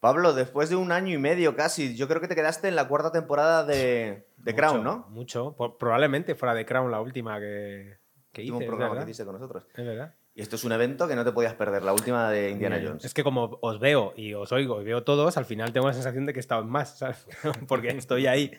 Pablo, 0.00 0.34
después 0.34 0.68
de 0.68 0.76
un 0.76 0.92
año 0.92 1.14
y 1.14 1.18
medio 1.18 1.56
casi, 1.56 1.96
yo 1.96 2.06
creo 2.08 2.20
que 2.20 2.28
te 2.28 2.34
quedaste 2.34 2.68
en 2.68 2.76
la 2.76 2.86
cuarta 2.88 3.12
temporada 3.12 3.64
de, 3.64 4.26
de 4.36 4.52
Mucho, 4.52 4.56
Crown, 4.56 4.84
¿no? 4.84 5.06
Mucho. 5.10 5.56
Probablemente 5.78 6.34
fuera 6.34 6.54
de 6.54 6.64
Crown 6.66 6.90
la 6.90 7.00
última 7.00 7.40
que, 7.40 7.98
que 8.32 8.42
hice. 8.42 8.56
Es 8.58 8.64
programa 8.66 8.96
que 8.96 9.02
hiciste 9.04 9.24
con 9.24 9.34
nosotros. 9.34 9.66
Es 9.74 9.84
verdad. 9.84 10.14
Y 10.34 10.42
esto 10.42 10.56
es 10.56 10.64
un 10.64 10.72
evento 10.72 11.08
que 11.08 11.16
no 11.16 11.24
te 11.24 11.32
podías 11.32 11.54
perder, 11.54 11.82
la 11.82 11.94
última 11.94 12.30
de 12.30 12.50
Indiana. 12.50 12.78
Jones. 12.84 13.06
Es 13.06 13.14
que 13.14 13.24
como 13.24 13.58
os 13.62 13.80
veo 13.80 14.12
y 14.16 14.34
os 14.34 14.52
oigo 14.52 14.82
y 14.82 14.84
veo 14.84 15.02
todos, 15.02 15.38
al 15.38 15.46
final 15.46 15.72
tengo 15.72 15.86
la 15.86 15.94
sensación 15.94 16.26
de 16.26 16.34
que 16.34 16.38
he 16.38 16.40
estado 16.40 16.60
en 16.60 16.68
más, 16.68 16.98
¿sabes? 16.98 17.26
Porque 17.68 17.88
estoy 17.88 18.26
ahí 18.26 18.52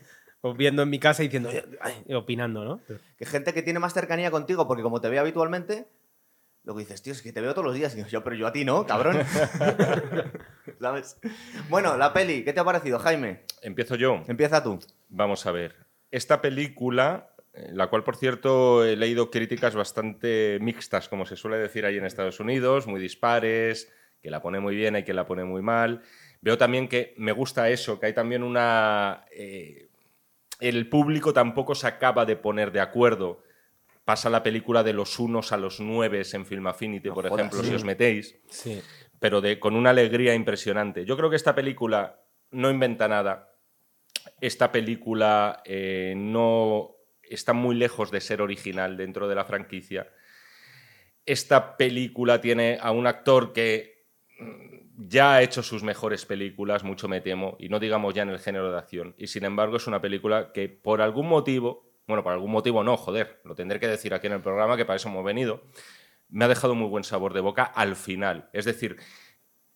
viendo 0.55 0.81
en 0.81 0.89
mi 0.89 0.99
casa 0.99 1.21
y 1.23 1.27
diciendo, 1.27 1.51
"Ay", 1.81 2.03
opinando, 2.15 2.65
¿no? 2.65 2.81
Que 3.15 3.25
gente 3.27 3.53
que 3.53 3.61
tiene 3.61 3.77
más 3.79 3.93
cercanía 3.93 4.31
contigo, 4.31 4.67
porque 4.67 4.81
como 4.81 5.01
te 5.01 5.09
ve 5.09 5.19
habitualmente, 5.19 5.87
luego 6.63 6.79
dices, 6.79 7.01
tío, 7.03 7.13
es 7.13 7.21
que 7.21 7.31
te 7.31 7.41
veo 7.41 7.51
todos 7.53 7.65
los 7.65 7.75
días. 7.75 7.95
Y 7.95 8.03
yo, 8.05 8.23
pero 8.23 8.35
yo 8.35 8.47
a 8.47 8.51
ti 8.51 8.65
no, 8.65 8.85
cabrón. 8.87 9.17
¿Sabes? 10.81 11.19
Bueno, 11.69 11.97
la 11.97 12.13
peli, 12.13 12.43
¿qué 12.43 12.53
te 12.53 12.59
ha 12.59 12.63
parecido, 12.65 12.99
Jaime? 12.99 13.41
Empiezo 13.61 13.95
yo. 13.95 14.23
Empieza 14.27 14.63
tú. 14.63 14.79
Vamos 15.09 15.45
a 15.45 15.51
ver. 15.51 15.75
Esta 16.11 16.41
película, 16.41 17.31
eh, 17.53 17.69
la 17.73 17.87
cual 17.87 18.03
por 18.03 18.15
cierto 18.15 18.85
he 18.85 18.95
leído 18.95 19.29
críticas 19.31 19.75
bastante 19.75 20.57
mixtas, 20.61 21.09
como 21.09 21.25
se 21.25 21.35
suele 21.35 21.57
decir 21.57 21.85
ahí 21.85 21.97
en 21.97 22.05
Estados 22.05 22.39
Unidos, 22.39 22.87
muy 22.87 23.01
dispares, 23.01 23.91
que 24.21 24.29
la 24.31 24.41
pone 24.41 24.59
muy 24.59 24.75
bien, 24.75 24.95
hay 24.95 25.03
quien 25.03 25.15
la 25.17 25.25
pone 25.25 25.43
muy 25.43 25.61
mal. 25.61 26.01
Veo 26.41 26.57
también 26.57 26.87
que 26.87 27.13
me 27.17 27.31
gusta 27.31 27.69
eso, 27.69 27.99
que 27.99 28.05
hay 28.07 28.13
también 28.13 28.43
una... 28.43 29.25
eh, 29.31 29.89
el 30.59 30.89
público 30.89 31.33
tampoco 31.33 31.75
se 31.75 31.87
acaba 31.87 32.25
de 32.25 32.35
poner 32.35 32.71
de 32.71 32.79
acuerdo. 32.79 33.43
Pasa 34.05 34.29
la 34.29 34.41
película 34.41 34.83
de 34.83 34.93
los 34.93 35.19
unos 35.19 35.51
a 35.51 35.57
los 35.57 35.79
nueve 35.81 36.23
en 36.31 36.45
Film 36.45 36.65
Affinity, 36.67 37.09
No 37.09 37.13
por 37.13 37.27
jodas. 37.27 37.39
ejemplo, 37.45 37.63
si 37.63 37.75
os 37.75 37.83
metéis 37.83 38.35
Sí. 38.49 38.81
Pero 39.19 39.41
con 39.59 39.75
una 39.75 39.91
alegría 39.91 40.33
impresionante. 40.35 41.05
Yo 41.05 41.17
creo 41.17 41.29
que 41.29 41.35
esta 41.35 41.55
película 41.55 42.21
no 42.51 42.69
inventa 42.69 43.07
nada. 43.07 43.53
Esta 44.41 44.71
película 44.71 45.61
eh, 45.65 46.13
no 46.15 46.95
está 47.23 47.53
muy 47.53 47.75
lejos 47.75 48.11
de 48.11 48.21
ser 48.21 48.41
original 48.41 48.97
dentro 48.97 49.27
de 49.27 49.35
la 49.35 49.45
franquicia. 49.45 50.07
Esta 51.25 51.77
película 51.77 52.39
tiene 52.39 52.77
a 52.81 52.91
un 52.91 53.07
actor 53.07 53.53
que 53.53 54.05
mm, 54.39 54.77
ya 55.09 55.35
ha 55.35 55.41
hecho 55.41 55.61
sus 55.61 55.83
mejores 55.83 56.25
películas, 56.25 56.83
mucho 56.83 57.07
me 57.07 57.21
temo, 57.21 57.55
y 57.59 57.69
no 57.69 57.79
digamos 57.79 58.13
ya 58.13 58.23
en 58.23 58.29
el 58.29 58.39
género 58.39 58.71
de 58.71 58.77
acción. 58.77 59.15
Y 59.17 59.27
sin 59.27 59.43
embargo 59.45 59.77
es 59.77 59.87
una 59.87 60.01
película 60.01 60.51
que 60.53 60.69
por 60.69 61.01
algún 61.01 61.27
motivo, 61.27 61.91
bueno, 62.07 62.23
por 62.23 62.33
algún 62.33 62.51
motivo 62.51 62.83
no, 62.83 62.97
joder, 62.97 63.41
lo 63.43 63.55
tendré 63.55 63.79
que 63.79 63.87
decir 63.87 64.13
aquí 64.13 64.27
en 64.27 64.33
el 64.33 64.41
programa, 64.41 64.77
que 64.77 64.85
para 64.85 64.97
eso 64.97 65.09
hemos 65.09 65.23
venido, 65.23 65.63
me 66.29 66.45
ha 66.45 66.47
dejado 66.47 66.75
muy 66.75 66.87
buen 66.87 67.03
sabor 67.03 67.33
de 67.33 67.41
boca 67.41 67.63
al 67.63 67.95
final. 67.95 68.49
Es 68.53 68.65
decir, 68.65 68.97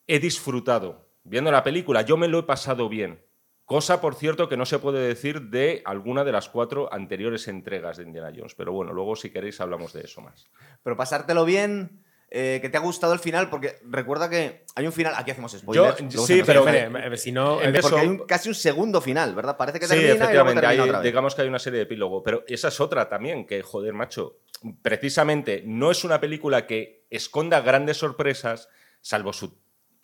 he 0.06 0.18
disfrutado 0.18 1.08
viendo 1.24 1.50
la 1.50 1.62
película, 1.62 2.02
yo 2.02 2.16
me 2.16 2.28
lo 2.28 2.40
he 2.40 2.42
pasado 2.44 2.88
bien. 2.88 3.24
Cosa, 3.64 4.00
por 4.00 4.16
cierto, 4.16 4.48
que 4.48 4.56
no 4.56 4.66
se 4.66 4.78
puede 4.78 5.06
decir 5.06 5.48
de 5.48 5.82
alguna 5.84 6.24
de 6.24 6.32
las 6.32 6.48
cuatro 6.48 6.92
anteriores 6.92 7.48
entregas 7.48 7.96
de 7.96 8.04
Indiana 8.04 8.32
Jones. 8.34 8.54
Pero 8.54 8.72
bueno, 8.72 8.92
luego 8.92 9.16
si 9.16 9.30
queréis 9.30 9.60
hablamos 9.60 9.92
de 9.92 10.02
eso 10.02 10.20
más. 10.20 10.50
Pero 10.82 10.96
pasártelo 10.96 11.44
bien, 11.44 12.04
eh, 12.34 12.60
que 12.62 12.70
te 12.70 12.78
ha 12.78 12.80
gustado 12.80 13.12
el 13.12 13.18
final, 13.18 13.50
porque 13.50 13.76
recuerda 13.88 14.30
que 14.30 14.64
hay 14.74 14.86
un 14.86 14.92
final. 14.92 15.12
Aquí 15.18 15.30
hacemos 15.32 15.52
Yo, 15.52 15.58
spoilers. 15.58 16.00
luego 16.00 16.26
sí, 16.26 16.42
pero 16.46 16.62
Hombre, 16.62 17.16
si 17.18 17.30
no, 17.30 17.60
en 17.60 17.74
Porque 17.78 18.00
hay 18.00 18.06
un- 18.08 18.26
casi 18.26 18.48
un 18.48 18.54
segundo 18.54 19.02
final, 19.02 19.34
¿verdad? 19.34 19.56
Parece 19.58 19.78
que 19.78 19.86
Sí, 19.86 19.90
termina 19.90 20.08
y 20.08 20.16
luego 20.16 20.24
efectivamente, 20.50 20.66
hay- 20.66 20.80
otra 20.80 20.98
vez. 21.00 21.04
digamos 21.04 21.34
que 21.34 21.42
hay 21.42 21.48
una 21.48 21.58
serie 21.58 21.76
de 21.78 21.82
epílogo, 21.84 22.22
pero 22.22 22.42
esa 22.48 22.68
es 22.68 22.80
otra 22.80 23.08
también, 23.10 23.46
que 23.46 23.62
joder, 23.62 23.92
macho, 23.92 24.38
precisamente 24.80 25.62
no 25.66 25.90
es 25.90 26.04
una 26.04 26.20
película 26.20 26.66
que 26.66 27.04
esconda 27.10 27.60
grandes 27.60 27.98
sorpresas, 27.98 28.68
salvo 29.02 29.32
su 29.32 29.58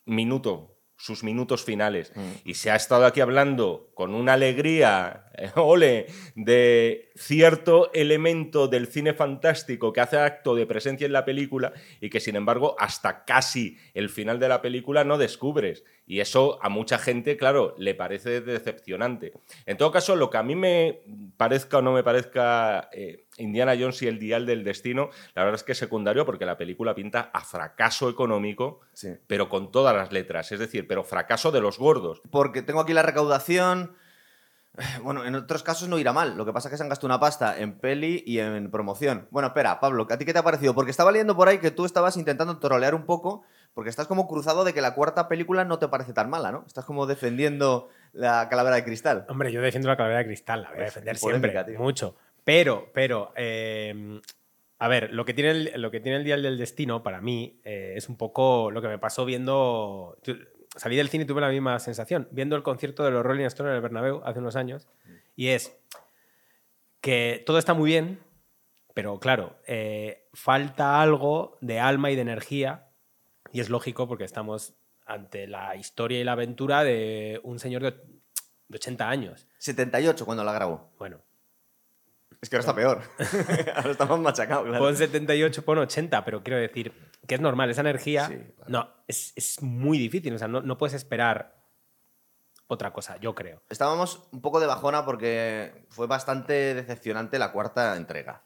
minuto, 0.05 0.75
sus 0.99 1.23
minutos 1.23 1.63
finales. 1.63 2.11
Mm. 2.13 2.21
Y 2.43 2.53
se 2.55 2.69
ha 2.69 2.75
estado 2.75 3.05
aquí 3.05 3.21
hablando 3.21 3.89
con 3.93 4.13
una 4.13 4.33
alegría, 4.33 5.31
eh, 5.37 5.49
ole, 5.55 6.07
de 6.35 7.09
cierto 7.15 7.91
elemento 7.93 8.67
del 8.67 8.87
cine 8.87 9.13
fantástico 9.13 9.93
que 9.93 10.01
hace 10.01 10.19
acto 10.19 10.55
de 10.55 10.65
presencia 10.65 11.05
en 11.05 11.13
la 11.13 11.25
película 11.25 11.73
y 12.01 12.09
que 12.09 12.19
sin 12.19 12.35
embargo 12.35 12.75
hasta 12.77 13.23
casi 13.23 13.77
el 13.93 14.09
final 14.09 14.39
de 14.39 14.49
la 14.49 14.61
película 14.61 15.03
no 15.05 15.17
descubres. 15.17 15.85
Y 16.05 16.19
eso 16.19 16.59
a 16.61 16.69
mucha 16.69 16.97
gente, 16.97 17.37
claro, 17.37 17.75
le 17.77 17.95
parece 17.95 18.41
decepcionante. 18.41 19.31
En 19.65 19.77
todo 19.77 19.91
caso, 19.91 20.15
lo 20.15 20.29
que 20.29 20.37
a 20.37 20.43
mí 20.43 20.55
me 20.55 21.01
parezca 21.37 21.77
o 21.77 21.81
no 21.81 21.93
me 21.93 22.03
parezca 22.03 22.89
eh, 22.91 23.25
Indiana 23.39 23.73
Jones 23.79 24.01
y 24.03 24.07
el 24.07 24.19
Dial 24.19 24.45
del 24.45 24.63
Destino, 24.63 25.09
la 25.35 25.43
verdad 25.43 25.55
es 25.59 25.63
que 25.63 25.71
es 25.71 25.77
secundario 25.77 26.25
porque 26.25 26.45
la 26.45 26.57
película 26.57 26.93
pinta 26.95 27.29
a 27.33 27.41
fracaso 27.41 28.09
económico, 28.09 28.81
Sí. 28.93 29.09
pero 29.27 29.49
con 29.49 29.71
todas 29.71 29.95
las 29.95 30.11
letras. 30.11 30.51
Es 30.51 30.59
decir, 30.59 30.87
pero 30.87 31.03
fracaso 31.03 31.51
de 31.51 31.61
los 31.61 31.77
gordos. 31.79 32.21
Porque 32.29 32.61
tengo 32.61 32.79
aquí 32.81 32.93
la 32.93 33.01
recaudación. 33.03 33.95
Bueno, 35.03 35.25
en 35.25 35.35
otros 35.35 35.63
casos 35.63 35.89
no 35.89 35.97
irá 35.97 36.13
mal. 36.13 36.37
Lo 36.37 36.45
que 36.45 36.53
pasa 36.53 36.67
es 36.67 36.71
que 36.71 36.77
se 36.77 36.83
han 36.83 36.89
gastado 36.89 37.07
una 37.07 37.19
pasta 37.19 37.57
en 37.59 37.79
peli 37.79 38.23
y 38.25 38.39
en 38.39 38.69
promoción. 38.71 39.27
Bueno, 39.31 39.47
espera, 39.47 39.79
Pablo, 39.79 40.07
¿a 40.09 40.17
ti 40.17 40.25
qué 40.25 40.31
te 40.31 40.39
ha 40.39 40.43
parecido? 40.43 40.73
Porque 40.75 40.91
estaba 40.91 41.11
leyendo 41.11 41.35
por 41.35 41.49
ahí 41.49 41.57
que 41.57 41.71
tú 41.71 41.85
estabas 41.85 42.15
intentando 42.17 42.59
trolear 42.59 42.93
un 42.95 43.05
poco, 43.05 43.43
porque 43.73 43.89
estás 43.89 44.07
como 44.07 44.27
cruzado 44.27 44.63
de 44.63 44.73
que 44.73 44.81
la 44.81 44.93
cuarta 44.93 45.27
película 45.27 45.65
no 45.65 45.79
te 45.79 45.87
parece 45.87 46.13
tan 46.13 46.29
mala, 46.29 46.51
¿no? 46.51 46.63
Estás 46.67 46.85
como 46.85 47.07
defendiendo 47.07 47.89
la 48.13 48.47
calavera 48.47 48.75
de 48.77 48.83
cristal. 48.83 49.25
Hombre, 49.27 49.51
yo 49.51 49.59
defiendo 49.61 49.89
la 49.89 49.97
calavera 49.97 50.19
de 50.19 50.25
cristal, 50.25 50.61
la 50.61 50.69
voy 50.69 50.77
a 50.77 50.81
Pues, 50.83 50.93
defender 50.93 51.17
polémica, 51.19 51.51
siempre, 51.51 51.73
tío. 51.73 51.81
mucho. 51.81 52.15
Pero, 52.49 52.89
pero, 52.95 53.31
eh, 53.35 54.19
a 54.79 54.87
ver, 54.87 55.13
lo 55.13 55.23
que, 55.23 55.35
tiene 55.35 55.51
el, 55.51 55.71
lo 55.79 55.91
que 55.91 55.99
tiene 55.99 56.17
el 56.17 56.23
Dial 56.23 56.41
del 56.41 56.57
Destino, 56.57 57.03
para 57.03 57.21
mí, 57.21 57.61
eh, 57.63 57.93
es 57.95 58.09
un 58.09 58.17
poco 58.17 58.71
lo 58.71 58.81
que 58.81 58.87
me 58.87 58.97
pasó 58.97 59.23
viendo... 59.23 60.17
Salí 60.75 60.95
del 60.95 61.09
cine 61.09 61.25
y 61.25 61.27
tuve 61.27 61.41
la 61.41 61.49
misma 61.49 61.77
sensación, 61.77 62.27
viendo 62.31 62.55
el 62.55 62.63
concierto 62.63 63.03
de 63.03 63.11
los 63.11 63.23
Rolling 63.23 63.45
Stones 63.45 63.69
en 63.69 63.75
el 63.75 63.83
Bernabéu 63.83 64.23
hace 64.25 64.39
unos 64.39 64.55
años, 64.55 64.87
y 65.35 65.49
es 65.49 65.79
que 67.01 67.43
todo 67.45 67.59
está 67.59 67.75
muy 67.75 67.87
bien, 67.87 68.19
pero 68.95 69.19
claro, 69.19 69.59
eh, 69.67 70.27
falta 70.33 71.03
algo 71.03 71.55
de 71.61 71.79
alma 71.79 72.09
y 72.09 72.15
de 72.15 72.23
energía, 72.23 72.89
y 73.53 73.59
es 73.59 73.69
lógico 73.69 74.07
porque 74.07 74.23
estamos 74.23 74.73
ante 75.05 75.45
la 75.45 75.75
historia 75.75 76.19
y 76.19 76.23
la 76.23 76.31
aventura 76.31 76.83
de 76.83 77.41
un 77.43 77.59
señor 77.59 77.83
de, 77.83 77.91
de 77.91 78.75
80 78.75 79.07
años. 79.07 79.47
78 79.59 80.25
cuando 80.25 80.43
la 80.43 80.53
grabó. 80.53 80.91
Bueno, 80.97 81.21
Es 82.41 82.49
que 82.49 82.55
ahora 82.55 82.61
está 82.61 82.75
peor. 82.75 83.01
ahora 83.75 83.91
está 83.91 84.05
más 84.05 84.19
machacado, 84.19 84.63
claro. 84.63 84.79
pon 84.79 84.95
78, 84.95 85.65
pon 85.65 85.77
80, 85.79 86.23
pero 86.23 86.41
quiero 86.43 86.59
decir 86.59 86.93
que 87.27 87.35
es 87.35 87.41
normal, 87.41 87.69
esa 87.69 87.81
energía 87.81 88.27
Sí, 88.27 88.35
claro. 88.55 88.71
no, 88.71 88.89
es, 89.07 89.33
es 89.35 89.61
muy 89.61 89.97
difícil, 89.97 90.33
o 90.33 90.37
sea, 90.37 90.47
no, 90.47 90.61
no 90.61 90.77
puedes 90.77 90.93
esperar 90.93 91.59
otra 92.71 92.93
cosa, 92.93 93.17
yo 93.17 93.33
creo. 93.33 93.63
Estábamos 93.69 94.27
un 94.31 94.41
poco 94.41 94.59
de 94.59 94.67
bajona 94.67 95.03
porque 95.03 95.87
fue 95.89 96.05
bastante 96.07 96.75
decepcionante 96.75 97.39
la 97.39 97.51
cuarta 97.51 97.97
entrega. 97.97 98.43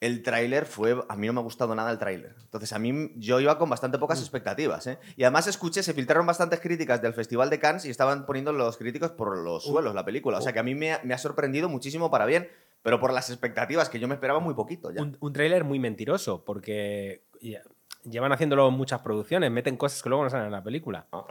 El 0.00 0.22
tráiler 0.22 0.66
fue... 0.66 1.02
A 1.08 1.16
mí 1.16 1.26
no 1.26 1.32
me 1.32 1.40
ha 1.40 1.42
gustado 1.42 1.74
nada 1.74 1.90
el 1.90 1.98
tráiler. 1.98 2.36
Entonces, 2.42 2.72
a 2.74 2.78
mí 2.78 3.10
yo 3.16 3.40
iba 3.40 3.58
con 3.58 3.70
bastante 3.70 3.98
pocas 3.98 4.20
expectativas. 4.20 4.86
¿eh? 4.86 4.98
Y 5.16 5.24
además 5.24 5.46
escuché, 5.46 5.82
se 5.82 5.94
filtraron 5.94 6.26
bastantes 6.26 6.60
críticas 6.60 7.00
del 7.00 7.14
Festival 7.14 7.48
de 7.50 7.58
Cannes 7.58 7.86
y 7.86 7.90
estaban 7.90 8.26
poniendo 8.26 8.52
los 8.52 8.76
críticos 8.76 9.10
por 9.12 9.36
los 9.36 9.64
suelos 9.64 9.94
la 9.94 10.04
película. 10.04 10.38
O 10.38 10.40
sea 10.42 10.52
que 10.52 10.60
a 10.60 10.62
mí 10.62 10.74
me 10.74 10.98
me 11.02 11.14
ha 11.14 11.18
sorprendido 11.18 11.68
muchísimo 11.68 12.10
para 12.10 12.26
bien, 12.26 12.48
pero 12.88 13.00
por 13.00 13.12
las 13.12 13.28
expectativas, 13.28 13.90
que 13.90 14.00
yo 14.00 14.08
me 14.08 14.14
esperaba 14.14 14.40
muy 14.40 14.54
poquito 14.54 14.90
ya. 14.90 15.02
Un, 15.02 15.16
un 15.20 15.32
tráiler 15.34 15.62
muy 15.64 15.78
mentiroso, 15.78 16.42
porque 16.44 17.22
ya- 17.42 17.62
llevan 18.04 18.32
haciéndolo 18.32 18.70
muchas 18.70 19.02
producciones, 19.02 19.50
meten 19.50 19.76
cosas 19.76 20.02
que 20.02 20.08
luego 20.08 20.24
no 20.24 20.30
salen 20.30 20.46
en 20.46 20.52
la 20.52 20.62
película. 20.64 21.06
Ah. 21.12 21.26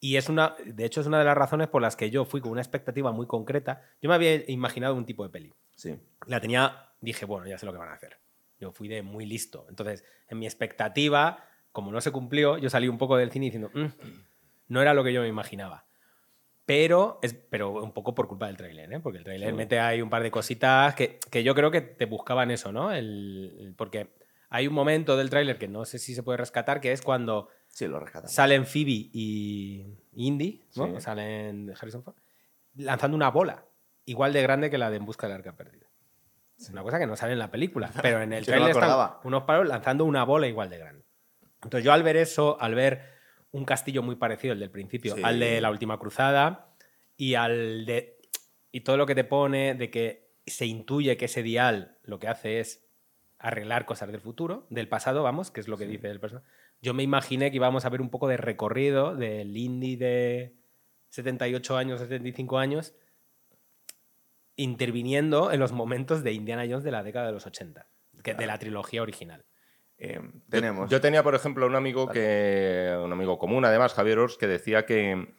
Y 0.00 0.16
es 0.16 0.28
una, 0.30 0.54
de 0.64 0.84
hecho, 0.86 1.02
es 1.02 1.06
una 1.06 1.18
de 1.18 1.24
las 1.26 1.36
razones 1.36 1.68
por 1.68 1.82
las 1.82 1.94
que 1.96 2.08
yo 2.10 2.24
fui 2.24 2.40
con 2.40 2.52
una 2.52 2.62
expectativa 2.62 3.12
muy 3.12 3.26
concreta. 3.26 3.82
Yo 4.00 4.08
me 4.08 4.14
había 4.14 4.50
imaginado 4.50 4.94
un 4.94 5.04
tipo 5.04 5.22
de 5.24 5.28
peli. 5.30 5.52
Sí. 5.76 5.98
La 6.26 6.40
tenía, 6.40 6.88
dije, 7.00 7.24
bueno, 7.26 7.46
ya 7.46 7.58
sé 7.58 7.66
lo 7.66 7.72
que 7.72 7.78
van 7.78 7.88
a 7.90 7.94
hacer. 7.94 8.16
Yo 8.58 8.72
fui 8.72 8.88
de 8.88 9.02
muy 9.02 9.26
listo. 9.26 9.66
Entonces, 9.68 10.04
en 10.28 10.38
mi 10.38 10.46
expectativa, 10.46 11.44
como 11.72 11.90
no 11.92 12.00
se 12.00 12.12
cumplió, 12.12 12.56
yo 12.58 12.70
salí 12.70 12.88
un 12.88 12.96
poco 12.98 13.16
del 13.16 13.30
cine 13.30 13.46
diciendo, 13.46 13.70
"Mm, 13.74 13.86
no 14.68 14.80
era 14.80 14.94
lo 14.94 15.04
que 15.04 15.12
yo 15.12 15.20
me 15.22 15.28
imaginaba. 15.28 15.84
Pero, 16.66 17.18
es, 17.22 17.34
pero 17.34 17.70
un 17.82 17.92
poco 17.92 18.14
por 18.14 18.26
culpa 18.26 18.46
del 18.46 18.56
tráiler, 18.56 18.90
¿eh? 18.92 19.00
porque 19.00 19.18
el 19.18 19.24
tráiler 19.24 19.50
Sí. 19.50 19.54
mete 19.56 19.78
ahí 19.80 20.00
un 20.00 20.08
par 20.08 20.22
de 20.22 20.30
cositas 20.30 20.94
que, 20.94 21.18
que 21.30 21.42
yo 21.42 21.54
creo 21.54 21.70
que 21.70 21.82
te 21.82 22.06
buscaban 22.06 22.50
eso, 22.50 22.72
¿no? 22.72 22.90
El, 22.92 23.54
el- 23.60 23.74
porque 23.74 24.14
hay 24.48 24.66
un 24.66 24.72
momento 24.74 25.16
del 25.16 25.28
tráiler 25.30 25.58
que 25.58 25.68
no 25.68 25.84
sé 25.84 25.98
si 25.98 26.14
se 26.14 26.22
puede 26.22 26.38
rescatar, 26.38 26.80
que 26.80 26.92
es 26.92 27.02
cuando 27.02 27.48
Sí, 27.66 27.86
lo 27.88 28.02
salen 28.26 28.64
Phoebe 28.66 29.10
y 29.12 29.84
Indy, 30.14 30.62
¿no? 30.76 30.94
Sí. 30.94 31.00
Salen 31.00 31.74
Harrison 31.78 32.02
Ford, 32.02 32.14
lanzando 32.76 33.16
una 33.16 33.30
bola, 33.30 33.64
igual 34.06 34.32
de 34.32 34.42
grande 34.42 34.70
que 34.70 34.78
la 34.78 34.90
de 34.90 34.96
En 34.98 35.04
Busca 35.04 35.26
del 35.26 35.36
Arca 35.36 35.56
Perdida. 35.56 35.86
Es 36.58 36.70
una 36.70 36.82
cosa 36.82 36.98
que 37.00 37.06
no 37.06 37.16
sale 37.16 37.32
en 37.32 37.40
la 37.40 37.50
película, 37.50 37.90
pero 38.00 38.22
en 38.22 38.32
el 38.32 38.44
Yo 38.46 38.56
no 38.58 38.68
están 38.68 39.16
unos 39.24 39.42
palos 39.42 39.66
lanzando 39.66 40.04
una 40.04 40.24
bola 40.24 40.46
igual 40.46 40.70
de 40.70 40.78
grande. 40.78 41.04
Entonces 41.62 41.84
yo 41.84 41.92
al 41.92 42.02
ver 42.04 42.16
eso, 42.16 42.56
al 42.60 42.74
ver 42.74 43.13
un 43.54 43.64
castillo 43.64 44.02
muy 44.02 44.16
parecido 44.16 44.52
al 44.52 44.58
del 44.58 44.70
principio, 44.70 45.14
Sí. 45.14 45.22
al 45.22 45.38
de 45.38 45.60
la 45.60 45.70
última 45.70 45.96
cruzada 45.98 46.74
y 47.16 47.34
al 47.34 47.86
de 47.86 48.18
y 48.72 48.80
todo 48.80 48.96
lo 48.96 49.06
que 49.06 49.14
te 49.14 49.22
pone 49.22 49.76
de 49.76 49.90
que 49.90 50.32
se 50.44 50.66
intuye 50.66 51.16
que 51.16 51.26
ese 51.26 51.44
dial 51.44 51.96
lo 52.02 52.18
que 52.18 52.26
hace 52.26 52.58
es 52.58 52.84
arreglar 53.38 53.86
cosas 53.86 54.10
del 54.10 54.20
futuro, 54.20 54.66
del 54.70 54.88
pasado, 54.88 55.22
vamos, 55.22 55.52
que 55.52 55.60
es 55.60 55.68
lo 55.68 55.76
que 55.78 55.86
dice 55.86 56.10
el 56.10 56.18
personaje. 56.18 56.48
Yo 56.82 56.94
me 56.94 57.04
imaginé 57.04 57.52
que 57.52 57.56
íbamos 57.56 57.84
a 57.84 57.90
ver 57.90 58.00
un 58.00 58.10
poco 58.10 58.26
de 58.26 58.36
recorrido 58.36 59.14
del 59.14 59.56
indie 59.56 59.96
de 59.96 60.54
78 61.10 61.76
años, 61.76 62.00
75 62.00 62.58
años, 62.58 62.94
interviniendo 64.56 65.52
en 65.52 65.60
los 65.60 65.70
momentos 65.70 66.24
de 66.24 66.32
Indiana 66.32 66.64
Jones 66.68 66.82
de 66.82 66.90
la 66.90 67.04
década 67.04 67.26
de 67.26 67.32
los 67.32 67.46
80, 67.46 67.86
que, 68.24 68.34
de 68.34 68.46
la 68.46 68.58
trilogía 68.58 69.02
original. 69.02 69.44
Eh, 70.04 70.20
Yo- 70.22 70.30
tenemos. 70.50 70.90
Yo, 70.90 71.00
tenía, 71.00 71.22
por 71.22 71.34
ejemplo, 71.34 71.66
un 71.66 71.74
amigo 71.74 72.08
que. 72.08 72.96
un 73.02 73.12
amigo 73.12 73.38
común, 73.38 73.64
además, 73.64 73.94
Javier 73.94 74.18
Ors, 74.18 74.36
que 74.36 74.46
decía 74.46 74.86
que, 74.86 75.34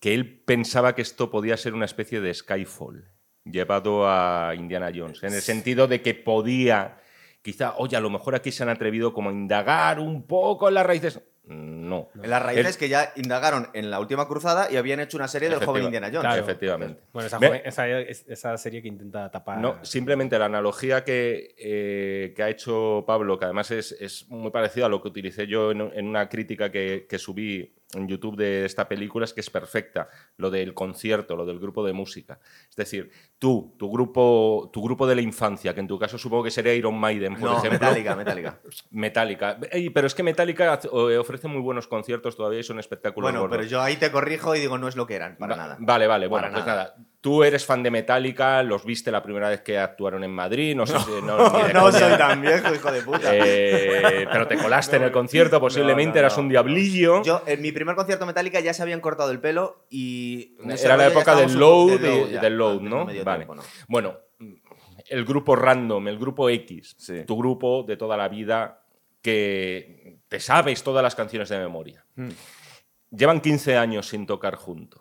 que 0.00 0.14
él 0.14 0.42
pensaba 0.44 0.94
que 0.94 1.02
esto 1.02 1.30
podía 1.30 1.56
ser 1.56 1.74
una 1.74 1.84
especie 1.84 2.20
de 2.20 2.32
Skyfall 2.34 3.08
llevado 3.44 4.08
a 4.08 4.54
Indiana 4.56 4.90
Jones. 4.94 5.22
En 5.22 5.32
el 5.34 5.40
sentido 5.40 5.86
de 5.86 6.02
que 6.02 6.14
podía. 6.14 6.98
Quizá, 7.42 7.74
oye, 7.78 7.96
a 7.96 8.00
lo 8.00 8.10
mejor 8.10 8.34
aquí 8.34 8.52
se 8.52 8.62
han 8.62 8.68
atrevido 8.68 9.14
como 9.14 9.30
a 9.30 9.32
indagar 9.32 9.98
un 9.98 10.26
poco 10.26 10.68
en 10.68 10.74
las 10.74 10.84
raíces. 10.84 11.20
No. 11.50 12.08
las 12.14 12.42
raíces 12.42 12.74
El- 12.76 12.78
que 12.78 12.88
ya 12.88 13.12
indagaron 13.16 13.68
en 13.74 13.90
la 13.90 13.98
última 13.98 14.26
cruzada 14.28 14.70
y 14.70 14.76
habían 14.76 15.00
hecho 15.00 15.16
una 15.16 15.26
serie 15.26 15.48
del 15.48 15.58
joven 15.64 15.84
Indiana 15.84 16.06
Jones. 16.06 16.20
Claro. 16.20 16.42
Efectivamente. 16.42 17.00
Bueno, 17.12 17.26
esa, 17.26 17.38
Ve- 17.38 17.46
joven- 17.48 17.62
esa, 17.64 17.88
es- 17.88 18.24
esa 18.28 18.56
serie 18.56 18.80
que 18.80 18.88
intenta 18.88 19.30
tapar. 19.30 19.58
No, 19.58 19.84
simplemente 19.84 20.38
la 20.38 20.44
analogía 20.44 21.02
que, 21.04 21.54
eh, 21.58 22.32
que 22.36 22.42
ha 22.42 22.48
hecho 22.48 23.04
Pablo, 23.06 23.38
que 23.38 23.46
además 23.46 23.70
es, 23.72 23.92
es 24.00 24.28
muy 24.28 24.50
parecido 24.50 24.86
a 24.86 24.88
lo 24.88 25.02
que 25.02 25.08
utilicé 25.08 25.46
yo 25.48 25.72
en, 25.72 25.80
en 25.94 26.06
una 26.06 26.28
crítica 26.28 26.70
que, 26.70 27.06
que 27.08 27.18
subí 27.18 27.74
en 27.94 28.06
YouTube 28.08 28.36
de 28.36 28.64
esta 28.64 28.88
película, 28.88 29.24
es 29.24 29.32
que 29.32 29.40
es 29.40 29.50
perfecta, 29.50 30.08
lo 30.36 30.50
del 30.50 30.74
concierto, 30.74 31.36
lo 31.36 31.44
del 31.46 31.58
grupo 31.58 31.84
de 31.84 31.92
música. 31.92 32.38
Es 32.68 32.76
decir, 32.76 33.10
tú, 33.38 33.74
tu 33.78 33.90
grupo, 33.90 34.70
tu 34.72 34.82
grupo 34.82 35.06
de 35.06 35.14
la 35.16 35.20
infancia, 35.22 35.74
que 35.74 35.80
en 35.80 35.88
tu 35.88 35.98
caso 35.98 36.16
supongo 36.18 36.44
que 36.44 36.50
sería 36.50 36.74
Iron 36.74 36.98
Maiden, 36.98 37.34
por 37.34 37.42
No, 37.50 37.58
ejemplo. 37.58 37.78
Metallica, 37.80 38.14
Metallica. 38.16 38.60
Metallica. 38.90 39.58
Ey, 39.72 39.90
pero 39.90 40.06
es 40.06 40.14
que 40.14 40.22
Metallica 40.22 40.78
eh, 40.84 41.16
ofrece 41.18 41.48
muy 41.48 41.60
buenos 41.60 41.88
conciertos 41.88 42.36
todavía 42.36 42.60
y 42.60 42.64
son 42.64 42.78
espectáculos 42.78 43.26
Bueno, 43.26 43.40
gordos. 43.40 43.56
pero 43.58 43.68
yo 43.68 43.80
ahí 43.80 43.96
te 43.96 44.10
corrijo 44.12 44.54
y 44.54 44.60
digo, 44.60 44.78
no 44.78 44.86
es 44.88 44.96
lo 44.96 45.06
que 45.06 45.14
eran, 45.16 45.36
para 45.36 45.56
Va- 45.56 45.62
nada. 45.62 45.76
Vale, 45.80 46.06
vale, 46.06 46.26
bueno, 46.26 46.44
Para 46.48 46.54
pues 46.54 46.66
nada. 46.66 46.82
nada. 46.96 47.06
Tú 47.20 47.44
eres 47.44 47.66
fan 47.66 47.82
de 47.82 47.90
Metallica, 47.90 48.62
los 48.62 48.82
viste 48.84 49.10
la 49.10 49.22
primera 49.22 49.50
vez 49.50 49.60
que 49.60 49.78
actuaron 49.78 50.24
en 50.24 50.30
Madrid, 50.30 50.74
no 50.74 50.86
sé 50.86 50.98
si. 51.00 51.10
No, 51.22 51.68
no 51.68 51.92
soy 51.92 52.16
tan 52.16 52.40
viejo, 52.40 52.74
hijo 52.74 52.90
de 52.90 53.02
puta. 53.02 53.30
Eh, 53.32 54.26
pero 54.32 54.48
te 54.48 54.56
colaste 54.56 54.96
en 54.96 55.02
el 55.02 55.12
concierto, 55.12 55.60
posiblemente 55.60 56.18
eras 56.18 56.38
un 56.38 56.48
diablillo. 56.48 57.22
Yo, 57.22 57.42
en 57.46 57.60
mi 57.60 57.72
primer 57.72 57.94
concierto 57.94 58.24
Metallica 58.24 58.60
ya 58.60 58.72
se 58.72 58.82
habían 58.82 59.00
cortado 59.00 59.30
el 59.32 59.40
pelo 59.40 59.84
y. 59.90 60.56
Era 60.82 60.96
la 60.96 61.08
época 61.08 61.34
del 61.34 61.58
load, 61.58 62.30
ya, 62.30 62.40
del 62.40 62.56
load, 62.56 62.80
¿no? 62.80 63.04
Vale. 63.04 63.22
tiempo, 63.22 63.54
¿no? 63.54 63.62
Bueno, 63.86 64.16
el 65.08 65.24
grupo 65.26 65.56
random, 65.56 66.08
el 66.08 66.18
grupo 66.18 66.48
X, 66.48 66.94
Sí. 66.98 67.24
tu 67.26 67.36
grupo 67.36 67.82
de 67.82 67.98
toda 67.98 68.16
la 68.16 68.28
vida 68.28 68.82
que 69.20 70.20
te 70.28 70.40
sabes 70.40 70.82
todas 70.82 71.02
las 71.02 71.14
canciones 71.14 71.50
de 71.50 71.58
memoria. 71.58 72.04
Hmm. 72.14 72.30
Llevan 73.10 73.40
15 73.40 73.76
años 73.76 74.06
sin 74.08 74.24
tocar 74.24 74.54
juntos 74.54 74.99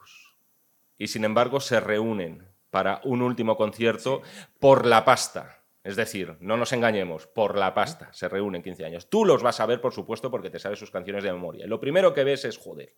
y 0.99 1.07
sin 1.07 1.23
embargo 1.23 1.59
se 1.59 1.79
reúnen 1.79 2.47
para 2.69 3.01
un 3.03 3.23
último 3.23 3.57
concierto 3.57 4.21
por 4.59 4.85
la 4.85 5.03
pasta. 5.05 5.63
Es 5.83 5.95
decir, 5.95 6.35
no 6.41 6.57
nos 6.57 6.73
engañemos, 6.73 7.25
por 7.25 7.57
la 7.57 7.73
pasta 7.73 8.13
se 8.13 8.27
reúnen 8.27 8.61
15 8.61 8.85
años. 8.85 9.09
Tú 9.09 9.25
los 9.25 9.41
vas 9.41 9.59
a 9.61 9.65
ver, 9.65 9.81
por 9.81 9.93
supuesto, 9.93 10.29
porque 10.29 10.51
te 10.51 10.59
sabes 10.59 10.77
sus 10.77 10.91
canciones 10.91 11.23
de 11.23 11.31
memoria. 11.31 11.65
Lo 11.65 11.79
primero 11.79 12.13
que 12.13 12.25
ves 12.25 12.45
es, 12.45 12.57
joder, 12.57 12.95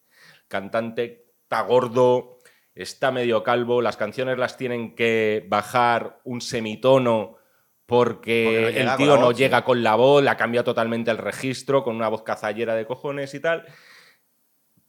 cantante 0.50 1.28
está 1.44 1.62
gordo, 1.62 2.40
está 2.74 3.12
medio 3.12 3.44
calvo, 3.44 3.82
las 3.82 3.98
canciones 3.98 4.38
las 4.38 4.58
tienen 4.58 4.96
que 4.96 5.46
bajar 5.48 6.20
un 6.24 6.42
semitono 6.42 7.38
porque, 7.86 8.62
Porque 8.64 8.84
no 8.86 8.92
el 8.92 8.98
tío 8.98 9.16
la 9.16 9.22
no 9.22 9.32
llega 9.34 9.66
con 9.66 9.84
la 9.84 9.96
voz, 9.96 10.24
le 10.24 10.30
ha 10.30 10.38
cambiado 10.38 10.64
totalmente 10.64 11.12
el 11.12 11.18
registro, 11.18 11.84
con 11.84 11.96
una 11.96 12.08
voz 12.08 12.24
cazallera 12.24 12.74
de 12.74 12.86
cojones 12.86 13.34
y 13.34 13.42
tal. 13.42 13.66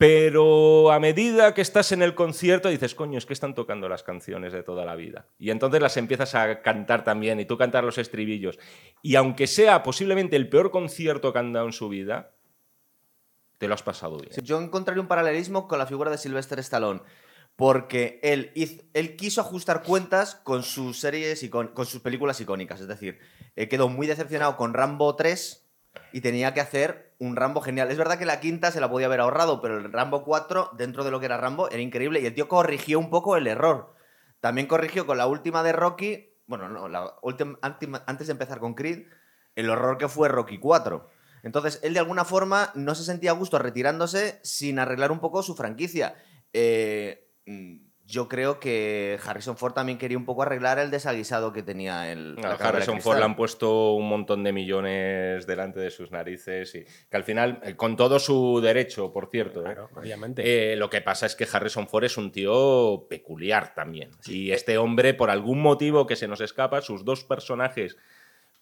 Pero 0.03 0.91
a 0.91 0.99
medida 0.99 1.55
que 1.55 1.61
estás 1.61 1.93
en 1.93 2.03
el 2.03 2.17
concierto 2.17 2.69
dices, 2.69 2.97
coño, 2.97 3.19
es 3.19 3.25
que 3.25 3.35
están 3.35 3.55
tocando 3.55 3.89
las 3.89 4.03
canciones 4.03 4.53
de 4.53 4.65
toda 4.65 4.85
la 4.85 4.97
vida. 4.97 5.29
Y 5.39 5.51
entonces 5.51 5.81
las 5.81 5.97
empiezas 5.97 6.35
a 6.35 6.61
cantar 6.61 7.05
también 7.05 7.39
y 7.39 7.45
tú 7.45 7.57
cantar 7.57 7.85
los 7.85 7.99
estribillos. 7.99 8.59
Y 9.01 9.15
aunque 9.15 9.47
sea 9.47 9.85
posiblemente 9.85 10.35
el 10.35 10.49
peor 10.49 10.73
concierto 10.73 11.33
que 11.33 11.39
han 11.39 11.53
dado 11.53 11.67
en 11.67 11.73
su 11.73 11.89
vida, 11.89 12.35
te 13.59 13.69
lo 13.69 13.75
has 13.75 13.85
pasado 13.85 14.19
bien. 14.19 14.33
Yo 14.43 14.61
encontraría 14.61 15.01
un 15.01 15.07
paralelismo 15.07 15.69
con 15.69 15.79
la 15.79 15.87
figura 15.87 16.11
de 16.11 16.19
Sylvester 16.19 16.59
Stallone. 16.59 17.03
Porque 17.55 18.19
él, 18.25 18.51
él 18.95 19.15
quiso 19.15 19.41
ajustar 19.41 19.85
cuentas 19.85 20.35
con 20.35 20.65
sus 20.65 20.99
series 20.99 21.45
y 21.45 21.49
con, 21.49 21.69
con 21.69 21.87
sus 21.87 22.01
películas 22.01 22.41
icónicas. 22.41 22.81
Es 22.81 22.89
decir, 22.89 23.21
eh, 23.55 23.69
quedó 23.69 23.89
muy 23.89 24.09
decepcionado 24.09 24.57
con 24.57 24.75
Rambo 24.75 25.15
3 25.15 25.62
y 26.13 26.21
tenía 26.21 26.55
que 26.55 26.61
hacer 26.61 27.15
un 27.19 27.37
Rambo 27.37 27.61
genial. 27.61 27.91
Es 27.91 27.99
verdad 27.99 28.19
que 28.19 28.27
la 28.27 28.41
quinta 28.41 28.71
se 28.71 28.81
la 28.81 28.91
podía 28.91 29.07
haber 29.07 29.21
ahorrado, 29.21 29.61
pero 29.61 29.79
el 29.79 29.93
Rambo 29.93 30.25
4, 30.25 30.71
dentro 30.77 31.05
de 31.05 31.11
lo 31.11 31.21
que 31.21 31.27
era 31.27 31.39
Rambo, 31.39 31.71
era 31.71 31.81
increíble. 31.81 32.21
Y 32.21 32.27
el 32.27 32.35
tío 32.35 32.49
corrigió 32.49 32.99
un 32.99 33.11
poco 33.11 33.37
el 33.37 33.47
error. 33.47 33.95
También 34.41 34.67
corrigió 34.67 35.07
con 35.07 35.19
la 35.19 35.27
última 35.27 35.63
de 35.63 35.73
Rocky. 35.73 36.35
Bueno, 36.47 36.69
no, 36.69 36.89
la 36.89 37.15
última, 37.23 37.59
antes 37.63 38.27
de 38.27 38.33
empezar 38.33 38.59
con 38.59 38.75
Creed, 38.75 39.07
el 39.55 39.71
horror 39.71 39.99
que 39.99 40.09
fue 40.09 40.29
Rocky 40.29 40.59
4. 40.59 41.09
Entonces, 41.43 41.81
él 41.83 41.95
de 41.95 42.01
alguna 42.01 42.25
forma 42.25 42.71
no 42.75 42.95
se 42.95 43.05
sentía 43.05 43.31
a 43.31 43.35
gusto 43.35 43.59
retirándose 43.59 44.41
sin 44.43 44.79
arreglar 44.79 45.13
un 45.13 45.21
poco 45.21 45.43
su 45.43 45.55
franquicia. 45.55 46.15
Eh, 46.53 47.31
mm, 47.47 47.92
yo 48.13 48.29
creo 48.29 48.61
que 48.61 49.19
Harrison 49.25 49.57
Ford 49.57 49.73
también 49.73 49.97
quería 49.97 50.19
un 50.19 50.27
poco 50.27 50.43
arreglar 50.43 50.79
el 50.79 50.91
desaguisado 50.91 51.55
que 51.55 51.63
tenía 51.63 52.13
el. 52.13 52.37
De 52.37 52.47
Harrison. 52.47 53.01
Ford 53.01 53.17
le 53.17 53.25
han 53.25 53.35
puesto 53.35 53.95
un 53.95 54.07
montón 54.07 54.45
de 54.45 54.53
millones 54.53 55.47
delante 55.47 55.81
de 55.81 55.91
sus 55.91 56.11
narices 56.11 56.75
y 56.75 56.85
que 56.85 57.17
al 57.17 57.25
final, 57.25 57.61
eh, 57.65 57.75
con 57.75 57.97
todo 57.97 58.19
su 58.19 58.61
derecho, 58.61 59.11
por 59.15 59.31
cierto, 59.31 59.61
¿eh? 59.61 59.73
Claro, 59.73 59.89
obviamente. 59.97 60.43
Eh, 60.45 60.77
lo 60.77 60.91
que 60.91 61.01
pasa 61.01 61.25
es 61.25 61.35
que 61.35 61.49
Harrison 61.51 61.89
Ford 61.89 62.05
es 62.05 62.19
un 62.19 62.31
tío 62.33 63.07
peculiar 63.09 63.73
también. 63.75 64.11
Y 64.27 64.51
este 64.51 64.77
hombre, 64.77 65.15
por 65.15 65.31
algún 65.31 65.63
motivo 65.63 66.07
que 66.07 66.17
se 66.17 66.29
nos 66.29 66.43
escapa, 66.43 66.83
sus 66.83 67.07
dos 67.07 67.25
personajes 67.25 67.97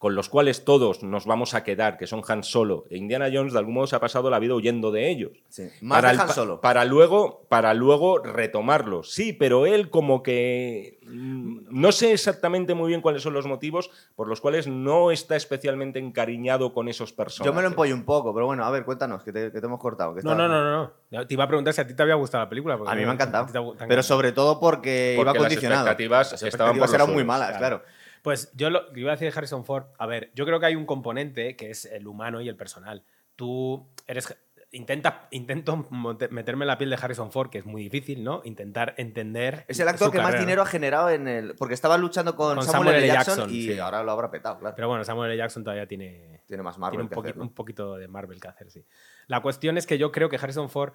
con 0.01 0.15
los 0.15 0.31
cuales 0.31 0.65
todos 0.65 1.03
nos 1.03 1.27
vamos 1.27 1.53
a 1.53 1.63
quedar, 1.63 1.99
que 1.99 2.07
son 2.07 2.23
Han 2.27 2.43
Solo 2.43 2.87
e 2.89 2.97
Indiana 2.97 3.29
Jones, 3.31 3.53
de 3.53 3.59
algún 3.59 3.75
modo 3.75 3.87
se 3.87 3.97
ha 3.97 4.01
pasado 4.01 4.31
la 4.31 4.39
vida 4.39 4.55
huyendo 4.55 4.91
de 4.91 5.11
ellos. 5.11 5.33
Sí, 5.51 5.69
Más 5.83 5.99
para, 5.99 6.09
de 6.09 6.15
el 6.15 6.21
Han 6.23 6.29
Solo. 6.31 6.61
para 6.63 6.87
luego 6.87 7.45
para 7.51 7.75
luego 7.75 8.19
retomarlos. 8.19 9.11
Sí, 9.13 9.35
pero 9.35 9.67
él 9.67 9.91
como 9.91 10.23
que 10.23 11.01
mm, 11.07 11.67
no 11.69 11.93
sé 11.93 12.13
exactamente 12.15 12.73
muy 12.73 12.89
bien 12.89 13.03
cuáles 13.03 13.23
son 13.23 13.35
los 13.35 13.45
motivos 13.47 13.91
por 14.17 14.27
los 14.27 14.41
cuales 14.41 14.67
no 14.67 15.11
está 15.11 15.37
especialmente 15.37 15.99
encariñado 15.99 16.73
con 16.73 16.89
esos 16.89 17.13
personajes. 17.13 17.45
Yo 17.45 17.55
me 17.55 17.61
lo 17.61 17.69
empollo 17.69 17.95
un 17.95 18.05
poco, 18.05 18.33
pero 18.33 18.47
bueno, 18.47 18.65
a 18.65 18.71
ver, 18.71 18.87
cuéntanos, 18.87 19.23
que 19.23 19.33
te, 19.35 19.53
que 19.53 19.61
te 19.61 19.67
hemos 19.67 19.79
cortado. 19.79 20.15
que 20.15 20.23
no, 20.23 20.35
no, 20.35 20.49
no, 20.49 20.65
no, 20.65 20.93
no. 21.11 21.27
Te 21.27 21.35
iba 21.35 21.45
a 21.45 21.49
preguntar 21.49 21.75
si 21.75 21.83
a 21.83 21.87
ti 21.87 21.93
te 21.93 22.03
había 22.03 22.15
gustado 22.15 22.43
la 22.45 22.49
película. 22.49 22.79
A 22.87 22.95
mí 22.95 23.03
me 23.03 23.11
ha 23.11 23.13
encantado. 23.13 23.75
Pero 23.87 24.03
sobre 24.03 24.33
todo 24.33 24.59
porque, 24.59 25.13
Porque 25.19 25.21
iba 25.21 25.25
las 25.35 25.37
condicionado. 25.37 25.81
expectativas 25.83 26.33
Las 26.33 26.43
estaban 26.43 26.79
por 26.79 26.85
expectativas 26.85 26.91
los 26.91 26.95
eran 27.09 27.15
muy 27.15 27.25
malas, 27.25 27.59
claro. 27.59 27.81
claro. 27.83 28.00
Pues 28.23 28.51
yo 28.55 28.71
lo 28.71 28.93
que 28.93 29.01
iba 29.01 29.11
a 29.11 29.15
decir 29.17 29.31
de 29.31 29.37
Harrison 29.37 29.65
Ford, 29.65 29.87
a 29.99 30.07
ver, 30.07 30.31
yo 30.35 30.45
creo 30.45 30.61
que 30.61 30.67
hay 30.67 30.77
un 30.77 30.87
componente 30.87 31.57
que 31.57 31.71
es 31.71 31.85
el 31.87 32.07
humano 32.07 32.41
y 32.41 32.49
el 32.49 32.57
personal. 32.57 33.05
Tú 33.37 33.89
eres. 34.07 34.37
Intenta, 34.73 35.27
intento 35.33 35.89
meterme 36.31 36.63
en 36.63 36.69
la 36.69 36.79
piel 36.79 36.91
de 36.91 36.97
Harrison 36.97 37.33
Ford, 37.33 37.51
que 37.51 37.59
es 37.59 37.67
muy 37.67 37.83
difícil, 37.83 38.23
¿no? 38.23 38.41
Intentar 38.45 38.95
entender. 38.99 39.65
Es 39.67 39.81
el 39.81 39.89
actor 39.89 40.07
su 40.07 40.13
que 40.13 40.21
más 40.21 40.39
dinero 40.39 40.63
ha 40.63 40.67
generado 40.67 41.11
en 41.11 41.27
el. 41.27 41.57
Porque 41.57 41.75
estaba 41.75 41.99
luchando 41.99 42.37
con, 42.37 42.55
Con 42.55 42.65
Samuel, 42.65 42.95
L. 42.97 43.07
Jackson, 43.09 43.37
Jackson, 43.37 43.51
y 43.53 43.63
sí. 43.63 43.79
ahora 43.81 44.05
lo 44.05 44.13
habrá 44.13 44.31
petado, 44.31 44.61
claro. 44.61 44.77
Pero 44.77 44.87
bueno, 44.87 45.03
Samuel 45.03 45.33
L. 45.33 45.39
Jackson 45.39 45.65
todavía 45.65 45.89
tiene, 45.89 46.43
Tiene 46.47 46.63
más 46.63 46.77
tiene 46.77 46.83
Marvel 46.83 47.01
un, 47.01 47.09
que 47.09 47.19
hacerlo. 47.19 47.43
un 47.43 47.53
poquito 47.53 47.97
de 47.97 48.07
Marvel 48.07 48.39
que 48.41 48.47
hacer, 48.47 48.71
sí. 48.71 48.87
La 49.27 49.43
cuestión 49.43 49.77
es 49.77 49.89
que 49.89 49.99
yo 49.99 50.13
creo 50.13 50.29
que 50.29 50.37
Harrison 50.37 50.71
Ford. 50.71 50.93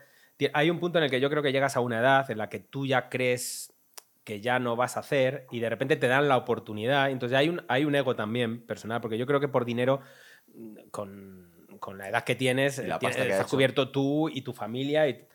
Hay 0.54 0.70
un 0.70 0.80
punto 0.80 0.98
en 1.00 1.06
el 1.06 1.10
que 1.10 1.20
yo 1.20 1.30
creo 1.30 1.44
que 1.44 1.52
llegas 1.52 1.76
a 1.76 1.82
una 1.82 2.00
edad 2.00 2.30
en 2.32 2.38
la 2.38 2.48
que 2.48 2.60
tú 2.60 2.86
ya 2.86 3.10
crees 3.10 3.75
que 4.26 4.42
ya 4.42 4.60
no 4.60 4.76
vas 4.76 4.98
a 4.98 5.00
hacer 5.00 5.46
y 5.52 5.60
de 5.60 5.70
repente 5.70 5.96
te 5.96 6.08
dan 6.08 6.28
la 6.28 6.36
oportunidad. 6.36 7.10
Entonces 7.12 7.38
hay 7.38 7.48
un, 7.48 7.64
hay 7.70 7.86
un 7.86 7.96
ego 7.96 8.16
también 8.18 8.60
personal, 8.66 9.00
porque 9.00 9.18
yo 9.18 9.26
creo 9.26 9.40
que 9.40 9.48
por 9.48 9.64
dinero, 9.64 10.02
mm, 10.54 10.90
con, 10.92 11.52
con 11.80 11.98
la 11.98 12.10
edad 12.10 12.24
que 12.26 12.36
tienes, 12.36 12.80
Y 12.80 12.84
la 12.88 12.96
eh, 12.96 13.00
tienes- 13.00 13.16
que 13.18 13.30
estás 13.30 13.48
cubierto 13.48 13.90
tú 13.92 14.28
y 14.28 14.42
tu 14.42 14.52
familia. 14.54 15.08
Y 15.08 15.26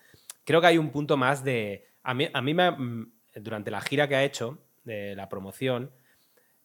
creo 0.45 0.61
que 0.61 0.67
hay 0.67 0.77
un 0.79 0.91
punto 0.91 1.17
más 1.17 1.43
de... 1.45 1.87
A 2.03 2.13
mí, 2.15 2.29
a 2.33 2.43
mí 2.43 2.53
me, 2.53 2.71
mm, 2.71 3.13
durante 3.37 3.71
la 3.71 3.81
gira 3.81 4.07
que 4.09 4.17
ha 4.17 4.25
hecho, 4.25 4.59
de 4.85 5.15
la 5.15 5.29
promoción, 5.29 5.93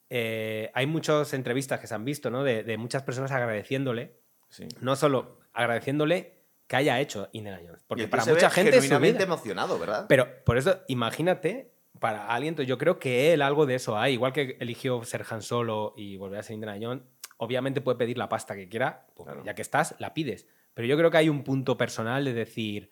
eh, 0.09 0.71
hay 0.73 0.85
muchas 0.87 1.33
entrevistas 1.33 1.79
que 1.79 1.87
se 1.87 1.93
han 1.95 2.05
visto, 2.05 2.29
¿no? 2.29 2.43
De, 2.43 2.63
de 2.63 2.77
muchas 2.77 3.03
personas 3.03 3.31
agradeciéndole, 3.31 4.15
Sí. 4.49 4.67
no 4.81 4.95
solo 4.95 5.39
agradeciéndole 5.53 6.33
que 6.67 6.75
haya 6.75 6.99
hecho 6.99 7.29
Indiana 7.33 7.59
Jones. 7.63 7.81
Y 7.81 7.85
Porque 7.87 8.03
tío 8.03 8.09
para 8.09 8.23
se 8.23 8.33
mucha 8.33 8.47
ve 8.47 8.53
gente 8.55 8.71
genuinamente 8.73 9.23
emocionado, 9.23 9.77
¿verdad? 9.77 10.05
Pero 10.07 10.27
por 10.45 10.57
eso, 10.57 10.79
imagínate, 10.87 11.71
para 12.05 12.27
alguien, 12.27 12.51
entonces 12.53 12.69
yo 12.69 12.77
creo 12.77 12.99
que 12.99 13.33
él 13.33 13.41
algo 13.41 13.65
de 13.65 13.75
eso 13.75 13.97
hay. 13.97 14.13
Igual 14.13 14.31
que 14.33 14.57
eligió 14.59 15.03
ser 15.03 15.25
Han 15.29 15.41
Solo 15.41 15.93
y 15.97 16.17
volver 16.17 16.39
a 16.39 16.43
ser 16.43 16.53
Indiana 16.53 16.77
Jones, 16.79 17.03
obviamente 17.37 17.81
puede 17.81 17.97
pedir 17.97 18.17
la 18.17 18.29
pasta 18.29 18.55
que 18.55 18.69
quiera, 18.69 19.07
Claro. 19.15 19.43
ya 19.43 19.55
que 19.55 19.61
estás, 19.61 19.95
la 19.99 20.13
pides. 20.13 20.47
Pero 20.73 20.87
yo 20.87 20.97
creo 20.97 21.09
que 21.09 21.17
hay 21.17 21.29
un 21.29 21.43
punto 21.43 21.77
personal 21.77 22.23
de 22.25 22.33
decir, 22.33 22.91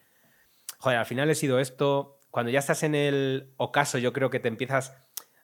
joder, 0.80 0.98
al 0.98 1.06
final 1.06 1.30
he 1.30 1.36
sido 1.36 1.60
esto. 1.60 2.20
Cuando 2.32 2.52
ya 2.52 2.60
estás 2.60 2.82
en 2.84 2.96
el 2.96 3.54
ocaso, 3.58 3.98
yo 4.00 4.14
creo 4.14 4.30
que 4.30 4.40
te 4.40 4.48
empiezas 4.48 4.96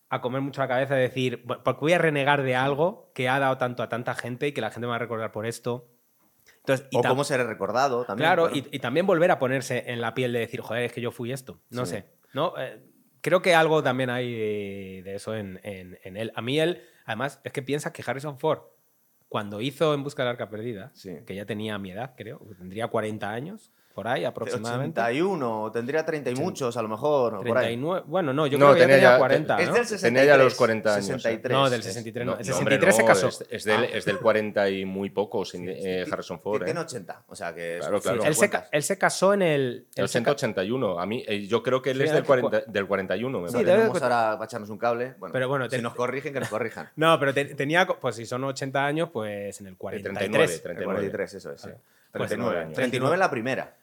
a 0.09 0.21
comer 0.21 0.41
mucho 0.41 0.61
la 0.61 0.67
cabeza 0.67 0.95
de 0.95 1.01
decir, 1.01 1.45
"Bu- 1.45 1.61
porque 1.63 1.81
voy 1.81 1.93
a 1.93 1.99
renegar 1.99 2.41
de 2.41 2.55
algo 2.55 3.11
que 3.13 3.29
ha 3.29 3.37
dado 3.37 3.57
tanto 3.59 3.83
a 3.83 3.89
tanta 3.89 4.15
gente 4.15 4.47
y 4.47 4.51
que 4.53 4.61
la 4.61 4.71
gente 4.71 4.87
me 4.87 4.91
va 4.91 4.95
a 4.95 4.99
recordar 4.99 5.31
por 5.31 5.45
esto. 5.45 5.87
Entonces, 6.57 6.87
y 6.89 6.97
O 6.97 7.01
cómo 7.03 7.23
seré 7.23 7.43
recordado 7.43 8.05
también. 8.05 8.25
Claro, 8.27 8.47
claro. 8.49 8.67
y, 8.71 8.75
y 8.75 8.79
también 8.79 9.05
volver 9.05 9.29
a 9.29 9.37
ponerse 9.37 9.83
en 9.91 10.01
la 10.01 10.13
piel 10.15 10.33
de 10.33 10.39
decir, 10.39 10.61
joder, 10.61 10.83
es 10.85 10.93
que 10.93 11.01
yo 11.01 11.11
fui 11.11 11.31
esto. 11.31 11.61
No 11.69 11.85
Sí. 11.85 11.91
sé. 11.97 12.05
¿no? 12.33 12.53
Eh, 12.59 12.79
creo 13.21 13.41
que 13.41 13.53
algo 13.55 13.81
también 13.83 14.09
hay 14.09 14.31
de, 14.33 15.01
de 15.03 15.15
eso 15.15 15.35
en, 15.35 15.59
en- 15.63 15.97
en 16.03 16.17
él. 16.17 16.31
A 16.35 16.41
mí 16.41 16.59
él, 16.59 16.81
además, 17.05 17.39
es 17.43 17.51
que 17.53 17.61
piensa 17.61 17.91
que 17.93 18.03
Harrison 18.05 18.37
Ford, 18.39 18.61
cuando 19.27 19.61
hizo 19.61 19.93
En 19.93 20.03
Busca 20.03 20.23
del 20.23 20.31
Arca 20.31 20.49
Perdida, 20.49 20.91
Sí. 20.93 21.11
que 21.25 21.35
ya 21.35 21.45
tenía 21.45 21.77
mi 21.77 21.91
edad, 21.91 22.13
creo, 22.17 22.39
tendría 22.57 22.87
40 22.87 23.31
años, 23.31 23.71
por 23.93 24.07
ahí 24.07 24.23
aproximadamente. 24.23 24.99
81, 25.01 25.63
o 25.63 25.71
tendría 25.71 26.05
30 26.05 26.29
y 26.29 26.35
muchos, 26.35 26.77
a 26.77 26.81
lo 26.81 26.87
mejor. 26.87 27.35
o 27.35 27.43
por 27.43 27.57
ahí. 27.57 27.75
39, 27.75 28.03
bueno, 28.07 28.31
no, 28.33 28.47
yo 28.47 28.57
No, 28.57 28.67
creo 28.67 28.75
que 28.75 28.79
ya 28.81 28.87
tenía 28.87 29.01
ya- 29.13 29.17
40, 29.17 29.57
Es 29.59 29.67
¿no? 29.67 29.73
del 29.73 29.83
63. 29.85 30.01
Tenía 30.01 30.25
ya 30.25 30.37
los 30.43 30.55
40 30.55 30.93
años, 30.95 31.09
¿eh? 31.09 31.13
63. 31.13 31.51
No, 31.57 31.69
del 31.69 31.79
Es- 31.81 31.85
63 31.87 32.25
no. 32.25 32.31
No, 32.35 32.39
El 32.39 32.47
no, 32.47 32.57
hombre, 32.57 32.75
63 32.75 32.95
se 32.95 33.05
casó. 33.05 33.27
Es, 33.27 33.45
es 33.49 33.63
del, 33.65 33.83
es 33.85 34.05
del 34.05 34.19
40 34.19 34.69
y 34.69 34.85
muy 34.85 35.09
poco, 35.09 35.43
sin, 35.43 35.67
eh, 35.67 36.05
Harrison 36.09 36.39
Ford. 36.39 36.63
Tiene 36.63 36.79
¿eh? 36.79 36.83
80, 36.83 37.23
o 37.27 37.35
sea 37.35 37.53
que... 37.53 37.77
Claro, 37.79 37.99
claro. 37.99 38.23
Él 38.23 38.33
se, 38.35 38.41
50. 38.45 38.61
ca- 38.61 38.69
él 38.71 38.83
se 38.83 38.97
casó 38.97 39.33
en 39.33 39.41
el... 39.41 39.61
El 39.95 40.03
él 40.03 40.07
se 40.09 40.19
ca- 40.19 40.31
181. 40.37 40.99
A 40.99 41.05
mí, 41.05 41.23
eh, 41.27 41.45
yo 41.47 41.61
creo 41.61 41.81
que 41.81 41.91
él 41.91 41.97
Sí, 41.97 42.03
es 42.03 42.11
del, 42.13 42.21
que 42.21 42.27
40 42.27 42.61
del 42.67 42.87
41. 42.87 43.41
me 43.41 43.47
Sí, 43.49 43.53
parece. 43.55 43.71
tenemos 43.73 44.01
ahora 44.01 44.31
para 44.33 44.45
echarnos 44.45 44.69
un 44.69 44.77
cable. 44.77 45.15
Bueno, 45.19 45.33
Pero 45.33 45.47
bueno, 45.49 45.65
si 45.65 45.71
te- 45.71 45.81
nos 45.81 45.95
corrigen, 45.95 46.31
que 46.31 46.39
nos 46.39 46.49
corrijan. 46.49 46.89
No, 46.95 47.19
pero 47.19 47.33
te- 47.33 47.45
tenía, 47.55 47.85
pues 47.85 48.15
si 48.15 48.25
son 48.25 48.43
80 48.45 48.85
años, 48.85 49.09
pues 49.11 49.59
en 49.59 49.67
el 49.67 49.75
43. 49.75 50.61
39, 50.61 50.79
El 50.79 50.85
43, 50.85 51.33
eso 51.33 51.51
es. 51.51 51.61
sí. 51.61 51.69
Pues 52.11 52.29
39 52.29 52.59
años. 52.59 52.73
39 52.75 53.13
en 53.15 53.19
la 53.19 53.29
primera. 53.31 53.77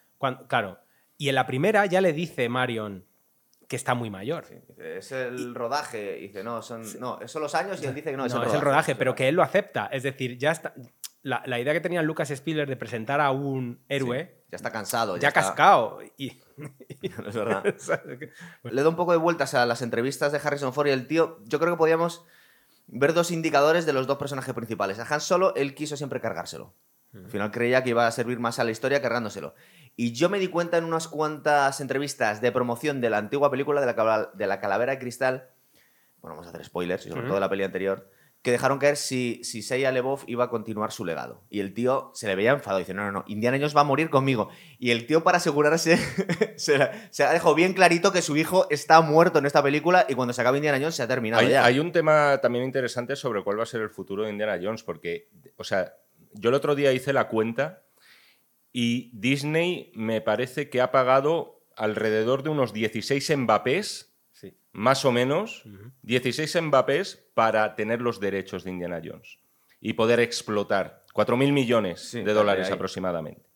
Claro. 0.48 0.78
Y 1.18 1.28
en 1.28 1.34
la 1.34 1.46
primera 1.46 1.86
ya 1.86 2.00
le 2.00 2.12
dice 2.12 2.48
Marion 2.48 3.04
que 3.68 3.76
está 3.76 3.94
muy 3.94 4.10
mayor. 4.10 4.44
Es 4.78 5.10
el 5.12 5.54
rodaje. 5.54 6.18
Y 6.18 6.28
dice, 6.28 6.44
no, 6.44 6.62
son, 6.62 6.82
no, 7.00 7.18
son 7.26 7.42
los 7.42 7.54
años 7.54 7.82
y 7.82 7.86
él 7.86 7.94
dice 7.94 8.10
que 8.10 8.16
no, 8.16 8.26
No, 8.28 8.42
es 8.44 8.54
el 8.54 8.60
rodaje, 8.60 8.94
pero 8.94 9.14
que 9.14 9.28
él 9.28 9.34
lo 9.34 9.42
acepta. 9.42 9.86
Es 9.86 10.02
decir, 10.02 10.38
ya 10.38 10.52
está. 10.52 10.74
La, 11.22 11.42
la 11.46 11.58
idea 11.58 11.72
que 11.72 11.80
tenía 11.80 12.02
Lucas 12.02 12.28
Spiller 12.34 12.68
de 12.68 12.76
presentar 12.76 13.20
a 13.20 13.32
un 13.32 13.80
héroe 13.88 14.44
Ya 14.48 14.56
está 14.56 14.70
cansado. 14.70 15.16
ya 15.16 15.28
está- 15.28 15.40
cascado. 15.40 15.98
Y, 16.16 16.28
Es 17.02 17.34
verdad. 17.34 17.64
Le 18.62 18.82
doy 18.82 18.88
un 18.90 18.96
poco 18.96 19.10
de 19.12 19.18
vueltas 19.18 19.54
a 19.54 19.66
las 19.66 19.82
entrevistas 19.82 20.30
de 20.30 20.38
Harrison 20.42 20.72
Ford 20.72 20.86
y 20.86 20.90
el 20.90 21.08
tío. 21.08 21.40
Yo 21.44 21.58
creo 21.58 21.72
que 21.74 21.78
podíamos 21.78 22.24
ver 22.86 23.12
dos 23.14 23.32
indicadores 23.32 23.86
de 23.86 23.92
los 23.92 24.06
dos 24.06 24.18
personajes 24.18 24.54
principales. 24.54 25.00
A 25.00 25.12
Han 25.12 25.20
Solo, 25.20 25.54
él 25.56 25.74
quiso 25.74 25.96
siempre 25.96 26.20
cargárselo. 26.20 26.72
Al 27.24 27.30
final 27.30 27.50
creía 27.50 27.82
que 27.82 27.90
iba 27.90 28.06
a 28.06 28.10
servir 28.12 28.38
más 28.38 28.58
a 28.58 28.64
la 28.64 28.70
historia 28.70 29.00
cargándoselo. 29.02 29.54
Y 29.96 30.12
yo 30.12 30.28
me 30.28 30.38
di 30.38 30.48
cuenta 30.48 30.76
en 30.78 30.84
unas 30.84 31.08
cuantas 31.08 31.80
entrevistas 31.80 32.40
de 32.40 32.52
promoción 32.52 33.00
de 33.00 33.10
la 33.10 33.18
antigua 33.18 33.50
película 33.50 33.80
de 33.80 33.86
la, 33.86 33.96
cala- 33.96 34.30
de 34.34 34.46
la 34.46 34.60
Calavera 34.60 34.92
de 34.92 34.98
Cristal, 34.98 35.48
bueno, 36.20 36.34
vamos 36.36 36.46
a 36.46 36.50
hacer 36.50 36.64
spoilers, 36.64 37.06
y 37.06 37.08
sobre 37.10 37.22
todo 37.22 37.34
de 37.34 37.40
la 37.40 37.48
peli 37.48 37.62
anterior, 37.62 38.10
que 38.42 38.50
dejaron 38.52 38.78
caer 38.78 38.96
si, 38.96 39.40
si 39.42 39.60
Shia 39.62 39.90
LaBeouf 39.90 40.22
iba 40.28 40.44
a 40.44 40.50
continuar 40.50 40.92
su 40.92 41.04
legado. 41.04 41.42
Y 41.50 41.60
el 41.60 41.72
tío 41.74 42.12
se 42.14 42.26
le 42.28 42.36
veía 42.36 42.52
enfadado, 42.52 42.78
dice, 42.78 42.94
no, 42.94 43.04
no, 43.06 43.10
no, 43.10 43.24
Indiana 43.26 43.56
Jones 43.58 43.74
va 43.76 43.80
a 43.80 43.84
morir 43.84 44.08
conmigo. 44.10 44.50
Y 44.78 44.90
el 44.92 45.06
tío, 45.06 45.24
para 45.24 45.38
asegurarse, 45.38 45.96
se 46.56 46.74
ha 47.24 47.32
dejado 47.32 47.54
bien 47.54 47.72
clarito 47.72 48.12
que 48.12 48.22
su 48.22 48.36
hijo 48.36 48.66
está 48.70 49.00
muerto 49.00 49.38
en 49.38 49.46
esta 49.46 49.62
película 49.62 50.06
y 50.08 50.14
cuando 50.14 50.32
se 50.32 50.40
acabe 50.42 50.58
Indiana 50.58 50.78
Jones 50.78 50.94
se 50.94 51.02
ha 51.02 51.08
terminado 51.08 51.42
Hay, 51.42 51.50
ya. 51.50 51.64
hay 51.64 51.78
un 51.80 51.90
tema 51.92 52.38
también 52.40 52.64
interesante 52.64 53.16
sobre 53.16 53.42
cuál 53.42 53.58
va 53.58 53.62
a 53.64 53.66
ser 53.66 53.80
el 53.80 53.90
futuro 53.90 54.24
de 54.24 54.30
Indiana 54.30 54.58
Jones, 54.62 54.82
porque, 54.82 55.28
o 55.56 55.64
sea, 55.64 55.94
yo 56.38 56.48
el 56.50 56.54
otro 56.54 56.74
día 56.74 56.92
hice 56.92 57.12
la 57.12 57.28
cuenta 57.28 57.84
y 58.72 59.10
Disney 59.18 59.90
me 59.94 60.20
parece 60.20 60.68
que 60.70 60.80
ha 60.80 60.90
pagado 60.92 61.64
alrededor 61.76 62.42
de 62.42 62.50
unos 62.50 62.72
16 62.72 63.36
Mbappés, 63.36 64.12
Sí. 64.32 64.54
más 64.72 65.04
o 65.04 65.12
menos, 65.12 65.64
Ujú. 65.64 65.92
16 66.02 66.60
Mbappés 66.62 67.30
para 67.34 67.74
tener 67.74 68.02
los 68.02 68.20
derechos 68.20 68.64
de 68.64 68.70
Indiana 68.70 69.00
Jones 69.02 69.38
y 69.80 69.94
poder 69.94 70.20
explotar 70.20 71.04
4.000 71.14 71.52
millones 71.52 72.00
Sí, 72.10 72.22
de 72.22 72.32
dólares 72.34 72.70
aproximadamente. 72.70 73.48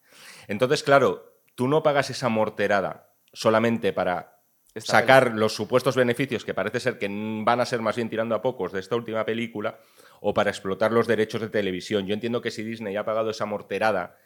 Entonces, 0.48 0.82
claro, 0.82 1.42
tú 1.54 1.68
no 1.68 1.82
pagas 1.82 2.08
esa 2.10 2.28
morterada 2.30 3.12
solamente 3.32 3.92
para 3.92 4.42
Esta 4.74 4.92
sacar 4.92 5.32
los 5.34 5.52
supuestos 5.54 5.96
beneficios 5.96 6.44
que 6.44 6.54
parece 6.54 6.80
ser 6.80 6.98
que 6.98 7.08
van 7.44 7.60
a 7.60 7.66
ser 7.66 7.80
más 7.80 7.96
bien 7.96 8.08
tirando 8.08 8.34
a 8.34 8.40
pocos 8.42 8.72
de 8.72 8.80
esta 8.80 8.96
última 8.96 9.24
película 9.26 9.78
o 10.20 10.34
para 10.34 10.50
explotar 10.50 10.92
los 10.92 11.06
derechos 11.06 11.40
de 11.40 11.48
televisión. 11.48 12.06
Yo 12.06 12.14
entiendo 12.14 12.40
que 12.40 12.50
si 12.50 12.62
Disney 12.62 12.96
ha 12.96 13.04
pagado 13.04 13.30
esa 13.30 13.46
morterada 13.46 14.16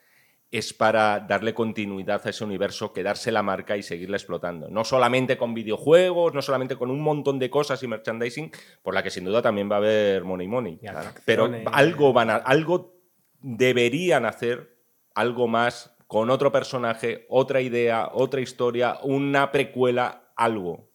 es 0.51 0.73
para 0.73 1.19
darle 1.19 1.53
continuidad 1.53 2.23
a 2.25 2.31
ese 2.31 2.45
universo, 2.45 2.93
quedarse 2.93 3.33
la 3.33 3.43
marca 3.43 3.77
y 3.77 3.83
seguirla 3.83 4.17
explotando. 4.17 4.69
No 4.69 4.85
solamente 4.85 5.37
con 5.37 5.53
videojuegos, 5.53 6.33
no 6.33 6.43
solamente 6.43 6.77
con 6.77 6.91
un 6.91 7.01
montón 7.01 7.41
de 7.41 7.51
cosas 7.51 7.83
y 7.83 7.89
merchandising, 7.89 8.53
por 8.83 8.95
la 8.95 9.03
que 9.03 9.11
sin 9.11 9.25
duda 9.25 9.43
también 9.43 9.69
va 9.69 9.77
a 9.77 9.79
haber 9.79 10.23
money 10.23 10.47
money. 10.47 10.79
Pero 11.25 11.51
algo 11.73 12.13
van 12.13 12.31
a, 12.31 12.37
algo 12.37 12.95
deberían 13.41 14.27
hacer, 14.27 14.79
algo 15.15 15.49
más, 15.49 15.97
con 16.07 16.31
otro 16.31 16.53
personaje, 16.53 17.27
otra 17.29 17.61
idea, 17.61 18.11
otra 18.13 18.41
historia, 18.41 18.99
una 19.03 19.51
precuela, 19.51 20.33
algo. 20.37 20.89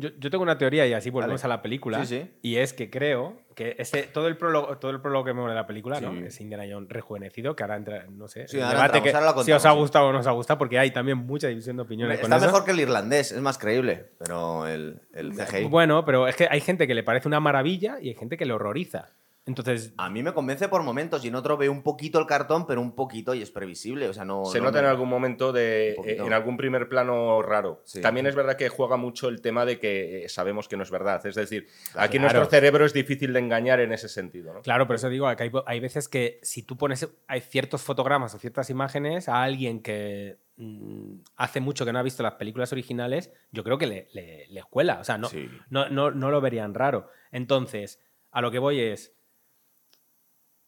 Yo, 0.00 0.08
yo 0.18 0.30
tengo 0.30 0.42
una 0.42 0.58
teoría 0.58 0.86
y 0.86 0.92
así 0.92 1.10
volvemos 1.10 1.44
a 1.44 1.48
la 1.48 1.62
película. 1.62 2.04
Sí, 2.04 2.20
sí. 2.20 2.30
Y 2.42 2.56
es 2.56 2.72
que 2.72 2.90
creo 2.90 3.38
que 3.54 3.76
ese, 3.78 4.04
todo, 4.04 4.26
el 4.26 4.36
prólogo, 4.36 4.78
todo 4.78 4.90
el 4.90 5.00
prólogo 5.00 5.24
que 5.24 5.34
me 5.34 5.40
mola 5.40 5.52
de 5.52 5.60
la 5.60 5.66
película, 5.66 6.00
¿no? 6.00 6.12
Es 6.24 6.40
Indiana 6.40 6.64
Jones 6.70 6.88
rejuvenecido, 6.88 7.54
que 7.54 7.62
ahora 7.62 7.76
entra, 7.76 8.06
no 8.10 8.26
sé, 8.28 8.48
Sí, 8.48 8.58
ahora 8.58 8.70
debate 8.70 8.98
entramos, 8.98 9.32
que 9.34 9.38
ahora 9.38 9.44
si 9.44 9.52
os 9.52 9.66
ha 9.66 9.70
gustado 9.72 10.08
o 10.08 10.12
no 10.12 10.20
os 10.20 10.26
ha 10.26 10.30
gustado, 10.30 10.58
porque 10.58 10.78
hay 10.78 10.90
también 10.90 11.18
mucha 11.18 11.48
división 11.48 11.76
de 11.76 11.82
opiniones 11.82 12.18
con 12.20 12.32
Está 12.32 12.36
eso. 12.36 12.46
mejor 12.46 12.64
que 12.64 12.70
el 12.70 12.80
irlandés, 12.80 13.32
es 13.32 13.40
más 13.40 13.58
creíble, 13.58 14.06
pero 14.18 14.66
el, 14.66 15.00
el 15.12 15.32
CGI. 15.34 15.64
Bueno, 15.64 16.04
pero 16.04 16.26
es 16.26 16.36
que 16.36 16.48
hay 16.50 16.60
gente 16.60 16.86
que 16.86 16.94
le 16.94 17.02
parece 17.02 17.28
una 17.28 17.40
maravilla 17.40 17.98
y 18.00 18.08
hay 18.08 18.14
gente 18.14 18.36
que 18.36 18.46
le 18.46 18.52
horroriza. 18.54 19.10
Entonces, 19.46 19.94
A 19.96 20.10
mí 20.10 20.22
me 20.22 20.32
convence 20.34 20.68
por 20.68 20.82
momentos 20.82 21.24
y 21.24 21.28
en 21.28 21.34
otro 21.34 21.56
veo 21.56 21.72
un 21.72 21.82
poquito 21.82 22.18
el 22.20 22.26
cartón, 22.26 22.66
pero 22.66 22.80
un 22.80 22.94
poquito 22.94 23.34
y 23.34 23.42
es 23.42 23.50
previsible. 23.50 24.08
O 24.08 24.12
sea, 24.12 24.24
no. 24.24 24.44
Se 24.44 24.58
no 24.58 24.66
nota 24.66 24.80
en 24.80 24.84
algún 24.84 25.08
momento 25.08 25.50
de, 25.52 25.94
poquito. 25.96 26.26
en 26.26 26.32
algún 26.32 26.56
primer 26.56 26.88
plano 26.88 27.40
raro. 27.42 27.80
Sí. 27.84 28.00
También 28.00 28.26
es 28.26 28.34
verdad 28.34 28.56
que 28.56 28.68
juega 28.68 28.96
mucho 28.96 29.28
el 29.28 29.40
tema 29.40 29.64
de 29.64 29.80
que 29.80 30.24
eh, 30.24 30.28
sabemos 30.28 30.68
que 30.68 30.76
no 30.76 30.82
es 30.82 30.90
verdad. 30.90 31.24
Es 31.26 31.34
decir, 31.34 31.66
aquí 31.94 32.18
Claro. 32.18 32.34
nuestro 32.34 32.44
cerebro 32.50 32.84
es 32.84 32.92
difícil 32.92 33.32
de 33.32 33.40
engañar 33.40 33.80
en 33.80 33.92
ese 33.92 34.08
sentido. 34.08 34.52
¿no? 34.52 34.60
claro, 34.62 34.86
por 34.86 34.96
eso 34.96 35.08
digo 35.08 35.26
que 35.34 35.42
hay, 35.44 35.50
hay 35.66 35.80
veces 35.80 36.08
que 36.08 36.38
si 36.42 36.62
tú 36.62 36.76
pones 36.76 37.08
hay 37.26 37.40
ciertos 37.40 37.82
fotogramas 37.82 38.34
o 38.34 38.38
ciertas 38.38 38.68
imágenes 38.70 39.28
a 39.28 39.42
alguien 39.42 39.80
que 39.82 40.36
mm, 40.58 41.14
hace 41.36 41.60
mucho 41.60 41.84
que 41.86 41.92
no 41.92 41.98
ha 41.98 42.02
visto 42.02 42.22
las 42.22 42.34
películas 42.34 42.72
originales, 42.72 43.32
yo 43.52 43.64
creo 43.64 43.78
que 43.78 43.86
le, 43.86 44.08
le, 44.12 44.46
le 44.48 44.62
cuela. 44.64 45.00
O 45.00 45.04
sea, 45.04 45.16
no, 45.18 45.28
Sí. 45.28 45.48
no, 45.70 45.88
no, 45.88 46.10
no 46.10 46.30
lo 46.30 46.40
verían 46.42 46.74
raro. 46.74 47.08
Entonces, 47.32 48.00
a 48.30 48.42
lo 48.42 48.50
que 48.50 48.58
voy 48.58 48.80
es. 48.80 49.14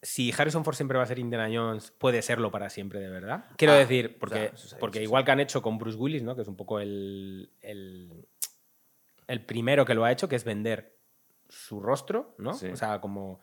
Si 0.05 0.33
Harrison 0.37 0.65
Ford 0.65 0.75
siempre 0.75 0.99
va 0.99 1.05
a 1.05 1.07
ser 1.07 1.21
Indiana 1.21 1.49
Jones, 1.53 1.93
puede 1.93 2.23
serlo 2.23 2.51
para 2.51 2.69
siempre, 2.71 2.99
de 2.99 3.09
verdad. 3.09 3.45
Quiero 3.57 3.75
Ah, 3.75 3.79
decir, 3.79 4.15
o 4.17 4.19
porque, 4.19 4.51
sea, 4.57 4.79
porque 4.81 5.01
igual 5.03 5.25
que 5.25 5.31
han 5.31 5.39
hecho 5.41 5.63
con 5.63 5.79
Bruce 5.79 5.97
Willis, 5.97 6.25
¿no? 6.25 6.35
Que 6.35 6.43
es 6.43 6.49
un 6.49 6.57
poco 6.57 6.81
el, 6.81 7.53
el, 7.61 8.27
el 9.29 9.45
primero 9.45 9.85
que 9.85 9.95
lo 9.95 10.05
ha 10.05 10.11
hecho, 10.11 10.29
que 10.29 10.35
es 10.37 10.43
vender 10.45 10.97
su 11.49 11.79
rostro, 11.81 12.35
¿no? 12.39 12.53
Sí. 12.55 12.67
O 12.69 12.77
sea, 12.77 13.01
como 13.01 13.41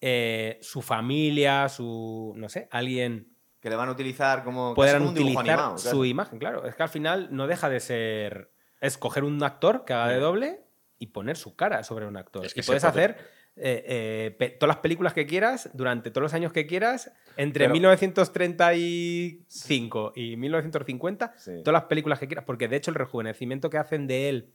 eh, 0.00 0.58
su 0.62 0.82
familia, 0.82 1.68
su. 1.68 2.32
no 2.36 2.48
sé, 2.48 2.66
alguien 2.72 3.36
Que 3.60 3.70
le 3.70 3.76
van 3.76 3.88
a 3.88 3.92
utilizar 3.92 4.42
como. 4.42 4.74
dibujo 4.74 5.10
utilizar 5.12 5.40
animado, 5.48 5.78
su 5.78 5.84
claro. 5.90 6.04
imagen, 6.06 6.38
claro. 6.38 6.66
Es 6.66 6.74
que 6.74 6.82
al 6.82 6.88
final 6.88 7.28
no 7.30 7.46
deja 7.46 7.68
de 7.68 7.78
ser. 7.80 8.50
Es 8.80 8.98
coger 8.98 9.22
un 9.22 9.40
actor 9.44 9.84
que 9.84 9.92
haga 9.92 10.08
de 10.08 10.18
doble 10.18 10.64
y 10.98 11.08
poner 11.08 11.36
su 11.36 11.54
cara 11.54 11.84
sobre 11.84 12.06
un 12.06 12.16
actor. 12.16 12.44
Es 12.44 12.52
que 12.54 12.60
y 12.60 12.64
puedes 12.64 12.82
puede- 12.82 12.90
hacer 13.04 13.41
eh, 13.56 14.34
eh, 14.40 14.50
todas 14.58 14.74
las 14.76 14.82
películas 14.82 15.12
que 15.12 15.26
quieras 15.26 15.68
durante 15.74 16.10
todos 16.10 16.22
los 16.22 16.34
años 16.34 16.52
que 16.52 16.66
quieras, 16.66 17.12
entre 17.36 17.64
Pero- 17.66 17.74
1935 17.74 20.12
y 20.16 20.36
1950, 20.36 21.34
Sí. 21.36 21.52
todas 21.64 21.72
las 21.80 21.84
películas 21.84 22.18
que 22.18 22.26
quieras, 22.26 22.44
porque 22.44 22.68
de 22.68 22.76
hecho 22.76 22.90
el 22.90 22.94
rejuvenecimiento 22.96 23.70
que 23.70 23.78
hacen 23.78 24.06
de 24.06 24.28
él 24.28 24.52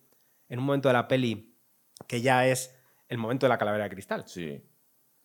en 0.49 0.59
un 0.59 0.65
momento 0.65 0.89
de 0.89 0.93
la 0.93 1.07
peli, 1.07 1.53
que 2.07 2.21
ya 2.21 2.47
es 2.47 2.75
el 3.09 3.17
momento 3.17 3.45
de 3.45 3.49
la 3.49 3.57
calavera 3.57 3.85
de 3.85 3.89
cristal, 3.89 4.23
Sí, 4.27 4.61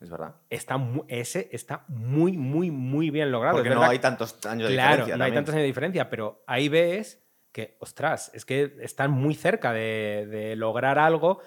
es 0.01 0.11
verdad. 0.11 0.37
está 0.51 0.77
ese 1.09 1.49
está 1.53 1.85
muy, 1.89 2.33
muy, 2.37 2.71
muy 2.71 3.11
bien 3.11 3.31
logrado. 3.33 3.57
Porque 3.57 3.71
no 3.71 3.83
hay 3.83 3.99
tantos 3.99 4.45
años 4.47 4.69
de 4.69 4.75
Claro, 4.75 4.91
diferencia. 4.93 5.17
no 5.17 5.25
hay 5.25 5.33
tantos 5.33 5.55
años 5.55 5.63
de 5.63 5.67
diferencia, 5.67 6.11
pero 6.11 6.43
ahí 6.47 6.69
ves 6.69 7.23
que, 7.53 7.77
ostras, 7.81 8.31
es 8.35 8.45
que 8.45 8.77
están 8.81 9.11
muy 9.11 9.35
cerca 9.35 9.73
de, 9.73 10.27
de 10.31 10.57
lograr 10.57 10.99
algo 10.99 11.41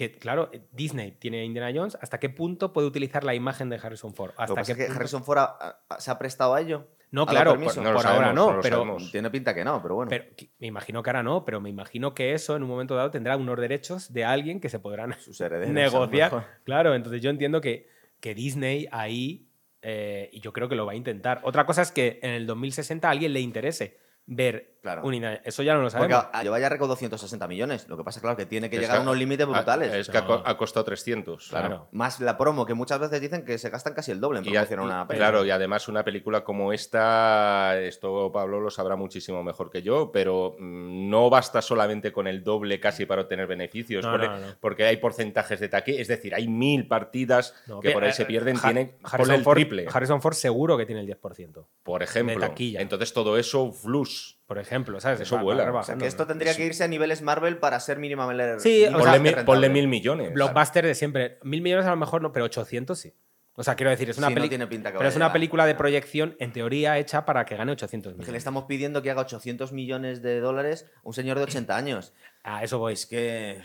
que, 0.00 0.12
claro, 0.18 0.50
Disney 0.72 1.12
tiene 1.12 1.44
Indiana 1.44 1.70
Jones, 1.74 1.98
¿hasta 2.00 2.18
qué 2.18 2.30
punto 2.30 2.72
puede 2.72 2.86
utilizar 2.86 3.22
la 3.22 3.34
imagen 3.34 3.68
de 3.68 3.76
Harrison 3.76 4.14
Ford? 4.14 4.30
Lo 4.30 4.36
que 4.36 4.42
¿Hasta 4.42 4.54
pasa 4.54 4.66
qué 4.66 4.72
es 4.72 4.78
que 4.78 4.84
punto- 4.86 4.98
Harrison 4.98 5.24
Ford 5.24 5.38
ha- 5.38 5.82
ha- 5.88 6.00
se 6.00 6.10
ha 6.10 6.18
prestado 6.18 6.54
a 6.54 6.60
ello. 6.60 6.88
No, 7.12 7.22
¿Ha 7.22 7.24
dado 7.26 7.34
claro, 7.36 7.50
por, 7.52 7.76
No 7.82 7.88
ahora 7.90 8.32
no, 8.32 8.60
pero, 8.62 8.76
sabemos. 8.78 9.10
Tiene 9.10 9.30
pinta 9.30 9.52
que 9.54 9.64
no, 9.64 9.82
pero 9.82 9.96
bueno. 9.96 10.08
pero 10.08 10.24
que- 10.36 10.50
me 10.60 10.68
imagino 10.68 11.02
que 11.02 11.10
ahora 11.10 11.22
no, 11.22 11.44
pero 11.44 11.60
me 11.60 11.68
imagino 11.68 12.14
que 12.14 12.32
eso 12.34 12.56
en 12.56 12.62
un 12.62 12.68
momento 12.68 12.94
dado 12.94 13.10
tendrá 13.10 13.36
unos 13.36 13.58
derechos 13.58 14.12
de 14.12 14.24
alguien 14.24 14.60
que 14.60 14.68
se 14.68 14.78
podrán 14.78 15.12
sus 15.20 15.40
negociar. 15.40 16.46
Claro, 16.64 16.94
entonces 16.94 17.20
yo 17.20 17.30
entiendo 17.30 17.60
que, 17.60 17.88
que 18.20 18.34
Disney 18.34 18.88
ahí, 18.92 19.48
eh, 19.82 20.30
y 20.32 20.40
yo 20.40 20.52
creo 20.52 20.68
que 20.68 20.76
lo 20.76 20.86
va 20.86 20.92
a 20.92 20.94
intentar. 20.96 21.40
Otra 21.42 21.66
cosa 21.66 21.82
es 21.82 21.90
que 21.92 22.20
en 22.22 22.30
el 22.30 22.46
2060 22.46 23.08
a 23.08 23.10
alguien 23.10 23.32
le 23.32 23.40
interese 23.40 23.98
ver 24.26 24.78
Claro. 24.82 25.02
Eso 25.44 25.62
ya 25.62 25.74
no 25.74 25.80
lo 25.82 25.90
Porque 25.90 26.12
sabemos. 26.12 26.26
a- 26.32 26.42
lleva 26.42 26.58
ya 26.58 26.68
recaudó 26.68 26.96
160 26.96 27.46
millones. 27.48 27.86
Lo 27.88 27.96
que 27.96 28.04
pasa, 28.04 28.20
claro, 28.20 28.36
que 28.36 28.46
tiene 28.46 28.70
que 28.70 28.76
Es 28.76 28.82
llegar 28.82 28.98
a 28.98 29.00
unos 29.02 29.16
límites 29.16 29.46
brutales. 29.46 29.92
Es 29.92 30.08
que 30.08 30.16
ha, 30.18 30.22
No. 30.22 30.26
co- 30.26 30.42
ha 30.44 30.56
costado 30.56 30.84
300. 30.84 31.48
Claro. 31.48 31.88
Más 31.92 32.18
la 32.20 32.38
promo, 32.38 32.64
que 32.64 32.74
muchas 32.74 32.98
veces 32.98 33.20
dicen 33.20 33.44
que 33.44 33.58
se 33.58 33.68
gastan 33.70 33.92
casi 33.94 34.10
el 34.10 34.20
doble 34.20 34.38
en 34.38 34.44
promocionar 34.44 34.84
una 34.86 35.06
peli. 35.06 35.18
claro, 35.18 35.44
y 35.44 35.50
además 35.50 35.86
una 35.88 36.02
película 36.04 36.44
como 36.44 36.72
esta, 36.72 37.78
esto 37.80 38.30
Pablo 38.32 38.60
lo 38.60 38.70
sabrá 38.70 38.96
muchísimo 38.96 39.42
mejor 39.42 39.70
que 39.70 39.82
yo, 39.82 40.10
pero 40.12 40.56
mm, 40.58 41.10
no 41.10 41.28
basta 41.30 41.60
solamente 41.62 42.12
con 42.12 42.26
el 42.26 42.42
doble 42.42 42.80
casi 42.80 43.04
para 43.06 43.22
obtener 43.22 43.46
beneficios, 43.46 44.04
No, 44.04 44.12
porque, 44.12 44.28
no, 44.28 44.38
no. 44.38 44.46
porque 44.60 44.84
hay 44.84 44.96
porcentajes 44.96 45.60
de 45.60 45.68
taquilla, 45.68 46.00
es 46.00 46.08
decir, 46.08 46.34
hay 46.34 46.48
mil 46.48 46.86
partidas 46.88 47.54
No, 47.66 47.80
que 47.80 47.90
por 47.90 48.04
ahí 48.04 48.10
eh, 48.10 48.14
se 48.14 48.24
pierden, 48.24 48.56
Ha- 48.56 48.62
tienen 48.62 48.96
por 49.00 49.14
Harrison 49.14 49.34
el 49.34 49.42
Ford, 49.42 49.54
triple, 49.56 49.86
Harrison 49.92 50.22
Ford 50.22 50.34
seguro 50.34 50.76
que 50.78 50.86
tiene 50.86 51.00
el 51.02 51.06
10%. 51.06 51.66
por 51.82 52.02
ejemplo. 52.02 52.38
taquilla. 52.40 52.80
Entonces 52.80 53.12
todo 53.12 53.36
eso, 53.38 53.72
flus. 53.72 54.39
Por 54.50 54.58
ejemplo, 54.58 55.00
¿sabes? 55.00 55.20
Eso 55.20 55.36
Va- 55.36 55.42
va 55.42 55.44
vuela. 55.44 55.72
O 55.72 55.82
sea, 55.84 55.94
que 55.94 56.08
esto 56.08 56.26
tendría 56.26 56.56
que 56.56 56.66
irse 56.66 56.82
a 56.82 56.88
niveles 56.88 57.22
Marvel 57.22 57.58
para 57.58 57.78
ser 57.78 58.00
mínimamente. 58.00 58.58
Sí, 58.58 58.84
o 58.84 59.00
sea, 59.00 59.44
Ponle, 59.44 59.68
mil 59.68 59.86
millones. 59.86 60.32
Blockbuster 60.34 60.84
de 60.84 60.96
siempre. 60.96 61.38
Mil 61.44 61.62
millones 61.62 61.86
a 61.86 61.90
lo 61.90 61.96
mejor 61.96 62.20
no, 62.20 62.32
pero 62.32 62.46
800 62.46 62.98
sí. 62.98 63.14
O 63.54 63.62
sea, 63.62 63.76
quiero 63.76 63.90
decir, 63.90 64.10
es 64.10 64.18
una 64.18 64.26
Sí, 64.26 64.34
no 64.34 64.38
peli- 64.40 64.48
tiene 64.48 64.66
pinta 64.66 64.90
que 64.90 64.98
Pero 64.98 65.08
es 65.08 65.14
una 65.14 65.32
película 65.32 65.66
de 65.66 65.76
proyección, 65.76 66.34
en 66.40 66.52
teoría, 66.52 66.98
hecha 66.98 67.24
para 67.24 67.44
que 67.44 67.54
gane 67.54 67.70
800 67.70 68.10
Es 68.10 68.14
que 68.16 68.18
le 68.18 68.22
millones. 68.24 68.40
estamos 68.40 68.64
pidiendo 68.64 69.02
que 69.02 69.12
haga 69.12 69.20
800 69.20 69.70
millones 69.70 70.20
de 70.20 70.40
dólares 70.40 70.86
a 70.96 71.00
un 71.04 71.14
señor 71.14 71.36
de 71.38 71.44
80 71.44 71.76
años. 71.76 72.12
A 72.42 72.64
eso 72.64 72.80
voy. 72.80 72.94
Es 72.94 73.06
que. 73.06 73.60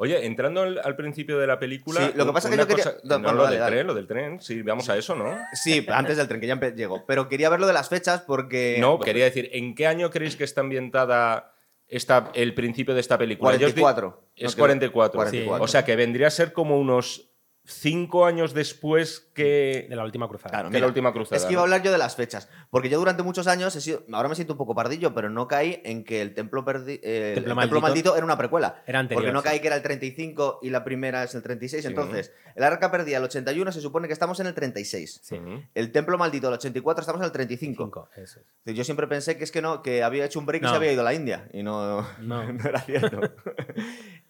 Oye, 0.00 0.24
entrando 0.26 0.62
al, 0.62 0.80
al 0.84 0.94
principio 0.94 1.38
de 1.38 1.46
la 1.48 1.58
película. 1.58 2.00
Sí, 2.00 2.12
lo 2.14 2.24
que 2.24 2.32
pasa 2.32 2.48
es 2.48 2.54
que 2.54 2.60
yo 2.60 2.66
quería- 2.68 2.84
cosa- 2.84 2.98
no, 3.02 3.18
bueno, 3.18 3.32
lo 3.32 3.42
dale, 3.42 3.56
del 3.56 3.60
dale. 3.64 3.76
tren, 3.76 3.86
lo 3.88 3.94
del 3.94 4.06
tren. 4.06 4.40
Sí, 4.40 4.62
vamos 4.62 4.88
a 4.88 4.96
eso, 4.96 5.16
¿no? 5.16 5.36
Sí, 5.54 5.84
antes 5.90 6.16
del 6.16 6.28
tren, 6.28 6.40
que 6.40 6.46
ya 6.46 6.54
llegó. 6.74 7.04
Pero 7.04 7.28
quería 7.28 7.50
ver 7.50 7.58
lo 7.58 7.66
de 7.66 7.72
las 7.72 7.88
fechas 7.88 8.22
porque. 8.24 8.76
No, 8.80 9.00
quería 9.00 9.24
decir, 9.24 9.50
¿en 9.52 9.74
qué 9.74 9.88
año 9.88 10.10
creéis 10.10 10.36
que 10.36 10.44
está 10.44 10.60
ambientada 10.60 11.52
esta, 11.88 12.30
el 12.34 12.54
principio 12.54 12.94
de 12.94 13.00
esta 13.00 13.18
película? 13.18 13.56
Yo 13.56 13.66
os 13.66 13.74
di- 13.74 13.80
44. 13.80 14.22
Es 14.36 14.44
No, 14.44 14.50
que- 14.50 14.56
44. 14.60 15.18
44. 15.18 15.64
O 15.64 15.66
sea, 15.68 15.84
que 15.84 15.96
vendría 15.96 16.28
a 16.28 16.30
ser 16.30 16.52
como 16.52 16.78
unos 16.78 17.27
cinco 17.68 18.24
años 18.26 18.54
después 18.54 19.28
que, 19.34 19.86
De 19.88 19.94
la 19.96 20.04
última 20.04 20.26
cruzada. 20.28 20.50
Claro, 20.50 20.68
que 20.68 20.74
mira, 20.74 20.80
la 20.80 20.86
última 20.88 21.12
cruzada. 21.12 21.36
Es 21.36 21.44
que 21.44 21.52
iba 21.52 21.60
a 21.60 21.64
hablar 21.64 21.82
yo 21.82 21.92
de 21.92 21.98
las 21.98 22.16
fechas. 22.16 22.48
Porque 22.70 22.88
yo 22.88 22.98
durante 22.98 23.22
muchos 23.22 23.46
años 23.46 23.74
he 23.76 23.80
sido. 23.80 24.04
Ahora 24.12 24.28
me 24.28 24.34
siento 24.34 24.54
un 24.54 24.58
poco 24.58 24.74
pardillo, 24.74 25.14
pero 25.14 25.30
no 25.30 25.46
caí 25.48 25.80
en 25.84 26.04
que 26.04 26.20
el 26.22 26.34
Templo, 26.34 26.64
perdi- 26.64 27.00
eh, 27.02 27.34
el 27.36 27.44
Templo 27.44 27.54
Templo 27.54 27.54
Maldito. 27.54 27.80
Maldito 27.80 28.16
era 28.16 28.24
una 28.24 28.38
precuela. 28.38 28.82
Era 28.86 28.98
anterior, 29.00 29.22
Porque 29.22 29.32
no 29.32 29.40
sí. 29.40 29.44
caí 29.48 29.60
que 29.60 29.66
era 29.68 29.76
el 29.76 29.82
35 29.82 30.60
y 30.62 30.70
la 30.70 30.82
primera 30.84 31.22
es 31.24 31.34
el 31.34 31.42
36. 31.42 31.82
Sí. 31.82 31.88
Entonces, 31.88 32.32
el 32.56 32.64
Arca 32.64 32.90
perdía 32.90 33.18
el 33.18 33.24
81, 33.24 33.70
se 33.72 33.80
supone 33.80 34.06
que 34.08 34.12
estamos 34.14 34.40
en 34.40 34.46
el 34.46 34.54
36. 34.54 35.20
Sí. 35.22 35.40
El 35.74 35.92
Templo 35.92 36.18
Maldito 36.18 36.48
el 36.48 36.54
84, 36.54 37.00
estamos 37.02 37.20
en 37.20 37.26
el 37.26 37.32
35. 37.32 37.84
Cinco, 37.84 38.08
eso 38.16 38.40
es. 38.64 38.74
Yo 38.74 38.84
siempre 38.84 39.06
pensé 39.06 39.36
que 39.36 39.44
es 39.44 39.52
que 39.52 39.62
no, 39.62 39.82
que 39.82 40.02
había 40.02 40.24
hecho 40.24 40.38
un 40.38 40.46
break 40.46 40.62
y 40.64 40.68
se 40.68 40.74
había 40.74 40.92
ido 40.92 41.02
a 41.02 41.04
la 41.04 41.14
India. 41.14 41.48
Y 41.52 41.62
no, 41.62 42.02
No. 42.20 42.52
no 42.52 42.64
era 42.68 42.80
cierto. 42.80 43.20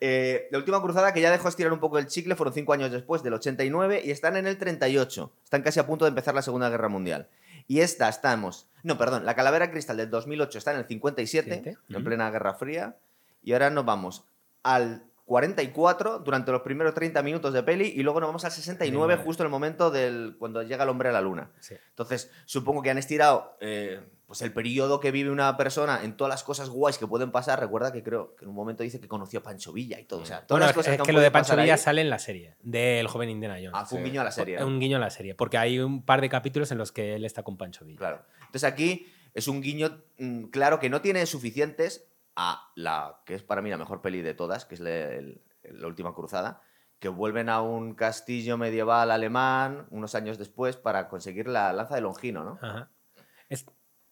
Eh, 0.01 0.47
la 0.53 0.59
última 0.59 0.81
cruzada, 0.81 1.13
que 1.13 1.21
ya 1.21 1.31
dejó 1.31 1.49
estirar 1.49 1.73
un 1.73 1.81
poco 1.81 1.99
el 1.99 2.07
chicle, 2.07 2.37
fueron 2.37 2.55
cinco 2.55 2.73
años 2.73 2.93
después, 2.93 3.23
del 3.29 3.35
89, 3.35 4.03
y 4.05 4.11
están 4.11 4.37
en 4.37 4.47
el 4.47 4.59
38. 4.59 5.33
Están 5.45 5.63
casi 5.63 5.79
a 5.81 5.87
punto 5.87 6.05
de 6.05 6.11
empezar 6.11 6.35
la 6.35 6.43
Segunda 6.43 6.69
Guerra 6.69 6.89
Mundial. 6.89 7.29
Y 7.67 7.81
esta 7.81 8.09
estamos. 8.09 8.69
No, 8.83 8.97
perdón, 8.99 9.25
la 9.27 9.35
Calavera 9.35 9.71
Cristal 9.71 9.97
del 9.97 10.11
2008 10.11 10.59
está 10.59 10.73
en 10.73 10.79
el 10.79 10.87
57, 10.87 11.51
Siete. 11.63 11.79
en 11.89 12.05
plena 12.05 12.31
Guerra 12.31 12.55
Fría. 12.55 12.97
Y 13.43 13.53
ahora 13.53 13.71
nos 13.71 13.85
vamos 13.85 14.25
al 14.63 15.05
44 15.27 16.21
durante 16.21 16.51
los 16.53 16.63
primeros 16.63 16.95
30 16.95 17.23
minutos 17.23 17.53
de 17.53 17.63
peli 17.63 17.93
y 17.95 18.03
luego 18.03 18.21
nos 18.21 18.29
vamos 18.31 18.45
al 18.47 18.51
69 18.51 19.15
Vale. 19.15 19.25
justo 19.25 19.43
en 19.43 19.47
el 19.47 19.51
momento 19.51 19.91
del 19.91 20.37
cuando 20.39 20.63
llega 20.63 20.85
el 20.85 20.89
hombre 20.89 21.11
a 21.11 21.13
la 21.13 21.21
luna. 21.21 21.51
Sí. 21.61 21.75
Entonces, 21.91 22.31
supongo 22.47 22.83
que 22.83 22.91
han 22.91 22.99
estirado 22.99 23.57
eh, 23.61 24.01
pues 24.29 24.43
el 24.43 24.53
periodo 24.53 25.01
que 25.01 25.11
vive 25.11 25.31
una 25.31 25.57
persona 25.57 26.05
en 26.05 26.15
todas 26.17 26.29
las 26.31 26.45
cosas 26.45 26.69
guays 26.69 26.99
que 26.99 27.07
pueden 27.07 27.33
pasar. 27.33 27.59
Recuerda 27.59 27.91
que 27.93 28.03
creo 28.03 28.37
que 28.37 28.45
en 28.45 28.51
un 28.51 28.55
momento 28.55 28.83
dice 28.83 29.01
que 29.01 29.09
conoció 29.09 29.41
a 29.41 29.43
Pancho 29.43 29.73
Villa 29.73 29.99
y 29.99 30.05
todo. 30.05 30.21
O 30.21 30.27
sea, 30.27 30.47
todas 30.47 30.49
Bueno, 30.51 30.65
las 30.67 30.71
es, 30.71 30.77
cosas 30.77 30.95
es 30.95 31.01
han 31.01 31.07
que 31.07 31.13
lo 31.15 31.21
de 31.21 31.31
Pancho 31.31 31.57
Villa 31.57 31.73
ahí, 31.75 31.79
sale 31.81 32.03
en 32.03 32.11
la 32.11 32.19
serie 32.19 32.55
del 32.61 33.09
joven 33.09 33.31
Indiana 33.31 33.55
Jones. 33.57 33.73
ah, 33.73 33.87
fue 33.87 33.99
un 33.99 34.05
Sí. 34.05 34.11
guiño 34.11 34.21
a 34.21 34.25
la 34.25 34.31
serie. 34.31 34.55
Es 34.57 34.61
¿no? 34.61 34.67
un 34.67 34.79
guiño 34.79 34.99
a 34.99 35.01
la 35.01 35.11
serie, 35.11 35.35
porque 35.35 35.57
hay 35.59 35.81
un 35.81 36.05
par 36.05 36.21
de 36.21 36.29
capítulos 36.29 36.71
en 36.71 36.77
los 36.79 36.93
que 36.93 37.15
él 37.17 37.25
está 37.25 37.43
con 37.43 37.57
Pancho 37.57 37.87
Villa. 37.87 37.99
Claro. 37.99 38.23
Entonces 38.41 38.65
aquí 38.65 39.07
es 39.33 39.49
un 39.49 39.63
guiño 39.63 40.03
mm, 40.19 40.45
claro 40.51 40.79
que 40.79 40.91
no 40.91 41.01
tiene 41.01 41.25
suficientes 41.25 42.07
a 42.37 42.71
la 42.77 43.23
que 43.25 43.35
es 43.35 43.43
para 43.43 43.63
mí 43.63 43.71
la 43.71 43.79
mejor 43.79 44.03
peli 44.03 44.21
de 44.21 44.35
todas, 44.35 44.67
que 44.67 44.75
es 44.75 44.81
le- 44.81 45.17
el- 45.17 45.43
la 45.63 45.87
última 45.87 46.13
cruzada, 46.15 46.61
que 46.99 47.09
vuelven 47.09 47.49
a 47.49 47.63
un 47.63 47.95
castillo 47.95 48.59
medieval 48.59 49.11
alemán 49.11 49.87
unos 49.91 50.15
años 50.15 50.37
después 50.37 50.77
para 50.77 51.09
conseguir 51.09 51.49
la 51.49 51.73
lanza 51.73 51.95
de 51.95 52.01
Longino, 52.03 52.45
¿no? 52.45 52.59
Ajá. 52.61 52.91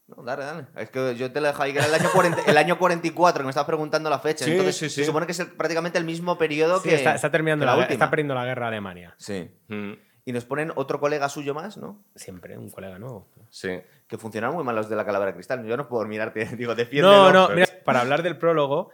No, 0.09 0.23
dale, 0.23 0.45
dale. 0.45 0.67
Es 0.77 0.91
que 0.91 1.17
yo 1.17 1.33
te 1.33 1.41
lo 1.41 1.47
he 1.47 1.51
dejado 1.51 1.65
ahí, 1.65 1.73
que 1.73 1.79
era 1.79 1.89
el 1.89 1.95
año, 1.95 2.09
40 2.13 2.43
el 2.47 2.57
año 2.57 2.79
44, 2.79 3.41
que 3.41 3.45
me 3.45 3.51
estabas 3.51 3.67
preguntando 3.67 4.09
la 4.09 4.19
fecha. 4.21 4.45
Sí, 4.45 4.53
Entonces, 4.53 4.77
sí, 4.77 4.89
sí. 4.89 4.95
se 5.01 5.05
supone 5.05 5.27
que 5.27 5.33
es 5.33 5.41
el- 5.41 5.49
prácticamente 5.49 5.99
el 5.99 6.05
mismo 6.05 6.39
periodo 6.39 6.79
sí, 6.81 6.89
que. 6.91 6.95
está, 6.95 7.15
está 7.17 7.31
terminando 7.31 7.63
que 7.63 7.67
la, 7.67 7.73
la 7.73 7.77
guerra- 7.79 7.87
última. 7.89 8.05
está 8.05 8.11
perdiendo 8.11 8.35
la 8.35 8.45
guerra 8.45 8.67
a 8.67 8.69
Alemania. 8.69 9.15
Sí. 9.19 9.51
Mm, 9.69 9.93
Y 10.25 10.33
nos 10.33 10.45
ponen 10.45 10.73
otro 10.77 10.99
colega 11.01 11.29
suyo 11.29 11.55
más, 11.55 11.77
¿no? 11.77 12.05
Siempre, 12.15 12.57
un 12.59 12.71
colega 12.71 12.99
nuevo. 12.99 13.29
Sí. 13.51 13.81
Que 14.09 14.19
funcionaron 14.19 14.57
muy 14.57 14.65
mal 14.65 14.75
los 14.77 14.89
de 14.89 14.97
la 14.97 15.05
calavera 15.05 15.31
de 15.33 15.35
cristal. 15.35 15.65
Yo 15.67 15.77
no 15.77 15.89
puedo 15.89 16.05
mirarte, 16.07 16.45
digo, 16.57 16.75
defiéndelo. 16.75 17.17
No, 17.17 17.33
no, 17.33 17.47
pero- 17.49 17.55
mira, 17.61 17.69
para 17.85 18.01
hablar 18.01 18.23
del 18.23 18.37
prólogo, 18.39 18.91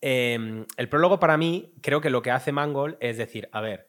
eh, 0.00 0.64
el 0.76 0.88
prólogo 0.88 1.18
para 1.20 1.36
mí, 1.36 1.74
creo 1.82 2.00
que 2.00 2.10
lo 2.10 2.22
que 2.22 2.30
hace 2.30 2.52
Mangold 2.52 2.96
es 3.00 3.16
decir, 3.18 3.48
a 3.52 3.60
ver, 3.60 3.88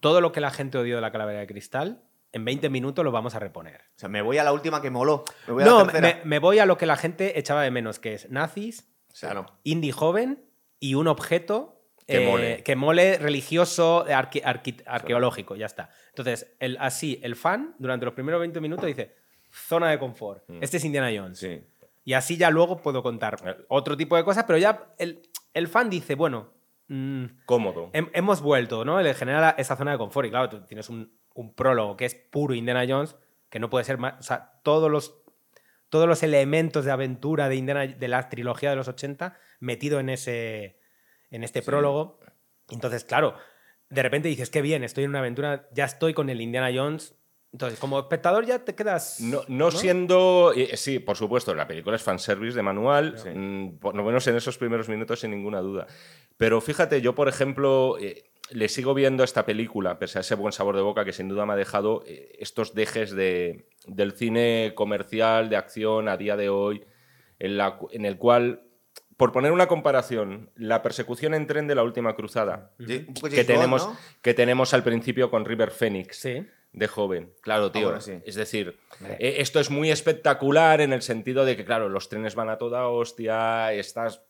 todo 0.00 0.20
lo 0.20 0.32
que 0.32 0.40
la 0.40 0.50
gente 0.50 0.78
odió 0.78 0.96
de 0.96 1.00
la 1.02 1.12
calavera 1.12 1.40
de 1.40 1.46
cristal, 1.46 2.02
en 2.34 2.44
20 2.44 2.68
minutos 2.70 3.04
lo 3.04 3.12
vamos 3.12 3.34
a 3.34 3.38
reponer. 3.38 3.80
O 3.96 3.98
sea, 3.98 4.08
me 4.08 4.20
voy 4.22 4.38
a 4.38 4.44
la 4.44 4.52
última 4.52 4.82
que 4.82 4.90
moló. 4.90 5.24
Me 5.46 5.52
voy 5.54 5.62
a 5.62 5.66
No, 5.66 5.84
la 5.86 6.20
me, 6.24 6.38
voy 6.38 6.58
a 6.58 6.66
lo 6.66 6.76
que 6.76 6.86
la 6.86 6.96
gente 6.96 7.38
echaba 7.38 7.62
de 7.62 7.70
menos, 7.70 7.98
que 7.98 8.14
es 8.14 8.30
nazis, 8.30 8.90
Claro. 9.18 9.46
indie 9.62 9.92
joven 9.92 10.44
y 10.80 10.94
un 10.96 11.06
objeto 11.06 11.80
Que 12.06 12.24
eh, 12.24 12.30
mole. 12.30 12.62
que 12.64 12.76
mole 12.76 13.18
religioso, 13.18 14.04
arque- 14.06 14.42
arqueológico, 14.86 15.56
ya 15.56 15.66
está. 15.66 15.90
Entonces, 16.10 16.54
el, 16.60 16.76
así, 16.80 17.20
el 17.22 17.36
fan, 17.36 17.74
durante 17.78 18.04
los 18.04 18.14
primeros 18.14 18.40
20 18.40 18.60
minutos, 18.60 18.86
dice, 18.86 19.14
zona 19.50 19.90
de 19.90 19.98
confort. 19.98 20.44
Este 20.60 20.76
es 20.78 20.84
Indiana 20.84 21.10
Jones. 21.16 21.38
Sí. 21.38 21.62
Y 22.04 22.12
así 22.12 22.36
ya 22.36 22.50
luego 22.50 22.76
puedo 22.78 23.02
contar 23.02 23.36
Eh. 23.44 23.56
otro 23.68 23.96
tipo 23.96 24.16
de 24.16 24.24
cosas, 24.24 24.44
pero 24.44 24.58
ya 24.58 24.92
el, 24.98 25.22
el 25.54 25.68
fan 25.68 25.88
dice, 25.88 26.14
bueno, 26.16 26.52
mm, 26.88 27.24
Cómodo. 27.46 27.90
hem- 27.92 28.10
hemos 28.12 28.42
vuelto, 28.42 28.84
¿no? 28.84 29.00
Le 29.00 29.14
genera 29.14 29.54
esa 29.56 29.76
zona 29.76 29.92
de 29.92 29.98
confort. 29.98 30.26
Y 30.26 30.30
claro, 30.30 30.48
tú 30.50 30.60
tienes 30.66 30.88
un, 30.90 31.16
un 31.34 31.54
prólogo 31.54 31.96
que 31.96 32.04
es 32.06 32.14
puro 32.14 32.54
Indiana 32.54 32.84
Jones, 32.88 33.16
que 33.50 33.58
no 33.58 33.68
puede 33.70 33.84
ser 33.84 33.98
más. 33.98 34.14
O 34.18 34.22
sea, 34.22 34.60
todos 34.62 34.90
los, 34.90 35.14
todos 35.88 36.08
los 36.08 36.22
elementos 36.22 36.84
de 36.84 36.90
aventura 36.92 37.48
de, 37.48 37.56
Indiana, 37.56 37.86
de 37.86 38.08
la 38.08 38.28
trilogía 38.28 38.70
de 38.70 38.76
los 38.76 38.88
80 38.88 39.36
metido 39.60 40.00
en, 40.00 40.08
ese, 40.08 40.78
en 41.30 41.44
este 41.44 41.62
prólogo. 41.62 42.18
Entonces, 42.70 43.04
claro, 43.04 43.34
de 43.90 44.02
repente 44.02 44.28
dices, 44.28 44.50
qué 44.50 44.62
bien, 44.62 44.82
estoy 44.84 45.04
en 45.04 45.10
una 45.10 45.18
aventura, 45.20 45.68
ya 45.72 45.84
estoy 45.84 46.14
con 46.14 46.30
el 46.30 46.40
Indiana 46.40 46.70
Jones. 46.74 47.14
Entonces, 47.52 47.78
como 47.78 48.00
espectador 48.00 48.44
ya 48.46 48.64
te 48.64 48.74
quedas. 48.74 49.20
No, 49.20 49.42
no 49.46 49.70
siendo. 49.70 50.52
eh, 50.56 50.76
sí, 50.76 50.98
por 50.98 51.16
supuesto, 51.16 51.54
la 51.54 51.68
película 51.68 51.94
es 51.94 52.02
fanservice 52.02 52.56
de 52.56 52.62
manual, 52.62 53.16
Sí. 53.16 53.28
mm, 53.32 53.78
por 53.78 53.94
lo 53.94 54.02
menos 54.02 54.26
en 54.26 54.34
esos 54.34 54.58
primeros 54.58 54.88
minutos, 54.88 55.20
sin 55.20 55.30
ninguna 55.30 55.60
duda. 55.60 55.86
Pero 56.36 56.60
fíjate, 56.60 57.00
yo, 57.00 57.14
por 57.14 57.28
ejemplo, 57.28 57.96
eh, 58.00 58.24
le 58.50 58.68
sigo 58.68 58.94
viendo 58.94 59.22
a 59.22 59.24
esta 59.24 59.46
película, 59.46 59.98
pese 59.98 60.18
a 60.18 60.20
ese 60.20 60.34
buen 60.34 60.52
sabor 60.52 60.76
de 60.76 60.82
boca 60.82 61.04
que 61.04 61.12
sin 61.12 61.28
duda 61.28 61.46
me 61.46 61.54
ha 61.54 61.56
dejado 61.56 62.02
eh, 62.06 62.36
estos 62.38 62.74
dejes 62.74 63.10
de, 63.12 63.68
del 63.86 64.12
cine 64.12 64.72
comercial, 64.74 65.48
de 65.48 65.56
acción 65.56 66.08
a 66.08 66.16
día 66.16 66.36
de 66.36 66.48
hoy, 66.50 66.84
en, 67.38 67.56
la 67.56 67.76
cu- 67.78 67.88
en 67.92 68.04
el 68.04 68.18
cual. 68.18 68.62
Por 69.16 69.30
poner 69.30 69.52
una 69.52 69.68
comparación, 69.68 70.50
la 70.56 70.82
persecución 70.82 71.34
en 71.34 71.46
tren 71.46 71.68
de 71.68 71.76
la 71.76 71.84
última 71.84 72.16
cruzada 72.16 72.72
Sí, 72.84 73.06
que 73.30 73.44
tenemos, 73.44 73.86
¿no? 73.86 73.96
que 74.22 74.34
tenemos 74.34 74.74
al 74.74 74.82
principio 74.82 75.30
con 75.30 75.44
River 75.44 75.70
Phoenix 75.70 76.16
Sí. 76.18 76.44
de 76.72 76.88
joven. 76.88 77.32
Claro, 77.40 77.70
tío. 77.70 77.84
bueno, 77.84 78.00
sí. 78.00 78.14
Es 78.26 78.34
decir, 78.34 78.76
eh, 79.20 79.36
esto 79.38 79.60
es 79.60 79.70
muy 79.70 79.92
espectacular 79.92 80.80
en 80.80 80.92
el 80.92 81.00
sentido 81.00 81.44
de 81.44 81.56
que, 81.56 81.64
claro, 81.64 81.88
los 81.88 82.08
trenes 82.08 82.34
van 82.34 82.48
a 82.50 82.58
toda 82.58 82.88
hostia, 82.88 83.72
estás 83.72 84.20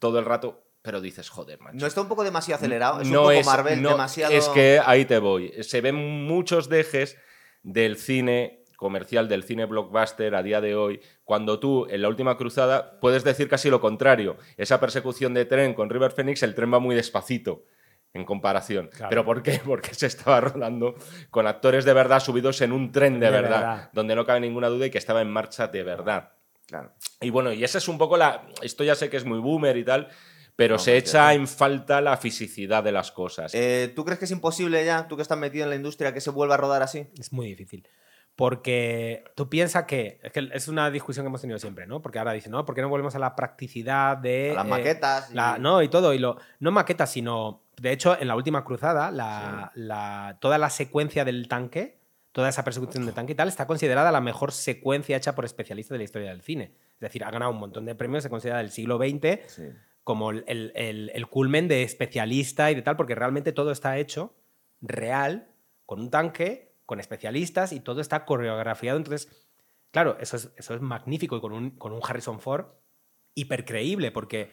todo 0.00 0.18
el 0.18 0.24
rato, 0.24 0.61
pero 0.82 1.00
dices, 1.00 1.28
joder, 1.30 1.60
macho. 1.60 1.76
No 1.78 1.86
está 1.86 2.00
un 2.00 2.08
poco 2.08 2.24
demasiado 2.24 2.58
acelerado. 2.58 3.00
Es 3.00 3.08
No 3.08 3.20
un 3.20 3.26
poco 3.28 3.32
es- 3.32 3.46
Marvel, 3.46 3.80
no, 3.82 3.90
demasiado. 3.90 4.32
Es 4.32 4.48
que 4.48 4.80
ahí 4.84 5.04
te 5.04 5.18
voy. 5.18 5.52
Se 5.62 5.80
ven 5.80 5.94
muchos 6.26 6.68
dejes 6.68 7.16
del 7.62 7.96
cine 7.96 8.64
comercial, 8.76 9.28
del 9.28 9.44
cine 9.44 9.66
blockbuster 9.66 10.34
a 10.34 10.42
día 10.42 10.60
de 10.60 10.74
hoy, 10.74 11.00
cuando 11.24 11.60
tú 11.60 11.86
en 11.88 12.02
la 12.02 12.08
última 12.08 12.36
cruzada 12.36 12.98
puedes 12.98 13.22
decir 13.22 13.48
casi 13.48 13.70
lo 13.70 13.80
contrario. 13.80 14.36
Esa 14.56 14.80
persecución 14.80 15.34
de 15.34 15.44
tren 15.44 15.74
con 15.74 15.88
River 15.88 16.10
Phoenix, 16.10 16.42
el 16.42 16.54
tren 16.56 16.72
va 16.74 16.80
muy 16.80 16.96
despacito 16.96 17.62
en 18.12 18.24
comparación. 18.24 18.88
Claro. 18.88 19.08
¿Pero 19.08 19.24
por 19.24 19.42
qué? 19.44 19.60
Porque 19.64 19.94
se 19.94 20.06
estaba 20.06 20.40
rodando 20.40 20.96
con 21.30 21.46
actores 21.46 21.84
de 21.84 21.92
verdad 21.92 22.18
subidos 22.18 22.60
en 22.60 22.72
un 22.72 22.90
tren 22.90 23.20
de, 23.20 23.26
De 23.26 23.32
verdad, 23.32 23.50
verdad. 23.60 23.90
donde 23.92 24.16
no 24.16 24.26
cabe 24.26 24.40
ninguna 24.40 24.66
duda 24.68 24.86
y 24.86 24.90
que 24.90 24.98
estaba 24.98 25.22
en 25.22 25.30
marcha 25.30 25.68
de 25.68 25.84
verdad. 25.84 26.32
Claro. 26.66 26.92
Y 27.20 27.30
bueno, 27.30 27.52
y 27.52 27.62
esa 27.62 27.78
es 27.78 27.86
un 27.86 27.98
poco 27.98 28.16
la. 28.16 28.48
Esto 28.62 28.82
ya 28.82 28.96
sé 28.96 29.08
que 29.10 29.16
es 29.16 29.24
muy 29.24 29.38
boomer 29.38 29.76
y 29.76 29.84
tal, 29.84 30.08
pero 30.56 30.74
No, 30.74 30.78
se 30.78 30.96
echa 30.96 31.32
en 31.34 31.46
falta 31.48 32.00
la 32.00 32.16
fisicidad 32.16 32.82
de 32.84 32.92
las 32.92 33.10
cosas. 33.12 33.52
Eh, 33.54 33.92
¿Tú 33.96 34.04
crees 34.04 34.18
que 34.18 34.26
es 34.26 34.30
imposible 34.30 34.84
ya, 34.84 35.08
tú 35.08 35.16
que 35.16 35.22
estás 35.22 35.38
metido 35.38 35.64
en 35.64 35.70
la 35.70 35.76
industria, 35.76 36.12
que 36.12 36.20
se 36.20 36.30
vuelva 36.30 36.54
a 36.54 36.58
rodar 36.58 36.82
así? 36.82 37.06
Es 37.18 37.32
muy 37.32 37.46
difícil. 37.48 37.86
Porque 38.36 39.24
tú 39.34 39.48
piensas 39.48 39.84
que 39.84 40.18
es, 40.22 40.32
que 40.32 40.48
es 40.52 40.66
una 40.68 40.90
discusión 40.90 41.24
que 41.24 41.28
hemos 41.28 41.40
tenido 41.42 41.58
siempre, 41.58 41.86
¿no? 41.86 42.00
Porque 42.00 42.18
ahora 42.18 42.32
dicen, 42.32 42.50
no, 42.52 42.64
¿por 42.64 42.74
qué 42.74 42.80
no 42.82 42.88
volvemos 42.88 43.14
a 43.14 43.18
la 43.18 43.36
practicidad 43.36 44.16
de. 44.16 44.52
A 44.52 44.54
las 44.54 44.66
eh, 44.66 44.68
maquetas. 44.68 45.30
y- 45.30 45.34
la- 45.34 45.58
no, 45.58 45.82
y 45.82 45.88
todo. 45.88 46.14
Y 46.14 46.18
lo, 46.18 46.38
no 46.60 46.70
maquetas, 46.70 47.12
sino. 47.12 47.62
De 47.80 47.92
hecho, 47.92 48.18
en 48.18 48.28
la 48.28 48.36
última 48.36 48.64
cruzada, 48.64 49.10
la, 49.10 49.70
la- 49.74 50.38
toda 50.40 50.58
la 50.58 50.70
secuencia 50.70 51.24
del 51.24 51.46
tanque, 51.48 51.98
toda 52.32 52.48
esa 52.48 52.64
persecución 52.64 53.04
del 53.04 53.14
tanque 53.14 53.32
y 53.32 53.36
tal, 53.36 53.48
está 53.48 53.66
considerada 53.66 54.10
la 54.10 54.20
mejor 54.20 54.52
secuencia 54.52 55.16
hecha 55.16 55.34
por 55.34 55.44
especialistas 55.44 55.94
de 55.94 55.98
la 55.98 56.04
historia 56.04 56.30
del 56.30 56.42
cine. 56.42 56.72
Es 56.94 57.00
decir, 57.00 57.24
ha 57.24 57.30
ganado 57.30 57.50
un 57.52 57.58
montón 57.58 57.84
de 57.84 57.94
premios, 57.94 58.22
se 58.22 58.30
considera 58.30 58.58
del 58.58 58.70
siglo 58.70 58.96
XX 58.98 59.40
Sí. 59.46 59.62
Como 60.04 60.30
el, 60.30 61.26
culmen 61.30 61.68
de 61.68 61.82
especialista 61.82 62.70
y 62.70 62.74
de 62.74 62.82
tal, 62.82 62.96
porque 62.96 63.14
realmente 63.14 63.52
todo 63.52 63.70
está 63.70 63.98
hecho 63.98 64.34
real, 64.80 65.48
con 65.86 66.00
un 66.00 66.10
tanque, 66.10 66.74
con 66.86 66.98
especialistas 67.00 67.72
y 67.72 67.80
todo 67.80 68.00
está 68.00 68.24
coreografiado. 68.24 68.98
Entonces, 68.98 69.46
claro, 69.90 70.16
eso 70.20 70.36
es, 70.36 70.52
eso 70.56 70.74
es 70.74 70.80
magnífico 70.80 71.36
y 71.36 71.40
con 71.40 71.52
un, 71.52 71.70
con 71.70 71.92
un 71.92 72.00
Harrison 72.02 72.40
Ford 72.40 72.66
hipercreíble, 73.34 74.10
porque 74.10 74.52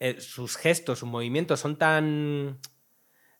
eh, 0.00 0.20
sus 0.20 0.56
gestos, 0.56 1.00
sus 1.00 1.08
movimientos 1.08 1.60
son 1.60 1.76
tan, 1.76 2.60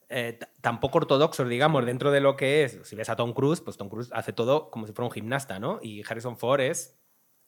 eh, 0.09 0.39
tan 0.63 0.81
poco 0.81 0.99
ortodoxos, 0.99 1.49
digamos, 1.49 1.85
dentro 1.85 2.11
de 2.11 2.21
lo 2.21 2.37
que 2.37 2.65
es. 2.65 2.81
Si 2.85 2.97
ves 2.97 3.11
a 3.11 3.17
Tom 3.17 3.35
Cruise, 3.35 3.61
pues 3.61 3.77
Tom 3.77 3.89
Cruise 3.89 4.11
hace 4.13 4.33
todo 4.33 4.71
como 4.71 4.87
si 4.87 4.93
fuera 4.93 5.07
un 5.07 5.13
gimnasta, 5.13 5.59
¿no? 5.59 5.79
Y 5.83 6.03
Harrison 6.09 6.39
Ford 6.39 6.61
es 6.61 6.99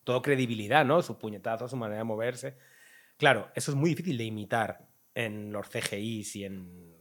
todo 0.04 0.22
credibilidad, 0.22 0.84
¿no? 0.84 1.02
Sus 1.02 1.16
puñetazos, 1.16 1.70
su 1.70 1.76
manera 1.76 1.98
de 1.98 2.04
moverse. 2.04 2.56
Claro, 3.20 3.50
eso 3.54 3.70
es 3.70 3.76
muy 3.76 3.90
difícil 3.90 4.16
de 4.16 4.24
imitar 4.24 4.88
en 5.14 5.52
los 5.52 5.68
CGIs 5.68 6.36
y 6.36 6.44
en, 6.44 6.96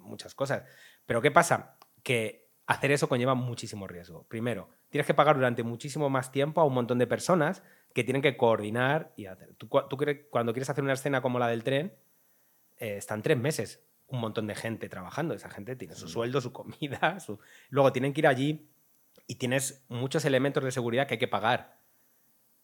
muchas 0.00 0.34
cosas. 0.34 0.64
Pero 1.04 1.20
¿qué 1.20 1.30
pasa? 1.30 1.76
Que 2.02 2.48
hacer 2.64 2.92
eso 2.92 3.10
conlleva 3.10 3.34
muchísimo 3.34 3.86
riesgo. 3.86 4.26
Primero, 4.26 4.70
tienes 4.88 5.06
que 5.06 5.12
pagar 5.12 5.36
durante 5.36 5.62
muchísimo 5.62 6.08
más 6.08 6.32
tiempo 6.32 6.62
a 6.62 6.64
un 6.64 6.72
montón 6.72 6.96
de 6.96 7.06
personas 7.06 7.62
que 7.92 8.04
tienen 8.04 8.22
que 8.22 8.38
coordinar 8.38 9.12
y 9.16 9.26
hacer. 9.26 9.54
Tú, 9.56 9.68
cuando 9.68 10.54
quieres 10.54 10.70
hacer 10.70 10.82
una 10.82 10.94
escena 10.94 11.20
como 11.20 11.38
la 11.38 11.48
del 11.48 11.62
tren, 11.62 11.94
eh, 12.78 12.96
están 12.96 13.20
tres 13.20 13.36
meses 13.36 13.84
un 14.06 14.20
montón 14.20 14.46
de 14.46 14.54
gente 14.54 14.88
trabajando. 14.88 15.34
Esa 15.34 15.50
gente 15.50 15.76
tiene 15.76 15.94
su 15.94 16.08
sueldo, 16.08 16.40
su 16.40 16.54
comida, 16.54 17.20
su... 17.20 17.38
luego 17.68 17.92
tienen 17.92 18.14
que 18.14 18.22
ir 18.22 18.26
allí 18.26 18.66
y 19.26 19.34
tienes 19.34 19.84
muchos 19.88 20.24
elementos 20.24 20.64
de 20.64 20.70
seguridad 20.70 21.06
que 21.06 21.14
hay 21.14 21.18
que 21.18 21.28
pagar. 21.28 21.78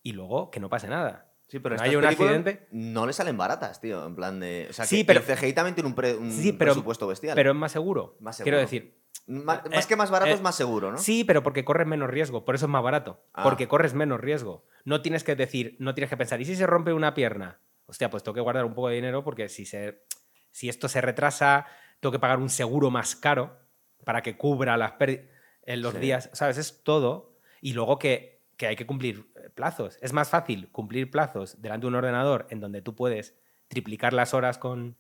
Y 0.03 0.13
luego 0.13 0.51
que 0.51 0.61
no 0.61 0.71
pase 0.71 0.89
nada. 0.89 1.31
Sí, 1.49 1.61
pero 1.61 1.77
hay 1.81 1.95
un 1.95 2.05
accidente. 2.05 2.67
No 2.73 3.07
le 3.07 3.13
salen 3.13 3.37
baratas, 3.37 3.81
tío. 3.81 4.05
En 4.07 4.17
plan 4.17 4.41
de. 4.41 4.67
O 4.69 4.73
sea, 4.73 4.85
Sí, 4.85 4.99
que 4.99 5.05
pero- 5.05 5.21
el 5.21 5.27
CGI 5.27 5.53
también 5.53 5.75
tiene 5.75 5.89
un, 5.89 5.95
pre- 5.95 6.17
un 6.17 6.33
Sí, 6.33 6.53
pero- 6.53 6.73
presupuesto 6.73 7.07
bestial. 7.07 7.35
Pero 7.37 7.51
es 7.53 7.57
más 7.57 7.71
seguro. 7.73 8.17
Más 8.21 8.37
Quiero 8.39 8.59
seguro. 8.59 8.61
decir, 8.61 8.99
Ma- 9.29 9.63
eh, 9.65 9.71
más 9.75 9.87
que 9.87 9.97
más 9.97 10.11
barato 10.11 10.31
eh, 10.31 10.35
es 10.35 10.41
más 10.43 10.55
seguro, 10.57 10.91
¿no? 10.93 10.99
Sí, 10.99 11.25
pero 11.25 11.43
porque 11.43 11.65
corres 11.65 11.87
menos 11.87 12.11
riesgo, 12.11 12.45
por 12.45 12.55
eso 12.57 12.67
es 12.67 12.71
más 12.71 12.83
barato. 12.83 13.25
Ah. 13.33 13.43
Porque 13.45 13.69
corres 13.69 13.95
menos 13.95 14.21
riesgo. 14.21 14.67
No 14.85 15.03
tienes 15.03 15.25
que 15.25 15.35
decir, 15.37 15.77
no 15.79 15.95
tienes 15.95 16.11
que 16.11 16.17
pensar, 16.17 16.41
¿y 16.41 16.45
si 16.45 16.55
se 16.57 16.67
rompe 16.67 16.93
una 16.93 17.15
pierna? 17.15 17.61
Hostia, 17.87 18.11
pues 18.11 18.23
tengo 18.23 18.35
que 18.35 18.41
guardar 18.41 18.65
un 18.65 18.75
poco 18.75 18.89
de 18.89 18.97
dinero 18.97 19.23
porque 19.25 19.49
si, 19.49 19.65
se, 19.67 20.03
si 20.51 20.69
esto 20.69 20.89
se 20.89 21.01
retrasa, 21.01 21.67
tengo 22.01 22.13
que 22.13 22.19
pagar 22.19 22.39
un 22.39 22.51
seguro 22.51 22.91
más 22.91 23.15
caro 23.17 23.57
para 24.05 24.23
que 24.23 24.37
cubra 24.37 24.77
las 24.77 24.93
pérdidas 24.93 25.27
en 25.63 25.83
los 25.83 25.95
Sí. 25.95 26.01
días. 26.01 26.31
¿Sabes? 26.33 26.59
Es 26.59 26.83
todo. 26.85 27.39
Y 27.61 27.73
luego 27.73 27.99
que, 27.99 28.43
que 28.57 28.67
hay 28.69 28.77
que 28.77 28.87
cumplir 28.87 29.27
plazos. 29.61 29.99
Es 30.01 30.13
más 30.13 30.29
fácil 30.29 30.69
cumplir 30.71 31.11
plazos 31.11 31.61
delante 31.61 31.85
de 31.85 31.89
un 31.89 31.97
ordenador 31.97 32.47
en 32.51 32.61
donde 32.61 32.83
tú 32.83 32.95
puedes 32.95 33.35
triplicar 33.67 34.13
las 34.13 34.33
horas 34.35 34.59
con 34.59 34.97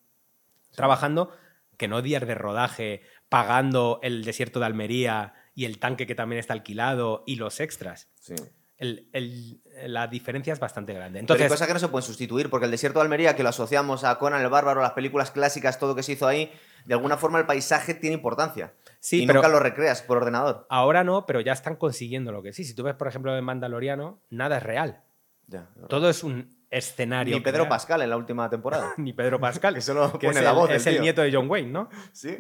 trabajando 0.74 1.30
que 1.76 1.86
no 1.86 2.02
días 2.02 2.26
de 2.26 2.34
rodaje 2.34 3.02
pagando 3.28 4.00
el 4.02 4.24
desierto 4.24 4.58
de 4.58 4.66
Almería 4.66 5.34
y 5.54 5.66
el 5.66 5.78
tanque 5.78 6.06
que 6.06 6.14
también 6.16 6.40
está 6.40 6.54
alquilado 6.54 7.22
y 7.26 7.36
los 7.36 7.60
extras. 7.60 8.08
Sí. 8.18 8.34
El- 8.78 9.08
el- 9.12 9.60
la 9.86 10.06
diferencia 10.06 10.52
es 10.52 10.58
bastante 10.58 10.92
grande. 10.92 11.20
Pero 11.20 11.20
hay 11.20 11.22
Entonces, 11.22 11.48
cosas 11.48 11.66
que 11.68 11.72
no 11.74 11.78
se 11.80 11.88
pueden 11.88 12.06
sustituir, 12.06 12.50
porque 12.50 12.64
el 12.66 12.70
desierto 12.70 12.98
de 12.98 13.04
Almería, 13.04 13.36
que 13.36 13.42
lo 13.42 13.48
asociamos 13.50 14.04
a 14.04 14.18
Conan 14.18 14.42
el 14.42 14.48
Bárbaro, 14.50 14.82
las 14.82 14.92
películas 14.92 15.30
clásicas, 15.30 15.78
todo 15.78 15.94
que 15.94 16.02
se 16.02 16.12
hizo 16.12 16.26
ahí, 16.26 16.50
de 16.84 16.94
alguna 16.94 17.16
forma 17.16 17.38
el 17.38 17.46
paisaje 17.46 17.94
tiene 17.94 18.14
importancia. 18.14 18.72
Sí, 19.08 19.22
y 19.22 19.26
pero- 19.28 19.38
nunca 19.38 19.48
lo 19.48 19.60
recreas 19.60 20.02
por 20.02 20.16
ordenador. 20.16 20.66
ahora 20.68 21.04
no, 21.04 21.26
pero 21.26 21.40
ya 21.40 21.52
están 21.52 21.76
consiguiendo 21.76 22.32
lo 22.32 22.42
que 22.42 22.52
sí. 22.52 22.64
Si 22.64 22.74
tú 22.74 22.82
ves, 22.82 22.94
por 22.96 23.06
ejemplo, 23.06 23.36
en 23.36 23.44
Mandaloriano, 23.44 24.20
nada 24.30 24.56
es 24.56 24.62
real. 24.64 25.04
Ya. 25.46 25.68
Todo 25.88 26.10
es 26.10 26.24
un 26.24 26.56
escenario. 26.70 27.36
Ni 27.36 27.40
Pedro. 27.40 27.68
Pascal 27.68 28.02
en 28.02 28.10
la 28.10 28.16
última 28.16 28.50
temporada. 28.50 28.94
Ni 28.96 29.12
Pedro 29.12 29.38
Pascal. 29.38 29.74
Que 29.76 29.80
solo 29.80 30.10
que 30.18 30.26
pone 30.26 30.40
es 30.40 30.44
la 30.44 30.50
el, 30.50 30.56
voz 30.56 30.70
Es 30.70 30.86
el 30.88 31.00
nieto 31.00 31.22
de 31.22 31.32
John 31.32 31.48
Wayne, 31.48 31.70
¿no? 31.70 31.88
sí. 32.12 32.36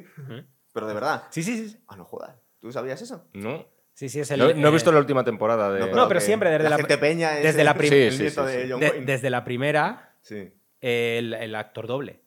Pero 0.72 0.88
de 0.88 0.94
verdad. 0.94 1.22
Sí, 1.30 1.42
sí, 1.44 1.68
sí. 1.68 1.76
Ah, 1.86 1.94
no 1.96 2.04
jodas. 2.04 2.34
¿Tú 2.60 2.72
sabías 2.72 3.00
eso? 3.00 3.28
No, 3.32 3.64
Sí, 3.94 4.08
sí, 4.10 4.18
es 4.20 4.30
el, 4.32 4.40
no, 4.40 4.52
no 4.52 4.66
he 4.66 4.70
eh, 4.70 4.72
visto 4.74 4.90
la 4.92 4.98
última 4.98 5.24
temporada 5.24 5.72
de... 5.72 5.80
No, 5.90 6.06
pero 6.08 6.08
que 6.08 6.20
siempre 6.20 6.50
desde 6.50 6.68
la- 6.68 6.76
gente 6.76 6.98
peña 6.98 7.38
es 7.38 7.44
desde 7.44 7.64
la 7.64 7.70
el- 7.70 7.76
prim- 7.78 7.92
el 7.94 8.10
Sí, 8.10 8.16
sí, 8.18 8.22
nieto 8.24 8.46
sí, 8.46 8.52
de 8.56 8.62
sí. 8.64 8.68
John 8.72 8.80
de- 8.80 8.90
Wayne. 8.90 9.06
desde 9.06 9.30
la 9.30 9.42
primera, 9.44 10.16
Sí. 10.20 10.52
el, 10.82 11.32
el 11.32 11.54
actor 11.54 11.86
doble. 11.86 12.20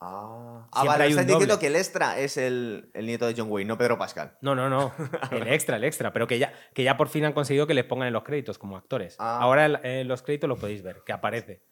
Ah, 0.00 0.66
Ah, 0.72 0.80
Siempre 0.82 0.88
vale, 0.88 1.04
hay 1.04 1.12
un 1.14 1.18
estás 1.20 1.26
diciendo 1.26 1.54
doble. 1.54 1.60
que 1.60 1.66
el 1.68 1.76
extra 1.76 2.18
es 2.18 2.36
el, 2.36 2.90
el 2.92 3.06
nieto 3.06 3.26
de 3.26 3.34
John 3.36 3.50
Wayne, 3.50 3.68
no 3.68 3.78
Pedro 3.78 3.96
Pascal. 3.98 4.36
No, 4.42 4.54
no, 4.54 4.68
no. 4.68 4.92
El 5.30 5.48
extra, 5.48 5.76
el 5.76 5.84
extra. 5.84 6.12
Pero 6.12 6.26
que 6.26 6.38
ya, 6.38 6.52
que 6.74 6.82
ya 6.84 6.96
por 6.96 7.08
fin 7.08 7.24
han 7.24 7.32
conseguido 7.32 7.66
que 7.66 7.72
les 7.74 7.84
pongan 7.84 8.08
en 8.08 8.12
los 8.12 8.22
créditos 8.22 8.58
como 8.58 8.76
actores. 8.76 9.16
Ah. 9.18 9.38
Ahora 9.40 9.64
en, 9.66 9.84
en 9.86 10.08
los 10.08 10.22
créditos 10.22 10.48
lo 10.48 10.56
podéis 10.56 10.82
ver, 10.82 11.02
que 11.06 11.12
aparece. 11.12 11.62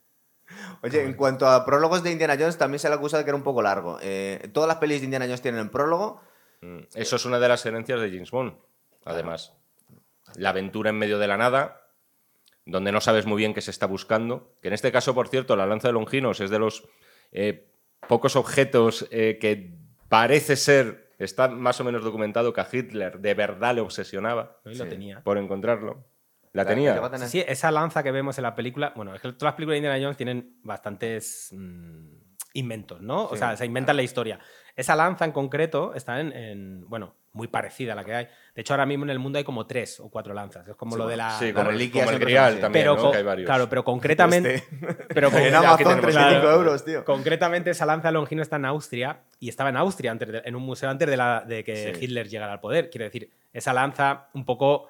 Oye, 0.82 1.02
en 1.04 1.14
cuanto 1.14 1.46
a 1.48 1.64
prólogos 1.64 2.02
de 2.02 2.12
Indiana 2.12 2.36
Jones, 2.38 2.56
también 2.58 2.78
se 2.78 2.88
le 2.88 2.94
acusa 2.94 3.18
de 3.18 3.24
que 3.24 3.30
era 3.30 3.36
un 3.36 3.42
poco 3.44 3.62
largo. 3.62 3.98
Eh, 4.02 4.48
todas 4.52 4.68
las 4.68 4.76
pelis 4.78 5.00
de 5.00 5.04
Indiana 5.06 5.24
Jones 5.26 5.42
tienen 5.42 5.68
prólogo. 5.70 6.20
Mm, 6.60 6.80
Eso 6.94 7.16
es 7.16 7.24
una 7.24 7.38
de 7.38 7.48
las 7.48 7.64
herencias 7.66 8.00
de 8.00 8.10
James 8.10 8.30
Bond, 8.30 8.54
además. 9.04 9.54
La 10.36 10.50
aventura 10.50 10.90
en 10.90 10.96
medio 10.98 11.18
de 11.18 11.28
la 11.28 11.36
nada, 11.36 11.88
donde 12.66 12.92
no 12.92 13.00
sabes 13.00 13.26
muy 13.26 13.36
bien 13.38 13.52
qué 13.54 13.60
se 13.60 13.70
está 13.70 13.86
buscando. 13.86 14.54
Que 14.62 14.68
en 14.68 14.74
este 14.74 14.92
caso, 14.92 15.14
por 15.14 15.28
cierto, 15.28 15.56
la 15.56 15.66
lanza 15.66 15.88
de 15.88 15.92
Longinos 15.94 16.40
es 16.40 16.50
de 16.50 16.58
los 16.58 16.86
eh, 17.32 17.70
pocos 18.08 18.36
objetos 18.36 19.06
eh, 19.10 19.38
que 19.40 19.74
parece 20.08 20.56
ser, 20.56 21.12
está 21.18 21.48
más 21.48 21.80
o 21.80 21.84
menos 21.84 22.02
documentado 22.04 22.52
que 22.52 22.60
a 22.60 22.68
Hitler 22.70 23.18
de 23.18 23.34
verdad 23.34 23.74
le 23.74 23.80
obsesionaba 23.80 24.60
lo 24.64 24.86
tenía. 24.86 25.22
por 25.22 25.38
encontrarlo. 25.38 26.06
La 26.52 26.64
tenía. 26.64 27.00
Sí, 27.18 27.26
sí, 27.26 27.44
esa 27.48 27.72
lanza 27.72 28.04
que 28.04 28.12
vemos 28.12 28.38
en 28.38 28.42
la 28.42 28.54
película. 28.54 28.92
Bueno, 28.94 29.12
es 29.12 29.20
que 29.20 29.32
todas 29.32 29.42
las 29.42 29.54
películas 29.54 29.74
de 29.74 29.78
Indiana 29.78 29.98
Jones 30.00 30.16
tienen 30.16 30.60
bastantes 30.62 31.48
mm, 31.50 32.06
inventos, 32.52 33.00
¿no? 33.00 33.24
o 33.24 33.36
sea, 33.36 33.56
se 33.56 33.66
inventan 33.66 33.96
la 33.96 34.02
historia. 34.02 34.38
Esa 34.76 34.96
lanza 34.96 35.24
en 35.24 35.32
concreto 35.32 35.94
está 35.94 36.20
en, 36.20 36.32
en- 36.32 36.88
Bueno, 36.88 37.14
muy 37.32 37.46
parecida 37.48 37.92
a 37.92 37.96
la 37.96 38.04
que 38.04 38.14
hay. 38.14 38.28
De 38.54 38.60
hecho, 38.62 38.72
ahora 38.74 38.86
mismo 38.86 39.04
en 39.04 39.10
el 39.10 39.18
mundo 39.18 39.38
hay 39.38 39.44
como 39.44 39.66
tres 39.66 40.00
o 40.00 40.08
cuatro 40.10 40.34
lanzas. 40.34 40.66
Es 40.68 40.76
como 40.76 40.92
Sí, 40.92 40.98
lo 40.98 41.06
de 41.08 41.16
la. 41.16 41.30
Sí, 41.38 41.46
la 41.48 41.54
como, 41.54 41.70
el- 41.70 41.76
reliquia 41.76 42.04
como 42.04 42.16
el 42.16 42.20
grial 42.22 42.60
también, 42.60 42.82
pero 42.84 42.96
¿no? 42.96 43.02
con- 43.02 43.10
que 43.12 43.18
hay 43.18 43.22
varios. 43.24 43.46
claro, 43.46 43.68
pero 43.68 43.84
concretamente. 43.84 44.54
Este. 44.56 44.76
Pero 45.14 45.30
con- 45.32 45.40
en 45.40 45.54
Amazon, 45.54 45.78
tenemos 45.78 46.00
35 46.02 46.40
claro. 46.40 46.52
euros, 46.52 46.84
tío. 46.84 47.04
Concretamente, 47.04 47.70
esa 47.70 47.86
lanza 47.86 48.08
de 48.08 48.12
Longino 48.14 48.42
está 48.42 48.56
en 48.56 48.64
Austria 48.64 49.20
y 49.38 49.48
estaba 49.48 49.70
en 49.70 49.76
Austria 49.76 50.10
antes 50.10 50.28
de- 50.30 50.42
en 50.44 50.56
un 50.56 50.62
museo 50.62 50.90
antes 50.90 51.08
de, 51.08 51.16
la- 51.16 51.44
de 51.46 51.62
que 51.64 51.94
Sí. 51.94 52.04
Hitler 52.04 52.28
llegara 52.28 52.52
al 52.52 52.60
poder. 52.60 52.90
Quiero 52.90 53.04
decir, 53.04 53.30
esa 53.52 53.72
lanza 53.72 54.28
un 54.34 54.44
poco 54.44 54.88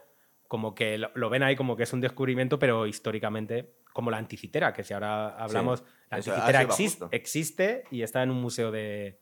como 0.48 0.74
que 0.74 0.96
lo, 0.98 1.10
lo 1.14 1.28
ven 1.30 1.42
ahí 1.42 1.56
como 1.56 1.76
que 1.76 1.82
es 1.82 1.92
un 1.92 2.00
descubrimiento, 2.00 2.58
pero 2.58 2.86
históricamente 2.86 3.74
como 3.92 4.10
la 4.10 4.16
anticitera, 4.18 4.72
que 4.72 4.82
si 4.82 4.92
ahora 4.92 5.28
hablamos, 5.36 5.82
la 6.10 6.16
anticitera 6.18 6.58
así 6.60 6.66
va 6.66 6.74
exis- 6.74 6.84
justo. 6.90 7.08
existe 7.12 7.84
y 7.90 8.02
está 8.02 8.22
en 8.22 8.30
un 8.30 8.40
museo 8.40 8.70
de, 8.72 9.18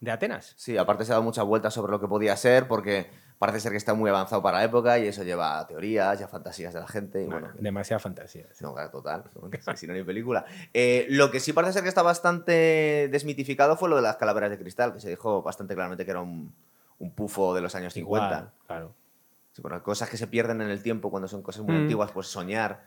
de 0.00 0.10
Atenas. 0.10 0.52
Sí, 0.56 0.76
aparte 0.76 1.04
se 1.04 1.12
ha 1.12 1.14
dado 1.14 1.22
muchas 1.24 1.44
vueltas 1.44 1.72
sobre 1.74 1.90
lo 1.92 2.00
que 2.00 2.06
podía 2.08 2.36
ser, 2.36 2.68
porque 2.68 3.10
parece 3.38 3.60
ser 3.60 3.70
que 3.72 3.78
está 3.78 3.94
muy 3.94 4.08
avanzado 4.10 4.42
para 4.42 4.58
la 4.58 4.64
época 4.64 4.98
y 4.98 5.06
eso 5.08 5.22
lleva 5.22 5.58
a 5.58 5.66
teorías 5.66 6.20
y 6.20 6.22
a 6.24 6.28
fantasías 6.28 6.72
de 6.74 6.80
la 6.80 6.86
gente. 6.88 7.22
Y 7.22 7.26
bueno, 7.26 7.48
Demasiada 7.58 7.98
fantasía. 8.00 8.46
sí. 8.52 8.62
No, 8.64 8.72
claro, 8.74 8.90
total. 8.90 9.24
Si- 9.76 9.86
no, 9.86 9.92
ni 9.94 10.02
película. 10.04 10.44
Eh, 10.74 11.06
lo 11.10 11.30
que 11.30 11.40
sí 11.40 11.52
parece 11.52 11.74
ser 11.74 11.82
que 11.82 11.88
está 11.88 12.02
bastante 12.02 13.08
desmitificado 13.10 13.76
fue 13.76 13.88
lo 13.88 13.96
de 13.96 14.02
las 14.02 14.16
calaveras 14.16 14.50
de 14.50 14.58
cristal, 14.58 14.92
que 14.92 15.00
se 15.00 15.08
dijo 15.10 15.42
bastante 15.42 15.74
claramente 15.74 16.04
que 16.04 16.10
era 16.10 16.20
un, 16.20 16.52
un 16.98 17.10
pufo 17.12 17.54
de 17.54 17.60
los 17.62 17.74
años 17.74 17.92
50. 17.94 18.26
Igual, 18.26 18.50
claro. 18.66 18.94
Sí, 19.52 19.62
bueno, 19.62 19.82
cosas 19.82 20.10
que 20.10 20.18
se 20.18 20.26
pierden 20.26 20.60
en 20.60 20.68
el 20.68 20.82
tiempo 20.82 21.10
cuando 21.10 21.26
son 21.28 21.40
cosas 21.42 21.62
muy 21.62 21.74
Mm. 21.74 21.80
antiguas, 21.82 22.10
pues 22.12 22.26
soñar. 22.26 22.84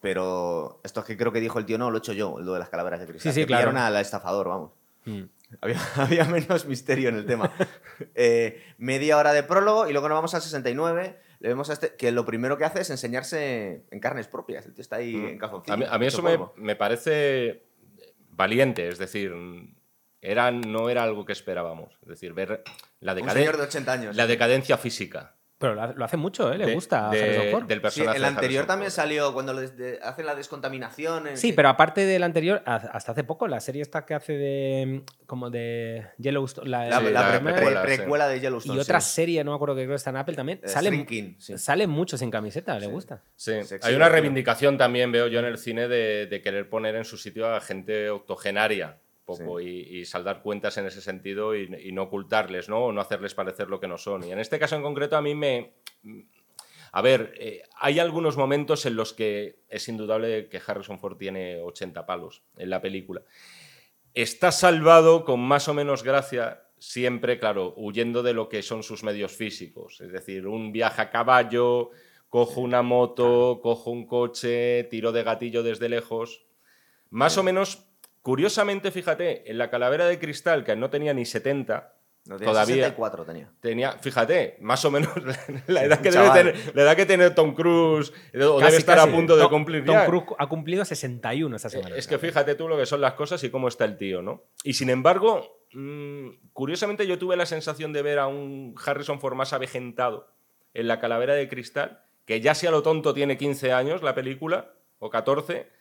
Pero 0.00 0.80
esto 0.84 1.00
es 1.00 1.06
que 1.06 1.16
creo 1.16 1.32
que 1.32 1.40
dijo 1.40 1.58
el 1.58 1.66
tío, 1.66 1.76
no, 1.78 1.90
lo 1.90 1.96
he 1.96 1.98
hecho 1.98 2.12
yo, 2.12 2.38
lo 2.38 2.52
de 2.52 2.58
las 2.60 2.68
calaveras 2.68 3.00
de 3.00 3.06
cristal. 3.06 3.32
Sí, 3.32 3.34
sí, 3.34 3.40
que 3.42 3.46
claro. 3.48 3.70
pillaron 3.70 3.78
al 3.82 3.96
estafador, 4.00 4.48
vamos. 4.48 4.70
Mm. 5.06 5.22
Había, 5.60 5.80
había 5.96 6.24
menos 6.26 6.66
misterio 6.66 7.08
en 7.08 7.16
el 7.16 7.26
tema. 7.26 7.52
Eh, 8.14 8.62
media 8.78 9.16
hora 9.16 9.32
de 9.32 9.42
prólogo 9.42 9.88
y 9.88 9.92
luego 9.92 10.08
nos 10.08 10.16
vamos 10.16 10.34
al 10.34 10.40
69. 10.42 11.18
Le 11.40 11.48
vemos 11.48 11.68
a 11.70 11.72
este 11.72 11.96
que 11.96 12.12
lo 12.12 12.24
primero 12.24 12.56
que 12.56 12.64
hace 12.64 12.80
es 12.82 12.90
enseñarse 12.90 13.84
en 13.90 13.98
carnes 14.00 14.28
propias. 14.28 14.66
El 14.66 14.74
tío 14.74 14.82
está 14.82 14.96
ahí 14.96 15.14
en 15.16 15.36
calzoncillo. 15.38 15.74
A 15.74 15.76
mí, 15.76 15.84
a 15.88 15.98
mí 15.98 16.06
hecho 16.06 16.18
eso 16.28 16.52
me, 16.56 16.62
me 16.64 16.76
parece 16.76 17.64
valiente, 18.30 18.86
es 18.88 18.98
decir, 18.98 19.32
era, 20.20 20.50
no 20.52 20.90
era 20.90 21.02
algo 21.02 21.24
que 21.24 21.32
esperábamos. 21.32 21.98
Es 22.02 22.08
decir, 22.08 22.34
ver 22.34 22.62
la, 23.00 23.14
Un 23.14 23.18
decaden- 23.18 23.32
señor 23.32 23.56
de 23.56 23.62
80 23.64 23.92
años. 23.92 24.16
la 24.16 24.26
decadencia 24.28 24.78
física 24.78 25.34
Pero 25.58 25.74
lo 25.74 25.82
ha- 25.82 25.92
lo 25.92 26.04
hace 26.04 26.16
mucho, 26.16 26.52
¿eh? 26.52 26.56
Le 26.58 26.66
de- 26.66 26.74
gusta 26.74 27.08
a 27.08 27.10
de- 27.10 27.20
Harrison 27.20 27.50
Ford. 27.50 27.64
del 27.66 27.78
Sí, 27.78 27.82
personaje. 27.82 28.16
el 28.16 28.22
de 28.22 28.28
anterior 28.28 28.64
también 28.66 28.90
Ford. 28.92 28.96
salió 28.96 29.32
cuando 29.34 29.52
hacen 30.02 30.26
la 30.26 30.34
descontaminación. 30.36 31.26
en- 31.26 31.36
Sí, 31.36 31.52
pero 31.52 31.68
aparte 31.68 32.06
del 32.06 32.22
anterior, 32.22 32.62
ha- 32.64 32.76
hasta 32.76 33.10
hace 33.12 33.24
poco, 33.24 33.48
la 33.48 33.58
serie 33.60 33.82
esta 33.82 34.06
que 34.06 34.14
hace 34.14 34.34
de. 34.34 35.02
como 35.26 35.50
de 35.50 36.06
Yellowstone. 36.18 36.70
La, 36.70 36.86
La, 36.88 36.98
Sí, 37.00 37.04
la 37.06 37.10
la 37.10 37.30
pre- 37.40 37.52
precuela, 37.52 37.82
pre- 37.82 37.90
sí. 37.92 37.96
precuela 37.98 38.28
de 38.28 38.40
Yellowstone. 38.40 38.78
y 38.78 38.80
otra 38.80 39.00
sí. 39.00 39.10
serie, 39.14 39.42
no 39.44 39.50
me 39.50 39.56
acuerdo 39.56 39.74
que 39.74 39.80
creo 39.82 39.90
que 39.90 39.96
está 39.96 40.10
en 40.10 40.16
Apple 40.16 40.36
también. 40.36 40.60
Eh, 40.62 40.68
Sale, 40.68 40.90
Shrinking, 40.90 41.36
sí. 41.40 41.58
sale 41.58 41.86
mucho 41.88 42.16
sin 42.16 42.30
camiseta, 42.30 42.78
le 42.78 42.86
Sí. 42.86 42.92
gusta. 42.92 43.22
Sí, 43.36 43.52
hay 43.82 43.94
una 43.94 44.08
reivindicación 44.08 44.78
también, 44.78 45.10
veo 45.12 45.26
yo 45.26 45.40
en 45.40 45.44
el 45.46 45.58
cine, 45.58 45.88
de, 45.88 46.26
de 46.26 46.40
querer 46.40 46.68
poner 46.70 46.94
en 46.94 47.04
su 47.04 47.16
sitio 47.18 47.52
a 47.52 47.60
gente 47.60 48.10
octogenaria 48.10 48.98
poco 49.28 49.60
y, 49.60 49.66
y 49.68 50.04
saldar 50.06 50.42
cuentas 50.42 50.78
en 50.78 50.86
ese 50.86 51.02
sentido 51.02 51.54
y, 51.54 51.70
y 51.84 51.92
no 51.92 52.04
ocultarles, 52.04 52.70
¿no? 52.70 52.86
O 52.86 52.92
no 52.92 53.02
hacerles 53.02 53.34
parecer 53.34 53.68
lo 53.68 53.78
que 53.78 53.86
no 53.86 53.98
son. 53.98 54.24
Y 54.24 54.32
en 54.32 54.38
este 54.38 54.58
caso 54.58 54.74
en 54.74 54.82
concreto 54.82 55.16
a 55.16 55.22
mí 55.22 55.34
me... 55.34 55.74
A 56.92 57.02
ver, 57.02 57.34
eh, 57.36 57.62
hay 57.76 57.98
algunos 57.98 58.38
momentos 58.38 58.86
en 58.86 58.96
los 58.96 59.12
que 59.12 59.60
es 59.68 59.86
indudable 59.88 60.48
que 60.48 60.62
Harrison 60.66 60.98
Ford 60.98 61.18
tiene 61.18 61.60
80 61.60 62.06
palos 62.06 62.42
en 62.56 62.70
la 62.70 62.80
película. 62.80 63.22
Está 64.14 64.50
salvado 64.50 65.26
con 65.26 65.40
más 65.40 65.68
o 65.68 65.74
menos 65.74 66.02
gracia, 66.02 66.64
siempre, 66.78 67.38
claro, 67.38 67.74
huyendo 67.76 68.22
de 68.22 68.32
lo 68.32 68.48
que 68.48 68.62
son 68.62 68.82
sus 68.82 69.04
medios 69.04 69.32
físicos. 69.32 70.00
Es 70.00 70.10
decir, 70.10 70.46
un 70.46 70.72
viaje 70.72 71.02
a 71.02 71.10
caballo, 71.10 71.90
cojo 72.28 72.62
una 72.62 72.82
moto, 72.82 73.60
cojo 73.62 73.90
un 73.90 74.06
coche, 74.06 74.84
tiro 74.84 75.12
de 75.12 75.22
gatillo 75.22 75.62
desde 75.62 75.90
lejos. 75.90 76.46
Más 77.10 77.38
o 77.38 77.42
menos, 77.42 77.87
curiosamente, 78.28 78.90
fíjate, 78.90 79.50
en 79.50 79.56
la 79.56 79.70
calavera 79.70 80.04
de 80.04 80.18
cristal, 80.18 80.62
que 80.62 80.76
no 80.76 80.90
tenía 80.90 81.14
ni 81.14 81.24
70, 81.24 81.94
No, 82.26 82.36
tenía 82.36 82.52
todavía 82.52 82.74
64 82.74 83.24
tenía. 83.24 83.50
tenía, 83.58 83.92
fíjate, 83.92 84.58
más 84.60 84.84
o 84.84 84.90
menos 84.90 85.10
la 85.66 85.84
edad 85.84 86.02
que, 86.02 86.10
debe 86.10 86.28
tener, 86.32 86.54
la 86.74 86.82
edad 86.82 86.94
que 86.94 87.06
tiene 87.06 87.30
Tom 87.30 87.54
Cruise, 87.54 88.12
o 88.34 88.60
debe 88.60 88.76
estar 88.76 88.98
casi. 88.98 89.08
a 89.08 89.12
punto 89.14 89.34
de 89.34 89.48
cumplir 89.48 89.82
Tom 89.82 89.94
ya. 89.94 90.04
Cruise 90.04 90.26
ha 90.38 90.46
cumplido 90.46 90.84
61 90.84 91.56
esta 91.56 91.70
semana. 91.70 91.96
Es 91.96 92.06
que 92.06 92.18
fíjate 92.18 92.54
tú 92.54 92.68
lo 92.68 92.76
que 92.76 92.84
son 92.84 93.00
las 93.00 93.14
cosas 93.14 93.42
y 93.44 93.48
cómo 93.48 93.66
está 93.66 93.86
el 93.86 93.96
tío, 93.96 94.20
¿no? 94.20 94.42
Y 94.62 94.74
sin 94.74 94.90
embargo, 94.90 95.64
mm, 95.72 96.50
curiosamente 96.52 97.06
yo 97.06 97.18
tuve 97.18 97.34
la 97.34 97.46
sensación 97.46 97.94
de 97.94 98.02
ver 98.02 98.18
a 98.18 98.26
un 98.26 98.74
Harrison 98.84 99.20
Ford 99.20 99.36
más 99.36 99.54
avejentado 99.54 100.28
en 100.74 100.86
la 100.86 101.00
calavera 101.00 101.32
de 101.32 101.48
cristal, 101.48 102.02
que 102.26 102.42
ya 102.42 102.54
sea 102.54 102.72
lo 102.72 102.82
tonto 102.82 103.14
tiene 103.14 103.38
15 103.38 103.72
años 103.72 104.02
la 104.02 104.14
película, 104.14 104.74
o 104.98 105.08
14, 105.08 105.77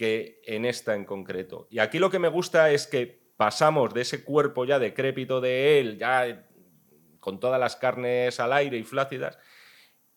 que 0.00 0.40
en 0.46 0.64
esta 0.64 0.94
en 0.94 1.04
concreto. 1.04 1.68
Y 1.70 1.78
aquí 1.78 1.98
lo 1.98 2.08
que 2.08 2.18
me 2.18 2.28
gusta 2.28 2.70
es 2.70 2.86
que 2.86 3.20
pasamos 3.36 3.92
de 3.92 4.00
ese 4.00 4.24
cuerpo 4.24 4.64
ya 4.64 4.78
decrépito 4.78 5.42
de 5.42 5.78
él, 5.78 5.98
ya 5.98 6.48
con 7.18 7.38
todas 7.38 7.60
las 7.60 7.76
carnes 7.76 8.40
al 8.40 8.54
aire 8.54 8.78
y 8.78 8.82
flácidas, 8.82 9.38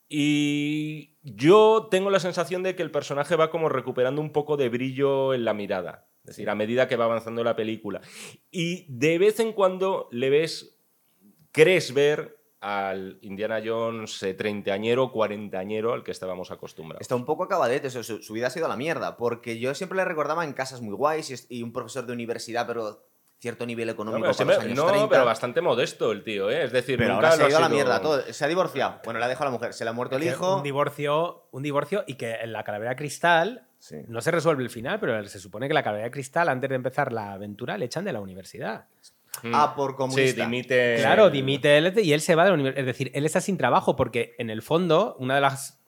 y 0.08 1.18
yo 1.22 1.90
tengo 1.92 2.10
la 2.10 2.22
sensación 2.22 2.64
de 2.64 2.78
que 2.78 2.82
el 2.82 2.92
personaje 2.92 3.36
va 3.36 3.50
como 3.50 3.68
recuperando 3.68 4.22
un 4.22 4.32
poco 4.32 4.56
de 4.56 4.70
brillo 4.70 5.34
en 5.34 5.44
la 5.44 5.54
mirada. 5.54 6.08
Es 6.20 6.28
decir, 6.28 6.50
a 6.50 6.56
medida 6.56 6.88
que 6.88 6.96
va 6.96 7.04
avanzando 7.04 7.44
la 7.44 7.58
película. 7.58 8.00
Y 8.52 8.86
de 8.88 9.18
vez 9.18 9.42
en 9.42 9.52
cuando 9.52 10.08
le 10.14 10.30
ves, 10.30 10.80
crees 11.52 11.94
ver 11.94 12.38
al 12.64 13.18
Indiana 13.22 13.62
Jones 13.64 14.24
eh, 14.24 14.34
treintañero, 14.34 15.12
cuarentañero 15.12 15.92
al 15.94 16.04
que 16.04 16.12
estábamos 16.12 16.50
acostumbrados. 16.50 17.02
Está 17.02 17.16
un 17.16 17.26
poco 17.26 17.44
acabadete, 17.44 17.90
su, 17.90 18.04
su- 18.04 18.22
su 18.24 18.34
vida 18.34 18.48
ha 18.48 18.50
sido 18.50 18.66
a 18.68 18.70
la 18.70 18.78
mierda, 18.78 19.18
porque 19.18 19.60
yo 19.60 19.76
siempre 19.76 19.98
le 19.98 20.06
recordaba 20.06 20.46
en 20.46 20.54
casas 20.54 20.82
muy 20.82 20.96
guays 20.96 21.46
y, 21.50 21.62
un 21.62 21.74
profesor 21.74 22.06
de 22.06 22.14
universidad, 22.14 22.66
pero 22.66 23.04
cierto 23.40 23.66
nivel 23.66 23.88
No, 23.88 23.94
económico 23.94 24.22
pero, 24.22 24.28
para 24.32 24.34
siempre- 24.36 24.56
los 24.56 24.66
años 24.66 24.78
no, 24.78 24.86
30. 24.92 25.10
pero 25.10 25.26
bastante 25.26 25.60
modesto 25.62 26.12
el 26.14 26.24
tío, 26.24 26.50
¿eh? 26.50 26.64
Es 26.64 26.72
decir, 26.72 26.98
Pero 26.98 27.16
nunca 27.16 27.28
ahora 27.32 27.38
se 27.38 27.44
ha 27.44 27.50
ido 27.50 27.58
a 27.58 27.62
la 27.62 27.70
mierda 27.70 28.02
todo. 28.02 28.22
Se 28.32 28.46
ha 28.46 28.48
divorciado. 28.48 29.02
Bueno, 29.04 29.20
le 29.20 29.26
ha 29.26 29.28
dejado 29.28 29.48
a 29.50 29.52
la 29.52 29.58
mujer. 29.58 29.74
Se 29.74 29.84
le 29.84 29.90
ha 29.90 29.94
muerto 29.94 30.16
el 30.16 30.24
hijo. 30.24 30.56
Un 30.58 30.64
divorcio, 30.64 31.48
un 31.52 31.62
divorcio 31.64 32.06
y 32.08 32.14
que 32.16 32.32
en 32.36 32.54
la 32.54 32.64
calavera 32.64 32.96
cristal 32.96 33.68
Sí. 33.80 33.98
no 34.08 34.22
se 34.22 34.32
resuelve 34.32 34.64
el 34.64 34.70
final, 34.70 34.98
pero 35.02 35.22
se 35.28 35.40
supone 35.40 35.68
que 35.68 35.74
la 35.74 35.84
calavera 35.84 36.06
de 36.06 36.12
cristal, 36.12 36.48
antes 36.48 36.70
de 36.70 36.76
empezar 36.78 37.12
la 37.12 37.34
aventura, 37.34 37.78
le 37.78 37.84
echan 37.84 38.06
de 38.06 38.14
la 38.14 38.22
universidad. 38.22 38.86
Mm. 39.42 39.52
Ah, 39.56 39.74
por 39.76 39.92
Sí, 39.92 39.98
comunista. 39.98 40.44
dimite. 40.44 40.96
Claro, 41.00 41.30
dimite 41.30 41.78
él 41.78 41.94
y 42.02 42.14
él 42.14 42.22
se 42.22 42.36
va 42.36 42.44
de 42.44 42.52
la 42.52 42.54
universidad. 42.54 42.80
Es 42.82 42.86
decir, 42.86 43.12
él 43.14 43.26
está 43.26 43.42
sin 43.42 43.58
trabajo 43.58 43.96
porque 43.96 44.36
en 44.38 44.50
el 44.50 44.62
fondo, 44.62 45.16
una 45.20 45.36
de 45.36 45.42
las 45.42 45.82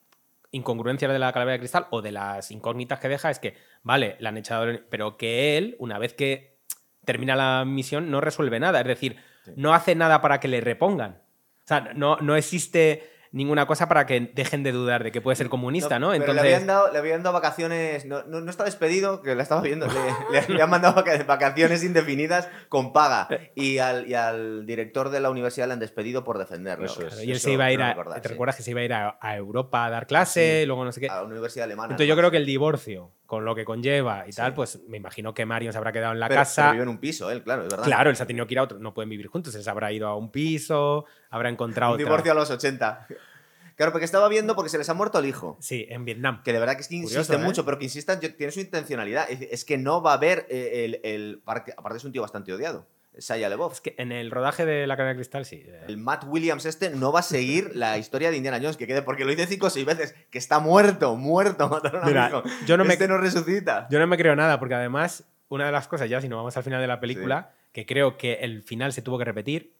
incongruencias 0.50 1.12
de 1.12 1.18
la 1.18 1.32
calavera 1.32 1.52
de 1.54 1.58
cristal 1.60 1.86
o 1.90 2.02
de 2.02 2.12
las 2.12 2.50
incógnitas 2.50 2.98
que 2.98 3.08
deja 3.08 3.30
es 3.30 3.38
que, 3.38 3.54
vale, 3.82 4.16
la 4.20 4.30
han 4.30 4.36
echado, 4.36 4.66
pero 4.90 5.16
que 5.16 5.56
él, 5.58 5.76
una 5.78 5.98
vez 5.98 6.14
que 6.14 6.56
termina 7.04 7.36
la 7.36 7.64
misión, 7.64 8.10
no 8.10 8.20
resuelve 8.20 8.58
nada. 8.58 8.80
Es 8.80 8.86
decir, 8.86 9.16
no 9.54 9.74
hace 9.74 9.94
nada 9.94 10.20
para 10.20 10.40
que 10.40 10.48
le 10.48 10.60
repongan. 10.60 11.22
O 11.64 11.68
sea, 11.68 11.92
no, 11.94 12.16
no 12.16 12.36
existe 12.36 13.10
ninguna 13.32 13.66
cosa 13.66 13.88
para 13.88 14.06
que 14.06 14.32
dejen 14.34 14.62
de 14.62 14.72
dudar 14.72 15.04
de 15.04 15.12
que 15.12 15.20
puede 15.20 15.36
ser 15.36 15.48
comunista, 15.48 15.98
¿no? 15.98 16.08
Pero 16.10 16.22
Entonces, 16.22 16.42
le 16.42 16.54
habían 16.54 16.66
dado, 16.66 16.92
le 16.92 16.98
habían 16.98 17.22
dado 17.22 17.34
vacaciones. 17.34 18.04
No, 18.06 18.22
no, 18.24 18.40
no 18.40 18.50
está 18.50 18.64
despedido, 18.64 19.22
que 19.22 19.34
la 19.34 19.42
estaba 19.42 19.60
viendo. 19.60 19.86
Le, 19.86 19.94
le- 20.48 20.54
le 20.54 20.62
han 20.62 20.70
mandado 20.70 20.94
vaca- 20.94 21.22
vacaciones 21.24 21.82
indefinidas 21.84 22.48
con 22.68 22.92
paga. 22.92 23.28
Y 23.54 23.78
al, 23.78 24.08
y 24.08 24.14
al 24.14 24.66
director 24.66 25.10
de 25.10 25.20
la 25.20 25.30
universidad 25.30 25.66
le 25.66 25.74
han 25.74 25.80
despedido 25.80 26.24
por 26.24 26.38
defenderlo. 26.38 26.86
Eso 26.86 27.00
es. 27.02 27.08
Claro, 27.08 27.22
y 27.22 27.30
él 27.30 27.36
Eso 27.36 27.44
se 27.48 27.52
iba 27.52 27.64
a 27.66 27.72
ir 27.72 27.78
creo 27.78 27.86
a, 27.86 27.90
recordar, 27.94 28.20
¿te 28.22 28.28
sí. 28.28 28.32
recuerdas 28.32 28.56
que 28.56 28.62
se 28.62 28.70
iba 28.70 28.80
a 28.80 28.84
ir 28.84 28.92
a, 28.92 29.18
a 29.20 29.36
Europa 29.36 29.84
a 29.84 29.90
dar 29.90 30.06
clase, 30.06 30.64
luego 30.66 30.84
no 30.84 30.92
sé 30.92 31.00
qué? 31.00 31.08
A 31.08 31.16
la 31.16 31.22
universidad 31.24 31.64
alemana. 31.64 31.86
Entonces 31.92 32.08
yo 32.08 32.16
creo 32.16 32.30
que 32.30 32.36
el 32.38 32.46
divorcio, 32.46 33.10
con 33.26 33.44
lo 33.44 33.54
que 33.54 33.64
conlleva 33.64 34.24
y 34.26 34.32
tal, 34.32 34.54
pues 34.54 34.80
me 34.88 34.96
imagino 34.96 35.34
que 35.34 35.44
Marion 35.44 35.72
se 35.72 35.78
habrá 35.78 35.92
quedado 35.92 36.12
en 36.12 36.20
la 36.20 36.28
Pero- 36.28 36.40
casa. 36.40 36.62
pero 36.62 36.72
vive 36.72 36.82
en 36.84 36.88
un 36.88 36.98
piso, 36.98 37.30
él, 37.30 37.42
claro, 37.42 37.62
es 37.64 37.68
verdad. 37.70 37.84
Claro, 37.84 38.10
él 38.10 38.16
se 38.16 38.22
ha 38.22 38.26
tenido 38.26 38.46
que 38.46 38.54
ir 38.54 38.58
a 38.58 38.62
otro, 38.62 38.78
no 38.78 38.94
pueden 38.94 39.08
vivir 39.10 39.26
juntos, 39.26 39.54
él 39.54 39.62
se 39.64 39.68
habrá 39.70 39.92
ido 39.92 40.06
a 40.08 40.16
un 40.16 40.30
piso, 40.30 41.04
habrá 41.30 41.48
encontrado 41.48 41.92
Un 41.92 41.96
otra- 41.96 42.04
divorcio 42.06 42.32
a 42.32 42.34
los 42.34 42.50
80. 42.50 43.06
Claro, 43.74 43.92
porque 43.92 44.06
estaba 44.06 44.26
viendo 44.30 44.54
porque 44.56 44.70
se 44.70 44.78
les 44.78 44.88
ha 44.88 44.94
muerto 44.94 45.18
el 45.18 45.26
hijo. 45.26 45.58
Sí, 45.60 45.86
en 45.90 46.06
Vietnam. 46.06 46.42
Que 46.42 46.54
de 46.54 46.58
verdad 46.60 46.76
que 46.76 46.80
es 46.80 46.88
que 46.88 46.94
Curioso, 46.96 47.18
insiste 47.18 47.34
¿eh? 47.34 47.38
mucho, 47.44 47.64
pero 47.66 47.78
que 47.78 47.84
insistan, 47.84 48.20
tiene 48.20 48.50
su 48.50 48.60
intencionalidad. 48.60 49.30
Es, 49.30 49.42
es 49.42 49.64
que 49.66 49.76
no 49.76 50.00
va 50.00 50.12
a 50.12 50.14
haber 50.14 50.46
eh, 50.48 50.84
el, 50.86 51.00
el- 51.04 51.42
Aparte 51.44 51.98
es 51.98 52.04
un 52.04 52.12
tío 52.12 52.22
bastante 52.22 52.54
odiado. 52.54 52.86
LaBeouf. 53.18 53.72
Es 53.74 53.80
que 53.80 53.94
en 53.98 54.12
el 54.12 54.30
rodaje 54.30 54.64
de 54.66 54.86
La 54.86 54.96
Cara 54.96 55.10
de 55.10 55.14
Cristal 55.16 55.44
sí. 55.44 55.62
eh, 55.66 55.84
El 55.88 55.96
Matt 55.98 56.24
Williams 56.26 56.66
este 56.66 56.90
no 56.90 57.12
va 57.12 57.20
a 57.20 57.22
seguir 57.22 57.72
la 57.74 57.98
historia 57.98 58.30
de 58.30 58.36
Indiana 58.36 58.58
Jones, 58.60 58.76
que 58.76 58.86
quede, 58.86 59.02
porque 59.02 59.24
lo 59.24 59.30
dice 59.30 59.46
cinco 59.46 59.66
o 59.66 59.70
seis 59.70 59.86
veces, 59.86 60.14
que 60.30 60.38
está 60.38 60.58
muerto, 60.58 61.16
muerto, 61.16 61.68
mataron 61.70 62.02
a 62.02 62.06
mi 62.06 62.12
Mira, 62.12 62.28
hijo. 62.28 62.42
yo 62.66 62.76
no 62.76 62.84
me- 62.84 62.92
Este 62.94 63.08
no 63.08 63.18
resucita. 63.18 63.86
Yo 63.90 63.98
no 63.98 64.06
me 64.06 64.16
creo 64.16 64.36
nada, 64.36 64.58
porque 64.58 64.74
además, 64.74 65.24
una 65.48 65.66
de 65.66 65.72
las 65.72 65.88
cosas, 65.88 66.08
ya 66.10 66.20
si 66.20 66.28
nos 66.28 66.36
vamos 66.38 66.56
al 66.56 66.62
final 66.62 66.80
de 66.80 66.86
la 66.88 67.00
película, 67.00 67.52
que 67.72 67.86
creo 67.86 68.16
que 68.18 68.34
el 68.42 68.62
final 68.62 68.92
se 68.92 69.02
tuvo 69.02 69.18
que 69.18 69.24
repetir. 69.24 69.74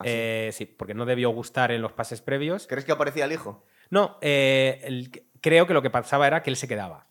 ¿Ah, 0.00 0.04
sí? 0.04 0.10
eh, 0.12 0.50
sí, 0.52 0.64
porque 0.66 0.94
no 0.94 1.06
debió 1.06 1.30
gustar 1.30 1.72
en 1.72 1.82
los 1.82 1.92
pases 1.92 2.20
previos. 2.22 2.68
¿Crees 2.68 2.84
que 2.84 2.92
aparecía 2.92 3.24
el 3.24 3.32
hijo? 3.32 3.64
No, 3.90 4.16
eh, 4.20 4.80
el- 4.84 5.10
creo 5.40 5.66
que 5.66 5.74
lo 5.74 5.82
que 5.82 5.90
pasaba 5.90 6.26
era 6.28 6.42
que 6.44 6.50
él 6.50 6.56
se 6.56 6.68
quedaba. 6.68 7.07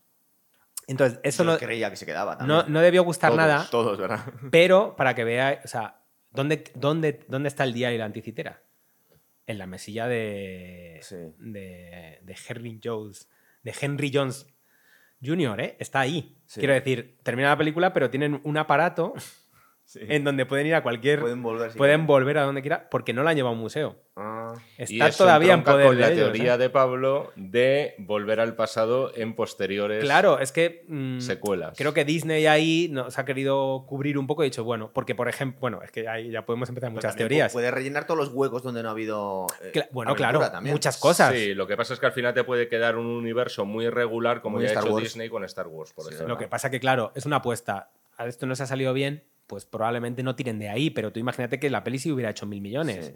Entonces, 0.87 1.19
eso 1.23 1.43
Yo 1.43 1.51
no, 1.51 1.57
creía 1.57 1.89
que 1.89 1.97
se 1.97 2.05
quedaba 2.05 2.37
no, 2.45 2.63
no 2.63 2.79
debió 2.79 3.03
gustar 3.03 3.31
Todos, 3.31 3.37
nada, 3.45 3.67
Todos, 3.69 3.97
¿verdad? 3.97 4.19
pero 4.51 4.95
para 4.95 5.13
que 5.13 5.23
veáis, 5.25 5.59
o 5.65 5.67
sea, 5.67 6.01
¿dónde, 6.31 6.63
dónde, 6.75 7.25
¿dónde 7.27 7.49
está 7.49 7.63
el 7.65 7.73
diario 7.73 7.95
y 7.95 7.99
la 7.99 8.05
anticitera? 8.05 8.63
En 9.45 9.57
la 9.57 9.67
mesilla 9.67 10.07
de, 10.07 10.99
Sí. 11.01 11.15
de, 11.39 12.19
de 12.21 12.37
Henry 12.47 12.79
Jones, 12.83 13.29
de 13.63 13.73
Henry 13.79 14.11
Jones 14.13 14.47
Jr., 15.23 15.59
¿eh? 15.61 15.75
Está 15.79 16.01
ahí. 16.01 16.37
Sí. 16.45 16.59
Quiero 16.59 16.73
decir, 16.73 17.17
termina 17.23 17.49
la 17.49 17.57
película, 17.57 17.91
pero 17.93 18.09
tienen 18.09 18.39
un 18.43 18.57
aparato 18.57 19.13
Sí. 19.89 20.01
en 20.09 20.25
donde 20.25 20.45
pueden 20.45 20.67
ir 20.67 20.75
a 20.75 20.83
cualquier... 20.83 21.21
Pueden 21.21 21.41
volver. 21.41 21.71
si 21.71 21.77
pueden 21.77 21.93
quieren. 21.93 22.07
volver 22.07 22.37
a 22.39 22.43
donde 22.43 22.61
quiera, 22.61 22.89
porque 22.89 23.13
no 23.13 23.23
la 23.23 23.29
han 23.29 23.37
llevado 23.37 23.53
a 23.53 23.55
un 23.55 23.61
museo. 23.61 23.95
Ah. 24.17 24.53
Y 24.77 24.83
Está 24.83 25.07
eso 25.07 25.23
todavía 25.23 25.53
en 25.53 25.63
poder 25.63 25.87
con 25.87 25.95
de 25.95 26.01
la 26.01 26.07
ellos, 26.11 26.33
teoría 26.33 26.55
¿eh? 26.55 26.57
de 26.57 26.69
Pablo 26.69 27.31
de 27.37 27.95
volver 27.99 28.41
al 28.41 28.55
pasado 28.55 29.13
en 29.15 29.33
posteriores 29.33 30.03
Claro, 30.03 30.39
es 30.39 30.51
que... 30.51 30.83
mm, 30.89 31.19
secuelas. 31.21 31.77
Creo 31.77 31.93
que 31.93 32.03
Disney 32.03 32.47
ahí 32.47 32.89
nos 32.91 33.17
ha 33.17 33.23
querido 33.23 33.85
cubrir 33.87 34.17
un 34.17 34.27
poco 34.27 34.43
y 34.43 34.47
dicho, 34.47 34.65
bueno, 34.65 34.91
porque 34.93 35.15
por 35.15 35.29
ejemplo, 35.29 35.61
bueno, 35.61 35.81
es 35.81 35.91
que 35.91 36.05
ahí 36.09 36.31
ya 36.31 36.45
podemos 36.45 36.67
empezar 36.67 36.91
muchas 36.91 37.15
teorías. 37.15 37.53
Puede 37.53 37.71
rellenar 37.71 38.05
todos 38.05 38.17
los 38.19 38.29
huecos 38.33 38.63
donde 38.63 38.83
no 38.83 38.89
ha 38.89 38.91
habido. 38.91 39.47
eh, 39.61 39.71
Cla- 39.73 39.87
bueno, 39.91 40.15
claro, 40.15 40.39
también. 40.51 40.73
muchas 40.73 40.97
cosas. 40.97 41.33
Sí, 41.33 41.53
lo 41.53 41.65
que 41.65 41.77
pasa 41.77 41.93
es 41.93 41.99
que 42.01 42.07
al 42.07 42.11
final 42.11 42.33
te 42.33 42.43
puede 42.43 42.67
quedar 42.67 42.97
un 42.97 43.05
universo 43.05 43.63
muy 43.63 43.85
irregular 43.85 44.41
como 44.41 44.57
Muy 44.57 44.63
ya 44.65 44.71
ha 44.71 44.73
Star 44.73 44.83
hecho 44.85 44.93
Wars. 44.95 45.03
Disney 45.05 45.29
con 45.29 45.45
Star 45.45 45.67
Wars, 45.67 45.93
por 45.93 46.03
Sí, 46.05 46.13
ejemplo. 46.15 46.35
Lo 46.35 46.37
que 46.37 46.49
pasa 46.49 46.69
que, 46.69 46.81
claro, 46.81 47.13
es 47.15 47.25
una 47.25 47.37
apuesta. 47.37 47.89
A 48.17 48.25
esto 48.27 48.45
no 48.47 48.55
se 48.55 48.63
ha 48.63 48.65
salido 48.67 48.93
bien, 48.93 49.23
pues 49.47 49.65
probablemente 49.65 50.21
no 50.23 50.35
tiren 50.35 50.59
de 50.59 50.69
ahí, 50.69 50.89
pero 50.89 51.11
tú 51.11 51.19
imagínate 51.19 51.59
que 51.59 51.69
la 51.69 51.83
peli 51.83 51.99
se 51.99 52.11
hubiera 52.11 52.29
hecho 52.31 52.45
mil 52.45 52.61
millones. 52.61 53.07
Sí. 53.07 53.13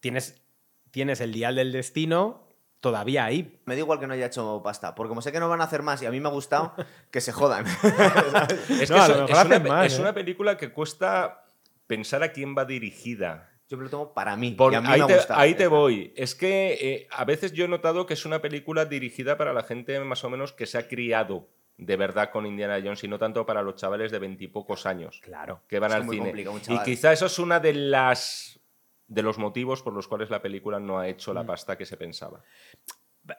Tienes, 0.00 0.42
tienes 0.90 1.20
el 1.20 1.32
dial 1.32 1.56
del 1.56 1.72
destino 1.72 2.46
todavía 2.80 3.24
ahí. 3.26 3.60
Me 3.66 3.74
da 3.74 3.80
igual 3.80 3.98
que 4.00 4.06
no 4.06 4.14
haya 4.14 4.26
hecho 4.26 4.60
pasta, 4.62 4.94
porque 4.94 5.08
como 5.08 5.20
sé 5.22 5.32
que 5.32 5.40
no 5.40 5.48
van 5.48 5.60
a 5.60 5.64
hacer 5.64 5.82
más 5.82 6.00
y 6.02 6.06
a 6.06 6.10
mí 6.10 6.20
me 6.20 6.28
ha 6.28 6.32
gustado, 6.32 6.74
que 7.10 7.20
se 7.20 7.32
jodan. 7.32 7.66
Es, 7.66 7.76
que 7.78 8.82
es- 8.84 8.90
lo 8.90 8.96
mejor 8.96 9.24
es 9.24 9.30
una, 9.30 9.40
hacen 9.40 9.62
más, 9.68 9.86
es 9.92 9.98
¿eh? 9.98 10.00
una 10.02 10.14
película 10.14 10.56
que 10.56 10.70
cuesta 10.72 11.44
pensar 11.86 12.22
a 12.22 12.32
quién 12.32 12.54
va 12.56 12.64
dirigida. 12.64 13.48
Yo 13.68 13.76
me 13.76 13.84
lo 13.84 13.90
tomo 13.90 14.12
para 14.14 14.36
mí. 14.36 14.52
Por- 14.52 14.72
y 14.72 14.76
a 14.76 14.80
mí 14.80 14.88
ahí 14.90 14.98
me 14.98 15.04
ha 15.04 15.06
te, 15.08 15.16
gustado. 15.16 15.40
ahí 15.40 15.54
te 15.54 15.66
voy. 15.66 16.12
Es 16.16 16.34
que 16.34 16.78
eh, 16.80 17.08
a 17.12 17.24
veces 17.24 17.52
yo 17.52 17.64
he 17.66 17.68
notado 17.68 18.04
que 18.06 18.14
es 18.14 18.24
una 18.26 18.40
película 18.42 18.84
dirigida 18.84 19.36
para 19.38 19.52
la 19.52 19.62
gente 19.62 19.98
más 20.00 20.24
o 20.24 20.30
menos 20.30 20.52
que 20.52 20.66
se 20.66 20.76
ha 20.78 20.88
criado 20.88 21.48
de 21.80 21.96
verdad 21.96 22.30
con 22.30 22.46
Indiana 22.46 22.78
Jones 22.82 23.02
y 23.04 23.08
no 23.08 23.18
tanto 23.18 23.44
para 23.46 23.62
los 23.62 23.76
chavales 23.76 24.12
de 24.12 24.18
veintipocos 24.18 24.86
años 24.86 25.20
Claro. 25.22 25.62
que 25.68 25.78
van 25.78 25.92
al 25.92 26.08
cine. 26.08 26.32
Y 26.68 26.78
quizá 26.84 27.12
eso 27.12 27.26
es 27.26 27.38
una 27.38 27.58
de 27.60 27.72
las 27.74 28.60
de 29.08 29.22
los 29.22 29.38
motivos 29.38 29.82
por 29.82 29.92
los 29.92 30.06
cuales 30.06 30.30
la 30.30 30.40
película 30.40 30.78
no 30.78 30.98
ha 31.00 31.08
hecho 31.08 31.32
Mm. 31.32 31.34
la 31.34 31.44
pasta 31.44 31.76
que 31.76 31.84
se 31.84 31.96
pensaba. 31.96 32.42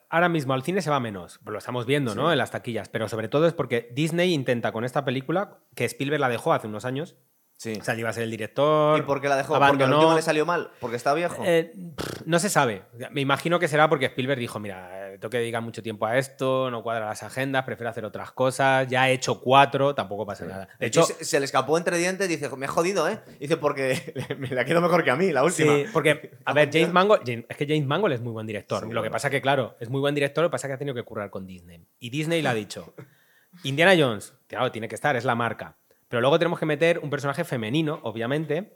Ahora 0.10 0.28
mismo 0.30 0.54
al 0.54 0.64
cine 0.64 0.82
se 0.82 0.90
va 0.90 1.00
menos, 1.00 1.40
lo 1.46 1.58
estamos 1.58 1.86
viendo, 1.86 2.14
¿no? 2.16 2.32
En 2.32 2.38
las 2.38 2.52
taquillas, 2.52 2.90
pero 2.90 3.08
sobre 3.10 3.28
todo 3.30 3.48
es 3.48 3.54
porque 3.54 3.90
Disney 3.94 4.34
intenta 4.34 4.72
con 4.72 4.84
esta 4.86 5.04
película, 5.06 5.60
que 5.76 5.86
Spielberg 5.86 6.20
la 6.22 6.30
dejó 6.30 6.54
hace 6.54 6.68
unos 6.68 6.84
años, 6.86 7.16
Sí. 7.58 7.74
o 7.80 7.84
sea, 7.84 7.96
iba 7.96 8.10
a 8.10 8.14
ser 8.14 8.24
el 8.24 8.32
director. 8.32 9.00
¿Y 9.00 9.04
por 9.04 9.22
qué 9.22 9.30
la 9.30 9.36
dejó? 9.38 9.58
¿Porque 9.60 9.84
al 9.84 9.94
último 9.94 10.16
le 10.16 10.22
salió 10.22 10.46
mal? 10.46 10.72
¿Porque 10.80 10.96
está 10.98 11.14
viejo? 11.14 11.44
Eh, 11.46 11.72
pff, 11.96 12.22
no 12.26 12.40
se 12.40 12.50
sabe. 12.50 12.84
Me 13.12 13.22
imagino 13.22 13.60
que 13.60 13.68
será 13.68 13.88
porque 13.88 14.06
Spielberg 14.08 14.40
dijo, 14.40 14.60
mira, 14.60 15.01
tengo 15.22 15.30
que 15.30 15.38
dedicar 15.38 15.62
mucho 15.62 15.82
tiempo 15.82 16.06
a 16.06 16.18
esto, 16.18 16.70
no 16.70 16.84
cuadra 16.84 17.06
las 17.06 17.24
agendas, 17.24 17.64
prefiero 17.64 17.90
hacer 17.92 18.04
otras 18.04 18.32
cosas, 18.32 18.88
ya 18.88 19.10
he 19.10 19.14
hecho 19.14 19.40
cuatro, 19.40 19.96
tampoco 19.96 20.26
pasa 20.26 20.46
nada. 20.46 20.68
De 20.80 20.88
hecho, 20.88 21.04
se, 21.04 21.24
se 21.24 21.40
le 21.40 21.46
escapó 21.46 21.78
entre 21.78 21.98
dientes 21.98 22.28
y 22.30 22.36
dice, 22.36 22.50
me 22.58 22.66
he 22.66 22.68
jodido, 22.68 23.08
¿eh? 23.08 23.20
Dice, 23.40 23.56
porque 23.56 24.14
me 24.40 24.50
la 24.50 24.66
quedo 24.66 24.82
mejor 24.82 25.04
que 25.04 25.12
a 25.12 25.16
mí, 25.16 25.32
la 25.32 25.44
última. 25.44 25.74
Sí, 25.76 25.86
porque, 25.94 26.32
a 26.46 26.54
ver, 26.54 26.70
James 26.74 26.92
Mangold, 26.92 27.22
James- 27.26 27.46
es 27.48 27.56
que 27.56 27.66
James 27.66 27.86
Mangold 27.86 28.16
es 28.16 28.22
muy 28.22 28.34
buen 28.34 28.48
director. 28.48 28.80
Sí, 28.80 28.86
lo 28.86 28.90
bueno. 28.90 29.04
que 29.04 29.10
pasa 29.12 29.30
que, 29.30 29.42
claro, 29.42 29.76
es 29.80 29.90
muy 29.90 30.02
buen 30.02 30.16
director, 30.16 30.44
lo 30.44 30.50
que 30.50 30.54
pasa 30.54 30.68
que 30.68 30.74
ha 30.74 30.78
tenido 30.78 30.96
que 30.96 31.04
currar 31.04 31.30
con 31.30 31.46
Disney. 31.46 31.86
Y 32.00 32.10
Disney 32.10 32.42
le 32.42 32.50
ha 32.50 32.54
dicho, 32.54 32.94
Indiana 33.64 33.94
Jones, 33.98 34.34
claro, 34.48 34.72
tiene 34.72 34.88
que 34.90 34.96
estar, 34.96 35.16
es 35.16 35.24
la 35.24 35.36
marca. 35.36 35.78
Pero 36.08 36.20
luego 36.20 36.38
tenemos 36.40 36.60
que 36.60 36.66
meter 36.66 37.00
un 37.00 37.10
personaje 37.10 37.44
femenino, 37.46 38.00
obviamente, 38.04 38.76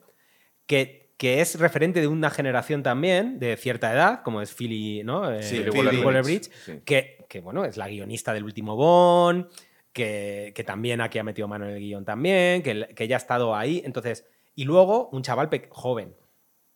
que, 0.67 1.04
que 1.17 1.39
es 1.41 1.59
referente 1.59 2.01
de 2.01 2.07
una 2.07 2.29
generación 2.29 2.83
también, 2.83 3.39
de 3.39 3.55
cierta 3.57 3.91
edad, 3.93 4.21
como 4.23 4.41
es 4.41 4.53
Philly, 4.53 5.03
¿no? 5.03 5.31
Eh, 5.31 5.43
Sí, 5.43 5.63
Phoebe 5.63 6.03
Waller-Bridge. 6.05 6.49
Sí. 6.65 6.79
que, 6.85 7.25
que, 7.29 7.39
bueno, 7.41 7.63
es 7.65 7.77
la 7.77 7.87
guionista 7.87 8.33
del 8.33 8.43
último 8.43 8.75
Bond, 8.75 9.47
que, 9.93 10.51
que 10.55 10.63
también 10.65 10.99
aquí 10.99 11.17
ha 11.19 11.23
metido 11.23 11.47
mano 11.47 11.65
en 11.67 11.71
el 11.75 11.79
guion 11.79 12.03
también, 12.03 12.61
que, 12.63 12.89
que 12.93 13.07
ya 13.07 13.15
ha 13.15 13.17
estado 13.17 13.55
ahí. 13.55 13.81
Entonces, 13.85 14.25
y 14.55 14.65
luego 14.65 15.07
un 15.13 15.21
chaval 15.23 15.49
joven. 15.69 16.15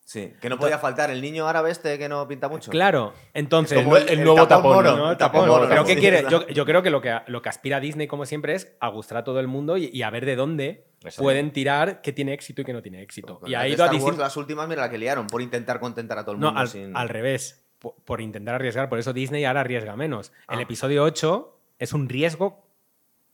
Sí, 0.05 0.33
que 0.41 0.49
no 0.49 0.57
podía 0.57 0.79
faltar 0.79 1.11
el 1.11 1.21
niño 1.21 1.47
árabe 1.47 1.69
este 1.69 1.99
que 1.99 2.09
no 2.09 2.27
pinta 2.27 2.47
mucho. 2.49 2.71
Claro, 2.71 3.13
entonces. 3.35 3.77
Como 3.83 3.95
el- 3.95 4.09
el 4.09 4.23
nuevo 4.23 4.47
tapón, 4.47 4.73
moro, 4.77 4.95
¿no? 4.97 5.11
el 5.11 5.17
Tapón. 5.17 5.47
moro, 5.47 5.67
Pero 5.69 5.83
¿qué 5.85 5.97
quiere? 5.97 6.23
Yo, 6.31 6.47
yo 6.47 6.65
creo 6.65 6.81
que 6.81 6.89
lo, 6.89 6.99
que 7.01 7.15
lo 7.27 7.43
que 7.43 7.49
aspira 7.49 7.79
Disney, 7.79 8.07
como 8.07 8.25
siempre, 8.25 8.55
es 8.55 8.75
a 8.79 8.87
gustar 8.87 9.19
a 9.19 9.23
todo 9.23 9.39
el 9.39 9.47
mundo 9.47 9.77
y, 9.77 9.91
y 9.93 10.01
a 10.01 10.09
ver 10.09 10.25
de 10.25 10.35
dónde 10.35 10.88
Pueden 11.17 11.51
tirar 11.51 12.01
qué 12.01 12.11
tiene 12.11 12.33
éxito 12.33 12.61
y 12.61 12.65
qué 12.65 12.73
no 12.73 12.81
tiene 12.81 13.01
éxito. 13.01 13.39
Y 13.45 13.51
las 13.51 13.61
ha 13.63 13.67
ido 13.67 13.83
a 13.85 13.91
Wars, 13.93 14.17
las 14.17 14.35
últimas, 14.37 14.67
mira 14.67 14.81
la 14.81 14.89
que 14.89 14.97
liaron, 14.97 15.27
por 15.27 15.41
intentar 15.41 15.79
contentar 15.79 16.17
a 16.19 16.23
todo 16.23 16.33
el 16.35 16.41
No, 16.41 16.47
mundo. 16.47 16.59
al, 16.61 16.67
sin- 16.67 16.95
al 16.95 17.09
revés. 17.09 17.63
Por, 17.79 17.95
por 18.03 18.19
intentar 18.19 18.55
arriesgar. 18.55 18.89
Por 18.89 18.99
eso 18.99 19.13
Disney 19.13 19.45
ahora 19.45 19.61
arriesga 19.61 19.95
menos. 19.95 20.33
El 20.49 20.59
Ah. 20.59 20.61
episodio 20.63 21.03
8 21.03 21.57
es 21.79 21.93
un 21.93 22.09
riesgo 22.09 22.65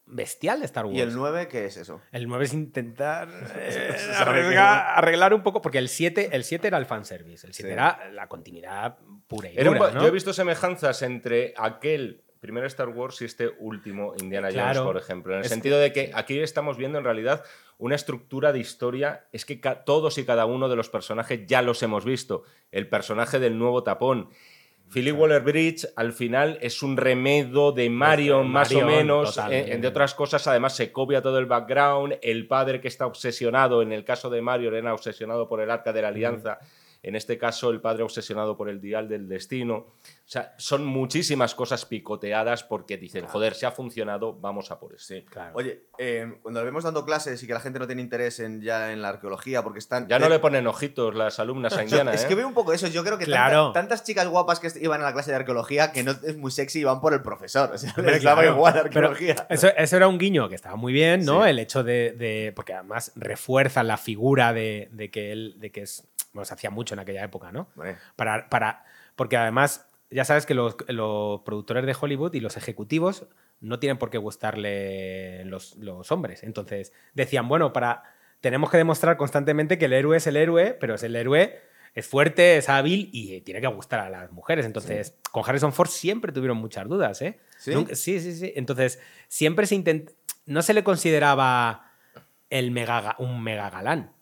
bestial 0.08 0.60
de 0.60 0.66
Star 0.66 0.84
Wars. 0.86 0.96
¿Y 0.96 1.00
el 1.00 1.12
9 1.16 1.48
qué 1.48 1.64
es 1.66 1.76
eso? 1.76 2.00
El 2.12 2.28
9 2.28 2.44
es 2.44 2.54
intentar 2.54 3.28
eh, 3.56 3.96
arriesgar- 4.18 4.84
arreglar 4.94 5.34
un 5.34 5.42
poco, 5.42 5.60
porque 5.60 5.78
el 5.78 5.88
7, 5.88 6.28
el 6.32 6.44
7 6.44 6.68
era 6.68 6.78
el 6.78 6.86
fanservice, 6.86 7.44
el 7.44 7.52
7 7.54 7.68
Sí. 7.68 7.72
era 7.72 8.08
la 8.12 8.28
continuidad 8.28 8.98
pura 9.26 9.50
y 9.50 9.58
un 9.58 9.74
dura. 9.74 9.92
Yo 9.94 10.06
he 10.06 10.10
visto 10.12 10.32
semejanzas 10.32 11.02
entre 11.02 11.52
aquel 11.56 12.22
primer 12.40 12.64
Star 12.66 12.88
Wars 12.88 13.20
y 13.22 13.24
este 13.24 13.48
último 13.58 14.14
Indiana 14.20 14.48
Jones, 14.48 14.62
Claro. 14.62 14.84
por 14.84 14.96
ejemplo. 14.96 15.32
En 15.32 15.38
el 15.40 15.44
Es- 15.44 15.50
sentido 15.50 15.78
de 15.78 15.92
que 15.92 16.10
aquí 16.14 16.38
estamos 16.38 16.76
viendo 16.76 16.98
en 16.98 17.04
realidad 17.04 17.42
una 17.78 17.94
estructura 17.94 18.52
de 18.52 18.58
historia. 18.60 19.26
Es 19.32 19.44
que 19.44 19.56
todos 19.84 20.18
y 20.18 20.24
cada 20.24 20.46
uno 20.46 20.68
de 20.68 20.76
los 20.76 20.88
personajes 20.88 21.46
ya 21.46 21.62
los 21.62 21.82
hemos 21.82 22.04
visto. 22.04 22.44
El 22.72 22.88
personaje 22.88 23.38
del 23.38 23.58
nuevo 23.58 23.82
tapón. 23.82 24.30
Philip 24.92 25.18
Waller 25.18 25.42
Bridge 25.42 25.84
al 25.96 26.12
final 26.12 26.58
es 26.62 26.80
un 26.80 26.96
remedo 26.96 27.72
de 27.72 27.90
Marion, 27.90 28.48
más 28.48 28.72
o 28.72 28.82
menos. 28.86 29.34
totalmente. 29.34 29.70
eh, 29.70 29.74
entre 29.74 29.88
otras 29.88 30.14
cosas, 30.14 30.46
además 30.46 30.76
se 30.76 30.92
copia 30.92 31.20
todo 31.20 31.40
el 31.40 31.46
background. 31.46 32.18
El 32.22 32.46
padre 32.46 32.80
que 32.80 32.86
está 32.86 33.04
obsesionado, 33.04 33.82
en 33.82 33.90
el 33.90 34.04
caso 34.04 34.30
de 34.30 34.40
Marion, 34.42 34.76
era 34.76 34.94
obsesionado 34.94 35.48
por 35.48 35.60
el 35.60 35.72
arca 35.72 35.92
de 35.92 36.02
la 36.02 36.08
alianza. 36.08 36.60
En 37.02 37.14
este 37.14 37.38
caso, 37.38 37.70
el 37.70 37.80
padre 37.80 38.02
obsesionado 38.02 38.56
por 38.56 38.68
el 38.68 38.80
dial 38.80 39.08
del 39.08 39.28
destino. 39.28 39.74
O 39.76 40.28
sea, 40.28 40.54
son 40.58 40.84
muchísimas 40.84 41.54
cosas 41.54 41.84
picoteadas 41.86 42.64
porque 42.64 42.96
dicen, 42.96 43.26
joder, 43.26 43.54
si 43.54 43.64
ha 43.64 43.70
funcionado, 43.70 44.32
vamos 44.34 44.72
a 44.72 44.80
por 44.80 44.92
eso. 44.94 45.14
Claro. 45.30 45.52
Oye, 45.54 45.84
eh, 45.98 46.34
cuando 46.42 46.60
le 46.60 46.66
vemos 46.66 46.82
dando 46.82 47.04
clases 47.04 47.40
y 47.42 47.46
que 47.46 47.54
la 47.54 47.60
gente 47.60 47.78
no 47.78 47.86
tiene 47.86 48.02
interés 48.02 48.40
en, 48.40 48.60
ya 48.60 48.92
en 48.92 49.02
la 49.02 49.10
arqueología 49.10 49.62
porque 49.62 49.78
están... 49.78 50.08
Ya 50.08 50.18
no 50.18 50.28
le 50.28 50.40
ponen 50.40 50.66
ojitos 50.66 51.14
las 51.14 51.38
alumnas 51.38 51.76
a 51.76 51.84
Indiana, 51.84 52.12
Es 52.12 52.24
¿eh? 52.24 52.28
que 52.28 52.34
veo 52.34 52.48
un 52.48 52.54
poco 52.54 52.72
eso. 52.72 52.88
Yo 52.88 53.04
creo 53.04 53.18
que 53.18 53.24
tanta- 53.26 53.36
Claro. 53.36 53.72
tantas 53.72 54.02
chicas 54.02 54.26
guapas 54.26 54.58
que 54.58 54.68
iban 54.80 55.00
a 55.00 55.04
la 55.04 55.12
clase 55.12 55.30
de 55.30 55.36
arqueología 55.36 55.92
que 55.92 56.02
no 56.02 56.10
es 56.10 56.36
muy 56.36 56.50
sexy 56.50 56.80
y 56.80 56.84
van 56.84 57.00
por 57.00 57.12
el 57.14 57.22
profesor. 57.22 57.70
O 57.72 57.78
sea, 57.78 57.94
les 57.98 58.22
daba 58.22 58.40
claro. 58.42 58.56
igual 58.56 58.78
arqueología. 58.78 59.46
eso, 59.48 59.68
eso 59.76 59.96
era 59.96 60.08
un 60.08 60.18
guiño 60.18 60.48
que 60.48 60.56
estaba 60.56 60.74
muy 60.74 60.92
bien, 60.92 61.24
¿no? 61.24 61.44
Sí. 61.44 61.50
El 61.50 61.58
hecho 61.60 61.84
de, 61.84 62.12
de- 62.18 62.52
Porque 62.56 62.72
además 62.74 63.12
refuerza 63.14 63.84
la 63.84 63.96
figura 63.96 64.52
de, 64.52 64.88
de 64.90 65.10
que 65.10 65.30
él. 65.30 65.54
de 65.58 65.70
que 65.70 65.82
es. 65.82 66.02
Bueno, 66.36 66.44
se 66.44 66.54
hacía 66.54 66.70
mucho 66.70 66.94
en 66.94 67.00
aquella 67.00 67.24
época, 67.24 67.50
¿no? 67.50 67.68
Vale. 67.74 67.96
Para, 68.14 68.48
para, 68.48 68.84
porque 69.16 69.36
además, 69.36 69.88
ya 70.10 70.24
sabes 70.24 70.46
que 70.46 70.54
los, 70.54 70.76
los 70.88 71.40
productores 71.40 71.84
de 71.86 71.96
Hollywood 72.00 72.34
y 72.34 72.40
los 72.40 72.56
ejecutivos 72.56 73.26
no 73.60 73.78
tienen 73.80 73.98
por 73.98 74.10
qué 74.10 74.18
gustarle 74.18 75.44
los, 75.46 75.76
los 75.76 76.12
hombres. 76.12 76.42
Entonces, 76.42 76.92
decían, 77.14 77.48
bueno, 77.48 77.72
para. 77.72 78.02
Tenemos 78.42 78.70
que 78.70 78.76
demostrar 78.76 79.16
constantemente 79.16 79.78
que 79.78 79.86
el 79.86 79.94
héroe 79.94 80.18
es 80.18 80.26
el 80.26 80.36
héroe, 80.36 80.76
pero 80.78 80.94
es 80.94 81.02
el 81.02 81.16
héroe. 81.16 81.58
Es 81.94 82.06
fuerte, 82.06 82.58
es 82.58 82.68
hábil 82.68 83.08
y 83.10 83.40
tiene 83.40 83.62
que 83.62 83.66
gustar 83.68 84.00
a 84.00 84.10
las 84.10 84.30
mujeres. 84.30 84.66
Entonces, 84.66 85.16
con 85.32 85.42
Harrison 85.48 85.72
Ford 85.72 85.88
siempre 85.88 86.30
tuvieron 86.32 86.58
muchas 86.58 86.86
dudas, 86.86 87.22
¿eh? 87.22 87.40
¿Sí? 87.56 87.72
Nunca- 87.72 87.94
sí, 87.94 88.20
sí, 88.20 88.34
sí. 88.34 88.52
Entonces, 88.54 89.00
siempre 89.28 89.64
se 89.66 89.74
intenta. 89.76 90.12
No 90.44 90.60
se 90.60 90.74
le 90.74 90.84
consideraba 90.84 91.90
el 92.50 92.70
mega, 92.70 93.02
ga- 93.02 93.14
un 93.18 93.42
mega 93.42 93.70
galán. 93.70 94.12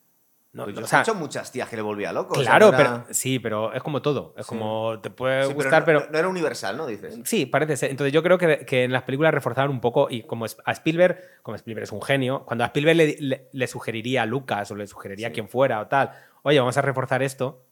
No, 0.54 0.64
Pues 0.64 0.76
o 0.78 0.80
yo 0.82 0.86
sea, 0.86 1.00
he 1.00 1.02
hecho 1.02 1.16
muchas 1.16 1.50
tías 1.50 1.68
que 1.68 1.74
le 1.74 1.82
volvía 1.82 2.12
loco. 2.12 2.34
o 2.34 2.36
sea, 2.36 2.44
claro, 2.52 2.70
no 2.70 2.78
era- 2.78 3.02
pero 3.02 3.12
sí, 3.14 3.40
pero 3.40 3.72
es 3.72 3.82
como 3.82 4.00
todo. 4.02 4.34
Es 4.38 4.46
Sí. 4.46 4.50
como 4.50 5.00
te 5.00 5.10
puede 5.10 5.48
Sí, 5.48 5.52
gustar, 5.52 5.80
no, 5.82 5.86
pero. 5.86 6.06
no- 6.08 6.16
era 6.18 6.28
universal, 6.28 6.76
¿no? 6.76 6.86
Dices. 6.86 7.18
Sí, 7.24 7.44
parece 7.44 7.76
ser. 7.76 7.90
Entonces 7.90 8.12
yo 8.12 8.22
creo 8.22 8.38
que, 8.38 8.64
que 8.64 8.84
en 8.84 8.92
las 8.92 9.02
películas 9.02 9.34
reforzaron 9.34 9.72
un 9.72 9.80
poco 9.80 10.06
y 10.08 10.22
como 10.22 10.44
a 10.64 10.72
Spielberg, 10.72 11.18
como 11.42 11.56
Spielberg 11.56 11.82
es 11.82 11.90
un 11.92 12.00
genio, 12.02 12.44
cuando 12.46 12.62
a 12.62 12.68
Spielberg 12.68 12.96
le, 12.96 13.16
le- 13.18 13.48
le 13.52 13.66
sugeriría 13.66 14.22
a 14.22 14.26
Lucas 14.26 14.70
o 14.70 14.76
le 14.76 14.86
sugeriría 14.86 15.28
a 15.28 15.30
quien 15.32 15.48
fuera 15.48 15.80
o 15.80 15.88
tal, 15.88 16.10
oye, 16.42 16.60
vamos 16.60 16.76
a 16.78 16.82
reforzar 16.82 17.20
esto, 17.24 17.64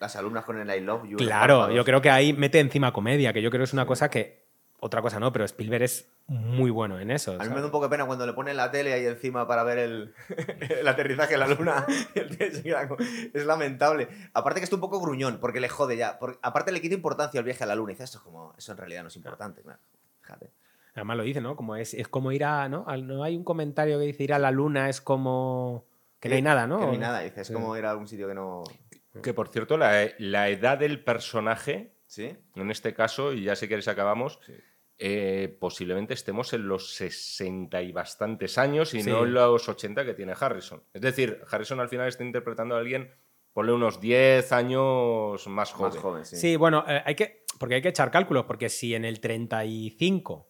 Las 0.00 0.16
alumnas 0.16 0.44
con 0.44 0.58
el 0.58 0.74
I 0.74 0.80
love 0.80 1.04
you. 1.06 1.18
claro, 1.18 1.70
yo 1.70 1.84
creo 1.84 2.00
que 2.00 2.08
ahí 2.10 2.32
mete 2.32 2.60
encima 2.60 2.92
comedia, 2.94 3.34
que 3.34 3.42
yo 3.42 3.50
creo 3.50 3.60
que 3.60 3.64
es 3.64 3.72
una 3.74 3.84
cosa 3.86 4.08
que, 4.08 4.45
otra 4.78 5.00
cosa 5.02 5.18
no, 5.18 5.32
pero 5.32 5.44
Spielberg 5.44 5.82
es 5.84 6.08
muy 6.26 6.70
bueno 6.70 6.98
en 7.00 7.10
eso. 7.10 7.32
A 7.40 7.44
mí 7.44 7.50
me 7.50 7.60
da 7.60 7.66
un 7.66 7.70
poco 7.70 7.84
de 7.84 7.90
pena 7.90 8.04
cuando 8.06 8.26
le 8.26 8.32
ponen 8.32 8.56
la 8.56 8.70
tele 8.70 8.92
ahí 8.92 9.06
encima 9.06 9.46
para 9.46 9.62
ver 9.62 9.78
el, 9.78 10.14
el 10.80 10.86
aterrizaje 10.86 11.32
de 11.32 11.38
la 11.38 11.46
luna. 11.48 11.86
es 12.14 13.46
lamentable. 13.46 14.08
Aparte 14.34 14.60
que 14.60 14.64
está 14.64 14.76
un 14.76 14.80
poco 14.80 15.00
gruñón, 15.00 15.38
porque 15.40 15.60
le 15.60 15.68
jode 15.68 15.96
ya. 15.96 16.18
Porque, 16.18 16.38
aparte 16.42 16.72
le 16.72 16.80
quita 16.80 16.94
importancia 16.94 17.38
al 17.38 17.44
viaje 17.44 17.64
a 17.64 17.66
la 17.66 17.74
luna. 17.74 17.92
Y 17.92 17.94
dice, 17.94 18.04
esto 18.04 18.18
es 18.18 18.24
como, 18.24 18.54
eso 18.56 18.72
en 18.72 18.78
realidad 18.78 19.02
no 19.02 19.08
es 19.08 19.16
importante. 19.16 19.62
claro. 19.62 19.78
Fíjate. 20.22 20.50
Además 20.94 21.16
lo 21.18 21.22
dice, 21.24 21.40
¿no? 21.42 21.56
Como 21.56 21.76
es, 21.76 21.92
es 21.94 22.08
como 22.08 22.32
ir 22.32 22.44
a, 22.44 22.68
¿no? 22.68 22.86
No 23.02 23.22
hay 23.22 23.36
un 23.36 23.44
comentario 23.44 23.98
que 23.98 24.06
dice 24.06 24.24
ir 24.24 24.32
a 24.32 24.38
la 24.38 24.50
luna 24.50 24.88
es 24.88 25.00
como... 25.00 25.84
Que 26.20 26.30
no 26.30 26.34
hay 26.36 26.42
nada, 26.42 26.66
¿no? 26.66 26.78
Que 26.80 26.86
no 26.86 26.92
hay 26.92 26.98
nada. 26.98 27.20
Dice, 27.20 27.42
es 27.42 27.46
Sí. 27.48 27.52
como 27.52 27.76
ir 27.76 27.84
a 27.84 27.94
un 27.96 28.08
sitio 28.08 28.26
que 28.26 28.34
no... 28.34 28.64
Que 29.22 29.32
por 29.34 29.48
cierto, 29.48 29.76
la, 29.76 30.08
la 30.18 30.48
edad 30.48 30.78
del 30.78 31.02
personaje, 31.04 31.92
¿Sí? 32.16 32.34
en 32.54 32.70
este 32.70 32.94
caso, 32.94 33.32
y 33.34 33.42
ya 33.44 33.54
si 33.56 33.68
queréis 33.68 33.88
acabamos, 33.88 34.38
Sí. 34.46 34.54
eh, 34.98 35.54
posiblemente 35.60 36.14
estemos 36.14 36.52
en 36.54 36.66
los 36.66 36.94
60 36.94 37.82
y 37.82 37.92
bastantes 37.92 38.56
años 38.56 38.94
y 38.94 39.02
Sí. 39.02 39.10
no 39.10 39.24
en 39.24 39.34
los 39.34 39.68
80 39.68 40.04
que 40.06 40.14
tiene 40.14 40.32
Harrison. 40.38 40.82
Es 40.94 41.02
decir, 41.02 41.42
Harrison 41.50 41.78
al 41.80 41.88
final 41.90 42.08
está 42.08 42.24
interpretando 42.24 42.74
a 42.74 42.78
alguien, 42.78 43.12
ponle 43.52 43.72
unos 43.72 44.00
10 44.00 44.50
años 44.52 45.46
más 45.48 45.72
joven. 45.72 45.92
Más 45.92 46.02
joven, 46.02 46.24
sí. 46.24 46.36
Sí, 46.36 46.56
bueno, 46.56 46.84
eh, 46.88 47.02
hay 47.04 47.14
que, 47.14 47.44
porque 47.58 47.74
hay 47.76 47.82
que 47.82 47.88
echar 47.90 48.10
cálculos, 48.10 48.44
porque 48.46 48.68
si 48.70 48.94
en 48.94 49.04
el 49.04 49.20
35... 49.20 50.48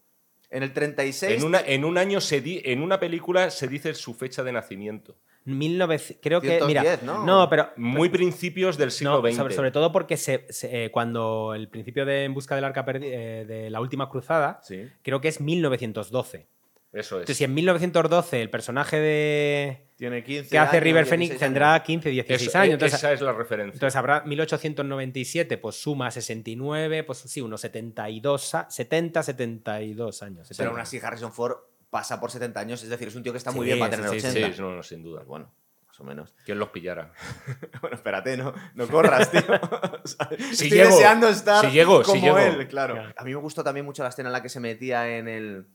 En 0.50 0.62
el 0.62 0.72
36... 0.72 1.40
En, 1.40 1.44
una, 1.44 1.60
en 1.60 1.84
un 1.84 1.98
año 1.98 2.20
se 2.20 2.40
di- 2.40 2.62
en 2.64 2.80
una 2.82 3.00
película 3.00 3.50
se 3.50 3.66
dice 3.66 3.94
su 3.94 4.14
fecha 4.14 4.44
de 4.44 4.52
nacimiento. 4.52 5.16
1900, 5.46 6.18
creo 6.22 6.40
que, 6.40 6.60
mira, 6.66 6.82
110, 6.82 7.02
¿no? 7.24 7.48
pero 7.48 7.70
Muy 7.76 8.08
principios 8.08 8.76
del 8.76 8.90
siglo 8.90 9.22
no, 9.22 9.28
XX. 9.28 9.36
sobre, 9.36 9.54
sobre 9.54 9.70
todo 9.70 9.92
porque 9.92 10.16
se, 10.16 10.46
se- 10.50 10.84
eh, 10.86 10.90
cuando 10.90 11.54
el 11.54 11.68
principio 11.68 12.04
de 12.04 12.24
En 12.24 12.34
busca 12.34 12.54
del 12.56 12.64
arca 12.64 12.84
perdi- 12.84 13.08
eh, 13.10 13.44
de 13.46 13.70
la 13.70 13.80
última 13.80 14.08
cruzada, 14.10 14.60
Sí. 14.62 14.88
creo 15.02 15.20
que 15.20 15.28
es 15.28 15.40
1912. 15.40 16.46
Eso 16.92 17.16
es. 17.16 17.20
Entonces, 17.22 17.36
si 17.36 17.44
en 17.44 17.52
1912 17.54 18.40
el 18.40 18.48
personaje 18.48 18.98
de 18.98 19.82
Tiene 19.96 20.24
15 20.24 20.48
que 20.50 20.58
hace 20.58 20.76
años, 20.76 20.84
River 20.84 21.04
16 21.04 21.08
Phoenix 21.28 21.38
tendrá 21.40 21.82
15, 21.82 22.08
16 22.10 22.48
Eso- 22.48 22.58
años. 22.58 22.70
e- 22.70 22.72
Entonces, 22.74 22.98
esa 22.98 23.12
es 23.12 23.20
la 23.20 23.32
referencia. 23.32 23.74
entonces 23.74 23.96
habrá 23.96 24.22
1897, 24.22 25.58
pues 25.58 25.76
suma 25.76 26.10
69, 26.10 27.04
pues 27.04 27.18
sí, 27.18 27.40
unos 27.40 27.60
72, 27.60 28.54
a- 28.54 28.70
70, 28.70 29.22
72 29.22 30.22
años. 30.22 30.48
Pero 30.48 30.54
70. 30.54 30.70
aún 30.70 30.80
así 30.80 30.98
Harrison 31.02 31.32
Ford 31.32 31.56
pasa 31.98 32.20
por 32.20 32.30
70 32.30 32.60
años. 32.60 32.82
Es 32.82 32.88
decir, 32.90 33.08
es 33.08 33.14
un 33.14 33.22
tío 33.22 33.32
que 33.32 33.38
está 33.38 33.52
muy 33.52 33.64
Sí, 33.66 33.72
bien 33.72 33.78
para 33.78 33.96
tener 33.96 34.10
sí, 34.20 34.26
80. 34.26 34.52
sí, 34.54 34.60
no, 34.60 34.76
no, 34.76 34.82
sin 34.82 35.02
duda. 35.02 35.22
Bueno, 35.24 35.50
más 35.86 35.98
o 36.00 36.04
menos. 36.04 36.34
¿Quién 36.44 36.58
los 36.58 36.68
pillara? 36.68 37.12
Bueno, 37.80 37.96
espérate, 37.96 38.36
no, 38.36 38.52
no 38.74 38.86
corras, 38.88 39.30
tío. 39.30 39.40
O 40.04 40.06
sea, 40.08 40.28
Si 40.38 40.64
estoy 40.66 40.70
llego, 40.70 40.90
deseando 40.90 41.28
estar 41.28 41.64
si 41.64 41.70
llego, 41.72 42.04
si 42.04 42.10
como 42.10 42.22
llego. 42.22 42.38
él, 42.38 42.68
claro. 42.68 42.94
Claro. 42.94 43.14
A 43.16 43.24
mí 43.24 43.30
me 43.30 43.40
gustó 43.40 43.64
también 43.64 43.86
mucho 43.86 44.02
la 44.02 44.10
escena 44.10 44.28
en 44.28 44.32
la 44.34 44.42
que 44.42 44.48
se 44.50 44.60
metía 44.60 45.16
en 45.16 45.26
el 45.28 45.66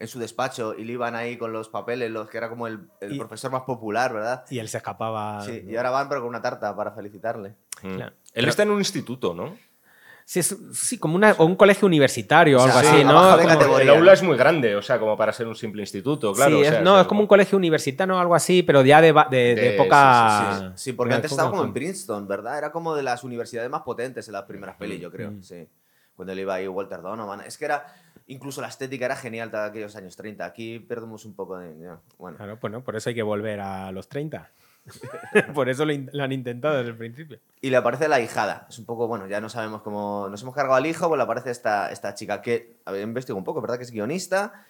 en 0.00 0.06
su 0.08 0.18
despacho 0.20 0.74
y 0.78 0.84
le 0.84 0.92
iban 0.92 1.16
ahí 1.16 1.36
con 1.36 1.52
los 1.52 1.68
papeles, 1.68 2.08
los 2.10 2.30
que 2.30 2.38
era 2.38 2.48
como 2.48 2.66
el, 2.68 2.88
el 3.00 3.12
Y- 3.14 3.18
profesor 3.18 3.50
más 3.50 3.62
popular, 3.62 4.12
¿verdad? 4.14 4.44
Y 4.48 4.60
él 4.60 4.68
se 4.68 4.76
escapaba. 4.78 5.40
Sí, 5.44 5.62
¿no? 5.64 5.72
y 5.72 5.76
ahora 5.76 5.90
van 5.90 6.08
pero 6.08 6.20
con 6.20 6.28
una 6.28 6.40
tarta 6.40 6.74
para 6.76 6.92
felicitarle. 6.92 7.56
Mm. 7.82 7.94
Claro. 7.96 8.12
Él 8.12 8.30
Pero- 8.32 8.48
está 8.48 8.62
en 8.62 8.70
un 8.70 8.78
instituto, 8.78 9.34
¿no? 9.34 9.56
Sí, 10.30 10.40
es- 10.40 10.54
sí, 10.74 10.98
como 10.98 11.16
una, 11.16 11.34
o 11.38 11.46
un 11.46 11.56
colegio 11.56 11.86
universitario 11.86 12.58
o 12.58 12.60
O 12.60 12.64
sea, 12.66 12.76
algo 12.80 12.90
sí, 12.90 12.96
así, 12.96 13.04
¿no? 13.04 13.56
Como- 13.64 13.78
el 13.78 13.88
aula 13.88 14.12
es 14.12 14.22
muy 14.22 14.36
grande, 14.36 14.76
o 14.76 14.82
sea, 14.82 14.98
como 15.00 15.16
para 15.16 15.32
ser 15.32 15.46
un 15.46 15.54
simple 15.56 15.80
instituto, 15.80 16.34
claro. 16.34 16.50
sí, 16.50 16.56
o 16.60 16.64
es- 16.64 16.68
sea, 16.68 16.80
no, 16.82 16.96
es 16.96 17.00
es 17.02 17.08
como 17.08 17.22
un 17.22 17.26
colegio 17.26 17.56
universitario 17.56 18.14
o 18.14 18.18
algo 18.18 18.34
así, 18.34 18.62
pero 18.62 18.84
ya 18.84 19.00
de, 19.00 19.12
ba- 19.12 19.26
de- 19.30 19.38
de 19.38 19.54
De- 19.54 19.74
época. 19.74 20.58
sí, 20.74 20.82
Sí, 20.90 20.92
porque 20.92 21.14
antes 21.14 21.30
época 21.32 21.40
estaba 21.44 21.50
como 21.50 21.64
en 21.64 21.72
Princeton, 21.72 22.28
¿verdad? 22.28 22.58
Era 22.58 22.70
como 22.70 22.94
de 22.94 23.02
las 23.04 23.24
universidades 23.24 23.70
más 23.70 23.80
potentes 23.82 24.28
en 24.28 24.34
las 24.34 24.42
primeras 24.42 24.76
pelis, 24.76 25.00
yo 25.00 25.10
creo. 25.10 25.30
Mm. 25.30 25.42
Sí. 25.42 25.66
Cuando 26.14 26.32
él 26.34 26.40
iba 26.40 26.52
ahí 26.56 26.68
Walter 26.68 27.00
Donovan. 27.00 27.40
Es 27.40 27.56
que 27.56 27.64
era. 27.64 27.86
Incluso 28.26 28.60
la 28.60 28.68
estética 28.68 29.06
era 29.06 29.16
genial 29.16 29.50
de 29.50 29.56
aquellos 29.58 29.96
años 29.96 30.14
30. 30.14 30.44
Aquí 30.44 30.78
perdemos 30.78 31.24
un 31.24 31.34
poco 31.34 31.56
de. 31.56 31.72
Bueno. 32.18 32.36
Claro, 32.36 32.58
pues 32.60 32.70
no, 32.70 32.82
por 32.84 32.96
eso 32.96 33.08
hay 33.08 33.14
que 33.14 33.22
volver 33.22 33.60
a 33.60 33.90
los 33.92 34.10
30. 34.10 34.50
por 35.54 35.68
eso 35.68 35.84
lo, 35.84 35.92
lo 36.12 36.22
han 36.24 36.32
intentado 36.32 36.76
desde 36.78 36.90
el 36.90 36.96
principio. 36.96 37.38
Y 37.60 37.70
le 37.70 37.76
aparece 37.76 38.08
la 38.08 38.20
hijada. 38.20 38.66
Es 38.68 38.78
un 38.78 38.84
poco, 38.84 39.06
bueno, 39.08 39.26
ya 39.26 39.40
no 39.40 39.48
sabemos 39.48 39.82
cómo. 39.82 40.28
Nos 40.30 40.42
hemos 40.42 40.54
cargado 40.54 40.76
al 40.76 40.86
hijo, 40.86 41.08
pues 41.08 41.18
le 41.18 41.24
aparece 41.24 41.50
esta, 41.50 41.90
esta 41.90 42.14
chica 42.14 42.40
que. 42.42 42.76
Había 42.84 43.02
investigado 43.02 43.38
un 43.38 43.44
poco, 43.44 43.60
¿verdad? 43.60 43.76
Que 43.78 43.84
es 43.84 43.90
guionista. 43.90 44.64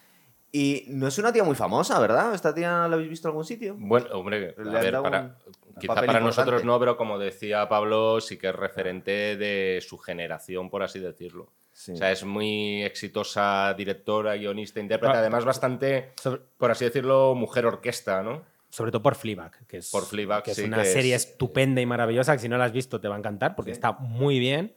Y 0.51 0.85
no 0.89 1.07
es 1.09 1.19
una 1.19 1.31
tía 1.31 1.45
muy 1.45 1.55
famosa, 1.55 1.99
¿verdad? 2.01 2.35
¿Esta 2.35 2.55
tía 2.55 2.89
la 2.89 2.95
habéis 2.95 3.11
visto 3.11 3.29
en 3.29 3.33
algún 3.33 3.45
sitio? 3.45 3.75
Bueno, 3.79 4.07
hombre, 4.13 4.55
a 4.57 4.63
ver, 4.63 4.93
para, 5.03 5.37
quizá 5.79 5.95
para 5.95 6.07
importante. 6.07 6.21
nosotros 6.21 6.65
no, 6.65 6.79
pero 6.81 6.97
como 6.97 7.19
decía 7.19 7.69
Pablo, 7.69 8.19
sí 8.23 8.39
que 8.39 8.49
es 8.49 8.57
referente 8.57 9.37
de 9.37 9.85
su 9.87 9.99
generación, 9.99 10.71
por 10.71 10.83
así 10.83 11.01
decirlo. 11.01 11.49
Sí. 11.75 11.93
O 11.93 11.97
sea, 11.97 12.11
es 12.11 12.25
muy 12.25 12.83
exitosa 12.83 13.75
directora, 13.77 14.37
guionista, 14.37 14.81
intérprete, 14.81 15.17
Ah. 15.17 15.21
además 15.21 15.45
bastante, 15.45 16.13
por 16.57 16.71
así 16.71 16.87
decirlo, 16.87 17.35
mujer 17.35 17.67
orquesta, 17.67 18.23
¿no? 18.23 18.41
Sobre 18.71 18.91
todo 18.91 19.03
por 19.03 19.15
Fleabag, 19.15 19.67
que 19.67 19.79
es, 19.79 19.91
Por 19.91 20.05
Fleabag, 20.05 20.43
que 20.43 20.51
es 20.53 20.57
sí, 20.59 20.65
una 20.65 20.77
que 20.79 20.83
es- 20.83 20.93
serie 20.93 21.15
estupenda 21.15 21.81
y 21.81 21.87
maravillosa, 21.87 22.33
que 22.35 22.39
si 22.41 22.49
no 22.49 22.59
la 22.59 22.65
has 22.65 22.73
visto 22.73 23.01
te 23.01 23.09
va 23.09 23.15
a 23.17 23.19
encantar, 23.19 23.55
porque 23.57 23.71
Sí. 23.71 23.77
está 23.77 23.93
muy 23.93 24.39
bien. 24.39 24.75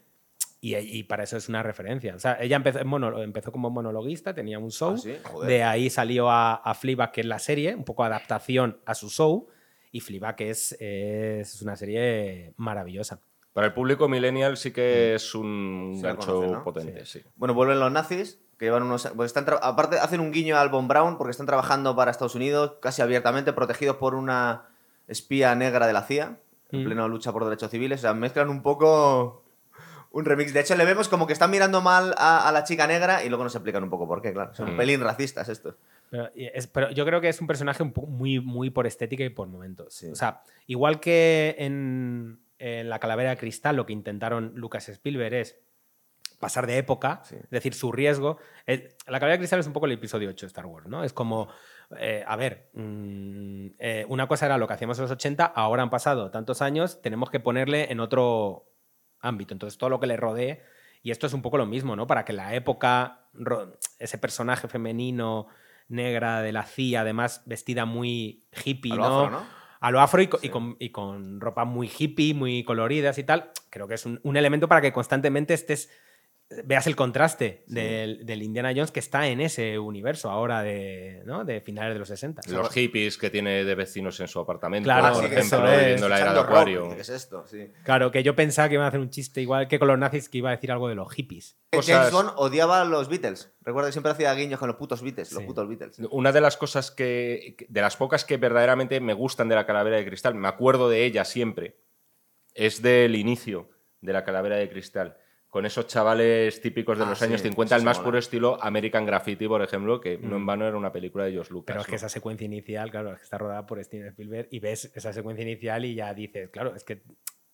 Y, 0.64 0.76
y 0.78 1.04
para 1.04 1.24
eso 1.24 1.38
es 1.38 1.50
una 1.50 1.64
referencia. 1.64 2.14
O 2.16 2.20
sea, 2.20 2.38
ella 2.40 2.56
empezó, 2.56 2.80
en 2.80 2.88
mono- 2.88 3.22
empezó 3.24 3.52
como 3.52 3.72
monologuista, 3.72 4.36
tenía 4.36 4.60
un 4.60 4.70
show. 4.70 4.94
¿Ah, 4.94 4.98
sí? 4.98 5.16
De 5.48 5.64
ahí 5.64 5.90
salió 5.90 6.30
a, 6.30 6.54
a 6.54 6.74
Fleabag, 6.76 7.12
que 7.12 7.22
es 7.22 7.28
la 7.28 7.40
serie, 7.40 7.74
un 7.74 7.84
poco 7.84 8.04
adaptación 8.04 8.80
a 8.86 8.94
su 8.94 9.10
show. 9.10 9.48
Y 9.92 10.02
Fleabag 10.02 10.40
es, 10.44 10.78
es 10.80 11.62
una 11.64 11.76
serie 11.76 12.54
maravillosa. 12.58 13.20
Para 13.54 13.68
el 13.68 13.74
público 13.74 14.08
millennial 14.08 14.56
sí 14.56 14.72
que 14.72 15.16
es 15.16 15.34
un 15.36 16.00
gancho 16.02 16.28
conoce, 16.36 16.52
¿no? 16.54 16.64
potente, 16.64 17.06
sí. 17.08 17.22
Bueno, 17.36 17.54
vuelven 17.56 17.80
los 17.80 17.92
nazis, 17.92 18.40
que 18.62 18.66
llevan 18.68 18.84
unos... 18.84 19.08
Pues 19.16 19.34
están 19.36 19.44
aparte, 19.60 19.98
hacen 19.98 20.20
un 20.20 20.32
guiño 20.32 20.56
al 20.56 20.70
Von 20.70 20.88
Braun 20.88 21.18
porque 21.18 21.32
están 21.32 21.48
trabajando 21.48 21.96
para 21.96 22.12
Estados 22.12 22.36
Unidos 22.36 22.74
casi 22.80 23.02
abiertamente, 23.02 23.54
protegidos 23.54 23.96
por 23.96 24.14
una 24.14 24.66
espía 25.08 25.56
negra 25.56 25.88
de 25.88 25.94
la 25.94 26.04
CIA, 26.04 26.38
en 26.72 26.82
Mm. 26.82 26.86
pleno 26.86 27.08
lucha 27.08 27.34
por 27.34 27.44
derechos 27.44 27.72
civiles. 27.72 28.00
O 28.00 28.04
sea, 28.04 28.14
mezclan 28.14 28.50
un 28.50 28.62
poco 28.62 29.44
un 30.12 30.26
remix. 30.26 30.54
De 30.54 30.60
hecho, 30.60 30.76
le 30.76 30.86
vemos 30.86 31.10
como 31.10 31.26
que 31.26 31.34
están 31.34 31.50
mirando 31.50 31.82
mal 31.82 32.14
a, 32.20 32.48
a 32.48 32.52
la 32.52 32.64
chica 32.64 32.86
negra 32.86 33.24
y 33.24 33.30
luego 33.30 33.44
nos 33.46 33.56
explican 33.56 33.84
un 33.84 33.90
poco 33.90 34.08
por 34.08 34.22
qué, 34.22 34.32
claro. 34.32 34.54
Son 34.54 34.68
un 34.70 34.76
Mm. 34.76 34.78
pelín 34.78 35.02
racistas 35.02 35.50
estos. 35.50 35.74
Pero, 36.12 36.30
y 36.36 36.46
es- 36.46 36.68
pero 36.68 36.92
yo 36.92 37.04
creo 37.04 37.20
que 37.20 37.30
es 37.30 37.42
un 37.42 37.48
personaje 37.48 37.82
un 37.82 37.92
muy, 38.10 38.40
muy 38.40 38.70
por 38.70 38.86
estética 38.86 39.24
y 39.24 39.30
por 39.30 39.48
momentos. 39.48 39.96
Sí. 39.96 40.08
O 40.12 40.16
sea, 40.16 40.44
igual 40.68 41.00
que 41.00 41.56
en, 41.58 42.40
en 42.60 42.90
La 42.90 43.00
Calavera 43.00 43.32
de 43.32 43.38
Cristal, 43.38 43.76
lo 43.76 43.88
que 43.88 43.94
intentaron 43.94 44.52
Lucas 44.54 44.88
Spielberg 44.88 45.34
es 45.34 45.58
pasar 46.42 46.68
de 46.68 46.78
época, 46.78 47.22
Sí. 47.24 47.36
es 47.42 47.50
decir, 47.50 47.74
su 47.74 47.92
riesgo. 47.94 48.38
es- 48.66 48.96
la 49.08 49.20
de 49.20 49.38
Cristal 49.38 49.60
es 49.62 49.68
un 49.68 49.74
poco 49.74 49.86
el 49.86 49.94
episodio 49.94 50.30
8 50.30 50.46
de 50.46 50.48
Star 50.48 50.66
Wars, 50.66 50.88
¿no? 50.88 51.04
Es 51.06 51.14
como, 51.14 51.48
eh, 51.98 52.24
a 52.28 52.36
ver, 52.36 52.70
mm, 52.74 53.68
eh, 53.80 54.06
una 54.10 54.28
cosa 54.28 54.46
era 54.48 54.58
lo 54.58 54.68
que 54.68 54.74
hacíamos 54.74 54.98
en 55.00 55.04
los 55.04 55.12
80, 55.12 55.46
ahora 55.46 55.82
han 55.84 55.90
pasado 55.90 56.30
tantos 56.32 56.62
años, 56.62 57.02
tenemos 57.02 57.30
que 57.30 57.40
ponerle 57.40 57.92
en 57.92 58.00
otro 58.02 58.68
ámbito. 59.20 59.54
Entonces, 59.54 59.78
todo 59.78 59.90
lo 59.90 60.00
que 60.00 60.08
le 60.08 60.18
rodee. 60.18 60.62
Y 61.04 61.12
esto 61.12 61.26
es 61.28 61.34
un 61.34 61.42
poco 61.42 61.58
lo 61.58 61.66
mismo, 61.66 61.96
¿no? 61.96 62.06
Para 62.08 62.26
que 62.26 62.34
la 62.34 62.54
época, 62.56 63.30
ese 64.00 64.18
personaje 64.18 64.68
femenino, 64.68 65.48
negra 65.88 66.42
de 66.42 66.52
la 66.52 66.64
CIA, 66.64 67.02
además 67.02 67.42
vestida 67.46 67.86
muy 67.86 68.46
hippie, 68.64 68.94
A 68.94 68.96
lo 68.96 69.02
¿no? 69.04 69.20
afro, 69.22 69.40
¿no? 69.40 69.46
A 69.80 69.92
lo 69.92 70.00
afro 70.00 70.22
y, 70.22 70.28
con, 70.28 70.76
y 70.80 70.90
con 70.92 71.42
ropa 71.42 71.66
muy 71.66 71.90
hippie, 71.98 72.36
muy 72.36 72.64
coloridas 72.64 73.18
y 73.18 73.24
tal. 73.24 73.50
Creo 73.72 73.88
que 73.88 73.96
es 73.96 74.06
un, 74.06 74.20
un 74.24 74.38
elemento 74.38 74.68
para 74.68 74.80
que 74.82 74.94
constantemente 74.94 75.56
estés 75.56 75.90
veas 76.66 76.86
el 76.88 76.96
contraste 76.96 77.64
del, 77.68 78.26
del 78.26 78.44
Indiana 78.44 78.72
Jones 78.76 78.92
que 78.92 79.00
está 79.00 79.28
en 79.28 79.40
ese 79.42 79.80
universo 79.80 80.30
ahora 80.30 80.62
de, 80.62 81.22
¿no? 81.26 81.46
de 81.46 81.62
finales 81.62 81.94
de 81.94 82.00
los 82.00 82.08
60. 82.10 82.42
Los 82.50 82.70
hippies 82.74 83.18
que 83.18 83.30
tiene 83.30 83.64
de 83.64 83.76
vecinos 83.76 84.20
en 84.20 84.28
su 84.28 84.40
apartamento, 84.40 84.86
Claro, 84.86 85.14
por 85.16 85.24
sí, 85.24 85.30
que 85.30 85.36
ejemplo, 85.40 85.62
viviendo 85.72 86.10
la 86.10 86.20
era 86.20 86.34
de 86.34 86.40
rock, 86.40 86.48
Acuario. 86.50 86.84
dice, 86.84 86.96
¿Qué 86.96 87.02
es 87.02 87.10
esto? 87.10 87.46
Sí. 87.48 87.68
Claro, 87.84 88.12
que 88.12 88.24
yo 88.24 88.36
pensaba 88.36 88.68
que 88.68 88.76
iban 88.76 88.86
a 88.86 88.88
hacer 88.90 89.00
un 89.00 89.10
chiste 89.10 89.42
igual 89.42 89.68
que 89.68 89.80
con 89.80 89.88
los 89.88 89.98
nazis, 89.98 90.30
que 90.30 90.40
iba 90.40 90.50
a 90.50 90.56
decir 90.56 90.72
algo 90.72 90.88
de 90.90 90.96
los 90.96 91.12
hippies. 91.14 91.58
Cosas- 91.72 91.96
James 91.96 92.12
Bond 92.12 92.32
odiaba 92.36 92.82
a 92.82 92.86
los 92.86 93.08
Beatles. 93.08 93.54
Recuerda 93.62 93.88
que 93.90 93.94
siempre 93.94 94.12
hacía 94.12 94.34
guiños 94.34 94.60
con 94.60 94.68
los 94.68 94.78
putos 94.78 95.02
Beatles. 95.02 95.32
Los 95.32 95.42
Sí. 95.42 95.48
putos 95.48 95.68
Beatles. 95.70 96.00
Una 96.12 96.32
de 96.32 96.42
las 96.42 96.58
cosas 96.58 96.92
que, 96.92 97.56
de 97.70 97.82
las 97.82 97.96
pocas 97.96 98.26
que 98.26 98.38
verdaderamente 98.38 99.00
me 99.00 99.14
gustan 99.14 99.48
de 99.48 99.56
la 99.56 99.66
calavera 99.66 99.98
de 99.98 100.06
cristal, 100.06 100.36
me 100.36 100.48
acuerdo 100.48 100.90
de 100.90 101.06
ella 101.06 101.24
siempre, 101.26 101.78
es 102.54 102.82
del 102.82 103.16
inicio 103.16 103.70
de 104.02 104.14
la 104.14 104.24
calavera 104.26 104.58
de 104.58 104.70
cristal. 104.70 105.16
Con 105.52 105.66
esos 105.66 105.86
chavales 105.86 106.60
típicos 106.62 106.98
de 106.98 107.04
Ah, 107.04 107.10
los 107.10 107.20
sí, 107.20 107.26
años 107.26 107.42
50, 107.42 107.76
eso 107.76 107.80
el 107.82 107.86
más 107.86 107.98
mola. 107.98 108.06
puro 108.06 108.18
estilo 108.18 108.58
American 108.64 109.06
Graffiti, 109.06 109.48
por 109.50 109.62
ejemplo, 109.62 110.00
que 110.02 110.18
no 110.18 110.38
en 110.38 110.44
Mm. 110.44 110.46
vano 110.46 110.66
era 110.66 110.78
una 110.78 110.92
película 110.94 111.26
de 111.26 111.34
George 111.34 111.52
Lucas. 111.52 111.66
Pero 111.68 111.82
es 111.82 111.86
que 111.86 111.92
¿no? 111.92 111.96
esa 111.98 112.08
secuencia 112.10 112.46
inicial, 112.46 112.90
claro, 112.90 113.12
es 113.12 113.18
que 113.20 113.24
está 113.26 113.38
rodada 113.38 113.66
por 113.68 113.84
Steven 113.84 114.08
Spielberg 114.08 114.48
y 114.50 114.60
ves 114.60 114.92
esa 114.96 115.12
secuencia 115.14 115.44
inicial 115.44 115.84
y 115.86 115.94
ya 115.94 116.14
dices, 116.14 116.50
claro, 116.50 116.74
es 116.74 116.84
que, 116.86 117.04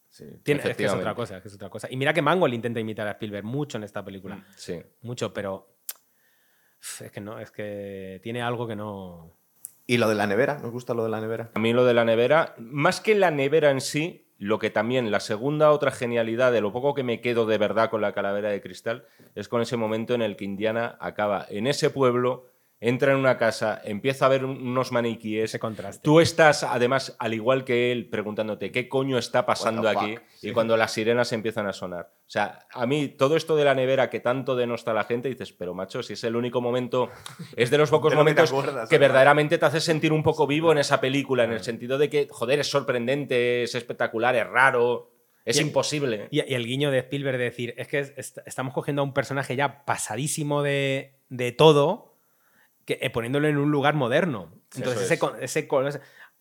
Sí. 0.09 0.25
tiene, 0.43 0.61
es, 0.63 0.77
que 0.77 0.85
es 0.85 0.93
otra 0.93 1.13
cosa, 1.15 1.37
es 1.37 1.41
que 1.41 1.47
es 1.49 1.55
otra 1.55 1.69
cosa. 1.69 1.87
Y 1.91 1.97
mira 1.97 2.13
que 2.13 2.21
Mangold 2.21 2.53
intenta 2.53 2.79
imitar 2.79 3.07
a 3.07 3.11
Spielberg 3.11 3.43
mucho 3.43 3.77
en 3.79 3.83
esta 3.83 4.05
película, 4.05 4.45
Sí. 4.55 4.79
mucho, 5.01 5.33
pero 5.33 5.75
es 7.01 7.11
que 7.11 7.19
no, 7.19 7.39
es 7.39 7.49
que 7.51 8.19
tiene 8.23 8.41
algo 8.43 8.67
que 8.67 8.75
no... 8.75 9.35
Y 9.87 9.97
lo 9.97 10.07
de 10.07 10.15
la 10.15 10.27
nevera. 10.27 10.59
¿Nos 10.61 10.71
gusta 10.71 10.93
lo 10.93 11.03
de 11.03 11.09
la 11.09 11.19
nevera? 11.19 11.49
A 11.55 11.59
mí 11.59 11.73
lo 11.73 11.83
de 11.83 11.93
la 11.95 12.05
nevera, 12.05 12.53
más 12.59 13.01
que 13.01 13.15
la 13.15 13.31
nevera 13.31 13.71
en 13.71 13.81
sí, 13.81 14.26
lo 14.39 14.59
que 14.59 14.69
también, 14.69 15.09
la 15.11 15.19
segunda 15.19 15.71
otra 15.71 15.91
genialidad 15.91 16.51
de 16.51 16.61
lo 16.61 16.71
poco 16.71 16.93
que 16.93 17.03
me 17.03 17.21
quedo 17.21 17.45
de 17.45 17.57
verdad 17.57 17.89
con 17.89 18.01
la 18.01 18.13
calavera 18.13 18.49
de 18.49 18.61
cristal, 18.61 19.05
es 19.35 19.47
con 19.47 19.61
ese 19.61 19.77
momento 19.77 20.13
en 20.13 20.21
el 20.21 20.35
que 20.35 20.45
Indiana 20.45 20.97
acaba 20.99 21.45
en 21.49 21.67
ese 21.67 21.89
pueblo, 21.89 22.45
entra 22.79 23.11
en 23.11 23.17
una 23.17 23.37
casa, 23.37 23.81
empieza 23.83 24.27
a 24.27 24.29
ver 24.29 24.45
un- 24.45 24.61
unos 24.67 24.91
maniquíes. 24.91 25.45
Ese 25.45 25.59
contraste. 25.59 26.01
Tú 26.03 26.19
estás, 26.19 26.63
además, 26.63 27.15
al 27.17 27.33
igual 27.33 27.63
que 27.63 27.91
él, 27.91 28.07
preguntándote 28.07 28.71
qué 28.71 28.87
coño 28.87 29.17
está 29.17 29.45
pasando 29.47 29.89
aquí 29.89 30.15
fuck? 30.17 30.23
y 30.43 30.47
Sí. 30.49 30.51
cuando 30.51 30.77
las 30.77 30.91
sirenas 30.91 31.31
empiezan 31.33 31.65
a 31.67 31.73
sonar. 31.73 32.11
O 32.27 32.29
sea, 32.29 32.59
a 32.71 32.85
mí 32.85 33.07
todo 33.07 33.35
esto 33.35 33.55
de 33.55 33.63
la 33.65 33.73
nevera 33.73 34.09
que 34.11 34.19
tanto 34.19 34.55
denosta 34.55 34.91
a 34.91 34.93
la 34.93 35.05
gente, 35.05 35.27
dices, 35.29 35.53
pero 35.53 35.73
macho, 35.73 36.03
si 36.03 36.13
es 36.13 36.23
el 36.23 36.35
único 36.35 36.61
momento, 36.61 37.09
es 37.55 37.71
de 37.71 37.77
los 37.79 37.89
pocos 37.89 38.13
momentos 38.15 38.51
acuerdas, 38.51 38.89
que 38.89 38.97
¿verdad? 38.97 39.07
verdaderamente 39.13 39.57
te 39.57 39.65
hace 39.65 39.79
sentir 39.81 40.13
un 40.13 40.21
poco 40.23 40.45
vivo 40.45 40.71
en 40.71 40.77
esa 40.77 41.01
película, 41.01 41.45
en 41.45 41.53
el 41.53 41.63
sentido 41.63 41.97
de 41.97 42.09
que, 42.09 42.27
joder, 42.29 42.59
es 42.59 42.67
sorprendente, 42.69 43.63
es 43.63 43.73
espectacular, 43.75 44.35
es 44.35 44.45
raro, 44.47 45.11
es 45.45 45.57
Y- 45.57 45.61
imposible. 45.61 46.27
Y, 46.29 46.41
y 46.47 46.53
el 46.53 46.65
guiño 46.67 46.91
de 46.91 46.99
Spielberg 46.99 47.37
de 47.37 47.43
decir, 47.45 47.73
es 47.77 47.87
que 47.87 47.99
est- 47.99 48.39
estamos 48.45 48.73
cogiendo 48.73 49.01
a 49.01 49.05
un 49.05 49.13
personaje 49.13 49.55
ya 49.55 49.85
pasadísimo 49.85 50.61
de, 50.61 51.13
de 51.29 51.51
todo, 51.53 52.16
que, 52.87 52.97
eh, 53.01 53.11
poniéndolo 53.11 53.47
en 53.47 53.57
un 53.57 53.69
lugar 53.69 53.93
moderno. 53.93 54.49
Entonces, 54.75 55.11
Eso 55.11 55.35
ese, 55.37 55.43
es. 55.43 55.57
ese 55.57 55.69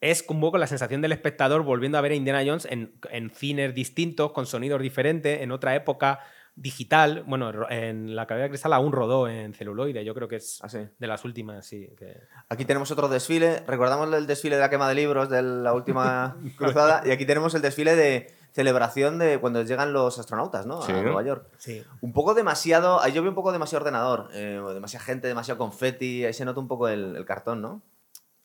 es 0.00 0.24
un 0.28 0.40
poco 0.40 0.56
la 0.56 0.66
sensación 0.66 1.02
del 1.02 1.12
espectador 1.12 1.62
volviendo 1.62 1.98
a 1.98 2.00
ver 2.00 2.12
a 2.12 2.14
Indiana 2.14 2.42
Jones 2.46 2.66
en, 2.70 2.94
en 3.10 3.28
cines 3.30 3.74
distintos, 3.74 4.32
con 4.32 4.46
sonidos 4.46 4.80
diferentes, 4.80 5.42
en 5.42 5.50
otra 5.52 5.74
época 5.74 6.20
digital. 6.54 7.24
Bueno, 7.26 7.52
en 7.70 8.14
La 8.16 8.26
Calavera 8.26 8.44
de 8.44 8.50
Cristal 8.50 8.72
aún 8.72 8.92
rodó 8.92 9.28
en 9.28 9.52
celuloide, 9.54 10.04
yo 10.04 10.14
creo 10.14 10.28
que 10.28 10.36
es 10.36 10.58
Ah, 10.62 10.68
sí. 10.68 10.78
de 10.98 11.06
las 11.06 11.24
últimas, 11.24 11.66
sí. 11.66 11.88
que- 11.98 12.16
Aquí 12.48 12.64
tenemos 12.64 12.90
otro 12.90 13.08
desfile. 13.08 13.62
Recordamos 13.66 14.12
el 14.14 14.26
desfile 14.26 14.56
de 14.56 14.62
la 14.62 14.70
quema 14.70 14.88
de 14.88 14.94
libros 14.94 15.28
de 15.28 15.42
la 15.42 15.72
última 15.74 16.36
cruzada. 16.56 17.02
Y 17.04 17.10
aquí 17.10 17.26
tenemos 17.26 17.54
el 17.54 17.62
desfile 17.62 17.94
de 17.96 18.30
celebración 18.56 19.18
de 19.18 19.38
cuando 19.38 19.62
llegan 19.62 19.92
los 19.92 20.18
astronautas, 20.18 20.64
¿no? 20.66 20.80
Sí. 20.82 20.90
A 20.92 21.02
Nueva 21.02 21.22
York. 21.22 21.46
sí. 21.58 21.84
Un 22.00 22.12
poco 22.14 22.32
demasiado. 22.32 23.00
Ahí 23.02 23.12
yo 23.12 23.20
vi 23.22 23.28
un 23.28 23.34
poco 23.34 23.52
demasiado 23.52 23.82
ordenador. 23.82 24.30
eh, 24.32 24.60
demasiada 24.72 25.04
gente, 25.04 25.28
demasiado 25.28 25.58
confeti. 25.58 26.24
Ahí 26.24 26.32
se 26.32 26.44
nota 26.46 26.58
un 26.58 26.66
poco 26.66 26.88
el, 26.88 27.14
el 27.16 27.24
cartón, 27.26 27.60
¿no? 27.60 27.82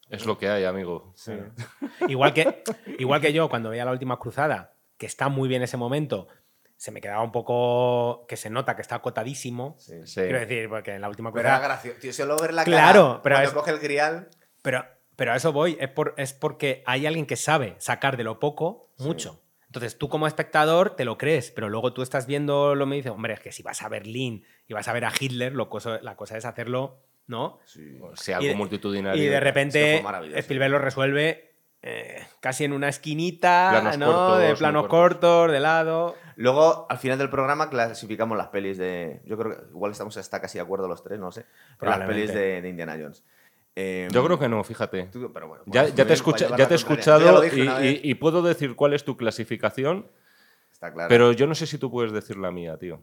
Es 0.09 0.25
lo 0.25 0.37
que 0.37 0.49
hay, 0.49 0.65
amigo. 0.65 1.13
Igual 2.09 2.33
que, 2.33 2.61
igual 2.99 3.21
que 3.21 3.31
yo, 3.31 3.47
cuando 3.49 3.69
veía 3.69 3.85
la 3.85 3.91
última 3.91 4.19
cruzada, 4.19 4.73
que 4.97 5.05
está 5.05 5.29
muy 5.29 5.47
bien 5.47 5.61
ese 5.61 5.77
momento, 5.77 6.27
se 6.75 6.91
me 6.91 6.99
quedaba 6.99 7.23
un 7.23 7.31
poco. 7.31 8.25
que 8.27 8.35
se 8.35 8.49
nota 8.49 8.75
que 8.75 8.81
está 8.81 8.95
acotadísimo. 8.95 9.75
Sí. 9.79 10.05
Sí. 10.05 10.21
Quiero 10.21 10.39
decir, 10.41 10.67
porque 10.67 10.93
en 10.95 11.01
la 11.01 11.07
última 11.07 11.31
Pero 11.31 11.47
era 11.47 11.57
cruzada. 11.59 11.73
gracioso. 11.75 11.99
Tío, 12.01 12.11
solo 12.13 12.35
ver 12.37 12.53
la 12.53 12.65
Claro, 12.65 13.03
cara 13.07 13.21
pero 13.23 13.35
cuando 13.35 13.49
es- 13.49 13.55
coge 13.55 13.71
el 13.71 13.79
grial. 13.79 14.27
Pero, 14.61 14.83
pero 15.15 15.31
a 15.31 15.37
eso 15.37 15.53
voy, 15.53 15.77
es, 15.79 15.87
por, 15.89 16.13
es 16.17 16.33
porque 16.33 16.83
hay 16.85 17.05
alguien 17.05 17.25
que 17.25 17.37
sabe 17.37 17.75
sacar 17.79 18.17
de 18.17 18.25
lo 18.25 18.39
poco 18.39 18.89
mucho. 18.97 19.39
Entonces 19.71 19.97
tú 19.97 20.09
como 20.09 20.27
espectador 20.27 20.97
te 20.97 21.05
lo 21.05 21.17
crees, 21.17 21.49
pero 21.51 21.69
luego 21.69 21.93
tú 21.93 22.01
estás 22.01 22.27
viendo 22.27 22.75
lo 22.75 22.85
me 22.85 22.97
dices, 22.97 23.13
hombre, 23.13 23.33
es 23.35 23.39
que 23.39 23.53
si 23.53 23.63
vas 23.63 23.81
a 23.81 23.87
Berlín 23.87 24.43
y 24.67 24.73
vas 24.73 24.89
a 24.89 24.93
ver 24.93 25.05
a 25.05 25.13
Hitler, 25.17 25.53
lo 25.53 25.69
cosa- 25.69 25.99
la 26.01 26.17
cosa 26.17 26.35
es 26.37 26.43
hacerlo, 26.43 26.99
¿no? 27.27 27.59
Sí. 27.65 27.97
O 28.01 28.13
sea, 28.17 28.33
Y 28.33 28.39
algo 28.39 28.47
de- 28.49 28.55
multitudinario. 28.55 29.23
Y 29.23 29.27
de 29.27 29.39
repente. 29.39 30.03
Spielberg 30.35 30.71
lo 30.71 30.79
resuelve 30.79 31.53
eh, 31.83 32.21
casi 32.41 32.65
en 32.65 32.73
una 32.73 32.89
esquinita, 32.89 33.69
Planos 33.71 33.97
¿no? 33.97 34.05
cortos, 34.07 34.39
de 34.39 34.55
planos 34.55 34.87
cortos. 34.87 35.13
cortos, 35.19 35.51
de 35.53 35.59
lado. 35.61 36.15
Luego, 36.35 36.85
al 36.89 36.97
final 36.97 37.17
del 37.17 37.29
programa, 37.29 37.69
clasificamos 37.69 38.37
las 38.37 38.47
pelis 38.49 38.77
de. 38.77 39.21
Yo 39.25 39.37
creo 39.37 39.55
que 39.55 39.63
igual 39.71 39.93
estamos 39.93 40.17
hasta 40.17 40.41
casi 40.41 40.57
de 40.57 40.63
acuerdo 40.63 40.87
los 40.89 41.01
tres, 41.01 41.17
no 41.17 41.31
sé. 41.31 41.45
Pero 41.79 41.91
las 41.97 42.07
pelis 42.07 42.33
de, 42.33 42.61
de 42.61 42.69
Indiana 42.69 42.97
Jones. 42.99 43.23
Eh, 43.75 44.07
Yo 44.11 44.23
creo 44.25 44.37
que 44.37 44.49
no, 44.49 44.63
fíjate. 44.63 45.03
tú- 45.05 45.31
pero 45.33 45.47
bueno, 45.47 45.63
Ya, 45.67 45.87
ya 45.87 46.05
te, 46.05 46.13
escucha- 46.13 46.55
ya 46.57 46.67
te 46.67 46.73
he 46.73 46.77
escuchado 46.77 47.43
y, 47.45 48.13
puedo 48.15 48.41
decir 48.41 48.75
cuál 48.75 48.93
es 48.93 49.05
tu 49.05 49.15
clasificación, 49.15 50.07
Está 50.71 50.91
claro. 50.91 51.09
pero 51.09 51.31
yo 51.31 51.47
no 51.47 51.55
sé 51.55 51.65
si 51.67 51.77
tú 51.77 51.89
puedes 51.89 52.11
decir 52.11 52.37
la 52.37 52.51
mía, 52.51 52.77
tío. 52.77 53.01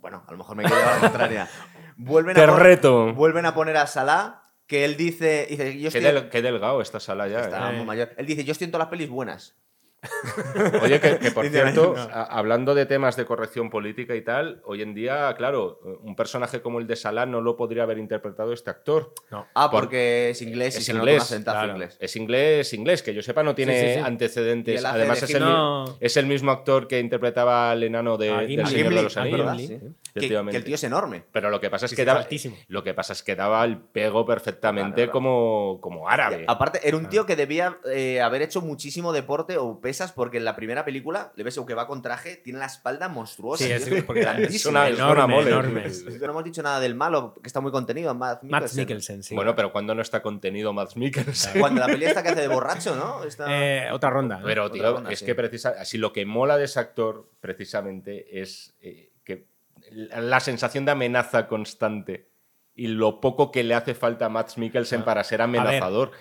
Bueno, 0.00 0.22
a 0.26 0.30
lo 0.32 0.38
mejor 0.38 0.56
me 0.56 0.64
llevar 0.64 0.94
la 0.96 1.00
contraria. 1.00 1.48
Vuelven 1.96 2.34
Te 2.34 2.42
a 2.42 2.46
reto. 2.56 3.12
Vuelven 3.14 3.44
a 3.46 3.54
poner 3.54 3.76
a 3.76 3.86
Salah, 3.86 4.42
que 4.66 4.84
él 4.84 4.96
dice. 4.96 5.46
dice 5.50 5.78
yo 5.78 5.90
Qué, 5.90 5.98
estoy, 5.98 6.12
del- 6.14 6.28
qué 6.30 6.40
delgado 6.42 6.80
esta 6.80 7.00
sala 7.00 7.28
ya. 7.28 7.40
está 7.40 7.70
¿eh? 7.72 7.76
muy 7.76 7.84
mayor. 7.84 8.10
Él 8.16 8.24
dice: 8.26 8.44
Yo 8.44 8.52
estoy 8.52 8.64
en 8.66 8.70
todas 8.70 8.86
las 8.86 8.90
pelis 8.90 9.08
buenas. 9.10 9.54
Oye, 10.82 10.98
que, 11.00 11.18
que 11.18 11.30
por 11.30 11.46
cierto, 11.48 11.94
a- 11.96 12.24
hablando 12.24 12.74
de 12.74 12.86
temas 12.86 13.16
de 13.16 13.24
corrección 13.26 13.68
política 13.68 14.14
y 14.16 14.22
tal, 14.22 14.62
hoy 14.64 14.80
en 14.82 14.94
día, 14.94 15.32
claro, 15.36 15.78
un 16.02 16.16
personaje 16.16 16.62
como 16.62 16.78
el 16.78 16.86
de 16.86 16.96
Salah 16.96 17.26
no 17.26 17.40
lo 17.40 17.56
podría 17.56 17.82
haber 17.82 17.98
interpretado 17.98 18.52
este 18.52 18.70
actor. 18.70 19.12
No. 19.30 19.46
Ah, 19.54 19.70
Por- 19.70 19.80
porque 19.82 20.30
es 20.30 20.40
inglés 20.42 20.76
y 20.76 20.78
es 20.78 20.84
se 20.86 20.92
un 20.92 20.98
inglés, 20.98 21.22
acentazo 21.22 21.58
claro. 21.58 21.72
inglés. 21.72 21.96
Es 22.00 22.16
inglés, 22.16 22.72
inglés, 22.72 23.02
que 23.02 23.12
yo 23.14 23.22
sepa 23.22 23.42
no 23.42 23.54
tiene 23.54 23.74
Sí, 23.78 23.86
sí, 23.88 23.92
sí. 23.94 23.98
Y 24.00 24.02
antecedentes. 24.02 24.84
Además 24.84 25.20
de 25.20 25.26
es 25.26 25.34
el, 25.34 25.40
No. 25.42 25.84
mi- 25.86 25.92
es 26.00 26.16
el 26.16 26.26
mismo 26.26 26.50
actor 26.50 26.88
que 26.88 26.98
interpretaba 26.98 27.70
al 27.70 27.82
enano 27.82 28.16
de, 28.16 28.30
A 28.30 28.40
del. 28.40 28.66
Señor 28.66 28.94
de 28.94 29.02
los 29.02 29.16
ah, 29.16 29.22
Anillos. 29.22 29.80
Que, 30.14 30.28
que 30.28 30.56
el 30.56 30.64
tío 30.64 30.74
es 30.74 30.84
enorme. 30.84 31.24
Pero 31.32 31.50
lo 31.50 31.60
que 31.60 31.70
pasa 31.70 31.86
es 31.86 31.94
que 31.94 32.04
daba, 32.04 32.20
altísimo. 32.20 32.56
lo 32.68 32.82
que 32.82 32.94
pasa 32.94 33.12
es 33.12 33.22
que 33.22 33.36
daba 33.36 33.64
el 33.64 33.78
pego 33.78 34.26
perfectamente 34.26 34.94
Claro, 34.94 34.94
claro. 34.94 35.12
como, 35.12 35.78
como 35.80 36.08
árabe. 36.08 36.44
Aparte, 36.48 36.80
era 36.86 36.96
un 36.96 37.08
tío 37.08 37.26
que 37.26 37.36
debía 37.36 37.78
eh, 37.92 38.20
haber 38.20 38.42
hecho 38.42 38.60
muchísimo 38.60 39.12
deporte 39.12 39.56
o 39.58 39.80
pesas, 39.80 40.12
porque 40.12 40.38
en 40.38 40.44
la 40.44 40.56
primera 40.56 40.84
película 40.84 41.32
le 41.36 41.44
ves 41.44 41.60
que 41.66 41.74
va 41.74 41.86
con 41.86 42.00
traje, 42.02 42.36
tiene 42.36 42.58
la 42.58 42.66
espalda 42.66 43.08
monstruosa. 43.08 43.64
Sí, 43.64 43.70
es- 43.70 43.86
es 43.86 44.02
porque 44.04 44.20
es 44.22 44.66
una, 44.66 44.88
Enorme, 44.88 45.38
una 45.38 45.48
enorme. 45.48 45.84
No 46.20 46.24
hemos 46.30 46.44
dicho 46.44 46.62
nada 46.62 46.80
del 46.80 46.94
malo, 46.94 47.34
que 47.42 47.46
está 47.46 47.60
muy 47.60 47.70
contenido. 47.70 48.14
Matt 48.14 48.42
Matt 48.44 48.72
Mikkelsen. 48.72 49.22
Sí. 49.22 49.34
Bueno, 49.34 49.54
pero 49.54 49.70
cuando 49.72 49.94
no 49.94 50.02
está 50.02 50.22
contenido 50.22 50.72
Matt 50.72 50.94
Mikkelsen. 50.96 51.60
Cuando 51.60 51.80
la 51.80 51.86
peli 51.86 52.06
esta 52.06 52.22
que 52.22 52.30
hace 52.30 52.40
de 52.40 52.48
borracho, 52.48 52.96
¿no? 52.96 53.24
Esta- 53.24 53.46
Eh, 53.48 53.90
otra 53.92 54.10
ronda. 54.10 54.38
¿no? 54.38 54.44
Pero, 54.46 54.70
tío, 54.70 54.92
ronda, 54.94 55.10
es 55.12 55.18
sí. 55.20 55.26
que 55.26 55.34
precisa, 55.34 55.74
así 55.78 55.98
lo 55.98 56.12
que 56.12 56.24
mola 56.24 56.56
de 56.56 56.64
ese 56.64 56.80
actor, 56.80 57.28
precisamente, 57.40 58.40
es 58.40 58.74
eh, 58.80 59.09
la 59.90 60.40
sensación 60.40 60.84
de 60.84 60.92
amenaza 60.92 61.46
constante 61.48 62.30
y 62.74 62.86
lo 62.88 63.20
poco 63.20 63.50
que 63.50 63.64
le 63.64 63.74
hace 63.74 63.94
falta 63.94 64.26
a 64.26 64.28
Matt 64.28 64.56
Mikkelsen 64.56 65.02
Ah. 65.02 65.04
para 65.04 65.24
ser 65.24 65.42
A 65.42 65.46
ver, 65.46 65.60
amenazador. 65.60 66.12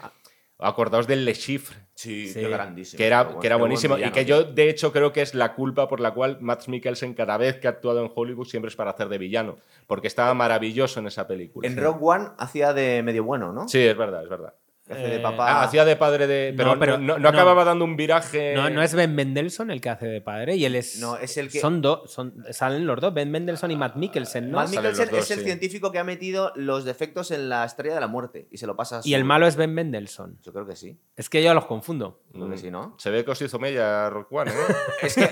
Acordaos 0.62 1.08
del 1.08 1.24
Le 1.24 1.34
Chiffre, 1.36 1.78
Sí, 1.94 2.28
Sí. 2.28 2.40
qué 2.42 2.50
grandísimo. 2.50 2.98
que 2.98 3.08
era, 3.08 3.20
Qué 3.24 3.30
buen- 3.30 3.40
que 3.42 3.48
era 3.48 3.56
buen 3.56 3.62
buenísimo. 3.70 3.94
y 3.96 3.98
villano, 3.98 4.14
que 4.14 4.26
yo, 4.26 4.44
de 4.44 4.70
hecho, 4.70 4.92
creo 4.92 5.14
que 5.14 5.22
es 5.22 5.34
la 5.34 5.54
culpa 5.54 5.88
por 5.88 6.00
la 6.02 6.14
cual 6.14 6.38
Matt 6.42 6.68
Mikkelsen, 6.68 7.14
cada 7.14 7.38
vez 7.38 7.58
que 7.60 7.68
ha 7.68 7.72
actuado 7.72 8.04
en 8.04 8.12
Hollywood, 8.14 8.46
siempre 8.46 8.68
es 8.70 8.76
para 8.76 8.92
hacer 8.92 9.08
de 9.10 9.18
villano. 9.18 9.58
Porque 9.88 10.08
estaba 10.08 10.34
maravilloso 10.34 11.00
en 11.00 11.08
esa 11.08 11.28
película. 11.28 11.66
En 11.68 11.78
Rogue 11.78 12.00
One 12.02 12.26
hacía 12.38 12.74
de 12.74 13.02
medio 13.04 13.24
bueno, 13.24 13.54
¿no? 13.54 13.68
Sí, 13.70 13.80
es 13.80 13.96
verdad, 13.98 14.24
es 14.24 14.30
verdad. 14.30 14.54
Que 14.90 14.94
hace 14.96 15.04
de 15.08 15.16
Eh, 15.18 15.20
papá. 15.20 15.52
Ah, 15.52 15.64
hacía 15.66 15.86
de 15.86 15.96
padre 15.96 16.26
de. 16.26 16.52
Pero 16.58 16.74
no, 16.74 16.80
pero- 16.80 16.98
no- 16.98 17.14
no 17.14 17.20
no. 17.20 17.30
acababa 17.30 17.64
dando 17.64 17.86
un 17.86 17.96
viraje. 17.96 18.56
No, 18.56 18.72
no 18.72 18.82
es 18.82 18.96
Ben 18.96 19.14
Mendelssohn 19.14 19.70
el 19.70 19.82
que 19.82 19.90
hace 19.92 20.08
de 20.08 20.20
padre 20.20 20.56
y 20.56 20.66
él 20.66 20.76
es. 20.76 20.98
No, 21.00 21.16
es 21.16 21.38
el 21.38 21.52
que- 21.52 21.60
Son 21.60 21.80
dos. 21.80 22.12
Son, 22.12 22.34
salen 22.50 22.88
los 22.88 23.00
dos, 23.00 23.14
Ben 23.14 23.30
Mendelssohn 23.30 23.70
y 23.70 23.76
Matt 23.76 23.96
Mikkelsen, 23.98 24.50
¿no? 24.50 24.58
Matt 24.58 24.70
Mikkelsen 24.72 25.10
dos, 25.12 25.20
es 25.20 25.30
el 25.30 25.40
sí. 25.40 25.46
científico 25.46 25.92
que 25.92 26.00
ha 26.00 26.04
metido 26.04 26.52
los 26.56 26.86
defectos 26.86 27.30
en 27.30 27.50
la 27.50 27.66
estrella 27.66 27.94
de 27.94 28.02
la 28.02 28.08
muerte 28.08 28.48
y 28.50 28.58
se 28.58 28.66
lo 28.66 28.76
pasa 28.76 28.98
a 28.98 29.02
su- 29.04 29.08
Y 29.10 29.14
el 29.14 29.26
malo 29.26 29.46
es 29.46 29.56
Ben 29.58 29.72
Mendelssohn. 29.76 30.40
Yo 30.42 30.52
creo 30.54 30.66
que 30.66 30.76
sí. 30.76 31.00
Es 31.16 31.30
que 31.30 31.44
yo 31.44 31.54
los 31.54 31.68
confundo. 31.68 32.24
Creo 32.34 32.50
que 32.50 32.58
sí, 32.58 32.72
¿no? 32.72 32.96
Se 32.98 33.12
ve 33.12 33.24
que 33.24 33.30
os 33.30 33.40
hizo 33.44 33.60
mella 33.60 34.10
Rock 34.10 34.32
One, 34.32 34.50
¿eh? 34.50 34.54
Es 35.04 35.14
que 35.14 35.28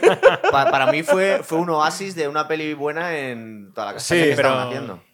pa- 0.52 0.70
para 0.70 0.92
mí 0.92 1.02
fue, 1.02 1.40
fue 1.42 1.58
un 1.58 1.72
oasis 1.72 2.14
de 2.16 2.28
una 2.28 2.48
peli 2.48 2.76
buena 2.76 3.18
en 3.18 3.72
toda 3.74 3.88
la 3.88 3.94
casa 3.94 4.14
Sí, 4.16 4.22
que 4.22 4.36
pero- 4.36 4.50
estaban 4.50 4.68
haciendo. 4.68 5.07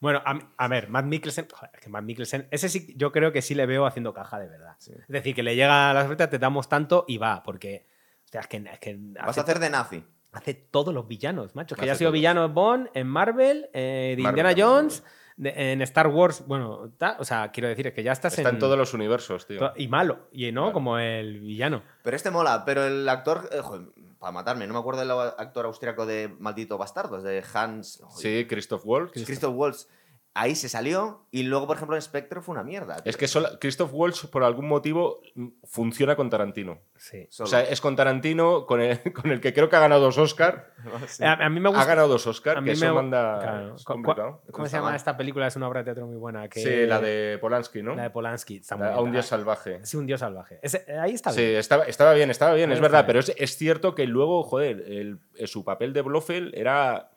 Bueno, 0.00 0.22
a, 0.24 0.38
a 0.56 0.68
ver, 0.68 0.88
Matt 0.88 1.04
Mikkelsen. 1.04 1.46
Joder, 1.52 1.70
es 1.74 1.80
que 1.80 1.88
Matt 1.90 2.04
Mikkelsen. 2.04 2.48
Ese 2.50 2.68
sí, 2.68 2.94
yo 2.96 3.12
creo 3.12 3.32
que 3.32 3.42
sí 3.42 3.54
le 3.54 3.66
veo 3.66 3.86
haciendo 3.86 4.12
caja 4.14 4.38
de 4.38 4.48
verdad. 4.48 4.76
Es 4.80 5.06
decir, 5.08 5.34
que 5.34 5.42
le 5.42 5.54
llega 5.54 5.90
a 5.90 5.94
las 5.94 6.06
ofertas, 6.06 6.30
te 6.30 6.38
damos 6.38 6.68
tanto 6.68 7.04
y 7.06 7.18
va, 7.18 7.42
porque. 7.42 7.86
Es 8.32 8.46
que, 8.46 8.56
es 8.58 8.78
que 8.78 8.96
Vas 8.98 9.36
a 9.38 9.40
hacer 9.42 9.58
de 9.58 9.70
nazi. 9.70 10.04
hace 10.32 10.54
todos 10.54 10.94
los 10.94 11.06
villanos, 11.08 11.54
macho. 11.56 11.74
Que 11.76 11.84
ya 11.86 11.92
ha 11.92 11.94
sido 11.96 12.08
todos. 12.10 12.14
villano 12.14 12.44
en 12.44 12.54
Bond, 12.54 12.88
en 12.94 13.06
Marvel, 13.08 13.68
eh, 13.74 14.14
de 14.16 14.22
Marvel 14.22 14.40
Indiana 14.46 14.54
Jones, 14.70 15.02
de- 15.36 15.72
en 15.72 15.82
Star 15.82 16.06
Wars. 16.06 16.44
Bueno, 16.46 16.92
ta- 16.96 17.16
o 17.18 17.24
sea, 17.24 17.50
quiero 17.50 17.68
decir, 17.68 17.88
es 17.88 17.92
que 17.92 18.02
ya 18.04 18.12
estás 18.12 18.38
Está 18.38 18.50
en 18.50 18.58
todos 18.60 18.78
los 18.78 18.94
universos, 18.94 19.46
tío. 19.48 19.58
to- 19.58 19.72
Y 19.76 19.88
malo, 19.88 20.28
y 20.32 20.52
no 20.52 20.62
Claro. 20.62 20.72
como 20.72 20.98
el 20.98 21.40
villano. 21.40 21.82
Pero 22.04 22.16
este 22.16 22.30
mola, 22.30 22.62
pero 22.64 22.84
el 22.86 23.08
actor, 23.08 23.48
eh, 23.52 23.58
joder, 23.60 23.88
para 24.20 24.32
matarme, 24.32 24.66
no 24.66 24.74
me 24.74 24.78
acuerdo 24.80 25.00
del 25.00 25.10
actor 25.10 25.64
austriaco 25.64 26.04
de 26.04 26.36
Maldito 26.38 26.76
Bastardos, 26.78 27.22
de 27.22 27.42
Hans. 27.54 28.00
joder, 28.04 28.42
Sí, 28.42 28.46
Christoph 28.46 28.82
Waltz. 28.84 29.12
Christoph 29.24 29.54
Waltz. 29.56 29.88
Ahí 30.32 30.54
se 30.54 30.68
salió 30.68 31.26
y 31.32 31.42
luego, 31.42 31.66
por 31.66 31.74
ejemplo, 31.76 31.96
en 31.96 32.02
Spectre 32.02 32.40
fue 32.40 32.52
una 32.52 32.62
mierda. 32.62 32.94
tío. 32.96 33.10
Es 33.10 33.16
que 33.16 33.26
solo- 33.26 33.48
Christoph 33.60 33.90
Waltz, 33.92 34.26
por 34.28 34.44
algún 34.44 34.68
motivo, 34.68 35.20
mm, 35.34 35.48
funciona 35.64 36.14
con 36.14 36.30
Tarantino. 36.30 36.78
Sí. 36.96 37.26
Solo. 37.30 37.46
O 37.46 37.50
sea, 37.50 37.62
es 37.62 37.80
con 37.80 37.96
Tarantino, 37.96 38.64
con 38.64 38.80
el, 38.80 39.00
con 39.12 39.32
el 39.32 39.40
que 39.40 39.52
creo 39.52 39.68
que 39.68 39.74
ha 39.74 39.80
ganado 39.80 40.02
dos 40.02 40.18
Oscar. 40.18 40.72
Sí. 41.08 41.24
A, 41.24 41.32
a 41.32 41.48
mí 41.50 41.58
me 41.58 41.68
Ha 41.68 41.72
gusta. 41.72 41.84
ganado 41.84 42.06
dos 42.06 42.26
Oscar, 42.28 42.58
a 42.58 42.60
mí 42.60 42.66
que 42.66 42.72
eso 42.72 42.86
me- 42.86 42.92
manda. 42.92 43.38
claro. 43.40 43.74
es 43.74 43.84
¿Cu- 43.84 43.92
complicado. 43.94 44.42
¿Cómo 44.52 44.66
se 44.68 44.76
llama 44.76 44.90
mal. 44.90 44.96
esta 44.96 45.16
película? 45.16 45.48
Es 45.48 45.56
una 45.56 45.66
obra 45.66 45.80
de 45.80 45.84
teatro 45.86 46.06
muy 46.06 46.16
buena. 46.16 46.48
Que, 46.48 46.60
Sí, 46.60 46.86
la 46.86 47.00
de 47.00 47.36
Polanski, 47.40 47.82
¿no? 47.82 47.96
La 47.96 48.04
de 48.04 48.10
Polanski. 48.10 48.58
Está 48.58 48.76
muy 48.76 48.84
La- 48.84 48.90
bien. 48.90 48.98
a 48.98 49.02
un 49.02 49.10
dios 49.12 49.26
salvaje. 49.26 49.84
Sí, 49.84 49.96
un 49.96 50.06
dios 50.06 50.20
salvaje. 50.20 50.60
Ese- 50.62 50.86
ahí 51.00 51.12
está 51.12 51.32
Sí, 51.32 51.40
bien. 51.44 51.56
estaba, 51.56 51.84
estaba 51.86 52.12
bien, 52.14 52.30
estaba 52.30 52.54
bien, 52.54 52.70
Ahí 52.70 52.74
es 52.76 52.80
verdad, 52.80 53.00
bien. 53.00 53.06
pero 53.08 53.18
es, 53.18 53.32
es 53.36 53.56
cierto 53.56 53.96
que 53.96 54.06
luego, 54.06 54.44
joder, 54.44 54.80
el- 54.86 55.18
el- 55.36 55.48
su 55.48 55.64
papel 55.64 55.92
de 55.92 56.02
Blofeld 56.02 56.54
era 56.54 57.10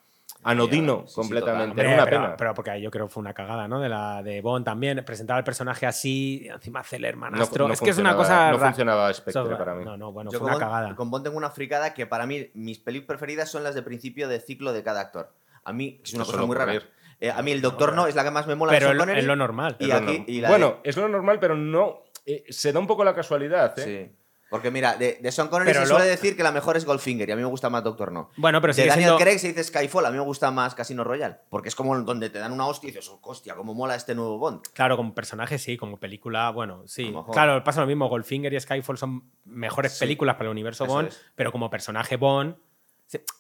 anodino 0.44 1.04
Sí, 1.06 1.10
sí, 1.10 1.16
completamente, 1.16 1.82
era 1.82 1.94
una 1.94 2.06
pero, 2.06 2.22
pena. 2.22 2.36
pero 2.38 2.54
porque 2.54 2.82
yo 2.82 2.92
creo 2.92 3.08
que 3.08 3.14
fue 3.14 3.22
una 3.22 3.34
cagada, 3.34 3.68
¿no? 3.68 3.80
De 3.80 3.90
la 3.90 4.22
de 4.24 4.42
Bond 4.42 4.66
también. 4.66 5.04
Presentar 5.06 5.38
al 5.38 5.44
personaje 5.44 5.86
así, 5.86 6.48
encima 6.52 6.82
hacer 6.82 7.00
el 7.00 7.06
hermanastro. 7.06 7.68
no 7.68 7.74
es 7.74 7.82
que 7.82 7.90
es 7.90 7.98
una 7.98 8.16
cosa. 8.16 8.52
No 8.52 8.60
funcionaba 8.60 9.14
Spectre 9.14 9.56
para 9.56 9.76
mí. 9.76 9.86
No, 9.86 9.98
no, 9.98 10.12
bueno, 10.12 10.32
Yo 10.32 10.40
fue 10.40 10.48
con 10.50 10.56
una 10.58 10.66
Bond- 10.66 10.72
cagada. 10.72 10.96
Con 10.96 11.10
Bond 11.12 11.24
tengo 11.26 11.38
una 11.38 11.50
fricada 11.50 11.94
que 11.94 12.06
para 12.06 12.26
mí 12.26 12.50
mis 12.54 12.80
pelis 12.80 13.04
preferidas 13.04 13.50
son 13.50 13.64
las 13.64 13.76
de 13.76 13.82
principio 13.84 14.28
de 14.28 14.40
ciclo 14.40 14.74
de 14.74 14.84
cada 14.84 15.02
actor. 15.02 15.32
A 15.64 15.74
mí 15.74 16.00
es 16.04 16.14
una 16.14 16.26
cosa 16.26 16.42
muy 16.46 16.56
rara. 16.56 16.74
Eh, 17.20 17.32
a 17.32 17.42
mí 17.42 17.52
el 17.52 17.62
Doctor 17.62 17.94
No 17.96 18.06
es 18.08 18.16
la 18.16 18.24
que 18.24 18.32
más 18.32 18.48
me 18.48 18.56
mola. 18.56 18.72
Pero 18.74 18.88
Sean 18.94 19.10
es 19.12 19.24
lo- 19.26 19.36
normal. 19.36 19.78
Y 19.80 19.84
Es 19.86 19.90
lo 19.90 19.96
aquí 19.96 20.06
normal. 20.06 20.26
y 20.28 20.42
la 20.42 20.50
bueno, 20.50 20.68
de- 20.84 20.90
es 20.90 20.98
lo 20.98 21.08
normal, 21.08 21.40
pero 21.40 21.56
no. 21.56 22.00
eh, 22.26 22.44
se 22.50 22.72
da 22.74 22.80
un 22.80 22.88
poco 22.88 23.04
la 23.04 23.14
casualidad, 23.14 23.78
¿eh? 23.80 24.10
sí. 24.12 24.16
Porque 24.54 24.70
mira, 24.70 24.96
de, 24.98 25.18
de 25.20 25.32
Sean 25.32 25.48
Connery 25.48 25.72
Pero 25.72 25.82
se 25.84 25.90
lo- 25.92 25.96
suele 25.98 26.12
decir 26.12 26.38
que 26.38 26.44
la 26.44 26.52
mejor 26.52 26.78
es 26.78 26.86
Goldfinger 26.86 27.28
y 27.28 27.32
a 27.32 27.36
mí 27.36 27.42
me 27.42 27.48
gusta 27.48 27.72
más 27.72 27.84
Doctor 27.84 28.12
No. 28.12 28.30
Bueno, 28.38 28.62
pero 28.62 28.72
de 28.72 28.86
Daniel 28.86 29.00
siendo. 29.10 29.18
Craig 29.18 29.40
se 29.40 29.48
dice 29.48 29.64
Skyfall, 29.64 30.06
a 30.06 30.12
mí 30.12 30.18
me 30.18 30.24
gusta 30.24 30.52
más 30.52 30.76
Casino 30.76 31.04
Royale. 31.04 31.38
Porque 31.50 31.70
es 31.70 31.76
como 31.76 32.00
donde 32.02 32.30
te 32.30 32.38
dan 32.38 32.52
una 32.52 32.68
hostia 32.68 32.90
y 32.90 32.92
dices, 32.92 33.10
"Oh, 33.10 33.20
hostia, 33.24 33.56
cómo 33.56 33.74
mola 33.74 33.96
este 33.96 34.14
nuevo 34.14 34.38
Bond. 34.38 34.62
Claro, 34.74 34.96
como 34.96 35.16
personaje 35.16 35.58
sí, 35.58 35.76
como 35.76 35.98
película, 35.98 36.52
bueno, 36.52 36.84
sí. 36.86 37.12
Claro, 37.32 37.64
pasa 37.64 37.82
lo 37.82 37.88
mismo. 37.88 38.08
Goldfinger 38.10 38.54
y 38.54 38.60
Skyfall 38.60 39.00
son 39.00 39.32
mejores 39.46 39.94
Sí. 39.94 40.02
películas 40.02 40.36
para 40.36 40.46
el 40.46 40.52
universo 40.52 40.86
Bond, 40.86 41.08
es. 41.08 41.20
pero 41.34 41.52
como 41.52 41.72
personaje 41.72 42.16
Bond, 42.18 42.56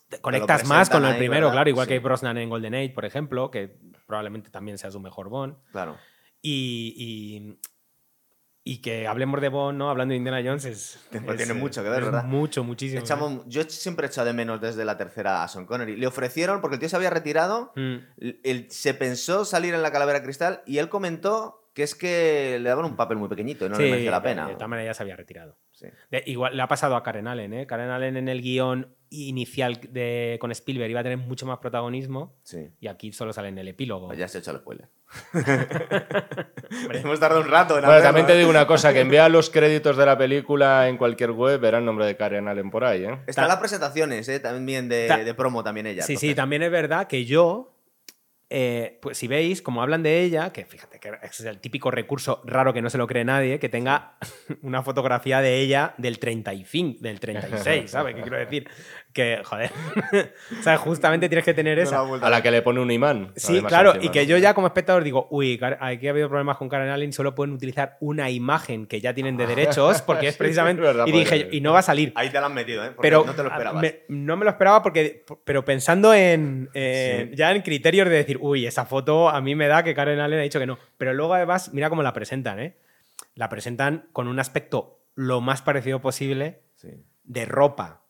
te 0.09 0.19
conectas 0.19 0.65
más 0.65 0.89
con 0.89 1.05
el 1.05 1.15
primero, 1.17 1.41
¿verdad? 1.47 1.51
claro, 1.57 1.69
igual 1.69 1.85
Sí. 1.87 1.93
que 1.93 1.99
Brosnan 1.99 2.37
en 2.39 2.49
Golden 2.49 2.73
Age, 2.73 2.89
por 2.89 3.05
ejemplo, 3.05 3.51
que 3.51 3.77
probablemente 4.07 4.49
también 4.49 4.79
sea 4.79 4.89
su 4.89 4.99
mejor 4.99 5.29
Bond. 5.29 5.57
Claro. 5.71 5.95
Y, 6.41 6.93
y, 6.97 7.59
y 8.65 8.81
que 8.81 9.07
hablemos 9.07 9.41
de 9.41 9.49
Bond, 9.49 9.77
¿no? 9.77 9.89
Hablando 9.89 10.13
de 10.13 10.17
Indiana 10.17 10.41
Jones 10.43 10.65
es. 10.65 10.95
Es, 10.95 11.09
tiene 11.11 11.51
eh, 11.51 11.53
mucho 11.53 11.83
que 11.83 11.89
ver, 11.89 12.03
¿verdad? 12.05 12.23
Mucho, 12.23 12.63
muchísimo. 12.63 12.99
¿eh? 13.01 13.03
Echamos- 13.03 13.43
yo 13.47 13.63
siempre 13.63 14.05
he 14.07 14.09
echado 14.09 14.27
de 14.27 14.33
menos 14.33 14.61
desde 14.61 14.85
la 14.85 14.97
tercera 14.97 15.43
a 15.43 15.47
Sean 15.47 15.65
Connery. 15.65 15.97
Le 15.97 16.07
ofrecieron, 16.07 16.61
porque 16.61 16.75
el 16.75 16.79
tío 16.79 16.89
se 16.89 16.95
había 16.95 17.09
retirado, 17.09 17.71
Mm. 17.75 17.95
él 18.43 18.67
se 18.69 18.93
pensó 18.93 19.43
salir 19.45 19.73
en 19.73 19.81
la 19.81 19.91
calavera 19.91 20.23
cristal 20.23 20.61
y 20.65 20.77
él 20.77 20.87
comentó 20.89 21.59
que 21.73 21.81
es 21.83 21.95
que 21.95 22.59
le 22.61 22.69
daban 22.69 22.85
un 22.85 22.95
papel 22.95 23.17
muy 23.17 23.27
pequeñito 23.29 23.65
y 23.65 23.69
no 23.69 23.75
Sí, 23.75 23.81
le 23.83 23.89
merecía 23.89 24.11
la 24.11 24.21
pena. 24.21 24.47
De 24.47 24.53
todas 24.53 24.69
maneras 24.69 24.91
ya 24.91 24.93
se 24.97 25.03
había 25.03 25.15
retirado. 25.15 25.57
Sí. 25.71 25.87
De- 26.11 26.23
igual 26.27 26.55
le 26.55 26.61
ha 26.61 26.67
pasado 26.67 26.95
a 26.95 27.01
Karen 27.03 27.27
Allen, 27.27 27.51
¿eh? 27.53 27.65
Karen 27.65 27.89
Allen 27.89 28.15
en 28.15 28.29
el 28.29 28.41
guion 28.43 28.95
inicial 29.13 29.79
de, 29.89 30.37
con 30.41 30.51
Spielberg 30.51 30.89
iba 30.91 30.99
a 30.99 31.03
tener 31.03 31.17
mucho 31.17 31.45
más 31.45 31.59
protagonismo 31.59 32.35
Sí. 32.43 32.69
y 32.79 32.87
aquí 32.87 33.11
solo 33.11 33.31
sale 33.33 33.49
en 33.49 33.57
el 33.57 33.67
epílogo. 33.67 34.07
Pues 34.07 34.19
ya 34.19 34.27
se 34.27 34.37
ha 34.37 34.41
hecho 34.41 34.51
el 34.51 34.57
spoiler. 34.57 34.89
Hemos 36.93 37.19
tardado 37.19 37.41
un 37.41 37.47
rato 37.47 37.75
en 37.75 37.81
Bueno, 37.81 37.91
hacerlo, 37.93 38.07
también 38.07 38.25
te 38.27 38.33
¿eh? 38.33 38.37
digo 38.37 38.49
una 38.49 38.65
cosa, 38.67 38.93
que 38.93 39.01
envía 39.01 39.29
los 39.29 39.49
créditos 39.49 39.97
de 39.97 40.05
la 40.05 40.17
película 40.17 40.87
en 40.89 40.97
cualquier 40.97 41.31
web, 41.31 41.59
verá 41.59 41.77
el 41.79 41.85
nombre 41.85 42.05
de 42.05 42.15
Karen 42.17 42.47
Allen 42.47 42.69
por 42.71 42.83
ahí, 42.83 43.03
¿eh? 43.05 43.19
Están 43.27 43.47
las 43.47 43.57
presentaciones, 43.57 44.27
¿eh? 44.29 44.39
También 44.39 44.89
de, 44.89 45.07
Ta- 45.07 45.17
de 45.23 45.33
promo 45.33 45.63
también 45.63 45.87
ella. 45.87 46.03
sí, 46.03 46.17
sí, 46.17 46.33
también 46.35 46.63
es 46.63 46.71
verdad 46.71 47.07
que 47.07 47.25
yo 47.25 47.69
eh, 48.55 48.99
pues 49.01 49.17
si 49.17 49.27
veis, 49.27 49.63
como 49.63 49.81
hablan 49.81 50.03
de 50.03 50.21
ella, 50.21 50.53
que 50.53 50.63
fíjate 50.65 50.99
que 50.99 51.11
es 51.23 51.39
el 51.39 51.59
típico 51.59 51.89
recurso 51.89 52.39
raro 52.45 52.71
que 52.71 52.83
no 52.83 52.91
se 52.91 52.99
lo 52.99 53.07
cree 53.07 53.25
nadie, 53.25 53.57
que 53.57 53.67
tenga 53.67 54.17
una 54.61 54.83
fotografía 54.83 55.41
de 55.41 55.59
ella 55.59 55.95
del 55.97 56.19
35, 56.19 56.99
del 57.01 57.19
36, 57.19 57.89
¿sabes? 57.89 58.13
¿Qué 58.13 58.21
quiero 58.21 58.37
decir? 58.37 58.69
Que, 59.13 59.41
joder, 59.43 59.69
o 60.59 60.63
sea, 60.63 60.75
justamente 60.77 61.29
tienes 61.29 61.45
que 61.45 61.53
tener 61.53 61.77
esa. 61.77 62.01
A 62.01 62.29
la 62.31 62.41
que 62.41 62.49
le 62.49 62.63
pone 62.63 62.79
un 62.79 62.89
imán. 62.89 63.31
Sí, 63.35 63.61
claro, 63.61 63.89
encima, 63.93 64.05
y 64.05 64.09
que 64.09 64.25
yo 64.25 64.37
ya 64.39 64.55
como 64.55 64.65
espectador 64.65 65.03
digo, 65.03 65.27
uy, 65.29 65.59
aquí 65.79 66.07
ha 66.07 66.09
habido 66.09 66.29
problemas 66.29 66.57
con 66.57 66.67
Karen 66.67 66.89
Allen, 66.89 67.13
solo 67.13 67.35
pueden 67.35 67.53
utilizar 67.53 67.95
una 67.99 68.31
imagen 68.31 68.87
que 68.87 68.99
ya 69.01 69.13
tienen 69.13 69.37
de 69.37 69.45
derechos, 69.45 70.01
porque 70.07 70.29
es 70.29 70.33
Sí, 70.33 70.39
precisamente. 70.39 70.81
verdad, 70.81 71.05
y 71.05 71.11
dije, 71.11 71.47
y 71.51 71.61
no 71.61 71.73
va 71.73 71.79
a 71.79 71.83
salir. 71.83 72.11
Ahí 72.15 72.29
te 72.31 72.39
lo 72.39 72.47
han 72.47 72.55
metido, 72.55 72.83
¿eh? 72.83 72.87
Porque 72.95 73.07
Pero 73.07 73.23
no 73.23 73.33
te 73.35 73.43
lo 73.43 73.49
esperabas. 73.49 73.81
me- 73.83 73.99
no 74.09 74.35
me 74.35 74.45
lo 74.45 74.49
esperaba 74.51 74.81
porque, 74.81 75.23
pero 75.45 75.63
pensando 75.63 76.13
en 76.13 76.69
eh, 76.73 77.27
Sí. 77.29 77.35
ya 77.37 77.51
en 77.51 77.61
criterios 77.61 78.09
de 78.09 78.15
decir, 78.15 78.39
uy, 78.41 78.65
esa 78.65 78.85
foto 78.85 79.29
a 79.29 79.39
mí 79.41 79.53
me 79.53 79.67
da 79.67 79.83
que 79.83 79.93
Karen 79.93 80.19
Allen 80.19 80.39
ha 80.39 80.43
dicho 80.43 80.59
que 80.59 80.65
no. 80.65 80.79
Pero 80.97 81.13
luego 81.13 81.35
además, 81.35 81.71
mira 81.71 81.89
cómo 81.89 82.01
la 82.01 82.13
presentan, 82.13 82.59
¿eh? 82.59 82.77
La 83.35 83.47
presentan 83.49 84.07
con 84.11 84.27
un 84.27 84.39
aspecto 84.39 85.01
lo 85.13 85.39
más 85.39 85.61
parecido 85.61 86.01
posible 86.01 86.61
Sí. 86.75 86.89
de 87.25 87.45
ropa 87.45 88.01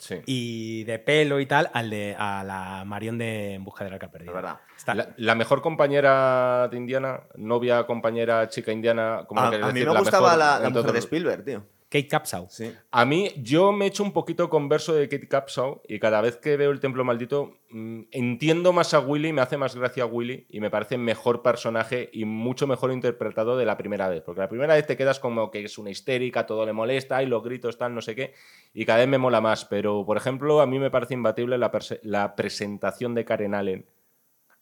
Sí. 0.00 0.16
y 0.24 0.84
de 0.84 0.98
pelo 0.98 1.40
y 1.40 1.46
tal 1.46 1.70
al 1.74 1.90
de 1.90 2.16
a 2.18 2.42
la 2.42 2.84
Marion 2.86 3.18
de 3.18 3.52
En 3.54 3.64
busca 3.64 3.84
del 3.84 3.92
arca 3.92 4.10
perdida. 4.10 4.30
Es 4.30 4.34
verdad. 4.34 4.56
Está- 4.74 4.94
La, 4.94 5.08
la 5.18 5.34
mejor 5.34 5.60
compañera 5.60 6.68
de 6.68 6.76
Indiana, 6.78 7.20
novia, 7.36 7.84
compañera, 7.84 8.48
chica 8.48 8.72
indiana, 8.72 9.24
como 9.28 9.42
A, 9.42 9.44
lo 9.44 9.50
quieres 9.50 9.64
a 9.66 9.68
mí 9.68 9.74
decir, 9.74 9.88
me 9.88 9.92
la 9.94 10.00
gustaba 10.00 10.22
mejor 10.28 10.38
la, 10.38 10.58
la 10.60 10.68
todo 10.72 10.82
mujer 10.82 10.92
de 10.92 10.98
el- 10.98 11.04
Spielberg, 11.04 11.44
tío. 11.44 11.62
Kate 11.90 12.06
Capshaw. 12.06 12.46
Sí. 12.48 12.72
A 12.92 13.04
mí, 13.04 13.32
yo 13.38 13.72
me 13.72 13.86
echo 13.86 14.04
un 14.04 14.12
poquito 14.12 14.48
converso 14.48 14.94
de 14.94 15.08
Kate 15.08 15.26
Capshaw 15.26 15.82
y 15.88 15.98
cada 15.98 16.20
vez 16.20 16.36
que 16.36 16.56
veo 16.56 16.70
El 16.70 16.78
Templo 16.78 17.02
Maldito 17.02 17.58
mm, 17.70 18.02
entiendo 18.12 18.72
más 18.72 18.94
a 18.94 19.00
Willy, 19.00 19.32
me 19.32 19.40
hace 19.40 19.56
más 19.56 19.74
gracia 19.74 20.04
a 20.04 20.06
Willy 20.06 20.46
y 20.48 20.60
me 20.60 20.70
parece 20.70 20.98
mejor 20.98 21.42
personaje 21.42 22.08
y 22.12 22.24
mucho 22.26 22.68
mejor 22.68 22.92
interpretado 22.92 23.56
de 23.56 23.66
la 23.66 23.76
primera 23.76 24.08
vez. 24.08 24.22
Porque 24.22 24.40
la 24.40 24.48
primera 24.48 24.74
vez 24.74 24.86
te 24.86 24.96
quedas 24.96 25.18
como 25.18 25.50
que 25.50 25.64
es 25.64 25.78
una 25.78 25.90
histérica, 25.90 26.46
todo 26.46 26.64
le 26.64 26.72
molesta 26.72 27.24
y 27.24 27.26
los 27.26 27.42
gritos, 27.42 27.76
tal, 27.76 27.92
no 27.92 28.02
sé 28.02 28.14
qué. 28.14 28.34
Y 28.72 28.84
cada 28.84 29.00
vez 29.00 29.08
me 29.08 29.18
mola 29.18 29.40
más. 29.40 29.64
Pero, 29.64 30.06
por 30.06 30.16
ejemplo, 30.16 30.60
a 30.60 30.66
mí 30.66 30.78
me 30.78 30.92
parece 30.92 31.14
imbatible 31.14 31.58
la, 31.58 32.36
presentación 32.36 33.16
de 33.16 33.24
Karen 33.24 33.54
Allen 33.56 33.86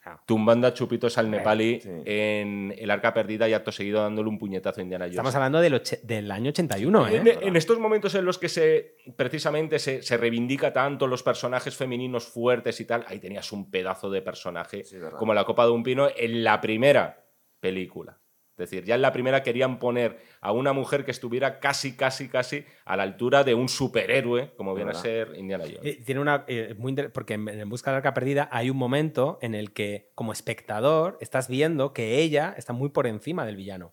Claro. 0.08 0.22
tumbando 0.26 0.66
a 0.66 0.74
chupitos 0.74 1.18
al 1.18 1.30
nepali 1.30 1.80
sí. 1.80 1.88
en 2.04 2.74
El 2.78 2.90
Arca 2.90 3.12
Perdida 3.12 3.48
y 3.48 3.52
acto 3.52 3.72
seguido 3.72 4.02
dándole 4.02 4.28
un 4.28 4.38
puñetazo 4.38 4.80
a 4.80 4.82
Indiana 4.82 5.04
Jones. 5.04 5.14
Estamos 5.16 5.34
hablando 5.34 5.60
del, 5.60 5.82
del 6.02 6.30
año 6.30 6.50
81, 6.50 7.08
¿eh? 7.08 7.16
En, 7.16 7.26
en 7.48 7.56
estos 7.56 7.78
momentos 7.78 8.14
en 8.14 8.24
los 8.24 8.38
que 8.38 8.48
se 8.48 8.96
precisamente 9.16 9.78
se, 9.78 10.02
se 10.02 10.16
reivindica 10.16 10.72
tanto 10.72 11.06
los 11.06 11.22
personajes 11.22 11.76
femeninos 11.76 12.26
fuertes 12.26 12.80
y 12.80 12.84
tal, 12.84 13.04
ahí 13.08 13.18
tenías 13.18 13.52
un 13.52 13.70
pedazo 13.70 14.10
de 14.10 14.22
personaje 14.22 14.84
Sí, 14.84 14.96
como 15.18 15.34
la 15.34 15.44
Copa 15.44 15.64
de 15.64 15.72
un 15.72 15.82
Pino 15.82 16.08
en 16.16 16.44
la 16.44 16.60
primera 16.60 17.24
película. 17.60 18.18
Es 18.58 18.70
decir, 18.70 18.84
ya 18.84 18.96
en 18.96 19.02
la 19.02 19.12
primera 19.12 19.42
querían 19.44 19.78
poner 19.78 20.18
a 20.40 20.50
una 20.50 20.72
mujer 20.72 21.04
que 21.04 21.12
estuviera 21.12 21.60
casi, 21.60 21.96
casi, 21.96 22.28
casi 22.28 22.64
a 22.84 22.96
la 22.96 23.04
altura 23.04 23.44
de 23.44 23.54
un 23.54 23.68
superhéroe, 23.68 24.52
como 24.56 24.74
viene 24.74 24.90
a 24.90 24.94
ser 24.94 25.32
Indiana 25.36 25.64
Jones. 25.64 25.80
Eh, 25.84 26.02
Tiene 26.04 26.20
una. 26.20 26.44
eh, 26.48 26.74
muy 26.76 26.92
porque 27.14 27.34
en, 27.34 27.48
en 27.48 27.68
Busca 27.68 27.90
del 27.92 27.98
Arca 27.98 28.14
Perdida 28.14 28.48
hay 28.50 28.68
un 28.70 28.76
momento 28.76 29.38
en 29.42 29.54
el 29.54 29.72
que, 29.72 30.10
como 30.16 30.32
espectador, 30.32 31.18
estás 31.20 31.48
viendo 31.48 31.92
que 31.92 32.18
ella 32.18 32.52
está 32.56 32.72
muy 32.72 32.88
por 32.88 33.06
encima 33.06 33.46
del 33.46 33.54
villano. 33.56 33.92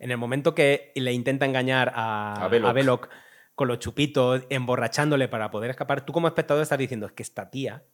En 0.00 0.10
el 0.10 0.16
momento 0.18 0.54
que 0.54 0.90
le 0.96 1.12
intenta 1.12 1.46
engañar 1.46 1.92
a, 1.94 2.44
A 2.44 2.48
Belloc. 2.48 2.68
a 2.68 2.72
Belloc 2.72 3.08
con 3.54 3.68
los 3.68 3.78
chupitos, 3.78 4.42
emborrachándole 4.50 5.28
para 5.28 5.52
poder 5.52 5.70
escapar, 5.70 6.04
tú 6.04 6.12
como 6.12 6.26
espectador 6.26 6.62
estás 6.64 6.78
diciendo, 6.78 7.06
es 7.06 7.12
que 7.12 7.22
esta 7.22 7.50
tía 7.50 7.84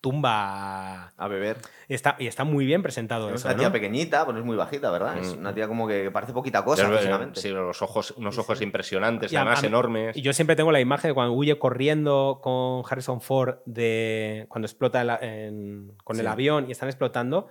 tumba. 0.00 1.12
A 1.16 1.28
beber. 1.28 1.58
Y 1.88 1.94
está, 1.94 2.16
y 2.18 2.26
está 2.26 2.44
muy 2.44 2.64
bien 2.66 2.82
presentado 2.82 3.28
Es 3.30 3.36
eso. 3.36 3.48
una 3.48 3.56
tía 3.56 3.66
¿no? 3.68 3.72
pequeñita, 3.72 4.24
pues 4.24 4.34
no 4.34 4.40
es 4.40 4.46
muy 4.46 4.56
bajita, 4.56 4.90
¿verdad? 4.90 5.18
Es 5.18 5.34
Mm. 5.36 5.40
una 5.40 5.54
tía 5.54 5.68
como 5.68 5.86
que 5.88 6.10
parece 6.10 6.32
poquita 6.32 6.64
cosa 6.64 6.88
Ya, 6.88 6.96
físicamente. 6.96 7.40
sí, 7.40 7.48
los 7.50 7.82
ojos, 7.82 8.12
unos 8.16 8.38
ojos 8.38 8.60
impresionantes, 8.62 9.32
Y 9.32 9.36
además 9.36 9.62
a 9.62 9.66
enormes. 9.66 10.16
Y 10.16 10.22
yo 10.22 10.32
siempre 10.32 10.56
tengo 10.56 10.72
la 10.72 10.80
imagen 10.80 11.10
de 11.10 11.14
cuando 11.14 11.32
huye 11.32 11.58
corriendo 11.58 12.40
con 12.42 12.82
Harrison 12.90 13.20
Ford 13.20 13.56
de 13.66 14.46
cuando 14.48 14.66
explota 14.66 15.18
en- 15.20 15.92
con 16.04 16.18
el 16.18 16.26
avión 16.26 16.66
y 16.68 16.72
están 16.72 16.88
explotando. 16.88 17.48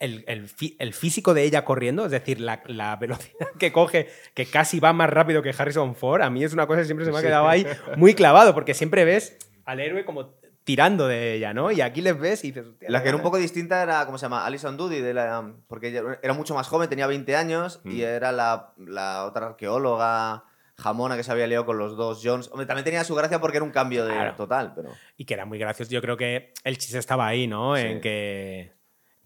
El, 0.00 0.24
el 0.26 0.92
físico 0.92 1.32
de 1.34 1.44
ella 1.44 1.64
corriendo, 1.64 2.04
es 2.04 2.10
decir, 2.10 2.40
la, 2.40 2.62
la 2.66 2.96
velocidad 2.96 3.46
que 3.58 3.72
coge, 3.72 4.08
que 4.34 4.44
casi 4.44 4.80
va 4.80 4.92
más 4.92 5.08
rápido 5.08 5.40
que 5.40 5.54
Harrison 5.56 5.94
Ford, 5.94 6.20
a 6.20 6.30
mí 6.30 6.42
es 6.44 6.52
una 6.52 6.66
cosa 6.66 6.80
que 6.80 6.84
siempre 6.86 7.06
se 7.06 7.12
me 7.12 7.18
ha 7.18 7.22
quedado 7.22 7.48
ahí 7.48 7.64
muy 7.96 8.12
clavado, 8.14 8.52
porque 8.54 8.74
siempre 8.74 9.04
ves 9.04 9.38
al 9.64 9.80
héroe 9.80 10.04
como 10.04 10.34
tirando 10.64 11.06
de 11.06 11.34
ella, 11.34 11.52
¿no? 11.52 11.70
Y 11.70 11.80
aquí 11.82 12.00
les 12.00 12.18
ves 12.18 12.42
y 12.44 12.48
dices, 12.48 12.66
"Hostia, 12.66 12.88
La 12.90 13.02
que 13.02 13.08
era 13.08 13.16
un 13.16 13.20
gana". 13.20 13.28
poco 13.30 13.36
distinta 13.38 13.82
era, 13.82 14.04
¿cómo 14.06 14.16
se 14.18 14.24
llama? 14.24 14.44
Alison 14.46 14.76
Doody, 14.76 15.00
de 15.00 15.12
la, 15.14 15.52
porque 15.68 15.88
ella 15.88 16.02
era 16.22 16.32
mucho 16.32 16.54
más 16.54 16.66
joven, 16.68 16.88
tenía 16.88 17.06
20 17.06 17.36
años 17.36 17.80
y 17.84 17.98
Mm. 18.00 18.00
era 18.02 18.32
la, 18.32 18.72
la 18.78 19.24
otra 19.26 19.46
arqueóloga 19.48 20.44
jamona 20.76 21.16
que 21.16 21.22
se 21.22 21.30
había 21.30 21.46
liado 21.46 21.66
con 21.66 21.78
los 21.78 21.96
dos 21.96 22.20
Jones. 22.24 22.48
Hombre, 22.50 22.66
también 22.66 22.84
tenía 22.84 23.04
su 23.04 23.14
gracia 23.14 23.40
porque 23.40 23.58
era 23.58 23.64
un 23.64 23.70
cambio 23.70 24.04
de 24.06 24.12
Claro. 24.14 24.34
total, 24.36 24.72
pero... 24.74 24.90
Y 25.16 25.24
que 25.24 25.34
era 25.34 25.44
muy 25.44 25.58
gracioso. 25.58 25.90
Yo 25.92 26.00
creo 26.00 26.16
que 26.16 26.52
el 26.64 26.78
chiste 26.78 26.98
estaba 26.98 27.26
ahí, 27.28 27.46
¿no? 27.46 27.76
Sí. 27.76 27.82
En 27.82 28.00
que. 28.00 28.72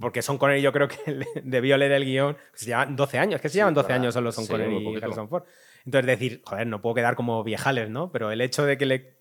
Porque 0.01 0.23
Son 0.23 0.39
Connery, 0.39 0.61
yo 0.63 0.73
creo 0.73 0.87
que 0.89 1.11
le- 1.11 1.27
debió 1.45 1.77
leer 1.77 1.93
el 1.93 2.05
guion. 2.05 2.35
que 2.35 2.59
Se 2.59 2.67
llevan 2.67 2.95
12 2.97 3.19
años, 3.19 3.41
que 3.41 3.49
se 3.49 3.55
Sí, 3.55 3.59
llevan 3.59 3.75
12 3.75 3.87
verdad. 3.89 4.03
años 4.03 4.15
solo 4.15 4.31
Son 4.33 4.45
Sí, 4.45 4.51
Connery 4.51 4.77
y. 4.77 4.97
Harrison 5.03 5.29
Ford. 5.29 5.45
Entonces 5.85 6.07
decir, 6.07 6.43
joder, 6.45 6.67
no 6.67 6.83
puedo 6.83 6.95
quedar 6.97 7.17
como 7.17 7.43
viejales, 7.43 7.89
¿no? 7.91 8.13
Pero 8.13 8.31
el 8.31 8.41
hecho 8.41 8.65
de 8.67 8.77
que 8.79 8.87
le 8.87 9.18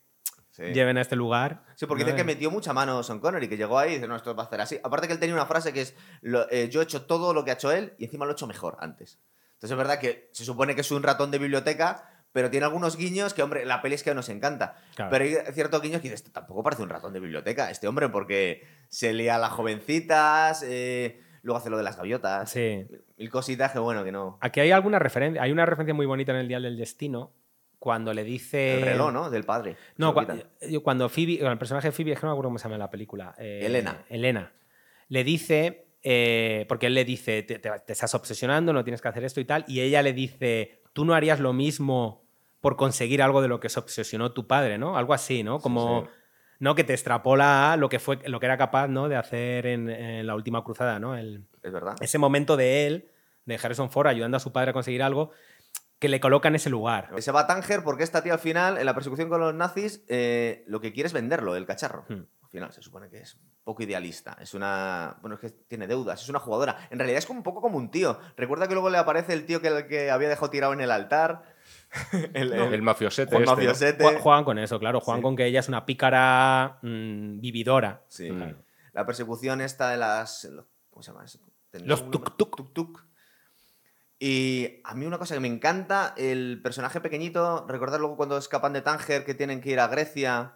Sí. 0.57 0.73
lleven 0.73 0.97
a 0.97 1.01
este 1.01 1.15
lugar. 1.15 1.63
Sí, 1.75 1.85
porque 1.85 2.03
¿no? 2.03 2.07
dice 2.07 2.17
que 2.17 2.23
metió 2.23 2.49
mucha 2.49 2.73
mano 2.73 3.03
Son 3.03 3.19
Connery, 3.19 3.47
que 3.47 3.57
llegó 3.57 3.77
ahí 3.77 3.91
y 3.91 3.95
dice, 3.95 4.07
no, 4.07 4.15
esto 4.15 4.35
va 4.35 4.43
a 4.43 4.45
hacer 4.47 4.59
así. 4.59 4.79
Aparte 4.83 5.05
que 5.07 5.13
él 5.13 5.19
tenía 5.19 5.35
una 5.35 5.45
frase 5.45 5.71
que 5.71 5.81
es, 5.81 5.95
lo- 6.21 6.49
eh, 6.49 6.67
yo 6.69 6.81
he 6.81 6.83
hecho 6.83 7.03
todo 7.05 7.33
lo 7.33 7.45
que 7.45 7.51
ha 7.51 7.53
hecho 7.53 7.71
él 7.71 7.93
y 7.99 8.05
encima 8.05 8.25
lo 8.25 8.31
he 8.31 8.33
hecho 8.33 8.47
mejor 8.47 8.75
antes. 8.79 9.19
Entonces 9.53 9.71
es 9.71 9.77
verdad 9.77 9.99
que 9.99 10.29
se 10.33 10.43
supone 10.45 10.73
que 10.75 10.81
es 10.81 10.91
un 10.91 11.03
ratón 11.03 11.29
de 11.31 11.37
biblioteca, 11.37 12.09
pero 12.31 12.49
tiene 12.49 12.65
algunos 12.65 12.97
guiños 12.97 13.33
que, 13.33 13.41
hombre, 13.43 13.65
la 13.65 13.81
peli 13.81 13.95
es 13.95 14.03
que 14.03 14.13
nos 14.15 14.29
encanta. 14.29 14.75
Claro. 14.95 15.11
Pero 15.11 15.25
hay 15.25 15.53
ciertos 15.53 15.81
guiños 15.81 16.01
que 16.01 16.09
dices, 16.09 16.21
"Este 16.21 16.31
tampoco 16.31 16.61
parece 16.63 16.81
un 16.83 16.89
ratón 16.89 17.13
de 17.13 17.19
biblioteca 17.19 17.69
este 17.71 17.87
hombre, 17.87 18.09
porque 18.09 18.67
se 18.89 19.13
lía 19.13 19.35
a 19.35 19.39
las 19.39 19.51
jovencitas, 19.51 20.63
eh, 20.67 21.21
luego 21.41 21.57
hace 21.59 21.69
lo 21.69 21.77
de 21.77 21.83
las 21.83 21.97
gaviotas, 21.97 22.49
Sí. 22.51 22.85
mil 23.17 23.29
cositas 23.29 23.71
que 23.71 23.79
bueno, 23.79 24.03
que 24.03 24.11
no... 24.11 24.37
Aquí 24.41 24.59
hay 24.59 24.71
alguna 24.71 24.99
referencia. 24.99 25.41
Hay 25.41 25.51
una 25.51 25.65
referencia 25.65 25.93
muy 25.93 26.05
bonita 26.05 26.31
en 26.31 26.39
el 26.39 26.47
Dial 26.47 26.63
del 26.63 26.77
Destino. 26.77 27.31
Cuando 27.79 28.13
le 28.13 28.23
dice. 28.23 28.75
El 28.75 28.81
reloj, 28.81 29.11
¿no? 29.13 29.29
Del 29.29 29.43
padre. 29.43 29.75
No, 29.97 30.15
yo 30.69 30.81
cuando 30.83 31.09
Phoebe, 31.09 31.39
el 31.45 31.57
personaje 31.57 31.89
de 31.89 31.91
Phoebe, 31.91 32.11
es 32.13 32.19
que 32.19 32.25
no 32.25 32.31
me 32.31 32.33
acuerdo 32.33 32.49
cómo 32.49 32.57
se 32.57 32.63
llama 32.63 32.75
en 32.75 32.79
la 32.79 32.89
película. 32.89 33.35
eh, 33.37 33.61
Elena. 33.63 34.03
Elena. 34.09 34.51
Le 35.09 35.23
dice, 35.23 35.87
eh, 36.03 36.65
porque 36.67 36.87
él 36.87 36.95
le 36.95 37.05
dice, 37.05 37.43
te, 37.43 37.59
te- 37.59 37.69
te 37.85 37.93
estás 37.93 38.13
obsesionando, 38.15 38.73
no 38.73 38.83
tienes 38.83 39.01
que 39.01 39.07
hacer 39.07 39.23
esto 39.23 39.39
y 39.39 39.45
tal, 39.45 39.63
y 39.67 39.81
ella 39.81 40.01
le 40.01 40.13
dice, 40.13 40.81
tú 40.93 41.05
no 41.05 41.13
harías 41.13 41.39
lo 41.39 41.53
mismo 41.53 42.25
por 42.61 42.75
conseguir 42.75 43.21
algo 43.21 43.41
de 43.41 43.47
lo 43.47 43.59
que 43.59 43.69
se 43.69 43.79
obsesionó 43.79 44.31
tu 44.31 44.47
padre, 44.47 44.77
¿no? 44.79 44.97
Algo 44.97 45.13
así, 45.13 45.43
¿no? 45.43 45.59
Como, 45.59 46.05
sí. 46.05 46.09
¿no? 46.59 46.73
Que 46.73 46.83
te 46.83 46.93
extrapola 46.93 47.73
a 47.73 47.77
lo 47.77 47.87
que, 47.89 47.99
fue, 47.99 48.17
lo 48.27 48.39
que 48.39 48.47
era 48.47 48.57
capaz, 48.57 48.87
¿no? 48.87 49.07
De 49.07 49.15
hacer 49.15 49.67
en, 49.67 49.89
en 49.89 50.25
la 50.25 50.33
última 50.35 50.63
cruzada, 50.63 50.99
¿no? 50.99 51.15
El, 51.15 51.45
Es 51.61 51.71
verdad. 51.71 51.95
ese 52.01 52.17
momento 52.17 52.57
de 52.57 52.87
él, 52.87 53.11
de 53.45 53.55
Harrison 53.61 53.89
Ford, 53.91 54.07
ayudando 54.07 54.35
a 54.35 54.39
su 54.41 54.51
padre 54.51 54.71
a 54.71 54.73
conseguir 54.73 55.01
algo, 55.03 55.31
que 55.99 56.09
le 56.09 56.19
coloca 56.19 56.47
en 56.47 56.55
ese 56.55 56.69
lugar. 56.69 57.09
Se 57.19 57.31
va 57.31 57.41
a 57.41 57.47
Tánger 57.47 57.83
porque 57.83 58.03
esta 58.03 58.21
tía 58.23 58.33
al 58.33 58.39
final, 58.39 58.77
en 58.77 58.85
la 58.85 58.93
persecución 58.93 59.29
con 59.29 59.39
los 59.41 59.53
nazis, 59.53 60.03
eh, 60.07 60.63
lo 60.67 60.79
que 60.79 60.93
quiere 60.93 61.07
es 61.07 61.13
venderlo, 61.13 61.55
el 61.55 61.65
cacharro. 61.65 62.05
Hmm. 62.09 62.25
Al 62.43 62.49
final 62.49 62.71
se 62.71 62.81
supone 62.81 63.09
que 63.09 63.17
es 63.19 63.35
un 63.35 63.41
poco 63.65 63.83
idealista. 63.83 64.37
Es 64.39 64.53
una. 64.53 65.17
Bueno, 65.21 65.35
es 65.35 65.41
que 65.41 65.49
tiene 65.49 65.85
deudas, 65.85 66.21
es 66.23 66.29
una 66.29 66.39
jugadora. 66.39 66.77
En 66.91 66.97
realidad 66.97 67.17
es 67.17 67.25
como 67.25 67.39
un 67.39 67.43
poco 67.43 67.59
como 67.61 67.77
un 67.77 67.91
tío. 67.91 68.17
Recuerda 68.37 68.67
que 68.69 68.73
luego 68.73 68.89
le 68.89 68.97
aparece 68.97 69.33
el 69.33 69.45
tío 69.45 69.59
que, 69.61 69.67
el 69.67 69.87
que 69.87 70.11
había 70.11 70.29
dejado 70.29 70.49
tirado 70.49 70.71
en 70.71 70.79
el 70.79 70.91
altar. 70.91 71.43
el, 72.33 72.53
el- 72.53 72.73
El 72.73 72.81
mafiosete. 72.81 73.31
Juan 73.31 73.43
este. 73.43 73.55
Mafiosete. 73.55 74.03
Ju- 74.05 74.19
Juegan 74.19 74.43
con 74.45 74.59
eso, 74.59 74.79
claro. 74.79 75.01
Juegan 75.01 75.19
Sí. 75.19 75.23
con 75.23 75.35
que 75.35 75.45
ella 75.45 75.59
es 75.59 75.67
una 75.67 75.85
pícara 75.85 76.79
mm, 76.83 77.39
vividora. 77.41 78.03
Sí. 78.07 78.31
Mm. 78.31 78.55
La 78.93 79.05
persecución 79.05 79.59
esta 79.59 79.89
de 79.89 79.97
las. 79.97 80.47
¿Cómo 80.89 81.03
se 81.03 81.11
llama 81.11 81.25
Los 81.83 82.05
tuk-tuk. 82.09 83.03
Y 84.19 84.81
a 84.83 84.95
mí 84.95 85.05
una 85.05 85.19
cosa 85.19 85.35
que 85.35 85.39
me 85.39 85.47
encanta, 85.47 86.13
el 86.17 86.59
personaje 86.63 86.99
pequeñito, 87.01 87.65
recordar 87.67 87.99
luego 87.99 88.17
cuando 88.17 88.37
escapan 88.37 88.73
de 88.73 88.81
Tánger 88.81 89.23
que 89.25 89.35
tienen 89.35 89.61
que 89.61 89.69
ir 89.71 89.79
a 89.79 89.87
Grecia, 89.87 90.53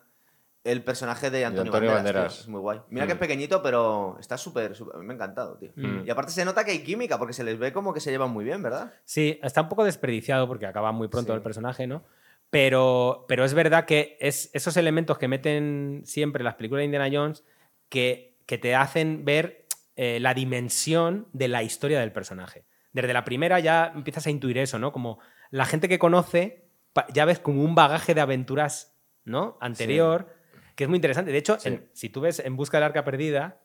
el 0.64 0.84
personaje 0.84 1.30
de 1.30 1.45
Antonio, 1.45 1.72
Antonio 1.72 1.91
Banderas, 1.91 2.14
Banderas. 2.14 2.34
tío, 2.34 2.41
es 2.41 2.47
muy 2.47 2.59
guay. 2.59 2.80
Mira 2.89 3.05
que 3.05 3.14
es 3.14 3.18
Mm. 3.18 3.22
pequeñito, 3.22 3.62
pero 3.64 4.18
está 4.20 4.38
súper, 4.38 4.76
súper- 4.76 4.95
a 4.95 4.99
mí 4.99 5.05
me 5.05 5.14
ha 5.14 5.16
encantado, 5.16 5.57
tío. 5.57 5.72
Mm. 5.76 6.05
Y 6.05 6.09
aparte 6.09 6.32
se 6.32 6.45
nota 6.45 6.64
que 6.64 6.72
hay 6.72 6.84
química, 6.84 7.18
porque 7.20 7.34
se 7.34 7.43
les 7.43 7.57
ve 7.59 7.72
como 7.74 7.93
que 7.93 7.99
se 7.99 8.12
llevan 8.12 8.32
muy 8.32 8.45
bien, 8.45 8.62
¿verdad? 8.64 8.93
Sí, 9.05 9.39
está 9.43 9.62
un 9.62 9.70
poco 9.70 9.84
desperdiciado 9.84 10.47
porque 10.47 10.66
acaba 10.68 10.91
muy 10.91 11.07
pronto 11.07 11.32
Sí. 11.34 11.36
el 11.38 11.41
personaje, 11.43 11.88
¿no? 11.88 12.03
Pero, 12.49 13.26
pero 13.28 13.45
es 13.45 13.53
verdad 13.53 13.86
que 13.86 14.18
es 14.20 14.49
esos 14.53 14.76
elementos 14.78 15.18
que 15.18 15.28
meten 15.28 16.01
siempre 16.05 16.43
las 16.43 16.55
películas 16.55 16.82
de 16.82 16.86
Indiana 16.86 17.09
Jones 17.12 17.43
que, 17.89 18.38
que 18.45 18.57
te 18.57 18.76
hacen 18.76 19.24
ver 19.26 19.66
eh, 19.95 20.20
la 20.20 20.34
dimensión 20.34 21.28
de 21.34 21.47
la 21.47 21.64
historia 21.64 21.99
del 21.99 22.12
personaje. 22.12 22.66
Desde 22.94 23.14
la 23.14 23.24
primera 23.24 23.60
ya 23.60 23.92
empiezas 23.96 24.28
a 24.28 24.30
intuir 24.30 24.58
eso, 24.58 24.78
¿no? 24.80 24.92
Como 24.92 25.20
la 25.50 25.66
gente 25.66 25.88
que 25.89 26.00
conoce, 26.00 26.66
ya 27.14 27.26
ves 27.26 27.39
como 27.39 27.64
un 27.64 27.74
bagaje 27.76 28.14
de 28.14 28.22
aventuras, 28.22 28.98
¿no? 29.24 29.58
Anterior, 29.62 30.28
que 30.76 30.84
es 30.86 30.89
muy 30.89 30.98
interesante. 30.98 31.32
De 31.32 31.38
hecho, 31.38 31.60
Sí. 31.60 31.70
en- 31.70 31.89
si 31.94 32.10
tú 32.10 32.22
ves 32.22 32.39
En 32.39 32.56
Busca 32.58 32.78
del 32.78 32.86
Arca 32.86 33.04
Perdida, 33.06 33.60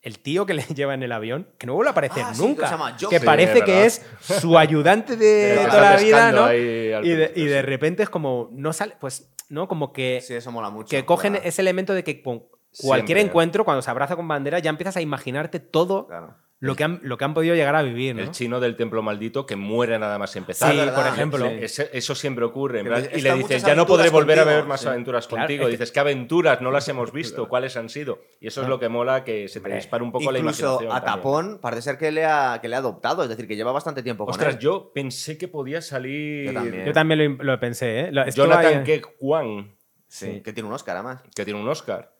el 0.00 0.20
tío 0.20 0.46
que 0.46 0.54
le 0.54 0.62
lleva 0.76 0.94
en 0.94 1.02
el 1.02 1.10
avión, 1.10 1.48
que 1.58 1.66
no 1.66 1.74
vuelve 1.74 1.88
a 1.88 1.92
aparecer 1.92 2.22
Ah, 2.24 2.32
sí, 2.34 2.40
que 2.42 2.46
nunca. 2.48 2.66
se 2.66 2.72
llama 2.72 2.96
que 2.96 3.18
Sí, 3.18 3.24
parece 3.26 3.62
que 3.62 3.84
es 3.84 4.06
su 4.20 4.56
ayudante 4.56 5.16
de 5.16 5.56
toda 5.68 5.80
la 5.80 5.96
vida, 5.96 6.30
¿no? 6.32 6.52
Y 6.52 6.58
de, 6.58 7.32
y 7.34 7.60
repente 7.62 8.04
es 8.04 8.08
como, 8.10 8.48
no 8.52 8.72
sale, 8.72 8.94
pues, 9.00 9.32
¿no? 9.48 9.66
Como 9.66 9.92
que, 9.92 10.20
Sí, 10.22 10.34
eso 10.34 10.52
mola 10.52 10.70
mucho. 10.70 10.88
que 10.90 11.04
cogen 11.04 11.32
claro. 11.32 11.48
ese 11.48 11.62
elemento 11.62 11.94
de 11.94 12.04
que 12.04 12.22
con 12.22 12.44
cualquier 12.80 13.18
Siempre. 13.18 13.22
encuentro, 13.22 13.64
cuando 13.64 13.82
se 13.82 13.90
abraza 13.90 14.14
con 14.14 14.28
bandera, 14.28 14.60
ya 14.60 14.70
empiezas 14.70 14.96
a 14.96 15.00
imaginarte 15.00 15.58
todo 15.58 16.06
Claro. 16.06 16.36
Lo, 16.60 16.74
que 16.74 16.84
han, 16.84 16.98
lo 17.02 17.16
que 17.18 17.24
han 17.24 17.34
podido 17.34 17.54
llegar 17.54 17.76
a 17.76 17.82
vivir, 17.82 18.16
¿no? 18.16 18.22
El 18.22 18.30
chino 18.32 18.58
del 18.58 18.74
templo 18.74 19.00
maldito 19.02 19.46
que 19.46 19.54
muere 19.56 19.98
nada 19.98 20.18
más 20.18 20.34
empezar. 20.34 20.72
Sí, 20.72 20.80
por 20.94 21.06
ejemplo. 21.06 21.48
sí. 21.68 21.82
Eso 21.92 22.14
siempre 22.14 22.44
ocurre. 22.44 22.80
y 23.14 23.20
le 23.20 23.34
dices, 23.34 23.62
ya 23.64 23.74
no 23.76 23.86
podré 23.86 24.10
volver 24.10 24.40
a 24.40 24.42
contigo", 24.42 24.60
ver 24.60 24.68
más 24.68 24.80
sí. 24.80 24.88
aventuras 24.88 25.26
Claro, 25.28 25.42
contigo. 25.42 25.62
es 25.62 25.66
que- 25.68 25.70
Dices, 25.72 25.92
¿qué 25.92 26.00
aventuras? 26.00 26.60
No 26.60 26.70
las 26.70 26.88
hemos 26.88 27.12
visto. 27.12 27.48
¿Cuáles 27.48 27.76
han 27.76 27.88
sido? 27.88 28.20
Y 28.40 28.48
eso 28.48 28.62
es 28.62 28.68
lo 28.68 28.80
que 28.80 28.88
mola, 28.88 29.22
que 29.24 29.46
se 29.48 29.60
te 29.60 29.72
dispara 29.74 30.02
un 30.02 30.10
poco 30.12 30.32
la 30.32 30.38
Incluso 30.40 30.64
imaginación. 30.82 30.92
a 30.96 31.00
también. 31.04 31.16
Tapón 31.22 31.58
parece 31.60 31.82
ser 31.82 31.98
que 31.98 32.10
le, 32.10 32.24
ha, 32.24 32.58
que 32.60 32.68
le 32.68 32.74
ha 32.74 32.78
adoptado, 32.78 33.22
es 33.22 33.28
decir, 33.28 33.46
que 33.46 33.54
lleva 33.56 33.70
bastante 33.72 34.02
tiempo 34.02 34.24
con 34.24 34.32
Ostras, 34.32 34.54
él. 34.54 34.60
yo 34.60 34.90
pensé 34.92 35.38
que 35.38 35.46
podía 35.48 35.80
salir 35.80 36.46
Yo 36.46 36.52
también. 36.54 36.84
Yo 36.86 36.92
también 36.92 37.36
lo, 37.38 37.44
lo 37.44 37.60
pensé, 37.60 38.00
¿eh? 38.00 38.08
Lo- 38.12 38.28
Jonathan 38.30 38.84
ahí- 38.86 39.00
K. 39.00 39.08
Kwan, 39.18 39.74
Sí, 40.08 40.40
que 40.42 40.52
tiene 40.52 40.68
un 40.68 40.74
Oscar 40.74 40.96
además. 40.96 41.22
que 41.36 41.44
tiene 41.44 41.60
un 41.60 41.68
Oscar. 41.68 42.17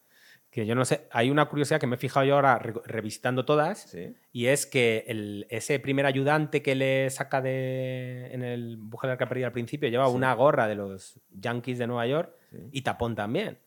Que 0.63 0.67
yo 0.67 0.75
no 0.75 0.85
sé, 0.85 1.07
hay 1.11 1.31
una 1.31 1.47
curiosidad 1.47 1.81
que 1.81 1.87
me 1.87 1.97
he 1.97 1.99
fijado 1.99 2.27
yo 2.27 2.35
ahora 2.35 2.59
re- 2.59 2.73
revisitando 2.85 3.45
todas, 3.45 3.83
Sí. 3.91 4.15
y 4.33 4.47
es 4.47 4.67
que 4.67 5.05
el- 5.09 5.47
ese 5.51 5.79
primer 5.79 6.07
ayudante 6.07 6.63
que 6.63 6.75
le 6.75 7.09
saca 7.11 7.41
de 7.43 8.29
en 8.33 8.43
el 8.43 8.77
búsqueda 8.79 9.17
que 9.17 9.25
ha 9.25 9.29
perdido 9.29 9.47
al 9.47 9.53
principio 9.53 9.89
lleva 9.89 10.09
una 10.09 10.33
gorra 10.35 10.69
de 10.69 10.75
los 10.75 11.21
Yankees 11.31 11.79
de 11.79 11.87
Nueva 11.87 12.07
York 12.07 12.31
y 12.73 12.83
tapón 12.83 13.15
también. 13.15 13.59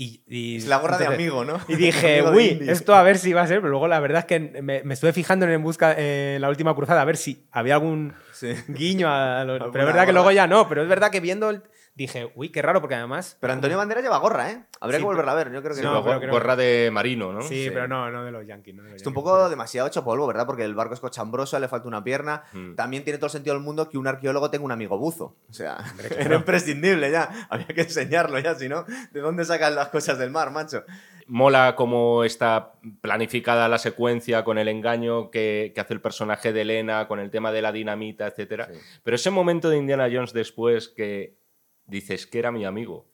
Y, 0.00 0.22
y- 0.28 0.56
Es 0.58 0.68
la 0.68 0.78
gorra 0.78 0.96
de 0.96 1.06
amigo, 1.06 1.44
¿no? 1.44 1.58
Y 1.66 1.74
dije, 1.76 2.22
uy, 2.22 2.44
Indy". 2.50 2.70
esto 2.70 2.94
a 2.94 3.02
ver 3.02 3.18
si 3.18 3.32
va 3.32 3.42
a 3.42 3.46
ser, 3.48 3.58
pero 3.58 3.70
luego 3.70 3.88
la 3.88 3.98
verdad 3.98 4.20
es 4.20 4.24
que 4.26 4.38
me, 4.62 4.82
me 4.84 4.94
estuve 4.94 5.12
fijando 5.12 5.44
en, 5.48 5.60
busca, 5.62 5.94
en 5.98 6.40
la 6.40 6.48
última 6.48 6.72
cruzada 6.76 7.02
a 7.02 7.04
ver 7.04 7.16
si 7.16 7.48
había 7.50 7.74
algún 7.74 8.12
guiño 8.68 9.08
a 9.10 9.44
los... 9.44 9.58
Pero 9.72 9.80
es 9.84 9.86
verdad 9.88 10.06
que 10.06 10.12
luego 10.12 10.30
ya 10.30 10.46
no, 10.46 10.68
pero 10.68 10.82
es 10.82 10.88
verdad 10.88 11.10
que 11.10 11.18
viendo 11.20 11.50
el... 11.50 11.62
Dije, 11.98 12.30
uy, 12.36 12.50
qué 12.50 12.62
raro, 12.62 12.80
porque 12.80 12.94
además... 12.94 13.36
Pero 13.40 13.52
Antonio 13.52 13.76
Bandera 13.76 14.00
lleva 14.00 14.18
gorra, 14.18 14.52
¿eh? 14.52 14.62
Habría 14.80 14.98
Sí, 14.98 15.02
que 15.02 15.06
volverla 15.06 15.32
a 15.32 15.34
ver, 15.34 15.50
yo 15.52 15.60
creo 15.62 15.74
que 15.74 15.80
Sí, 15.80 15.84
no. 15.84 16.00
Creo- 16.04 16.30
gorra 16.30 16.54
de 16.54 16.90
marino, 16.92 17.32
¿no? 17.32 17.42
Sí, 17.42 17.64
Sí. 17.64 17.70
pero 17.70 17.88
no, 17.88 18.08
no 18.12 18.24
de 18.24 18.30
los 18.30 18.46
Yankees. 18.46 18.72
no 18.76 18.86
Está 18.86 19.10
un 19.10 19.14
poco 19.14 19.48
demasiado 19.50 19.88
hecho 19.88 20.04
polvo, 20.04 20.24
¿verdad? 20.28 20.46
Porque 20.46 20.62
el 20.62 20.76
barco 20.76 20.94
es 20.94 21.00
cochambroso, 21.00 21.58
le 21.58 21.66
falta 21.66 21.88
una 21.88 22.04
pierna. 22.04 22.44
Mm. 22.52 22.76
También 22.76 23.02
tiene 23.02 23.18
todo 23.18 23.26
el 23.26 23.32
sentido 23.32 23.54
del 23.56 23.64
mundo 23.64 23.88
que 23.88 23.98
un 23.98 24.06
arqueólogo 24.06 24.48
tenga 24.48 24.64
un 24.64 24.70
amigo 24.70 24.96
buzo. 24.96 25.34
O 25.50 25.52
sea, 25.52 25.78
era 26.32 26.36
imprescindible 26.36 27.10
ya. 27.10 27.48
Había 27.50 27.66
que 27.66 27.80
enseñarlo 27.80 28.38
ya, 28.38 28.54
si 28.54 28.68
no, 28.68 28.84
¿de 29.10 29.20
dónde 29.20 29.44
sacan 29.44 29.74
las 29.74 29.88
cosas 29.88 30.18
del 30.18 30.30
mar, 30.30 30.52
macho? 30.52 30.84
Mola 31.26 31.74
cómo 31.76 32.22
está 32.24 32.74
planificada 33.02 33.68
la 33.68 33.78
secuencia 33.78 34.44
con 34.44 34.56
el 34.56 34.68
engaño 34.68 35.30
que, 35.30 35.72
que 35.74 35.80
hace 35.80 35.94
el 35.94 36.00
personaje 36.00 36.52
de 36.52 36.62
Elena, 36.62 37.06
con 37.08 37.18
el 37.18 37.30
tema 37.30 37.52
de 37.52 37.60
la 37.60 37.72
dinamita, 37.72 38.26
etcétera. 38.28 38.68
Sí. 38.72 38.78
Pero 39.02 39.14
ese 39.16 39.30
momento 39.30 39.68
de 39.68 39.76
Indiana 39.78 40.08
Jones 40.10 40.32
después 40.32 40.88
que 40.88 41.36
dices 41.88 42.26
que 42.26 42.38
era 42.38 42.52
mi 42.52 42.64
amigo. 42.64 43.06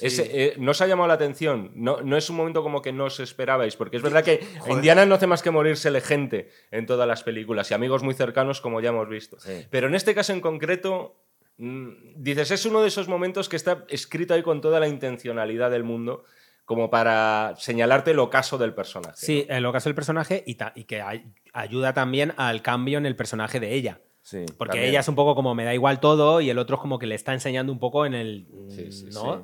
Ese, 0.00 0.28
eh, 0.32 0.54
¿No 0.58 0.72
os 0.72 0.80
ha 0.82 0.86
llamado 0.86 1.08
la 1.08 1.14
atención? 1.14 1.72
No, 1.74 2.00
no 2.02 2.16
es 2.16 2.28
un 2.30 2.36
momento 2.36 2.62
como 2.62 2.82
que 2.82 2.92
no 2.92 3.04
os 3.04 3.20
esperabais, 3.20 3.74
porque 3.76 3.96
es 3.96 4.02
verdad 4.02 4.22
que 4.24 4.40
Joder. 4.58 4.72
Indiana 4.74 5.06
no 5.06 5.14
hace 5.14 5.26
más 5.26 5.42
que 5.42 5.50
morírsele 5.50 6.00
gente 6.00 6.50
en 6.70 6.84
todas 6.86 7.06
las 7.08 7.22
películas 7.22 7.70
y 7.70 7.74
amigos 7.74 8.02
muy 8.02 8.14
cercanos 8.14 8.60
como 8.60 8.80
ya 8.80 8.90
hemos 8.90 9.08
visto. 9.08 9.38
Sí. 9.40 9.66
Pero 9.70 9.86
en 9.88 9.94
este 9.94 10.14
caso 10.14 10.32
en 10.32 10.40
concreto, 10.40 11.16
mm, 11.58 11.88
dices, 12.16 12.50
es 12.50 12.66
uno 12.66 12.82
de 12.82 12.88
esos 12.88 13.08
momentos 13.08 13.48
que 13.48 13.56
está 13.56 13.84
escrito 13.88 14.34
ahí 14.34 14.42
con 14.42 14.60
toda 14.60 14.78
la 14.80 14.88
intencionalidad 14.88 15.70
del 15.70 15.84
mundo 15.84 16.24
como 16.64 16.90
para 16.90 17.54
señalarte 17.56 18.10
el 18.10 18.18
ocaso 18.18 18.58
del 18.58 18.74
personaje. 18.74 19.16
Sí, 19.16 19.46
en 19.48 19.62
lo 19.62 19.72
caso 19.72 19.88
del 19.88 19.94
personaje 19.94 20.44
y, 20.46 20.54
que 20.84 21.00
ay- 21.00 21.24
ayuda 21.54 21.94
también 21.94 22.34
al 22.36 22.60
cambio 22.60 22.98
en 22.98 23.06
el 23.06 23.16
personaje 23.16 23.58
de 23.58 23.74
ella. 23.74 24.00
Sí. 24.28 24.44
Porque 24.58 24.72
También. 24.72 24.90
ella 24.90 25.00
es 25.00 25.08
un 25.08 25.14
poco 25.14 25.34
como 25.34 25.54
me 25.54 25.64
da 25.64 25.72
igual 25.72 26.00
todo 26.00 26.42
y 26.42 26.50
el 26.50 26.58
otro 26.58 26.76
es 26.76 26.82
como 26.82 26.98
que 26.98 27.06
le 27.06 27.14
está 27.14 27.32
enseñando 27.32 27.72
un 27.72 27.78
poco 27.78 28.04
en 28.04 28.12
el. 28.12 28.46
Sí, 28.68 28.92
sí, 28.92 29.08
¿No? 29.10 29.36
sí. 29.38 29.42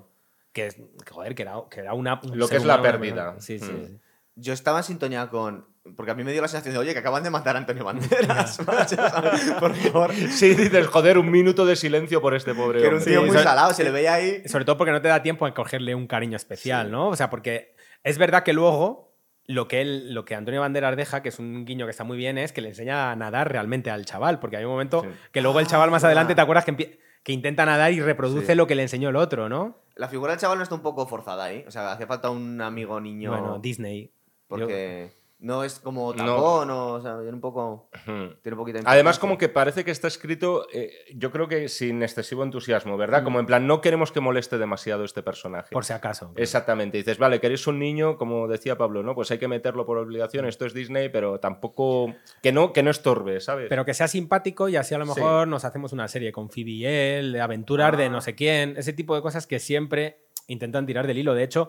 Que, 0.53 0.69
joder, 1.11 1.35
que 1.35 1.41
era, 1.41 1.55
que 1.71 1.81
era 1.81 1.95
una. 1.95 2.21
un 2.23 2.37
Lo 2.39 2.47
que 2.49 2.57
es 2.57 2.67
la 2.67 2.83
pérdida. 2.83 3.37
Sí, 3.41 3.59
sí. 3.59 3.65
Mm. 3.65 3.87
sí. 3.87 3.99
Yo 4.35 4.53
estaba 4.53 4.81
en 4.81 4.85
sintonía 4.85 5.31
con. 5.31 5.67
Porque 5.97 6.13
a 6.13 6.15
mí 6.15 6.23
me 6.23 6.33
dio 6.33 6.43
la 6.43 6.49
sensación 6.49 6.75
de, 6.75 6.81
oye, 6.81 6.93
que 6.93 6.99
acaban 6.99 7.23
de 7.23 7.31
matar 7.31 7.57
a 7.57 7.61
Antonio 7.61 7.83
Banderas. 7.83 8.59
Por 9.59 9.75
favor. 9.75 10.13
Sí, 10.13 10.55
dices, 10.55 10.87
joder, 10.89 11.17
un 11.17 11.31
minuto 11.31 11.65
de 11.65 11.77
silencio 11.77 12.21
por 12.21 12.35
este 12.35 12.55
pobre 12.55 12.81
Que 12.81 12.87
era 12.87 12.97
un 12.97 13.03
tío 13.05 13.21
Sí, 13.23 13.27
muy 13.27 13.39
salado, 13.39 13.73
se 13.73 13.85
le 13.85 13.91
veía 13.91 14.13
ahí. 14.13 14.47
Sobre 14.47 14.67
todo 14.67 14.77
porque 14.77 14.93
no 14.93 15.01
te 15.01 15.09
da 15.09 15.23
tiempo 15.23 15.47
a 15.47 15.55
cogerle 15.55 15.95
un 15.95 16.07
cariño 16.07 16.37
especial, 16.37 16.89
Sí. 16.89 16.93
¿no? 16.93 17.09
O 17.09 17.17
sea, 17.17 17.31
porque 17.31 17.75
es 18.03 18.19
verdad 18.19 18.43
que 18.43 18.53
luego 18.53 19.14
lo 19.47 19.69
que, 19.69 19.81
él, 19.83 20.15
lo 20.15 20.25
que 20.25 20.35
Antonio 20.35 20.61
Banderas 20.61 20.97
deja, 20.97 21.23
que 21.23 21.29
es 21.29 21.39
un 21.39 21.65
guiño 21.65 21.85
que 21.87 21.91
está 21.91 22.05
muy 22.05 22.17
bien, 22.17 22.39
es 22.39 22.53
que 22.53 22.61
le 22.61 22.69
enseña 22.71 23.11
a 23.11 23.17
nadar 23.17 23.51
realmente 23.51 23.91
al 23.91 24.05
chaval. 24.07 24.41
Porque 24.41 24.57
hay 24.57 24.65
un 24.65 24.71
momento 24.71 25.03
Sí. 25.03 25.09
que 25.33 25.41
luego 25.43 25.61
el 25.61 25.67
Ah, 25.67 25.69
chaval 25.71 25.91
más 25.91 26.03
verdad. 26.03 26.13
adelante, 26.19 26.35
¿te 26.35 26.41
acuerdas? 26.41 26.65
Que, 26.65 26.99
que 27.23 27.33
intenta 27.33 27.65
nadar 27.67 27.93
y 27.93 28.01
reproduce 28.01 28.47
Sí. 28.47 28.55
lo 28.55 28.67
que 28.67 28.75
le 28.75 28.83
enseñó 28.83 29.09
el 29.11 29.17
otro, 29.17 29.49
¿no? 29.49 29.79
La 29.97 30.09
figura 30.09 30.33
del 30.33 30.41
chaval 30.41 30.59
no 30.59 30.63
está 30.63 30.75
un 30.75 30.83
poco 30.83 31.07
forzada 31.07 31.45
ahí. 31.45 31.65
O 31.67 31.71
sea, 31.71 31.93
hacía 31.93 32.07
falta 32.07 32.31
un 32.31 32.61
amigo 32.61 33.01
niño. 33.01 33.31
Bueno, 33.31 33.59
Disney. 33.59 34.11
Porque 34.49 35.11
no 35.45 35.63
es 35.63 35.79
como 35.79 36.13
No. 36.15 36.25
tapón 36.25 36.71
o, 36.71 36.93
o 36.95 37.01
sea, 37.03 37.17
tiene 37.19 37.33
un 37.35 37.41
poco. 37.41 37.89
Tiene 38.05 38.33
un 38.53 38.57
poquito 38.57 38.79
de 38.79 38.85
Además, 38.87 39.19
como 39.19 39.37
que 39.39 39.49
parece 39.49 39.85
que 39.85 39.91
está 39.91 40.09
escrito, 40.09 40.67
eh, 40.73 40.91
yo 41.15 41.31
creo 41.31 41.49
que 41.49 41.69
sin 41.69 42.03
excesivo 42.03 42.43
entusiasmo, 42.43 42.97
¿verdad? 42.97 43.23
Como 43.25 43.41
en 43.41 43.47
plan, 43.47 43.67
no 43.67 43.81
queremos 43.81 44.11
que 44.11 44.21
moleste 44.21 44.57
demasiado 44.59 45.05
este 45.05 45.23
personaje. 45.23 45.69
Por 45.71 45.85
si 45.85 45.93
acaso. 45.93 46.33
Exactamente. 46.37 46.97
Dices, 46.99 47.19
vale, 47.19 47.41
queréis 47.41 47.67
un 47.67 47.79
niño, 47.79 48.17
como 48.17 48.49
decía 48.49 48.79
Pablo, 48.79 49.03
¿no? 49.03 49.15
Pues 49.15 49.31
hay 49.31 49.39
que 49.39 49.49
meterlo 49.49 49.85
por 49.87 49.99
obligación, 49.99 50.47
esto 50.47 50.65
es 50.67 50.75
Disney, 50.75 51.11
pero 51.11 51.39
tampoco. 51.41 52.15
que 52.43 52.53
no, 52.53 52.73
que 52.73 52.83
no 52.83 52.91
estorbe, 52.91 53.41
¿sabes? 53.41 53.67
Pero 53.69 53.85
que 53.85 53.95
sea 53.95 54.09
simpático 54.09 54.69
y 54.69 54.77
así 54.77 54.95
a 54.95 54.99
lo 54.99 55.05
Sí. 55.07 55.21
mejor 55.21 55.47
nos 55.49 55.65
hacemos 55.65 55.93
una 55.93 56.09
serie 56.09 56.33
con 56.33 56.49
Phoebe 56.51 56.71
y 56.71 56.87
él, 56.87 57.33
de 57.35 57.41
aventuras 57.41 57.97
de 57.97 58.07
Ah. 58.07 58.09
no 58.09 58.21
sé 58.21 58.35
quién, 58.35 58.77
ese 58.79 58.93
tipo 58.95 59.15
de 59.15 59.21
cosas 59.23 59.47
que 59.47 59.59
siempre 59.59 60.21
intentan 60.49 60.87
tirar 60.87 61.07
del 61.07 61.19
hilo. 61.19 61.35
De 61.35 61.43
hecho, 61.45 61.69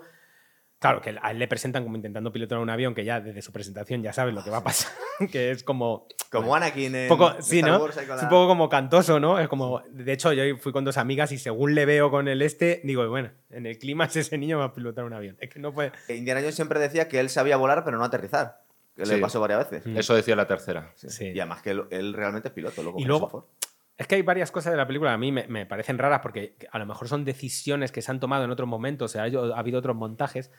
claro, 0.88 1.02
que 1.02 1.16
a 1.22 1.32
él 1.32 1.40
le 1.40 1.48
presentan 1.48 1.84
como 1.84 1.96
intentando 1.96 2.32
pilotar 2.32 2.58
un 2.60 2.70
avión 2.70 2.94
que 2.96 3.04
ya 3.06 3.20
desde 3.22 3.42
su 3.42 3.52
presentación 3.52 4.02
ya 4.04 4.14
sabes 4.14 4.34
lo 4.34 4.44
que 4.44 4.50
va 4.50 4.58
a 4.58 4.64
pasar, 4.64 4.92
que 5.32 5.52
es 5.52 5.64
como... 5.64 6.08
Como 6.32 6.56
Anakin 6.56 6.94
en. 6.96 7.08
poco, 7.08 7.34
en 7.36 7.44
sí, 7.44 7.60
Star 7.60 7.72
¿no? 7.72 7.80
Wars 7.84 7.98
ahí 7.98 8.06
con 8.06 8.16
Es 8.16 8.22
la- 8.22 8.28
un 8.28 8.30
poco 8.30 8.48
como 8.48 8.70
cantoso, 8.70 9.20
¿no? 9.20 9.40
Es 9.40 9.48
como, 9.48 9.82
de 9.90 10.12
hecho, 10.14 10.34
yo 10.34 10.44
fui 10.58 10.72
con 10.72 10.84
dos 10.86 10.98
amigas 10.98 11.32
y 11.32 11.38
según 11.38 11.76
le 11.76 11.86
veo 11.86 12.12
con 12.12 12.28
el 12.28 12.42
este, 12.42 12.82
digo, 12.84 13.08
bueno, 13.10 13.32
en 13.50 13.66
el 13.66 13.78
clima 13.78 14.06
ese 14.06 14.38
niño 14.38 14.60
va 14.60 14.66
a 14.66 14.74
pilotar 14.74 15.06
un 15.06 15.14
avión. 15.14 15.38
Es 15.42 15.50
que 15.50 15.60
no 15.60 15.74
puede... 15.74 15.92
Indiana 16.10 16.42
Jones 16.42 16.56
siempre 16.56 16.80
decía 16.80 17.08
que 17.08 17.20
él 17.20 17.30
sabía 17.30 17.58
volar, 17.58 17.84
pero 17.86 17.98
no 17.98 18.04
aterrizar. 18.04 18.62
Que 18.96 19.06
Sí. 19.06 19.14
le 19.16 19.20
pasó 19.20 19.40
varias 19.42 19.70
veces. 19.70 19.86
Mm. 19.86 19.98
Eso 19.98 20.16
decía 20.16 20.36
la 20.36 20.48
tercera. 20.48 20.92
Sí. 20.96 21.10
Sí. 21.10 21.26
Y 21.34 21.40
además 21.40 21.62
que 21.62 21.72
él, 21.72 21.84
él 21.92 22.14
realmente 22.14 22.48
es 22.50 22.54
piloto. 22.54 22.82
Luego 22.82 23.00
Y 23.00 23.04
luego-. 23.06 23.50
Es 23.98 24.08
que 24.08 24.16
hay 24.16 24.22
varias 24.24 24.52
cosas 24.52 24.72
de 24.74 24.78
la 24.78 24.86
película 24.88 25.12
que 25.12 25.16
a 25.16 25.18
mí 25.18 25.32
me, 25.32 25.48
me 25.48 25.66
parecen 25.66 25.98
raras 25.98 26.20
porque 26.22 26.58
a 26.70 26.80
lo 26.80 26.86
mejor 26.86 27.08
son 27.08 27.24
decisiones 27.24 27.94
que 27.94 28.02
se 28.02 28.12
han 28.12 28.20
tomado 28.20 28.44
en 28.44 28.52
otros 28.52 28.68
momentos, 28.68 29.12
o 29.12 29.14
sea, 29.14 29.22
ha 29.24 29.58
habido 29.60 29.80
otros 29.80 29.96
montajes, 29.96 30.52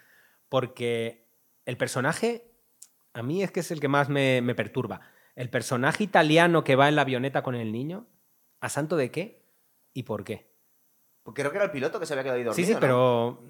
porque 0.49 1.27
el 1.65 1.77
personaje, 1.77 2.51
a 3.15 3.23
mí 3.23 3.43
es 3.43 3.51
que 3.51 3.61
es 3.61 3.71
el 3.71 3.81
que 3.81 3.89
más 3.89 4.09
me, 4.09 4.41
me 4.43 4.55
perturba. 4.55 5.01
El 5.35 5.51
personaje 5.51 6.05
italiano 6.05 6.65
que 6.65 6.77
va 6.77 6.89
en 6.89 6.97
la 6.97 7.03
avioneta 7.03 7.43
con 7.43 7.55
el 7.55 7.73
niño, 7.73 8.07
¿a 8.61 8.69
santo 8.69 8.97
de 8.97 9.11
qué? 9.11 9.45
¿Y 9.93 10.05
por 10.05 10.25
qué? 10.25 10.51
Porque 11.23 11.43
creo 11.43 11.51
que 11.51 11.59
era 11.59 11.65
el 11.65 11.71
piloto 11.73 11.99
que 12.01 12.07
se 12.07 12.13
había 12.15 12.23
quedado 12.23 12.39
ahí 12.39 12.45
dormido. 12.45 12.67
sí, 12.67 12.73
sí, 12.73 12.79
pero 12.81 13.43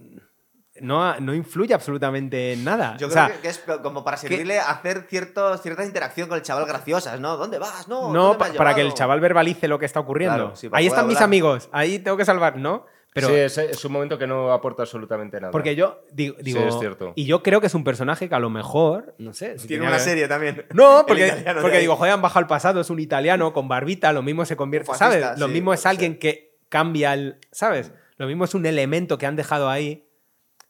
no, 0.80 1.18
no 1.20 1.34
influye 1.34 1.74
absolutamente 1.74 2.52
en 2.54 2.64
nada. 2.64 2.96
Yo 2.98 3.06
O 3.06 3.10
creo 3.10 3.26
sea, 3.26 3.40
que, 3.40 3.48
es 3.48 3.58
como 3.82 4.02
para 4.04 4.16
servirle 4.16 4.58
a 4.58 4.70
hacer 4.70 5.06
ciertos, 5.08 5.62
ciertas 5.62 5.86
interacción 5.86 6.28
con 6.28 6.36
el 6.38 6.42
chaval 6.42 6.66
graciosas, 6.66 7.20
¿no? 7.20 7.36
¿Dónde 7.36 7.58
vas? 7.58 7.86
No, 7.88 8.12
No, 8.12 8.22
¿dónde 8.28 8.32
me 8.32 8.38
pa- 8.38 8.46
has 8.50 8.56
para 8.56 8.74
que 8.74 8.80
el 8.82 8.94
chaval 8.94 9.20
verbalice 9.20 9.68
lo 9.68 9.78
que 9.78 9.86
está 9.86 10.00
ocurriendo. 10.00 10.36
Claro, 10.36 10.56
sí, 10.56 10.68
para 10.68 10.78
ahí 10.80 10.86
están 10.86 11.06
mis 11.06 11.20
amigos, 11.20 11.68
ahí 11.72 11.98
tengo 11.98 12.16
que 12.16 12.24
salvar, 12.24 12.56
¿no? 12.56 12.86
Pero 13.16 13.28
sí, 13.28 13.34
es, 13.34 13.58
es 13.58 13.84
un 13.84 13.92
momento 13.92 14.16
que 14.18 14.26
no 14.28 14.52
aporta 14.52 14.82
absolutamente 14.82 15.40
nada. 15.40 15.50
Porque 15.50 15.74
yo 15.74 16.02
digo, 16.12 16.36
digo- 16.40 16.60
es 16.68 16.78
cierto. 16.78 17.12
y 17.16 17.24
yo 17.24 17.42
creo 17.42 17.60
que 17.60 17.66
es 17.66 17.74
un 17.74 17.82
personaje 17.82 18.28
que 18.28 18.34
a 18.34 18.38
lo 18.38 18.50
mejor, 18.50 19.14
no 19.18 19.32
sé, 19.32 19.58
si 19.58 19.66
Tiene 19.66 19.86
una 19.88 19.96
que- 19.96 20.02
serie 20.02 20.28
también. 20.28 20.64
No, 20.72 21.04
porque, 21.08 21.32
porque 21.60 21.78
digo, 21.80 21.96
joder, 21.96 22.12
han 22.12 22.22
bajado 22.22 22.40
al 22.40 22.46
pasado, 22.46 22.80
es 22.80 22.90
un 22.90 23.00
italiano 23.00 23.52
con 23.52 23.66
barbita, 23.66 24.12
lo 24.12 24.22
mismo 24.22 24.44
se 24.44 24.54
convierte, 24.56 24.86
fascista, 24.86 25.10
¿sabes? 25.10 25.40
Lo 25.40 25.46
sí, 25.48 25.52
mismo 25.54 25.72
es 25.74 25.84
alguien 25.86 26.12
ser. 26.12 26.18
que 26.20 26.56
cambia 26.68 27.14
el, 27.14 27.38
¿sabes? 27.50 27.90
Lo 28.18 28.26
mismo 28.26 28.44
es 28.44 28.54
un 28.54 28.64
elemento 28.66 29.18
que 29.18 29.26
han 29.26 29.34
dejado 29.36 29.68
ahí. 29.68 30.04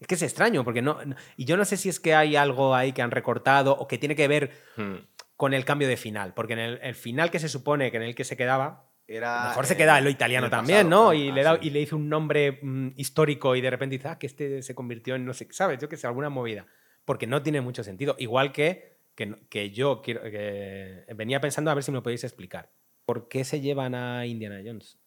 Es 0.01 0.07
que 0.07 0.15
es 0.15 0.23
extraño, 0.23 0.63
porque 0.65 0.83
no, 0.83 0.99
no- 1.05 1.17
y 1.37 1.45
yo 1.47 1.57
no 1.57 1.65
sé 1.65 1.77
si 1.77 1.89
es 1.89 2.01
que 2.01 2.15
hay 2.15 2.37
algo 2.37 2.75
ahí 2.75 2.93
que 2.93 3.03
han 3.03 3.11
recortado 3.11 3.73
o 3.77 3.87
que 3.89 3.99
tiene 3.99 4.15
que 4.15 4.29
ver 4.29 4.51
Hmm. 4.77 4.97
con 5.37 5.53
el 5.55 5.65
cambio 5.65 5.89
de 5.89 5.97
final, 5.97 6.33
porque 6.35 6.53
en 6.55 6.59
el, 6.61 6.79
el 6.83 6.95
final 6.95 7.31
que 7.31 7.39
se 7.39 7.49
supone 7.49 7.91
que 7.91 7.97
en 7.97 8.03
el 8.05 8.15
que 8.15 8.25
se 8.25 8.37
quedaba, 8.37 8.86
Era, 9.09 9.49
mejor 9.51 9.67
se 9.67 9.77
queda 9.77 9.99
en 9.99 10.05
lo 10.05 10.11
italiano 10.11 10.51
también, 10.51 10.89
pasado, 10.89 11.05
¿no? 11.05 11.11
ah, 11.11 11.15
Y, 11.15 11.29
ah, 11.31 11.35
le, 11.35 11.43
da- 11.45 11.55
sí. 11.61 11.69
y 11.69 11.71
le 11.71 11.81
hizo 11.81 11.97
un 11.97 12.09
nombre 12.09 12.59
mm, 12.61 12.89
histórico 12.97 13.55
y 13.55 13.61
de 13.61 13.71
repente 13.71 13.97
dice, 13.97 14.09
ah, 14.09 14.19
que 14.19 14.27
este 14.27 14.63
se 14.63 14.75
convirtió 14.75 15.15
en 15.15 15.25
no 15.25 15.33
sé, 15.33 15.47
¿sabes? 15.53 15.79
Yo 15.79 15.89
que 15.89 15.97
sé, 15.97 16.07
alguna 16.09 16.29
movida. 16.29 16.67
Porque 17.05 17.27
no 17.29 17.41
tiene 17.43 17.61
mucho 17.61 17.85
sentido. 17.85 18.17
Igual 18.19 18.51
que, 18.51 18.99
que, 19.15 19.37
que 19.49 19.71
yo 19.71 20.03
quiero, 20.03 20.23
que 20.23 21.05
venía 21.15 21.41
pensando 21.41 21.71
a 21.71 21.75
ver 21.75 21.85
si 21.85 21.93
me 21.93 21.97
lo 21.99 22.03
podéis 22.03 22.25
explicar. 22.25 22.73
¿Por 23.05 23.29
qué 23.29 23.45
se 23.45 23.61
llevan 23.61 23.95
a 23.95 24.27
Indiana 24.27 24.61
Jones? 24.65 24.99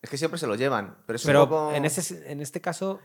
Es 0.00 0.08
que 0.08 0.16
siempre 0.16 0.38
se 0.38 0.46
lo 0.46 0.54
llevan. 0.54 0.96
Pero 1.06 1.16
es 1.16 1.26
Pero 1.26 1.42
un 1.42 1.48
poco... 1.50 1.72
en, 1.74 1.84
ese, 1.84 2.32
en 2.32 2.40
este 2.40 2.62
caso, 2.62 3.00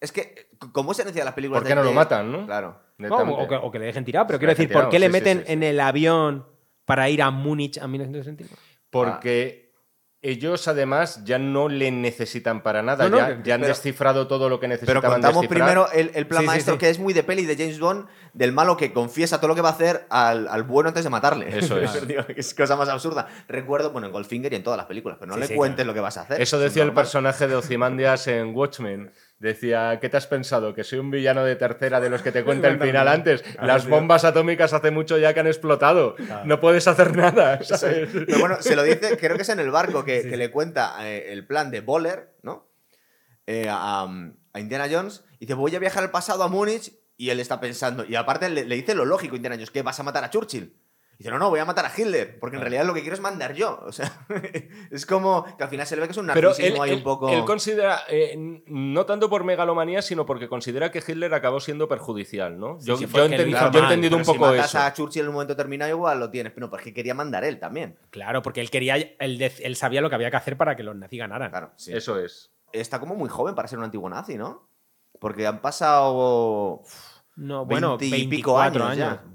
Es 0.00 0.12
que, 0.12 0.48
¿cómo 0.72 0.94
se 0.94 1.04
decía 1.04 1.24
las 1.26 1.34
películas? 1.34 1.60
¿Por 1.60 1.68
qué 1.68 1.74
no 1.74 1.82
de- 1.82 1.88
lo 1.88 1.92
matan, 1.94 2.32
no? 2.32 2.46
Claro. 2.46 2.80
No, 2.96 3.16
o, 3.18 3.48
que, 3.48 3.56
o 3.56 3.70
que 3.70 3.78
le 3.80 3.86
dejen 3.86 4.04
tirado, 4.04 4.26
pero 4.28 4.38
quiero 4.38 4.52
decir, 4.54 4.72
¿por 4.72 4.88
qué 4.88 4.98
le 4.98 5.08
meten 5.10 5.40
sí, 5.40 5.44
sí. 5.46 5.52
en 5.52 5.62
el 5.64 5.80
avión 5.80 6.46
para 6.86 7.10
ir 7.10 7.20
a 7.22 7.30
Múnich 7.30 7.76
a 7.78 7.86
1961? 7.88 8.56
Porque 8.94 9.64
ellos 10.22 10.68
además 10.68 11.22
ya 11.24 11.38
no 11.38 11.68
le 11.68 11.90
necesitan 11.90 12.62
para 12.62 12.80
nada. 12.82 13.04
No, 13.04 13.10
no, 13.10 13.18
ya, 13.18 13.36
que- 13.36 13.42
ya 13.46 13.54
han 13.56 13.60
pero- 13.60 13.74
descifrado 13.74 14.26
todo 14.26 14.48
lo 14.48 14.58
que 14.58 14.66
Pero 14.68 14.74
necesitaban 14.80 15.12
contamos 15.20 15.42
descifrar. 15.42 15.68
primero 15.68 15.92
el, 15.92 16.12
el 16.14 16.26
plan 16.26 16.40
Sí, 16.40 16.46
maestro, 16.46 16.74
sí. 16.74 16.78
que 16.78 16.88
es 16.88 16.98
muy 16.98 17.12
de 17.12 17.22
peli 17.24 17.44
de 17.44 17.56
James 17.58 17.78
Bond, 17.78 18.06
del 18.32 18.52
malo 18.52 18.78
que 18.78 18.90
confiesa 18.94 19.36
todo 19.38 19.48
lo 19.48 19.54
que 19.54 19.60
va 19.60 19.68
a 19.68 19.72
hacer 19.72 20.06
al, 20.08 20.48
al 20.48 20.62
bueno 20.62 20.88
antes 20.88 21.04
de 21.04 21.10
matarle. 21.10 21.58
Eso 21.58 21.78
es. 21.78 21.90
Es 22.36 22.54
cosa 22.54 22.74
más 22.74 22.88
absurda. 22.88 23.28
Recuerdo, 23.48 23.90
bueno, 23.90 24.06
en 24.06 24.14
Goldfinger 24.14 24.50
y 24.54 24.56
en 24.56 24.62
todas 24.62 24.78
las 24.78 24.86
películas, 24.86 25.18
pero 25.20 25.30
no 25.32 25.36
le 25.36 25.54
cuentes 25.54 25.76
claro. 25.84 25.88
lo 25.88 25.94
que 25.94 26.00
vas 26.00 26.16
a 26.16 26.22
hacer. 26.22 26.40
Eso 26.40 26.56
Es 26.56 26.62
decía 26.62 26.84
el 26.84 26.94
personaje 26.94 27.46
de 27.46 27.56
Ozymandias 27.56 28.26
en 28.26 28.54
Watchmen. 28.56 29.12
Decía, 29.38 29.98
¿qué 30.00 30.08
te 30.08 30.16
has 30.16 30.26
pensado? 30.26 30.74
¿Que 30.74 30.84
soy 30.84 31.00
un 31.00 31.10
villano 31.10 31.44
de 31.44 31.56
tercera 31.56 32.00
de 32.00 32.08
los 32.08 32.22
que 32.22 32.32
te 32.32 32.44
cuenta 32.44 32.68
el 32.68 32.80
final 32.80 33.08
antes? 33.08 33.44
Las 33.60 33.88
bombas 33.88 34.24
atómicas 34.24 34.72
hace 34.72 34.90
mucho 34.90 35.18
ya 35.18 35.34
que 35.34 35.40
han 35.40 35.46
explotado. 35.46 36.16
No 36.44 36.60
puedes 36.60 36.86
hacer 36.88 37.16
nada. 37.16 37.62
¿sabes? 37.62 38.08
Pero 38.12 38.38
bueno, 38.38 38.56
se 38.60 38.76
lo 38.76 38.82
dice, 38.82 39.16
creo 39.18 39.36
que 39.36 39.42
es 39.42 39.48
en 39.48 39.60
el 39.60 39.70
barco 39.70 40.04
que, 40.04 40.28
que 40.28 40.36
le 40.36 40.50
cuenta 40.50 40.96
eh, 41.06 41.32
el 41.32 41.46
plan 41.46 41.70
de 41.70 41.80
Boller, 41.80 42.36
¿no? 42.42 42.70
Eh, 43.46 43.66
a, 43.68 44.08
a 44.52 44.60
Indiana 44.60 44.88
Jones. 44.90 45.24
Y 45.34 45.46
dice, 45.46 45.54
voy 45.54 45.74
a 45.74 45.78
viajar 45.78 46.04
al 46.04 46.10
pasado 46.10 46.42
a 46.42 46.48
Múnich. 46.48 46.92
Y 47.16 47.30
él 47.30 47.38
está 47.38 47.60
pensando. 47.60 48.04
Y 48.04 48.16
aparte 48.16 48.48
le, 48.48 48.64
le 48.64 48.74
dice 48.74 48.94
lo 48.94 49.04
lógico, 49.04 49.36
Indiana 49.36 49.56
Jones, 49.56 49.70
que 49.70 49.82
vas 49.82 50.00
a 50.00 50.02
matar 50.02 50.24
a 50.24 50.30
Churchill. 50.30 50.76
Y 51.16 51.18
dice, 51.18 51.30
no, 51.30 51.38
no, 51.38 51.50
voy 51.50 51.60
a 51.60 51.64
matar 51.64 51.86
a 51.86 51.92
Hitler. 51.96 52.38
Porque 52.40 52.56
en 52.56 52.62
realidad 52.62 52.84
lo 52.84 52.92
que 52.92 53.00
quiero 53.00 53.14
es 53.14 53.20
mandar 53.20 53.54
yo. 53.54 53.80
O 53.86 53.92
sea, 53.92 54.26
es 54.90 55.06
como 55.06 55.44
que 55.56 55.62
al 55.62 55.70
final 55.70 55.86
se 55.86 55.94
le 55.94 56.02
ve 56.02 56.08
que 56.08 56.12
es 56.12 56.18
un 56.18 56.26
Pero 56.26 56.48
él, 56.50 56.56
narcisismo 56.56 56.82
ahí 56.82 56.92
un 56.92 57.02
poco. 57.02 57.28
él 57.28 57.44
considera, 57.44 58.00
eh, 58.08 58.34
no 58.66 59.06
tanto 59.06 59.30
por 59.30 59.44
megalomanía, 59.44 60.02
sino 60.02 60.26
porque 60.26 60.48
considera 60.48 60.90
que 60.90 60.98
Hitler 60.98 61.32
acabó 61.34 61.60
siendo 61.60 61.86
perjudicial, 61.88 62.58
¿no? 62.58 62.78
yo 62.80 62.96
sí, 62.96 63.06
yo 63.06 63.24
he 63.24 63.26
hizo 63.26 63.70
yo 63.70 63.78
he 63.78 63.82
mal, 63.82 63.92
entendido 63.92 64.16
un 64.16 64.24
poco 64.24 64.46
si 64.50 64.56
matas 64.56 64.74
eso. 64.74 64.78
a 64.80 64.92
Churchill 64.92 65.22
en 65.22 65.28
un 65.28 65.34
momento 65.34 65.54
determinado, 65.54 65.90
igual 65.90 66.18
lo 66.18 66.30
tienes. 66.30 66.52
Pero 66.52 66.68
porque 66.70 66.92
quería 66.92 67.14
mandar 67.14 67.44
él 67.44 67.58
también. 67.58 67.96
Claro, 68.10 68.42
porque 68.42 68.60
él 68.60 68.70
quería, 68.70 68.96
él, 68.96 69.40
él 69.40 69.76
sabía 69.76 70.00
lo 70.00 70.08
que 70.08 70.16
había 70.16 70.30
que 70.30 70.36
hacer 70.36 70.56
para 70.56 70.74
que 70.74 70.82
los 70.82 70.96
nazis 70.96 71.20
ganaran. 71.20 71.50
Claro, 71.50 71.72
sí. 71.76 71.92
Eso 71.92 72.18
es. 72.18 72.50
Está 72.72 72.98
como 72.98 73.14
muy 73.14 73.28
joven 73.28 73.54
para 73.54 73.68
ser 73.68 73.78
un 73.78 73.84
antiguo 73.84 74.08
nazi, 74.08 74.36
¿no? 74.36 74.68
Porque 75.20 75.46
han 75.46 75.60
pasado. 75.60 76.82
No, 77.36 77.64
bueno, 77.66 77.98
20 77.98 78.16
y 78.16 78.26
pico 78.28 78.54
24 78.54 78.84
años 78.84 79.06
años. 79.06 79.20
ya. 79.24 79.30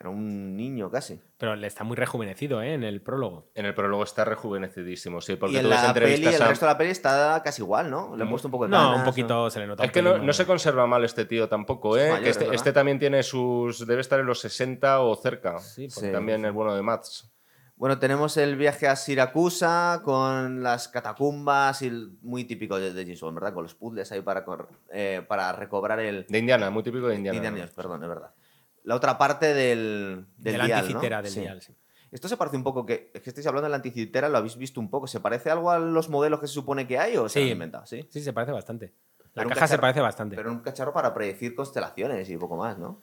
Era 0.00 0.10
un 0.10 0.56
niño 0.56 0.90
casi. 0.92 1.20
pero 1.38 1.56
le 1.56 1.66
está 1.66 1.82
muy 1.82 1.96
rejuvenecido, 1.96 2.62
¿eh? 2.62 2.74
En 2.74 2.84
el 2.84 3.00
prólogo. 3.02 3.50
En 3.56 3.66
el 3.66 3.74
prólogo 3.74 4.04
está 4.04 4.24
rejuvenecidísimo, 4.24 5.20
sí, 5.20 5.34
porque 5.34 5.54
y 5.54 5.58
en 5.58 5.64
tú 5.64 5.68
la 5.70 5.76
peli, 5.76 5.88
entrevistas 5.88 6.34
el 6.36 6.42
a- 6.42 6.48
resto 6.48 6.66
de 6.66 6.72
la 6.72 6.78
peli 6.78 6.90
está 6.90 7.40
casi 7.44 7.62
igual, 7.62 7.90
¿no? 7.90 8.16
Le 8.16 8.22
han 8.22 8.30
puesto 8.30 8.46
un 8.46 8.52
poco 8.52 8.64
de 8.64 8.70
No, 8.70 8.94
un 8.96 9.04
poquito 9.04 9.50
se 9.50 9.58
le 9.58 9.66
nota. 9.66 9.84
Es 9.84 9.90
que 9.90 10.00
no, 10.02 10.32
se 10.32 10.46
conserva 10.46 10.86
mal 10.86 11.04
este 11.04 11.24
tío 11.24 11.48
tampoco, 11.48 11.96
Es 11.96 12.04
¿eh? 12.04 12.08
mayor, 12.10 12.22
que 12.24 12.30
este, 12.30 12.44
es 12.46 12.52
este 12.52 12.72
también 12.72 12.98
tiene 13.00 13.22
sus. 13.24 13.86
Debe 13.86 14.00
estar 14.00 14.20
en 14.20 14.26
los 14.26 14.38
60 14.40 15.00
o 15.00 15.16
cerca. 15.16 15.58
Sí, 15.58 15.90
Sí. 15.90 16.12
También 16.12 16.44
el 16.44 16.52
bueno 16.52 16.74
de 16.76 16.82
Mats. 16.82 17.32
Bueno, 17.74 17.98
tenemos 18.00 18.36
el 18.36 18.56
viaje 18.56 18.88
a 18.88 18.96
Siracusa 18.96 20.00
con 20.04 20.62
las 20.64 20.88
catacumbas 20.88 21.82
y 21.82 21.86
el- 21.88 22.10
muy 22.22 22.44
típico 22.44 22.78
de, 22.78 22.92
de 22.92 23.02
James 23.02 23.20
Bond, 23.20 23.34
¿verdad? 23.36 23.52
Con 23.54 23.62
los 23.64 23.74
puzzles 23.74 24.10
ahí 24.12 24.20
para, 24.20 24.44
eh, 24.92 25.24
para 25.28 25.52
recobrar 25.52 26.00
el... 26.00 26.26
De 26.28 26.38
Indiana, 26.38 26.70
muy 26.70 26.82
típico 26.82 27.06
de 27.08 27.14
Indiana. 27.16 27.36
Indiana 27.36 27.70
perdón, 27.74 28.02
es 28.02 28.08
verdad. 28.08 28.30
La 28.88 28.94
otra 28.94 29.18
parte 29.18 29.52
del, 29.54 30.26
del 30.38 30.52
de 30.52 30.58
la 30.58 30.64
dial, 30.66 30.78
anticitera 30.80 31.16
¿no? 31.18 31.22
del 31.22 31.32
Sí. 31.32 31.40
dial, 31.40 31.60
sí. 31.62 31.74
Esto 32.10 32.26
se 32.26 32.36
parece 32.38 32.56
un 32.56 32.64
poco 32.64 32.86
que... 32.86 33.10
Es 33.12 33.20
que 33.20 33.28
estáis 33.28 33.46
hablando 33.46 33.66
de 33.66 33.70
la 33.70 33.76
anticitera, 33.76 34.30
lo 34.30 34.38
habéis 34.38 34.56
visto 34.56 34.80
un 34.80 34.88
poco. 34.88 35.06
¿Se 35.06 35.20
parece 35.20 35.50
algo 35.50 35.70
a 35.70 35.78
los 35.78 36.08
modelos 36.08 36.40
que 36.40 36.46
se 36.46 36.54
supone 36.54 36.86
que 36.86 36.98
hay 36.98 37.16
o 37.18 37.28
se 37.28 37.40
Sí. 37.40 37.44
han 37.46 37.52
inventado? 37.52 37.84
Sí. 37.84 38.06
Sí, 38.10 38.22
se 38.22 38.32
parece 38.32 38.50
bastante. 38.52 38.94
La 39.34 39.42
Pero 39.42 39.50
caja 39.50 39.68
se 39.68 39.78
parece 39.78 40.00
bastante. 40.00 40.34
Pero 40.36 40.50
un 40.50 40.60
cacharro 40.60 40.94
para 40.94 41.12
predecir 41.12 41.54
constelaciones 41.54 42.30
y 42.30 42.36
poco 42.38 42.56
más, 42.56 42.78
¿no? 42.78 43.02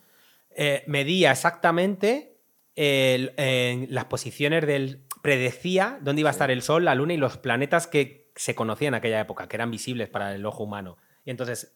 Eh, 0.49 0.83
medía 0.87 1.31
exactamente 1.31 2.39
el- 2.75 3.33
en 3.37 3.87
las 3.93 4.05
posiciones 4.05 4.65
del. 4.65 5.03
predecía 5.21 5.97
dónde 6.01 6.19
iba 6.21 6.29
a 6.29 6.31
estar 6.31 6.49
el 6.51 6.61
Sol, 6.61 6.85
la 6.85 6.93
Luna 6.95 7.13
y 7.13 7.17
los 7.17 7.37
planetas 7.37 7.87
que 7.87 8.31
se 8.35 8.53
conocían 8.55 8.93
en 8.93 8.97
aquella 8.99 9.19
época, 9.19 9.47
que 9.47 9.55
eran 9.55 9.71
visibles 9.71 10.07
para 10.09 10.33
el 10.35 10.45
ojo 10.45 10.63
humano. 10.63 10.97
Y 11.25 11.31
entonces 11.31 11.75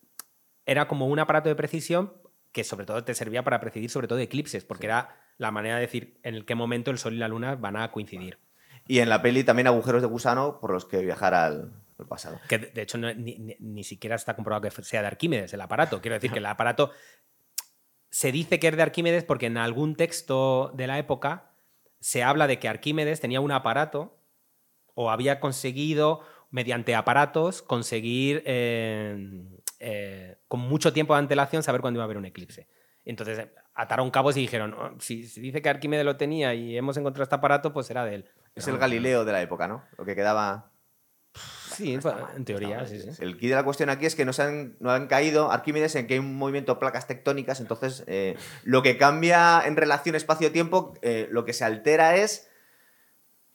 era 0.65 0.87
como 0.87 1.07
un 1.07 1.17
aparato 1.19 1.49
de 1.49 1.55
precisión 1.55 2.13
que 2.51 2.63
sobre 2.63 2.85
todo 2.85 3.03
te 3.03 3.13
servía 3.13 3.43
para 3.43 3.59
predecir 3.59 3.89
sobre 3.89 4.07
todo 4.07 4.19
eclipses, 4.19 4.65
porque 4.65 4.87
era 4.87 5.15
la 5.37 5.51
manera 5.51 5.75
de 5.75 5.81
decir 5.81 6.19
en 6.23 6.43
qué 6.45 6.55
momento 6.55 6.91
el 6.91 6.97
Sol 6.97 7.13
y 7.13 7.17
la 7.17 7.27
Luna 7.27 7.55
van 7.55 7.77
a 7.77 7.91
coincidir. 7.91 8.39
Y 8.87 8.99
en 8.99 9.09
la 9.09 9.21
peli 9.21 9.43
también 9.43 9.67
agujeros 9.67 10.01
de 10.01 10.07
gusano 10.07 10.59
por 10.59 10.71
los 10.71 10.85
que 10.85 10.97
viajar 10.99 11.33
al, 11.35 11.71
al 11.99 12.07
pasado. 12.07 12.39
Que 12.49 12.57
de 12.57 12.67
de 12.71 12.81
hecho 12.81 12.97
no- 12.97 13.13
ni, 13.13 13.37
ni- 13.37 13.55
ni 13.59 13.83
siquiera 13.83 14.15
está 14.15 14.35
comprobado 14.35 14.61
que 14.63 14.71
sea 14.83 15.01
de 15.01 15.07
Arquímedes 15.07 15.53
el 15.53 15.61
aparato. 15.61 16.01
Quiero 16.01 16.15
decir 16.15 16.31
que 16.31 16.39
el 16.39 16.45
aparato 16.47 16.91
se 18.09 18.31
dice 18.31 18.59
que 18.59 18.67
es 18.67 18.75
de 18.75 18.81
Arquímedes 18.81 19.23
porque 19.23 19.45
en 19.45 19.57
algún 19.57 19.95
texto 19.95 20.71
de 20.75 20.87
la 20.87 20.97
época 20.97 21.51
se 21.99 22.23
habla 22.23 22.47
de 22.47 22.57
que 22.57 22.67
Arquímedes 22.67 23.19
tenía 23.19 23.41
un 23.41 23.51
aparato 23.51 24.17
o 24.95 25.11
había 25.11 25.39
conseguido, 25.39 26.21
mediante 26.49 26.95
aparatos, 26.95 27.61
conseguir 27.61 28.41
eh, 28.45 29.45
eh, 29.79 30.37
con 30.47 30.59
mucho 30.59 30.93
tiempo 30.93 31.13
de 31.13 31.19
antelación 31.19 31.63
saber 31.63 31.81
cuándo 31.81 31.97
iba 31.97 32.03
a 32.03 32.05
haber 32.05 32.17
un 32.17 32.25
eclipse. 32.25 32.67
Entonces 33.05 33.47
ataron 33.73 34.11
cabos 34.11 34.37
y 34.37 34.41
dijeron, 34.41 34.73
"Oh, 34.73 34.91
si, 34.99 35.27
si 35.27 35.41
dice 35.41 35.61
que 35.61 35.69
Arquímedes 35.69 36.05
lo 36.05 36.17
tenía 36.17 36.53
y 36.53 36.77
hemos 36.77 36.97
encontrado 36.97 37.23
este 37.23 37.35
aparato, 37.35 37.71
pues 37.73 37.87
será 37.87 38.05
de 38.05 38.15
él. 38.15 38.25
Es 38.55 38.67
el 38.67 38.73
no. 38.73 38.79
Galileo 38.79 39.25
de 39.25 39.31
la 39.31 39.41
época, 39.41 39.67
¿no? 39.67 39.83
Lo 39.97 40.05
que 40.05 40.15
quedaba... 40.15 40.71
Sí, 41.71 41.93
en 41.93 42.43
teoría, 42.43 42.85
sí, 42.85 42.99
sí. 42.99 43.09
El 43.19 43.37
key 43.37 43.47
de 43.47 43.55
la 43.55 43.63
cuestión 43.63 43.89
aquí 43.89 44.05
es 44.05 44.15
que 44.15 44.25
no, 44.25 44.33
se 44.33 44.41
han, 44.41 44.75
no 44.79 44.91
han 44.91 45.07
caído 45.07 45.51
Arquímedes 45.51 45.95
en 45.95 46.07
que 46.07 46.15
hay 46.15 46.19
un 46.19 46.35
movimiento 46.35 46.73
de 46.73 46.79
placas 46.79 47.07
tectónicas, 47.07 47.61
entonces 47.61 48.03
eh, 48.07 48.35
lo 48.63 48.81
que 48.81 48.97
cambia 48.97 49.61
en 49.65 49.77
relación 49.77 50.15
espacio-tiempo, 50.15 50.93
eh, 51.01 51.27
lo 51.31 51.45
que 51.45 51.53
se 51.53 51.63
altera 51.63 52.17
es 52.17 52.48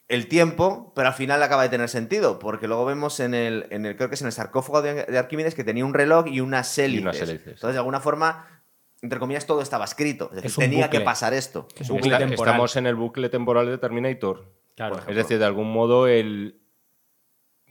el 0.09 0.29
tiempo, 0.29 0.93
pero 0.95 1.09
al 1.09 1.15
final 1.15 1.43
acaba 1.43 1.63
de 1.63 1.69
tener 1.71 1.89
sentido, 1.89 2.39
porque 2.39 2.69
luego 2.69 2.85
vemos 2.85 3.21
en 3.21 3.33
el, 3.35 3.67
en 3.71 3.87
el 3.87 3.97
creo 3.97 4.09
que 4.11 4.17
es 4.17 4.21
en 4.21 4.27
el 4.27 4.33
sarcófago 4.33 4.83
de, 4.83 5.05
de 5.05 5.19
Arquímedes 5.19 5.55
que 5.55 5.65
tenía 5.65 5.85
un 5.85 5.95
reloj 5.95 6.27
y 6.27 6.41
unas 6.41 6.77
hélices. 6.79 7.03
unas 7.03 7.17
hélices. 7.21 7.55
Entonces, 7.55 7.73
de 7.73 7.79
alguna 7.79 8.01
forma, 8.01 8.47
entre 9.01 9.19
comillas, 9.19 9.47
todo 9.47 9.63
estaba 9.63 9.85
escrito. 9.87 10.27
Es 10.31 10.37
decir, 10.43 10.47
Es 10.51 10.59
un 10.59 10.65
tenía 10.65 10.87
bucle. 10.87 10.99
que 10.99 11.05
pasar 11.05 11.33
esto. 11.35 11.69
Es 11.79 11.89
un 11.89 11.97
Está- 11.97 12.09
bucle 12.11 12.27
temporal. 12.29 12.53
estamos 12.55 12.77
en 12.77 12.87
el 12.87 12.95
bucle 12.97 13.29
temporal 13.31 13.67
de 13.67 13.79
Terminator. 13.79 14.53
Claro. 14.77 15.01
Es 15.09 15.17
decir, 15.17 15.39
de 15.39 15.45
algún 15.47 15.73
modo 15.73 16.07
el 16.07 16.61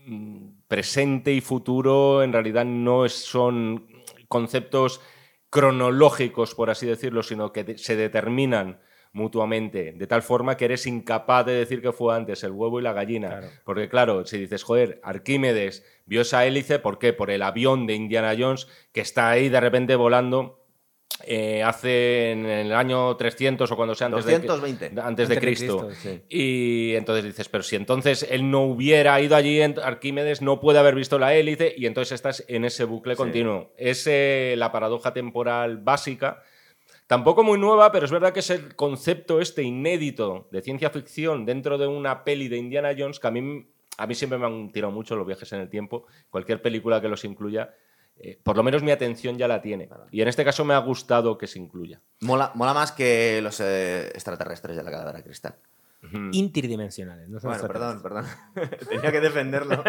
mm, 0.06 0.50
presente 0.68 1.34
y 1.34 1.42
futuro 1.42 2.24
en 2.24 2.34
realidad 2.34 2.66
no 2.66 3.08
son 3.10 3.88
conceptos 4.28 5.02
cronológicos, 5.50 6.56
por 6.56 6.70
así 6.72 6.86
decirlo, 6.88 7.22
sino 7.24 7.54
que 7.54 7.78
se 7.78 7.96
determinan 7.96 8.80
mutuamente, 9.14 9.94
de 9.94 10.08
tal 10.08 10.24
forma 10.24 10.58
que 10.58 10.66
eres 10.66 10.86
incapaz 10.88 11.46
de 11.46 11.54
decir 11.54 11.82
que 11.82 11.92
fue 11.92 12.16
antes 12.16 12.44
el 12.44 12.52
huevo 12.52 12.80
y 12.80 12.84
la 12.84 12.94
gallina. 12.94 13.30
Claro. 13.30 13.48
Porque 13.64 13.88
claro, 13.88 14.26
si 14.26 14.40
dices, 14.40 14.64
joder, 14.64 15.00
Arquímedes 15.04 15.86
vio 16.06 16.22
esa 16.22 16.46
hélice, 16.46 16.80
¿por 16.80 16.98
qué? 17.00 17.14
Por 17.14 17.30
el 17.30 17.44
avión 17.44 17.86
de 17.88 17.94
Indiana 17.94 18.36
Jones 18.38 18.68
que 18.92 19.02
está 19.02 19.30
ahí 19.30 19.50
de 19.50 19.60
repente 19.60 19.96
volando 19.96 20.60
eh, 21.26 21.62
hace 21.62 22.32
en 22.32 22.48
el 22.48 22.74
año 22.74 23.16
300 23.16 23.72
o 23.72 23.76
cuando 23.76 23.94
sea 23.94 24.08
antes 24.08 24.26
de, 24.26 24.40
220. 24.40 24.86
antes 24.88 24.96
de 24.96 25.02
Antes 25.02 25.30
de 25.30 25.38
Cristo. 25.40 25.88
Cristo, 25.88 26.02
sí. 26.10 26.22
Y 26.28 26.96
entonces 26.96 27.24
dices, 27.24 27.48
pero 27.50 27.64
si 27.64 27.76
entonces 27.76 28.28
él 28.30 28.50
no 28.50 28.64
hubiera 28.64 29.22
ido 29.22 29.36
allí, 29.36 29.62
Arquímedes 29.62 30.42
no 30.42 30.60
puede 30.60 30.80
haber 30.80 30.96
visto 30.96 31.20
la 31.20 31.36
hélice 31.36 31.74
y 31.78 31.86
entonces 31.86 32.14
estás 32.14 32.44
en 32.48 32.66
ese 32.66 32.86
bucle 32.86 33.14
Sí. 33.14 33.18
continuo. 33.18 33.72
Es 33.78 34.08
eh, 34.08 34.56
la 34.58 34.72
paradoja 34.72 35.14
temporal 35.14 35.78
básica. 35.78 36.42
Tampoco 37.14 37.44
muy 37.44 37.60
nueva, 37.60 37.92
pero 37.92 38.06
es 38.08 38.12
verdad 38.12 38.34
que 38.34 38.40
es 38.40 38.50
el 38.50 38.76
concepto 38.76 39.40
este 39.40 39.62
inédito 39.62 40.48
de 40.50 40.64
ciencia 40.64 40.90
ficción 40.90 41.46
dentro 41.46 41.78
de 41.78 41.86
una 41.86 42.24
peli 42.24 42.48
de 42.48 42.58
Indiana 42.58 42.90
Jones 42.98 43.20
que 43.20 43.28
a 43.28 43.30
mí, 43.30 43.68
a 44.00 44.08
mí 44.08 44.16
siempre 44.16 44.40
me 44.40 44.48
han 44.48 44.72
tirado 44.72 44.92
mucho 44.92 45.16
los 45.16 45.28
viajes 45.28 45.54
en 45.54 45.60
el 45.60 45.70
tiempo. 45.70 46.08
Cualquier 46.32 46.64
película 46.64 47.00
que 47.02 47.08
los 47.08 47.24
incluya, 47.24 47.76
eh, 48.18 48.40
por 48.42 48.58
lo 48.58 48.64
menos 48.64 48.82
mi 48.82 48.90
atención 48.90 49.38
ya 49.38 49.48
la 49.48 49.62
tiene. 49.62 49.88
Y 50.10 50.24
en 50.24 50.28
este 50.28 50.44
caso 50.44 50.66
me 50.66 50.74
ha 50.74 50.80
gustado 50.80 51.38
que 51.38 51.46
se 51.46 51.60
incluya. 51.60 52.02
Mola, 52.22 52.52
mola 52.56 52.74
más 52.74 52.92
que 52.92 53.42
los 53.44 53.60
eh, 53.60 54.08
extraterrestres 54.08 54.76
de 54.76 54.82
la 54.82 54.90
calavera 54.90 55.20
de 55.20 55.24
cristal. 55.24 55.56
Interdimensionales. 56.32 57.30
No 57.30 57.40
Bueno, 57.42 57.68
perdón, 57.68 58.02
perdón. 58.02 58.26
Tenía 58.90 59.12
que 59.12 59.22
defenderlo. 59.22 59.84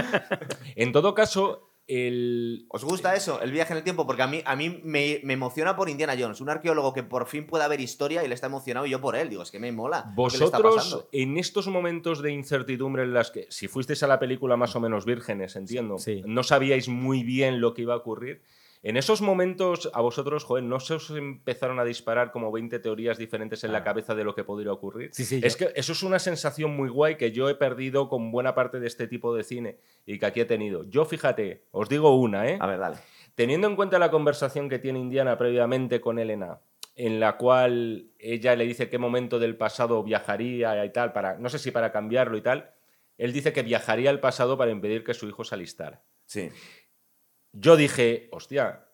En 0.77 0.93
todo 0.93 1.15
caso, 1.15 1.71
el, 1.87 2.67
¿Os 2.71 2.85
gusta 2.85 3.15
eso, 3.15 3.41
el 3.43 3.53
viaje 3.53 3.73
en 3.73 3.79
el 3.79 3.85
tiempo? 3.85 4.07
Porque 4.07 4.23
a 4.23 4.27
mí, 4.27 4.43
a 4.45 4.57
mí 4.57 4.81
me, 4.85 5.21
me 5.23 5.35
emociona 5.35 5.77
por 5.77 5.89
Indiana 5.89 6.15
Jones, 6.19 6.41
un 6.41 6.49
arqueólogo 6.49 6.93
que 6.93 7.03
por 7.03 7.27
fin 7.27 7.47
pueda 7.47 7.69
ver 7.69 7.81
historia 7.81 8.25
y 8.25 8.29
le 8.29 8.35
está 8.35 8.47
emocionado 8.47 8.87
y 8.87 8.91
yo 8.91 9.01
por 9.01 9.17
él. 9.17 9.29
Digo, 9.29 9.43
es 9.43 9.51
que 9.51 9.59
me 9.61 9.71
mola. 9.73 10.11
Vosotros, 10.15 10.75
pasando. 10.77 11.09
en 11.13 11.37
estos 11.37 11.69
momentos 11.69 12.23
de 12.23 12.33
incertidumbre 12.33 13.03
en 13.03 13.13
las 13.15 13.31
que, 13.31 13.47
si 13.51 13.69
fuisteis 13.69 14.03
a 14.03 14.07
la 14.07 14.19
película 14.19 14.57
más 14.57 14.75
o 14.77 14.81
menos 14.81 15.05
vírgenes, 15.05 15.57
entiendo, 15.57 15.99
Sí. 15.99 16.23
no 16.27 16.43
sabíais 16.43 16.89
muy 16.89 17.23
bien 17.23 17.61
lo 17.61 17.75
que 17.75 17.83
iba 17.83 17.95
a 17.95 17.99
ocurrir, 17.99 18.43
En 18.87 18.99
esos 18.99 19.23
momentos, 19.23 19.91
a 19.95 20.03
vosotros, 20.03 20.45
joder, 20.45 20.63
¿no 20.63 20.79
se 20.79 20.93
os 20.95 21.09
empezaron 21.11 21.81
a 21.81 21.85
disparar 21.85 22.31
como 22.33 22.53
20 22.53 22.79
teorías 22.81 23.17
diferentes 23.17 23.65
en 23.65 23.73
la 23.73 23.83
cabeza 23.83 24.15
de 24.15 24.25
lo 24.25 24.35
que 24.35 24.45
podría 24.45 24.73
ocurrir? 24.73 25.09
Sí, 25.15 25.25
sí, 25.25 25.41
Es 25.43 25.57
yo- 25.57 25.67
que 25.69 25.73
eso 25.81 25.93
es 25.93 26.03
una 26.03 26.19
sensación 26.19 26.77
muy 26.77 26.91
guay 26.91 27.17
que 27.17 27.33
yo 27.33 27.49
he 27.49 27.55
perdido 27.55 28.11
con 28.11 28.31
buena 28.31 28.55
parte 28.55 28.81
de 28.81 28.87
este 28.87 29.09
tipo 29.09 29.35
de 29.35 29.43
cine 29.43 29.79
y 30.05 30.19
que 30.19 30.27
aquí 30.27 30.41
he 30.41 30.45
tenido. 30.45 30.85
Yo, 30.85 31.07
fíjate, 31.07 31.65
os 31.71 31.89
digo 31.89 32.15
una, 32.15 32.47
¿eh? 32.47 32.59
A 32.61 32.67
ver, 32.67 32.79
dale. 32.79 32.97
Teniendo 33.35 33.67
en 33.69 33.75
cuenta 33.75 33.99
la 33.99 34.11
conversación 34.11 34.69
que 34.69 34.79
tiene 34.79 34.99
Indiana 35.01 35.39
previamente 35.39 36.03
con 36.03 36.19
Elena, 36.19 36.61
en 36.95 37.21
la 37.21 37.39
cual 37.39 38.11
ella 38.19 38.55
le 38.55 38.67
dice 38.67 38.91
qué 38.91 38.99
momento 38.99 39.39
del 39.39 39.57
pasado 39.57 40.03
viajaría 40.05 40.85
y 40.85 40.93
tal, 40.93 41.15
para, 41.15 41.39
no 41.39 41.49
sé 41.49 41.59
si 41.59 41.71
para 41.71 41.91
cambiarlo 41.91 42.37
y 42.37 42.43
tal, 42.43 42.71
él 43.17 43.33
dice 43.33 43.55
que 43.55 43.63
viajaría 43.63 44.11
al 44.11 44.21
pasado 44.21 44.59
para 44.59 44.71
impedir 44.73 45.05
que 45.05 45.15
su 45.15 45.27
hijo 45.27 45.43
se 45.43 45.55
alistara. 45.55 46.03
Sí. 46.27 46.51
Yo 47.55 47.77
dije, 47.77 48.29
hostia, 48.33 48.85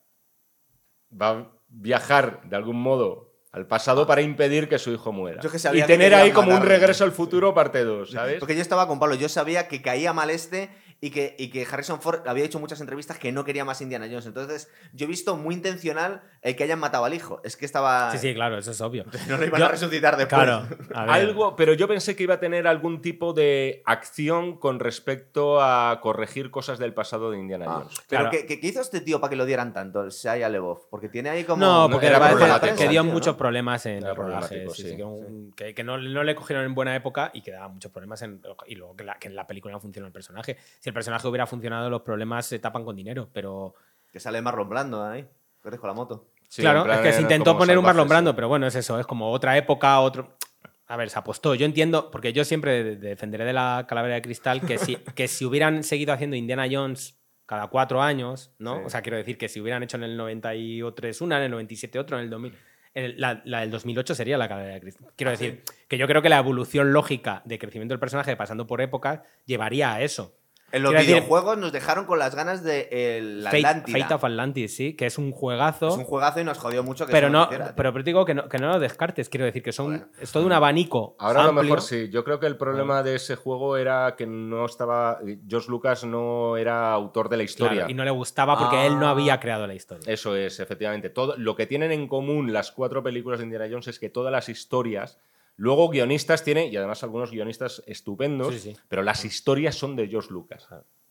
va 1.11 1.29
a 1.31 1.53
viajar 1.69 2.43
de 2.45 2.57
algún 2.57 2.81
modo 2.81 3.31
al 3.53 3.67
pasado 3.67 4.07
para 4.07 4.21
impedir 4.21 4.69
que 4.69 4.79
su 4.79 4.93
hijo 4.93 5.13
muera. 5.13 5.41
Yo 5.41 5.51
que 5.51 5.59
sabía 5.59 5.85
y 5.85 5.87
tener 5.87 6.15
ahí 6.15 6.31
como 6.31 6.55
un 6.55 6.63
regreso 6.63 7.05
al 7.05 7.13
futuro 7.13 7.53
parte 7.53 7.83
2, 7.83 8.11
¿sabes? 8.11 8.39
Porque 8.39 8.55
yo 8.55 8.63
estaba 8.63 8.87
con 8.87 9.01
Pablo, 9.01 9.17
yo 9.17 9.29
sabía 9.29 9.67
que 9.67 9.83
caía 9.83 10.13
mal 10.13 10.31
este 10.31 10.71
y 11.03 11.11
que, 11.11 11.35
y 11.39 11.49
que 11.51 11.67
Harrison 11.71 12.01
Ford 12.03 12.27
había 12.29 12.45
hecho 12.45 12.61
muchas 12.61 12.81
entrevistas 12.81 13.19
que 13.19 13.33
no 13.33 13.45
quería 13.45 13.65
más 13.65 13.81
Indiana 13.81 14.07
Jones. 14.07 14.27
Entonces, 14.27 14.69
yo 14.93 15.07
he 15.07 15.09
visto 15.09 15.37
muy 15.37 15.55
intencional 15.55 16.23
el 16.43 16.57
que 16.57 16.65
hayan 16.65 16.79
matado 16.79 17.05
al 17.07 17.15
hijo. 17.15 17.41
Es 17.43 17.57
que 17.57 17.65
estaba. 17.65 18.11
Sí, 18.13 18.19
sí, 18.19 18.35
claro, 18.35 18.59
eso 18.59 18.71
es 18.71 18.81
obvio. 18.81 19.05
No 19.29 19.37
lo 19.39 19.47
iban 19.47 19.61
Yo- 19.61 19.67
a 19.67 19.71
resucitar 19.71 20.17
después. 20.17 20.43
Claro, 20.43 20.67
a 20.95 21.03
ver. 21.07 21.11
Algo, 21.11 21.57
pero 21.57 21.73
yo 21.75 21.89
pensé 21.89 22.15
que 22.17 22.25
iba 22.25 22.35
a 22.35 22.41
tener 22.41 22.67
algún 22.67 23.01
tipo 23.01 23.33
de 23.33 23.83
acción 23.87 24.59
con 24.59 24.79
respecto 24.79 25.63
a 25.63 26.01
corregir 26.03 26.51
cosas 26.51 26.79
del 26.79 26.93
pasado 26.95 27.31
de 27.31 27.39
Indiana 27.39 27.65
Ah, 27.69 27.75
Jones. 27.83 27.97
pero 28.09 28.23
Claro. 28.25 28.31
¿qué, 28.31 28.47
qué- 28.47 28.61
qué 28.61 28.67
hizo 28.67 28.81
este 28.81 29.01
tío 29.01 29.21
para 29.21 29.31
que 29.31 29.37
lo 29.37 29.47
dieran 29.47 29.73
tanto, 29.73 30.03
el 30.03 30.11
Shia 30.11 30.49
LeBoff? 30.49 30.85
Porque 30.91 31.09
tiene 31.09 31.31
ahí 31.31 31.45
como. 31.45 31.65
No, 31.65 31.83
no, 31.89 31.91
porque 31.93 32.07
era 32.09 32.19
problemático, 32.29 32.77
que 32.77 32.89
dio 32.89 33.05
muchos 33.05 33.37
problemas 33.37 33.87
en 33.87 33.99
Era 33.99 34.11
el 34.11 34.17
rodaje. 34.17 34.49
problemático, 34.49 34.75
sí, 34.75 34.83
sí, 34.83 34.91
sí. 34.91 34.97
que, 34.97 35.05
un- 35.05 35.53
que- 35.57 35.75
que 35.75 35.85
no, 35.85 35.97
no 35.99 36.23
le 36.25 36.35
cogieron 36.35 36.65
en 36.65 36.75
buena 36.75 36.95
época 36.95 37.31
y 37.33 37.41
que 37.43 37.53
daba 37.53 37.69
muchos 37.69 37.91
problemas 37.91 38.21
en, 38.23 38.43
y 38.67 38.75
luego 38.75 38.95
que, 38.97 39.05
la- 39.05 39.19
que 39.19 39.29
en 39.29 39.35
la 39.37 39.47
película 39.47 39.73
no 39.73 39.81
funcionó 39.81 40.07
el 40.07 40.13
personaje. 40.13 40.57
Si 40.79 40.89
el 40.91 40.95
personaje 40.95 41.26
hubiera 41.28 41.47
funcionado, 41.47 41.88
los 41.88 42.03
problemas 42.03 42.47
se 42.47 42.59
tapan 42.59 42.84
con 42.84 42.95
dinero, 42.97 43.28
pero 43.32 43.74
Que 44.12 44.20
sale 44.20 44.43
Marlon 44.43 44.68
Blando 44.68 45.05
ahí. 45.05 45.26
Corres 45.62 45.78
con 45.80 45.88
la 45.88 45.95
moto. 45.95 46.26
Sí, 46.49 46.62
claro, 46.62 46.91
es 46.93 46.99
que 47.01 47.12
se 47.12 47.22
intentó 47.22 47.57
poner 47.57 47.78
un 47.78 47.84
Marlon 47.84 48.09
Brando, 48.09 48.30
sí. 48.32 48.34
pero 48.34 48.49
bueno, 48.49 48.66
es 48.66 48.74
eso, 48.74 48.99
es 48.99 49.07
como 49.07 49.30
otra 49.30 49.57
época, 49.57 50.01
otro... 50.01 50.36
A 50.88 50.97
ver, 50.97 51.09
se 51.09 51.18
apostó. 51.18 51.55
Yo 51.55 51.64
entiendo, 51.66 52.11
porque 52.11 52.32
yo 52.32 52.45
siempre 52.45 52.82
de- 52.82 52.97
defenderé 52.97 53.45
de 53.45 53.53
la 53.53 53.84
calavera 53.88 54.16
de 54.16 54.22
cristal 54.22 54.61
que 54.62 54.76
si, 54.78 54.97
que 55.14 55.28
si 55.28 55.45
hubieran 55.45 55.84
seguido 55.84 56.12
haciendo 56.12 56.34
Indiana 56.34 56.66
Jones 56.70 57.16
cada 57.47 57.68
cuatro 57.68 58.03
años, 58.03 58.53
¿no? 58.59 58.78
Sí. 58.78 58.82
O 58.86 58.91
sea, 58.91 59.01
quiero 59.03 59.16
decir 59.16 59.38
que 59.38 59.49
si 59.49 59.61
hubieran 59.61 59.84
hecho 59.84 59.97
en 59.97 60.03
el 60.03 60.16
93 60.16 61.20
una, 61.20 61.36
en 61.38 61.45
el 61.45 61.51
97 61.53 61.99
otro, 61.99 62.16
en 62.18 62.24
el 62.24 62.30
2000... 62.30 62.55
el- 62.95 63.20
la, 63.20 63.41
la 63.45 63.61
del 63.61 63.70
2008 63.70 64.14
sería 64.16 64.36
la 64.36 64.49
calavera 64.49 64.74
de 64.74 64.80
cristal. 64.80 65.07
Quiero 65.14 65.30
decir 65.30 65.62
que 65.86 65.97
yo 65.97 66.09
creo 66.09 66.22
que 66.22 66.28
la 66.28 66.38
evolución 66.38 66.93
lógica 66.93 67.43
de 67.45 67.59
crecimiento 67.61 67.93
del 67.93 68.01
personaje 68.01 68.36
pasando 68.36 68.66
por 68.66 68.80
épocas 68.80 69.20
llevaría 69.47 69.93
a 69.93 70.01
eso. 70.03 70.34
En 70.73 70.83
los 70.83 70.93
decir- 70.93 71.07
videojuegos 71.14 71.59
nos 71.59 71.73
dejaron 71.73 72.05
con 72.05 72.18
las 72.18 72.35
ganas 72.35 72.62
de 72.62 72.89
el, 72.93 73.43
la 73.45 73.51
Fate, 73.51 74.14
of 74.14 74.25
Atlantis, 74.25 74.77
sí, 74.77 74.95
que 74.95 75.07
es 75.07 75.18
un 75.18 75.33
juegazo. 75.33 75.89
Es 75.89 75.95
un 75.97 76.05
juegazo 76.05 76.41
y 76.41 76.45
nos 76.45 76.59
jodió 76.59 76.83
mucho 76.83 77.07
que 77.07 77.12
pero 77.12 77.29
no, 77.29 77.45
se 77.49 77.55
hiciera, 77.55 77.75
pero, 77.77 77.93
pero 77.93 78.05
te 78.05 78.11
digo 78.11 78.25
que 78.25 78.35
no, 78.35 78.49
que 78.49 78.59
no 78.59 78.68
lo 78.68 78.79
descartes. 78.79 79.29
Quiero 79.29 79.45
decir 79.47 79.62
que 79.62 79.73
son, 79.73 80.09
es 80.21 80.31
todo 80.33 80.47
un 80.47 80.53
abanico. 80.53 81.16
Ahora 81.18 81.43
a 81.43 81.47
lo 81.47 81.53
mejor 81.53 81.81
sí. 81.83 82.09
Yo 82.11 82.25
creo 82.25 82.39
que 82.41 82.47
el 82.47 82.57
problema 82.57 83.03
de 83.03 83.16
ese 83.16 83.37
juego 83.37 83.77
era 83.77 84.14
que 84.16 84.27
no 84.27 84.64
estaba. 84.64 85.18
George 85.49 85.71
Lucas 85.71 86.05
no 86.05 86.57
era 86.57 86.93
autor 86.93 87.29
de 87.29 87.37
la 87.37 87.43
historia. 87.43 87.75
Claro, 87.79 87.91
y 87.91 87.95
no 87.95 88.05
le 88.05 88.11
gustaba 88.11 88.59
porque 88.59 88.77
Ah. 88.77 88.87
él 88.87 88.99
no 88.99 89.09
había 89.09 89.41
creado 89.41 89.66
la 89.66 89.75
historia. 89.75 90.12
Eso 90.12 90.37
es, 90.37 90.61
efectivamente. 90.61 91.11
Todo, 91.11 91.37
lo 91.37 91.57
que 91.57 91.66
tienen 91.66 91.93
en 91.93 92.07
común 92.09 92.53
las 92.53 92.71
cuatro 92.73 93.03
películas 93.03 93.39
de 93.41 93.45
Indiana 93.47 93.66
Jones 93.71 93.89
es 93.89 93.99
que 93.99 94.09
todas 94.11 94.31
las 94.33 94.49
historias. 94.49 95.18
Luego 95.61 95.91
guionistas 95.91 96.43
tiene, 96.43 96.69
y 96.69 96.77
además 96.79 97.03
algunos 97.03 97.31
guionistas 97.31 97.83
estupendos, 97.87 98.55
Sí, 98.55 98.61
sí. 98.61 98.77
pero 98.89 99.03
las 99.03 99.27
historias 99.27 99.75
son 99.75 99.95
de 99.95 100.09
George 100.09 100.31
Lucas. 100.33 100.67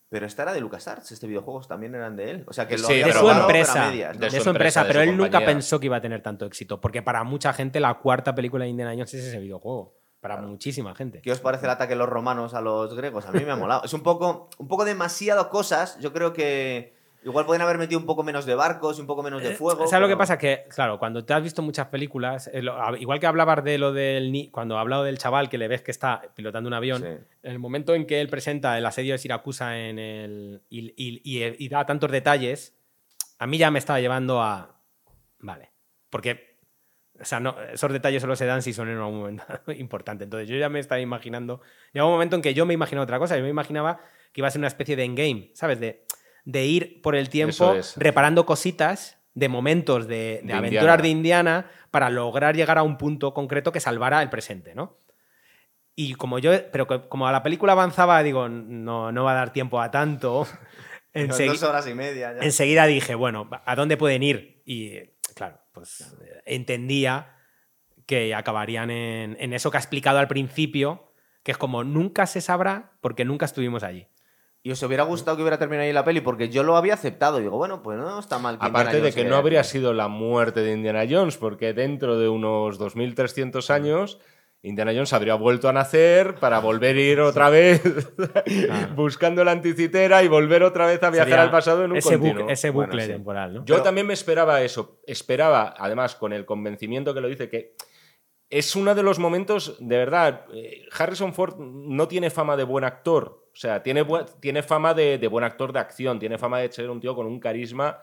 Pero 0.10 0.26
esta 0.26 0.42
era 0.42 0.54
de 0.54 0.60
LucasArts, 0.60 1.12
este 1.12 1.28
videojuegos 1.28 1.68
también 1.68 1.94
eran 1.94 2.16
de 2.16 2.32
él. 2.32 2.44
O 2.48 2.54
sea 2.54 2.68
que 2.68 2.76
lo 2.80 2.88
Sí, 2.88 2.94
había 2.94 3.06
de 3.06 3.14
su 3.14 3.30
empresa, 3.30 3.90
medias, 3.92 4.16
¿no? 4.16 4.22
de, 4.26 4.30
De 4.32 4.40
su 4.42 4.50
empresa, 4.50 4.86
pero 4.88 5.04
su 5.04 5.10
él 5.12 5.16
nunca 5.18 5.46
pensó 5.46 5.80
que 5.80 5.86
iba 5.86 5.98
a 5.98 6.02
tener 6.02 6.24
tanto 6.24 6.48
éxito, 6.48 6.82
porque 6.82 7.04
para 7.04 7.24
mucha 7.24 7.54
gente 7.54 7.80
la 7.80 7.94
cuarta 8.00 8.34
película 8.34 8.64
de 8.64 8.72
Indiana 8.72 8.94
Jones 8.94 9.14
es 9.14 9.26
ese 9.26 9.38
videojuego, 9.40 9.94
para 10.20 10.38
muchísima 10.38 10.96
gente. 10.96 11.22
¿Qué 11.22 11.32
os 11.32 11.40
parece 11.40 11.66
el 11.68 11.70
ataque 11.70 11.94
de 11.94 12.00
los 12.00 12.10
romanos 12.10 12.56
a 12.56 12.62
los 12.62 12.96
griegos? 12.96 13.28
A 13.28 13.32
mí 13.32 13.46
me 13.46 13.52
ha 13.52 13.56
molado. 13.56 13.84
Es 13.84 13.94
un 13.94 14.02
poco, 14.02 14.50
un 14.58 14.68
poco 14.68 14.84
demasiado 14.84 15.48
cosas. 15.52 16.00
Yo 16.00 16.12
creo 16.12 16.34
que 16.34 16.98
igual 17.24 17.46
podrían 17.46 17.64
haber 17.64 17.78
metido 17.78 18.00
un 18.00 18.06
poco 18.06 18.24
menos 18.24 18.46
de 18.46 18.56
barcos 18.56 18.98
y 18.98 19.02
un 19.02 19.08
poco 19.08 19.24
menos 19.24 19.42
de 19.44 19.52
fuego. 19.56 19.84
Eh, 19.84 19.88
¿Sabes 19.88 20.02
lo 20.02 20.08
que 20.08 20.12
pero- 20.12 20.18
pasa? 20.18 20.38
Que, 20.38 20.66
claro, 20.70 21.00
cuando 21.00 21.24
te 21.26 21.34
has 21.34 21.44
visto 21.44 21.62
muchas 21.62 21.88
películas, 21.88 22.50
eh, 22.54 22.62
igual 23.00 23.20
que 23.20 23.28
hablabas 23.28 23.64
de 23.64 23.78
lo 23.78 23.92
del. 23.94 24.50
Cuando 24.52 24.78
ha 24.78 24.82
hablado 24.82 25.04
del 25.04 25.18
chaval 25.18 25.50
que 25.50 25.58
le 25.58 25.68
ves 25.68 25.82
que 25.82 25.92
está 25.92 26.22
pilotando 26.36 26.68
un 26.68 26.74
avión, 26.74 27.02
Sí. 27.02 27.08
en 27.44 27.52
el 27.52 27.60
momento 27.60 27.96
en 27.96 28.06
que 28.06 28.22
él 28.22 28.30
presenta 28.30 28.78
el 28.78 28.86
asedio 28.86 29.14
de 29.14 29.18
Siracusa 29.18 29.78
en 29.80 30.00
el, 30.00 30.62
y, 30.70 30.88
y- 30.96 31.22
y- 31.24 31.56
y 31.66 31.70
da 31.70 31.86
tantos 31.86 32.12
detalles, 32.12 32.76
a 33.38 33.48
mí 33.48 33.58
ya 33.58 33.72
me 33.72 33.80
estaba 33.80 34.00
llevando 34.00 34.42
a. 34.42 34.80
Vale. 35.40 35.72
Porque. 36.10 36.50
O 37.22 37.26
sea, 37.26 37.42
no, 37.42 37.58
esos 37.74 37.92
detalles 37.92 38.22
solo 38.22 38.38
se 38.38 38.46
dan 38.46 38.62
si 38.62 38.72
son 38.72 38.88
en 38.88 38.98
un 38.98 39.18
momento 39.20 39.44
importante. 39.78 40.24
Entonces 40.24 40.48
yo 40.48 40.56
ya 40.56 40.70
me 40.70 40.80
estaba 40.80 41.02
imaginando. 41.02 41.60
Llegó 41.92 42.08
un 42.08 42.14
momento 42.14 42.38
en 42.38 42.42
que 42.42 42.54
yo 42.54 42.66
me 42.66 42.74
imaginaba 42.74 43.04
otra 43.04 43.20
cosa. 43.20 43.36
Yo 43.36 43.44
me 43.44 43.50
imaginaba 43.50 44.00
que 44.32 44.40
iba 44.40 44.48
a 44.48 44.52
ser 44.52 44.60
una 44.60 44.70
especie 44.70 44.96
de 44.96 45.04
endgame, 45.04 45.52
¿sabes? 45.54 45.82
De, 45.82 46.06
de 46.52 46.66
ir 46.66 47.02
por 47.02 47.16
el 47.16 47.30
tiempo 47.30 47.74
es. 47.76 47.96
reparando 47.98 48.46
cositas 48.46 49.18
de 49.34 49.48
momentos 49.50 50.08
de, 50.08 50.42
de 50.42 50.48
De 50.48 50.54
aventuras 50.54 50.82
Indiana. 50.98 51.02
de 51.04 51.10
Indiana 51.10 51.72
para 51.92 52.10
lograr 52.10 52.56
llegar 52.56 52.78
a 52.78 52.84
un 52.84 52.98
punto 52.98 53.34
concreto 53.34 53.72
que 53.72 53.80
salvara 53.80 54.22
el 54.22 54.30
presente, 54.30 54.74
¿no? 54.76 54.98
Y 55.96 56.16
como 56.16 56.40
yo, 56.40 56.52
pero 56.72 56.88
como 57.10 57.28
a 57.28 57.32
la 57.32 57.44
película 57.44 57.74
avanzaba, 57.74 58.24
digo, 58.24 58.48
no, 58.50 59.12
no 59.12 59.24
va 59.26 59.32
a 59.34 59.36
dar 59.36 59.54
tiempo 59.54 59.82
a 59.82 59.92
tanto. 59.92 60.48
Unas 61.14 61.40
Ensegui- 61.40 61.48
Dos 61.50 61.64
horas 61.64 61.88
y 61.88 61.94
media. 61.94 62.34
ya. 62.34 62.40
enseguida 62.42 62.86
dije, 62.86 63.16
bueno, 63.16 63.50
¿a 63.66 63.76
dónde 63.76 63.98
pueden 63.98 64.24
ir? 64.24 64.62
Y 64.66 65.00
claro, 65.36 65.60
pues 65.74 66.02
eh, 66.22 66.42
entendía 66.46 67.36
que 68.06 68.34
acabarían 68.34 68.90
en, 68.92 69.38
en 69.40 69.54
eso 69.54 69.70
que 69.72 69.78
ha 69.78 69.80
explicado 69.80 70.20
al 70.20 70.28
principio, 70.28 71.12
que 71.44 71.52
es 71.52 71.58
como 71.58 71.84
nunca 71.84 72.26
se 72.28 72.42
sabrá 72.42 72.94
porque 73.02 73.26
nunca 73.26 73.46
estuvimos 73.46 73.84
allí. 73.84 74.08
¿Y 74.62 74.72
os 74.72 74.84
hubiera 74.84 75.04
gustado 75.04 75.38
que 75.38 75.44
hubiera 75.44 75.58
terminado 75.58 75.88
ahí 75.88 75.94
la 75.94 76.04
peli? 76.04 76.20
Porque 76.22 76.50
yo 76.50 76.64
lo 76.64 76.76
había 76.76 76.94
aceptado. 76.94 77.40
Digo, 77.40 77.58
bueno, 77.58 77.82
pues 77.82 77.98
no 77.98 78.20
está 78.20 78.40
mal. 78.40 78.60
que 78.60 78.66
Aparte 78.66 78.98
Indiana 78.98 79.06
de 79.06 79.14
que 79.24 79.30
no 79.30 79.36
habría 79.38 79.64
sido 79.64 79.94
la 79.94 80.08
muerte 80.10 80.60
de 80.62 80.74
Indiana 80.74 81.06
Jones, 81.10 81.38
porque 81.38 81.74
dentro 81.74 82.20
de 82.20 82.28
unos 82.28 82.78
2300 82.78 83.70
años 83.70 84.20
Indiana 84.62 84.92
Jones 84.94 85.14
habría 85.14 85.36
vuelto 85.36 85.70
a 85.70 85.74
nacer 85.74 86.36
para 86.36 86.60
volver 86.60 86.98
a 86.98 87.00
ir 87.00 87.22
otra 87.22 87.50
vez 87.50 87.82
buscando 88.96 89.44
la 89.46 89.52
anticitera 89.52 90.22
y 90.24 90.28
volver 90.28 90.64
otra 90.64 90.86
vez 90.86 91.02
a 91.04 91.10
viajar 91.10 91.30
Sería 91.30 91.44
al 91.44 91.52
pasado 91.52 91.86
en 91.86 91.92
un 91.92 91.98
ese, 91.98 92.10
continuo. 92.10 92.40
bucle, 92.40 92.54
ese 92.54 92.70
Bueno, 92.70 92.90
bucle 92.92 93.06
sí. 93.06 93.12
temporal, 93.14 93.54
¿no? 93.54 93.60
Yo 93.66 93.76
Pero- 93.76 93.84
también 93.84 94.08
me 94.08 94.14
esperaba 94.14 94.62
eso. 94.62 95.00
Esperaba, 95.08 95.74
además, 95.78 96.16
con 96.16 96.34
el 96.34 96.46
convencimiento 96.46 97.14
que 97.14 97.22
lo 97.22 97.30
dice, 97.30 97.50
que 97.50 97.76
es 98.50 98.76
uno 98.76 98.96
de 98.96 99.04
los 99.04 99.20
momentos, 99.20 99.78
de 99.80 99.98
verdad, 99.98 100.46
eh, 100.54 100.86
Harrison 100.98 101.34
Ford 101.34 101.58
no 101.60 102.08
tiene 102.08 102.30
fama 102.30 102.58
de 102.58 102.64
buen 102.64 102.84
actor. 102.84 103.48
O 103.54 103.56
sea, 103.56 103.84
tiene, 103.84 104.06
tiene 104.40 104.64
fama 104.64 104.94
de, 104.94 105.18
de 105.18 105.28
buen 105.28 105.44
actor 105.44 105.74
de 105.74 105.80
acción, 105.80 106.20
tiene 106.20 106.38
fama 106.38 106.60
de 106.60 106.72
ser 106.72 106.90
un 106.90 107.00
tío 107.00 107.16
con 107.16 107.28
un 107.28 107.40
carisma 107.40 108.02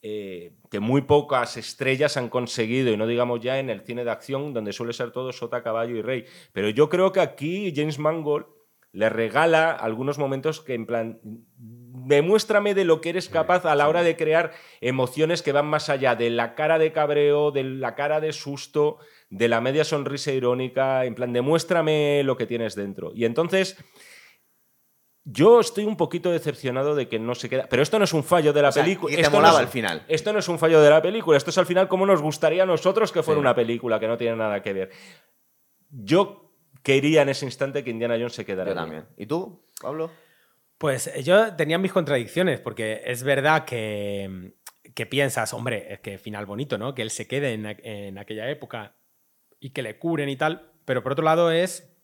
eh, 0.00 0.54
que 0.70 0.78
muy 0.78 1.02
pocas 1.02 1.56
estrellas 1.56 2.16
han 2.16 2.28
conseguido, 2.28 2.92
y 2.92 2.96
no 2.96 3.06
digamos 3.06 3.40
ya 3.40 3.58
en 3.58 3.68
el 3.68 3.80
cine 3.80 4.04
de 4.04 4.10
acción, 4.12 4.54
donde 4.54 4.72
suele 4.72 4.92
ser 4.92 5.10
todo 5.10 5.32
sota, 5.32 5.62
caballo 5.62 5.96
y 5.96 6.02
rey. 6.02 6.24
Pero 6.52 6.68
yo 6.68 6.88
creo 6.88 7.10
que 7.10 7.20
aquí 7.20 7.72
James 7.74 7.98
Mangold 7.98 8.46
le 8.92 9.08
regala 9.08 9.72
algunos 9.72 10.18
momentos 10.18 10.60
que 10.60 10.74
en 10.74 10.86
plan 10.86 11.20
demuéstrame 11.22 12.74
de 12.74 12.84
lo 12.84 13.00
que 13.00 13.10
eres 13.10 13.28
capaz 13.28 13.66
a 13.66 13.74
la 13.74 13.88
hora 13.88 14.02
de 14.02 14.16
crear 14.16 14.52
emociones 14.80 15.42
que 15.42 15.52
van 15.52 15.66
más 15.66 15.90
allá 15.90 16.14
de 16.14 16.30
la 16.30 16.54
cara 16.54 16.78
de 16.78 16.92
cabreo, 16.92 17.50
de 17.50 17.64
la 17.64 17.94
cara 17.94 18.20
de 18.20 18.32
susto, 18.32 18.98
de 19.30 19.48
la 19.48 19.60
media 19.60 19.84
sonrisa 19.84 20.32
irónica, 20.32 21.04
en 21.04 21.14
plan 21.14 21.32
demuéstrame 21.32 22.22
lo 22.24 22.36
que 22.36 22.46
tienes 22.46 22.74
dentro. 22.74 23.12
Y 23.14 23.24
entonces 23.24 23.76
yo 25.24 25.60
estoy 25.60 25.84
un 25.84 25.96
poquito 25.98 26.30
decepcionado 26.30 26.94
de 26.94 27.08
que 27.08 27.18
no 27.18 27.34
se 27.34 27.50
queda, 27.50 27.66
pero 27.68 27.82
esto 27.82 27.98
no 27.98 28.04
es 28.04 28.14
un 28.14 28.24
fallo 28.24 28.52
de 28.54 28.62
la 28.62 28.70
O 28.70 28.72
sea, 28.72 28.82
película. 28.82 29.10
que 29.10 29.16
te 29.16 29.22
Esto 29.22 29.32
no 29.32 29.38
molaba 29.38 29.58
es- 29.58 29.66
al 29.66 29.68
final. 29.70 30.04
Esto 30.08 30.32
no 30.32 30.38
es 30.38 30.48
un 30.48 30.58
fallo 30.58 30.80
de 30.80 30.88
la 30.90 31.02
película, 31.02 31.36
esto 31.36 31.50
es 31.50 31.58
al 31.58 31.66
final 31.66 31.88
como 31.88 32.06
nos 32.06 32.22
gustaría 32.22 32.62
a 32.62 32.66
nosotros 32.66 33.12
que 33.12 33.22
fuera 33.22 33.38
Sí. 33.38 33.40
una 33.40 33.54
película 33.54 34.00
que 34.00 34.08
no 34.08 34.16
tiene 34.16 34.36
nada 34.36 34.62
que 34.62 34.72
ver. 34.72 34.90
Yo 35.90 36.50
quería 36.82 37.22
en 37.22 37.28
ese 37.28 37.44
instante 37.44 37.84
que 37.84 37.90
Indiana 37.90 38.14
Jones 38.14 38.32
se 38.34 38.46
quedara. 38.46 38.70
Yo 38.70 38.74
también. 38.76 39.04
¿Y 39.18 39.26
tú, 39.26 39.62
Pablo? 39.82 40.10
Pues 40.78 41.08
eh, 41.08 41.22
yo 41.22 41.54
tenía 41.56 41.76
mis 41.76 41.92
contradicciones, 41.92 42.60
porque 42.60 43.02
es 43.04 43.22
verdad 43.22 43.64
que, 43.66 44.52
que 44.94 45.04
piensas, 45.04 45.52
hombre, 45.52 45.92
es 45.92 46.00
que 46.00 46.16
final 46.18 46.46
bonito, 46.46 46.78
¿no? 46.78 46.94
Que 46.94 47.02
él 47.02 47.10
se 47.10 47.26
quede 47.26 47.52
en, 47.52 47.66
en 47.66 48.16
aquella 48.16 48.48
época 48.48 48.94
y 49.60 49.70
que 49.70 49.82
le 49.82 49.98
curen 49.98 50.28
y 50.28 50.36
tal, 50.36 50.72
pero 50.84 51.02
por 51.02 51.12
otro 51.12 51.24
lado 51.24 51.50
es, 51.50 51.94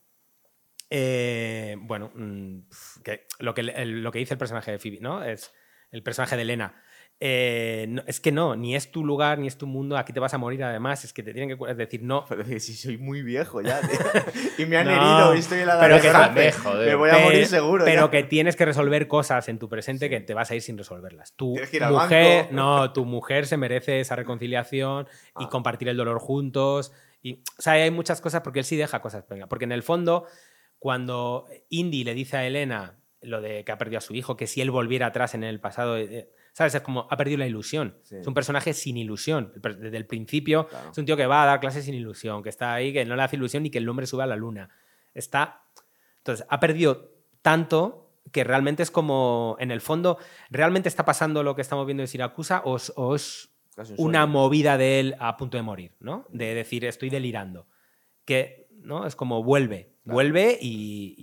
eh, 0.90 1.76
bueno, 1.80 2.10
mm, 2.14 2.58
que 3.02 3.26
lo, 3.38 3.54
que 3.54 3.62
el- 3.62 4.02
lo 4.02 4.12
que 4.12 4.18
dice 4.18 4.34
el 4.34 4.38
personaje 4.38 4.70
de 4.72 4.78
Phoebe, 4.78 4.98
¿no? 5.00 5.24
Es 5.24 5.52
el 5.90 6.02
personaje 6.02 6.36
de 6.36 6.42
Elena. 6.42 6.80
eh, 7.20 7.86
no, 7.88 8.02
es 8.08 8.18
que 8.20 8.32
no, 8.32 8.56
ni 8.56 8.74
es 8.74 8.90
tu 8.90 9.04
lugar, 9.04 9.38
ni 9.38 9.46
es 9.46 9.56
tu 9.56 9.68
mundo, 9.68 9.96
aquí 9.96 10.12
te 10.12 10.18
vas 10.18 10.34
a 10.34 10.38
morir 10.38 10.62
además, 10.64 11.04
es 11.04 11.12
que 11.12 11.22
te 11.22 11.32
tienen 11.32 11.56
que 11.56 11.70
es 11.70 11.76
decir, 11.76 12.02
no. 12.02 12.24
Pero 12.28 12.44
si 12.58 12.74
soy 12.74 12.98
muy 12.98 13.22
viejo 13.22 13.60
ya, 13.62 13.80
tío. 13.80 13.90
y 14.58 14.66
me 14.66 14.76
han 14.78 14.86
No, 14.88 14.92
herido 14.92 15.34
y 15.36 15.38
estoy 15.38 15.60
en 15.60 15.68
la 15.68 15.78
pero 15.78 15.94
de 15.94 16.00
que 16.02 16.52
joder. 16.52 16.88
Me 16.88 16.94
voy 16.96 17.10
a 17.10 17.18
morir 17.18 17.46
seguro. 17.46 17.84
Pero 17.84 18.06
ya. 18.06 18.10
que 18.10 18.24
tienes 18.24 18.56
que 18.56 18.64
resolver 18.64 19.06
cosas 19.06 19.48
en 19.48 19.60
tu 19.60 19.68
presente 19.68 20.10
que 20.10 20.20
te 20.20 20.34
vas 20.34 20.50
a 20.50 20.56
ir 20.56 20.60
sin 20.62 20.76
resolverlas. 20.76 21.32
Tu 21.36 21.54
que 21.70 21.76
ir 21.76 21.84
al 21.84 21.92
mujer, 21.92 22.42
banco. 22.46 22.54
no, 22.54 22.92
tu 22.92 23.04
mujer 23.04 23.46
se 23.46 23.56
merece 23.56 24.00
esa 24.00 24.16
reconciliación 24.16 25.06
y 25.38 25.44
Ah. 25.44 25.48
compartir 25.48 25.88
el 25.88 25.96
dolor 25.96 26.18
juntos. 26.18 26.92
Y, 27.24 27.42
o 27.58 27.62
sea, 27.62 27.72
hay 27.72 27.90
muchas 27.90 28.20
cosas 28.20 28.42
porque 28.42 28.58
él 28.60 28.64
sí 28.66 28.76
deja 28.76 29.00
cosas. 29.00 29.24
venga, 29.28 29.46
Porque 29.48 29.64
en 29.64 29.72
el 29.72 29.82
fondo, 29.82 30.26
cuando 30.78 31.46
Indy 31.70 32.04
le 32.04 32.14
dice 32.14 32.36
a 32.36 32.46
Elena 32.46 33.00
lo 33.22 33.40
de 33.40 33.64
que 33.64 33.72
ha 33.72 33.78
perdido 33.78 33.98
a 33.98 34.02
su 34.02 34.14
hijo, 34.14 34.36
que 34.36 34.46
si 34.46 34.60
él 34.60 34.70
volviera 34.70 35.06
atrás 35.06 35.34
en 35.34 35.42
el 35.42 35.58
pasado, 35.58 35.96
eh, 35.96 36.30
¿sabes? 36.52 36.74
Es 36.74 36.82
como 36.82 37.08
ha 37.10 37.16
perdido 37.16 37.38
la 37.38 37.46
ilusión. 37.46 37.96
Sí. 38.02 38.16
Es 38.16 38.26
un 38.26 38.34
personaje 38.34 38.74
sin 38.74 38.98
ilusión. 38.98 39.52
Desde 39.56 39.96
el 39.96 40.06
principio 40.06 40.66
Claro. 40.68 40.90
es 40.90 40.98
un 40.98 41.06
tío 41.06 41.16
que 41.16 41.26
va 41.26 41.42
a 41.42 41.46
dar 41.46 41.60
clases 41.60 41.86
sin 41.86 41.94
ilusión, 41.94 42.42
que 42.42 42.50
está 42.50 42.74
ahí, 42.74 42.92
que 42.92 43.06
no 43.06 43.16
le 43.16 43.22
hace 43.22 43.36
ilusión 43.36 43.62
ni 43.62 43.70
que 43.70 43.78
el 43.78 43.88
hombre 43.88 44.06
sube 44.06 44.22
a 44.24 44.26
la 44.26 44.36
luna. 44.36 44.68
Está. 45.14 45.62
Entonces, 46.18 46.44
ha 46.50 46.60
perdido 46.60 47.12
tanto 47.40 48.10
que 48.32 48.44
realmente 48.44 48.82
es 48.82 48.90
como, 48.90 49.56
en 49.60 49.70
el 49.70 49.80
fondo, 49.80 50.18
¿realmente 50.50 50.90
está 50.90 51.06
pasando 51.06 51.42
lo 51.42 51.54
que 51.54 51.62
estamos 51.62 51.86
viendo 51.86 52.02
en 52.02 52.08
Siracusa 52.08 52.60
o 52.66 52.76
o 52.96 53.14
es 53.14 53.53
un 53.96 54.08
una 54.10 54.26
movida 54.26 54.76
de 54.78 55.00
él 55.00 55.16
a 55.18 55.36
punto 55.36 55.56
de 55.56 55.62
morir, 55.62 55.92
¿no? 56.00 56.26
De 56.30 56.54
decir, 56.54 56.84
estoy 56.84 57.10
delirando. 57.10 57.66
Que, 58.24 58.68
¿no? 58.82 59.06
Es 59.06 59.16
como 59.16 59.42
vuelve, 59.42 59.90
Claro. 60.04 60.14
vuelve 60.14 60.58
y, 60.60 61.14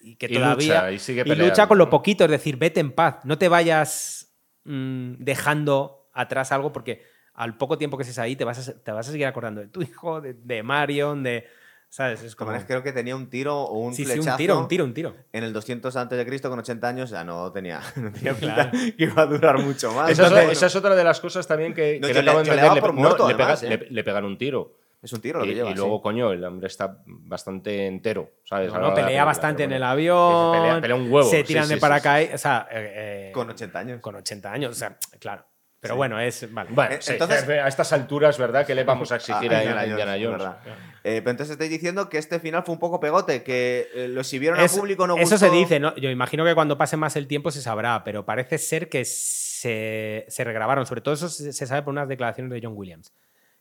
y- 0.00 0.16
que 0.16 0.26
Y 0.26 0.34
todavía... 0.34 0.74
lucha, 0.74 0.92
y 0.92 0.98
sigue 0.98 1.20
y 1.20 1.24
peleando, 1.24 1.46
lucha 1.46 1.66
con 1.66 1.78
lo 1.78 1.88
poquito, 1.90 2.24
es 2.24 2.30
decir, 2.30 2.56
vete 2.56 2.80
en 2.80 2.92
paz, 2.92 3.24
no 3.24 3.38
te 3.38 3.48
vayas 3.48 4.34
mm, 4.64 5.14
dejando 5.18 6.08
atrás 6.12 6.52
algo 6.52 6.72
porque 6.72 7.02
al 7.34 7.56
poco 7.56 7.78
tiempo 7.78 7.96
que 7.96 8.02
estés 8.02 8.18
ahí 8.18 8.36
te 8.36 8.44
vas 8.44 8.68
a, 8.68 8.82
te 8.82 8.92
vas 8.92 9.08
a 9.08 9.12
seguir 9.12 9.26
acordando 9.26 9.60
de 9.60 9.68
tu 9.68 9.80
hijo, 9.82 10.20
de, 10.20 10.34
de 10.34 10.62
Marion, 10.62 11.22
de... 11.22 11.46
¿Sabes? 11.94 12.22
Es 12.22 12.34
como... 12.34 12.52
Creo 12.66 12.82
que 12.82 12.90
tenía 12.92 13.14
un 13.14 13.28
tiro 13.28 13.54
o 13.64 13.78
un 13.78 13.92
sí, 13.92 14.06
sí, 14.06 14.12
flechazo. 14.12 14.30
un 14.30 14.36
tiro, 14.38 14.58
un 14.58 14.66
tiro, 14.66 14.84
un 14.86 14.94
tiro. 14.94 15.14
En 15.30 15.44
el 15.44 15.52
200 15.52 15.94
antes 15.94 16.16
de 16.16 16.24
Cristo 16.24 16.48
con 16.48 16.58
80 16.58 16.88
años 16.88 17.10
ya 17.10 17.22
no 17.22 17.52
tenía, 17.52 17.82
no 17.96 18.10
tenía 18.10 18.32
Claro. 18.40 18.70
que 18.72 18.94
iba 18.96 19.22
a 19.22 19.26
durar 19.26 19.58
mucho 19.58 19.92
más. 19.92 20.08
Esa, 20.10 20.22
es, 20.22 20.28
Entonces, 20.30 20.52
esa 20.56 20.66
es 20.68 20.76
otra 20.76 20.94
de 20.96 21.04
las 21.04 21.20
cosas 21.20 21.46
también 21.46 21.74
que, 21.74 21.98
No, 22.00 22.08
que 22.08 22.14
yo 22.14 22.22
no 22.22 22.30
acabo 22.30 22.42
le- 22.44 22.50
de 22.50 22.56
yo 22.56 22.68
le 22.68 22.74
Le, 22.76 22.80
por 22.80 22.94
no, 22.94 23.00
muerto, 23.02 23.28
le 23.28 23.34
además, 23.34 23.62
pega- 23.62 23.74
¿eh? 23.74 23.78
le- 23.78 23.90
le 23.90 24.04
pegan 24.04 24.24
un 24.24 24.38
tiro. 24.38 24.72
es 25.02 25.12
un 25.12 25.20
tiro 25.20 25.40
lo 25.40 25.44
que 25.44 25.50
y, 25.50 25.54
lleva. 25.54 25.68
y 25.68 25.72
sí. 25.74 25.78
luego, 25.80 26.00
coño, 26.00 26.32
el 26.32 26.42
hombre 26.44 26.68
está 26.68 26.96
bastante 27.06 27.86
entero, 27.86 28.30
¿sabes? 28.44 28.72
No, 28.72 28.78
no, 28.78 28.88
la 28.88 28.94
pelea 28.94 29.04
película, 29.08 29.24
bastante 29.26 29.64
en 29.64 29.72
el 29.72 29.82
avión. 29.82 30.52
Pelea- 30.54 30.80
pelea 30.80 30.96
un 30.96 31.12
huevo, 31.12 31.28
Se 31.28 31.38
sí, 31.40 31.44
tiran 31.44 31.64
sí, 31.64 31.70
de 31.70 31.74
sí, 31.74 31.80
paracaídas. 31.82 32.34
O 32.36 32.38
sea, 32.38 32.68
eh, 32.70 33.28
eh, 33.28 33.32
Con 33.34 33.50
80 33.50 33.78
años. 33.78 34.00
Con 34.00 34.14
80 34.14 34.50
años, 34.50 34.70
o 34.70 34.74
sea, 34.74 34.96
claro. 35.18 35.44
Pero 35.82 35.94
Sí. 35.94 35.98
bueno, 35.98 36.20
es. 36.20 36.52
Vale. 36.54 36.70
Bueno, 36.72 36.94
Eh, 36.94 36.98
sí, 37.00 37.12
entonces- 37.14 37.48
a 37.48 37.66
estas 37.66 37.92
alturas, 37.92 38.38
¿verdad? 38.38 38.64
¿Qué 38.64 38.72
le 38.72 38.84
vamos 38.84 39.10
a 39.10 39.16
exigir 39.16 39.52
Ah, 39.52 39.58
a, 39.58 39.62
Indiana 39.64 39.84
Indiana 39.86 40.12
Jones, 40.12 40.24
Jones? 40.26 40.38
verdad. 40.38 40.58
Eh, 41.02 41.20
pero 41.22 41.30
entonces 41.32 41.50
estáis 41.50 41.70
diciendo 41.72 42.08
que 42.08 42.18
este 42.18 42.38
final 42.38 42.62
fue 42.62 42.74
un 42.74 42.78
poco 42.78 43.00
pegote, 43.00 43.42
que 43.42 43.88
eh, 43.92 44.06
lo 44.06 44.20
exhibieron 44.20 44.60
Es- 44.60 44.72
al 44.72 44.78
público 44.78 45.08
no 45.08 45.14
eso 45.16 45.22
gustó. 45.34 45.38
se 45.38 45.50
dice, 45.50 45.80
¿no? 45.80 45.92
Yo 45.96 46.08
imagino 46.10 46.44
que 46.44 46.54
cuando 46.54 46.78
pase 46.78 46.96
más 46.96 47.16
el 47.16 47.26
tiempo 47.26 47.50
se 47.50 47.60
sabrá, 47.60 48.04
pero 48.04 48.24
parece 48.24 48.58
ser 48.58 48.88
que 48.88 49.04
se, 49.04 50.24
se 50.28 50.44
regrabaron. 50.44 50.86
Sobre 50.86 51.00
todo 51.00 51.14
eso 51.14 51.28
se, 51.28 51.52
se 51.52 51.66
sabe 51.66 51.82
por 51.82 51.90
unas 51.90 52.06
declaraciones 52.08 52.52
de 52.52 52.60
John 52.62 52.74
Williams. 52.76 53.12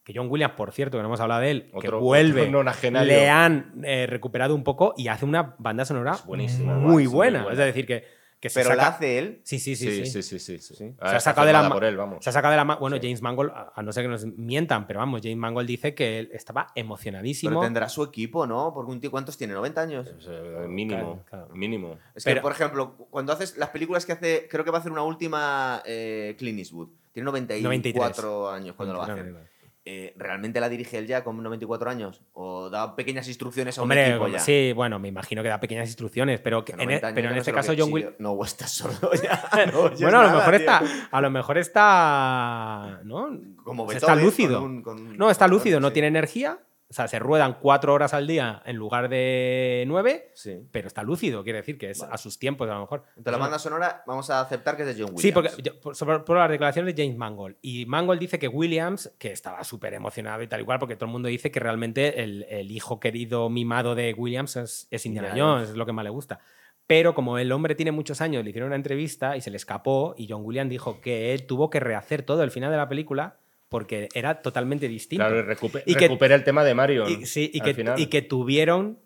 Que 0.03 0.13
John 0.15 0.27
Williams, 0.29 0.53
por 0.55 0.71
cierto, 0.73 0.97
que 0.97 1.01
no 1.01 1.07
hemos 1.07 1.21
hablado 1.21 1.41
de 1.41 1.49
él, 1.49 1.69
que 1.71 1.87
Otro- 1.87 2.01
vuelve, 2.01 2.41
otro 2.41 2.51
nonagenario. 2.51 3.07
le 3.11 3.29
han 3.31 3.81
eh, 3.83 4.05
recuperado 4.07 4.53
un 4.53 4.63
poco 4.63 4.93
y 4.95 5.07
hace 5.07 5.25
una 5.25 5.55
banda 5.57 5.85
sonora 5.85 6.17
buenísima, 6.25 6.75
muy 6.75 7.07
buena. 7.07 7.47
Es 7.51 7.57
decir, 7.57 7.87
que, 7.87 8.20
que 8.41 8.49
se 8.49 8.59
Pero 8.61 8.75
la 8.75 8.83
saca... 8.85 8.95
hace 8.97 9.17
él. 9.19 9.41
Sí, 9.43 9.59
sí, 9.59 9.75
sí. 9.75 9.85
Sí, 9.85 10.05
sí. 10.07 10.21
sí, 10.23 10.39
sí, 10.39 10.39
sí. 10.39 10.57
sí. 10.59 10.75
Sí. 10.75 10.93
Se 10.99 11.05
ha 11.15 11.19
sacado 11.19 11.45
de 11.47 11.53
la 11.53 11.69
por 11.69 11.83
él, 11.85 11.95
vamos. 11.95 12.23
Se 12.23 12.29
ha 12.31 12.33
sacado 12.33 12.51
de 12.51 12.57
la 12.57 12.65
ma- 12.65 12.75
Bueno, 12.75 12.97
James 12.99 13.21
Mangold, 13.21 13.51
a 13.73 13.81
no 13.83 13.91
ser 13.93 14.03
que 14.03 14.09
nos 14.09 14.25
mientan, 14.25 14.87
pero 14.87 14.99
vamos, 14.99 15.21
James 15.21 15.37
Mangold 15.37 15.67
dice 15.67 15.93
que 15.93 16.17
él 16.19 16.29
estaba 16.33 16.67
Pero 16.73 16.81
emocionadísimo. 16.85 17.61
tendrá 17.61 17.87
su 17.87 18.03
equipo, 18.03 18.47
¿no? 18.47 18.73
Porque 18.73 18.91
un 18.91 18.99
tío, 18.99 19.11
¿cuántos 19.11 19.37
tiene? 19.37 19.53
¿90 19.53 19.77
años? 19.77 20.13
Eh, 20.27 20.65
mínimo, 20.67 21.23
Claro, 21.29 21.45
claro. 21.47 21.55
mínimo. 21.55 21.97
Es 22.15 22.23
que, 22.23 22.31
Pero- 22.31 22.41
por 22.41 22.51
ejemplo, 22.51 22.97
cuando 23.11 23.31
haces 23.31 23.55
las 23.57 23.69
películas 23.69 24.05
que 24.05 24.13
hace, 24.13 24.47
creo 24.49 24.65
que 24.65 24.71
va 24.71 24.77
a 24.77 24.81
hacer 24.81 24.91
una 24.91 25.03
última 25.03 25.83
eh, 25.85 26.35
Clint 26.39 26.57
Eastwood. 26.59 26.89
Tiene 27.13 27.25
94 27.25 28.49
años 28.49 28.75
cuando 28.75 28.93
lo 28.93 28.99
va 29.01 29.05
a 29.05 29.11
hacer. 29.13 29.50
Eh, 29.83 30.13
¿Realmente 30.15 30.59
la 30.59 30.69
dirige 30.69 30.99
él 30.99 31.07
ya 31.07 31.23
con 31.23 31.41
94 31.41 31.89
años? 31.89 32.21
¿O 32.33 32.69
da 32.69 32.95
pequeñas 32.95 33.27
instrucciones 33.27 33.77
a 33.77 33.81
un 33.81 33.85
Hombre, 33.85 34.09
equipo 34.09 34.27
ya? 34.27 34.37
sí, 34.37 34.73
bueno, 34.75 34.99
me 34.99 35.07
imagino 35.07 35.41
que 35.41 35.49
da 35.49 35.59
pequeñas 35.59 35.87
instrucciones, 35.89 36.39
pero, 36.39 36.63
que 36.63 36.73
en, 36.73 36.77
90 36.79 37.09
e- 37.09 37.13
pero 37.13 37.27
en 37.29 37.33
no 37.33 37.39
este 37.39 37.51
caso 37.51 37.73
John 37.75 37.87
sí, 37.87 37.93
Will... 37.93 38.15
No, 38.19 38.33
o 38.33 38.45
estás 38.45 38.69
sordo 38.71 39.11
ya. 39.23 39.43
no 39.73 39.89
Bueno, 39.89 40.19
a 40.19 40.23
lo 40.23 40.27
nada, 40.27 40.33
mejor 40.37 40.51
tío. 40.51 40.59
está, 40.59 40.81
a 41.09 41.21
lo 41.21 41.29
mejor 41.31 41.57
está, 41.57 43.01
¿no? 43.05 43.29
Como 43.63 43.83
O 43.85 43.89
sea, 43.89 43.97
está 43.97 44.15
lúcido. 44.15 44.59
con 44.61 44.71
un- 44.71 44.81
con- 44.83 45.17
No, 45.17 45.31
está 45.31 45.47
lúcido, 45.47 45.79
no 45.79 45.87
sí. 45.87 45.93
tiene 45.93 46.09
energía. 46.09 46.59
O 46.91 46.93
sea, 46.93 47.07
se 47.07 47.19
ruedan 47.19 47.57
cuatro 47.61 47.93
horas 47.93 48.13
al 48.13 48.27
día 48.27 48.61
en 48.65 48.75
lugar 48.75 49.07
de 49.07 49.85
nueve, 49.87 50.29
Sí. 50.33 50.67
pero 50.73 50.87
está 50.89 51.03
lúcido, 51.03 51.41
quiere 51.41 51.59
decir 51.59 51.77
que 51.77 51.89
es 51.91 51.99
Vale. 51.99 52.13
a 52.13 52.17
sus 52.17 52.37
tiempos 52.37 52.69
a 52.69 52.73
lo 52.73 52.81
mejor. 52.81 53.03
Entonces 53.15 53.31
la 53.31 53.37
banda 53.37 53.59
sonora 53.59 54.03
vamos 54.05 54.29
a 54.29 54.41
aceptar 54.41 54.75
que 54.75 54.83
es 54.83 54.87
de 54.89 54.93
John 55.01 55.13
Williams. 55.15 55.21
Sí, 55.21 55.31
porque 55.31 55.49
yo- 55.63 55.79
por, 55.79 55.95
sobre- 55.95 56.19
por 56.19 56.35
las 56.37 56.49
declaraciones 56.49 56.93
de 56.93 57.01
James 57.03 57.17
Mangold. 57.17 57.55
Y 57.61 57.85
Mangold 57.85 58.19
dice 58.19 58.37
que 58.39 58.49
Williams, 58.49 59.09
que 59.17 59.31
estaba 59.31 59.63
súper 59.63 59.93
emocionado 59.93 60.43
y 60.43 60.47
tal 60.47 60.59
igual, 60.59 60.79
porque 60.79 60.97
todo 60.97 61.05
el 61.05 61.13
mundo 61.13 61.29
dice 61.29 61.49
que 61.49 61.61
realmente 61.61 62.23
el, 62.23 62.43
el 62.49 62.69
hijo 62.71 62.99
querido 62.99 63.49
mimado 63.49 63.95
de 63.95 64.13
Williams 64.13 64.57
es, 64.57 64.87
es 64.91 65.05
Indiana 65.05 65.29
Indiana 65.29 65.51
Jones, 65.53 65.69
es 65.69 65.75
lo 65.77 65.85
que 65.85 65.93
más 65.93 66.03
le 66.03 66.09
gusta. 66.11 66.39
Pero 66.87 67.13
como 67.15 67.37
el 67.37 67.53
hombre 67.53 67.73
tiene 67.75 67.93
muchos 67.93 68.19
años, 68.19 68.43
le 68.43 68.49
hicieron 68.49 68.67
una 68.67 68.75
entrevista 68.75 69.37
y 69.37 69.41
se 69.41 69.49
le 69.49 69.55
escapó, 69.55 70.13
y 70.17 70.27
John 70.29 70.41
Williams 70.43 70.69
dijo 70.69 70.99
que 70.99 71.33
él 71.33 71.45
tuvo 71.45 71.69
que 71.69 71.79
rehacer 71.79 72.23
todo 72.23 72.43
el 72.43 72.51
final 72.51 72.69
de 72.69 72.75
la 72.77 72.89
película 72.89 73.37
porque 73.71 74.09
era 74.13 74.41
totalmente 74.41 74.89
distinto. 74.89 75.23
Claro, 75.25 75.39
y 75.39 75.43
recupe- 75.43 75.83
Y 75.85 75.95
que- 75.95 76.01
recupera 76.01 76.35
el 76.35 76.43
tema 76.43 76.65
de 76.65 76.73
Mario. 76.75 77.07
Y, 77.07 77.25
sí, 77.25 77.49
y 77.53 77.61
al 77.61 77.65
que, 77.67 77.73
final. 77.73 77.97
y 77.97 78.07
que 78.07 78.21
tuvieron 78.21 78.99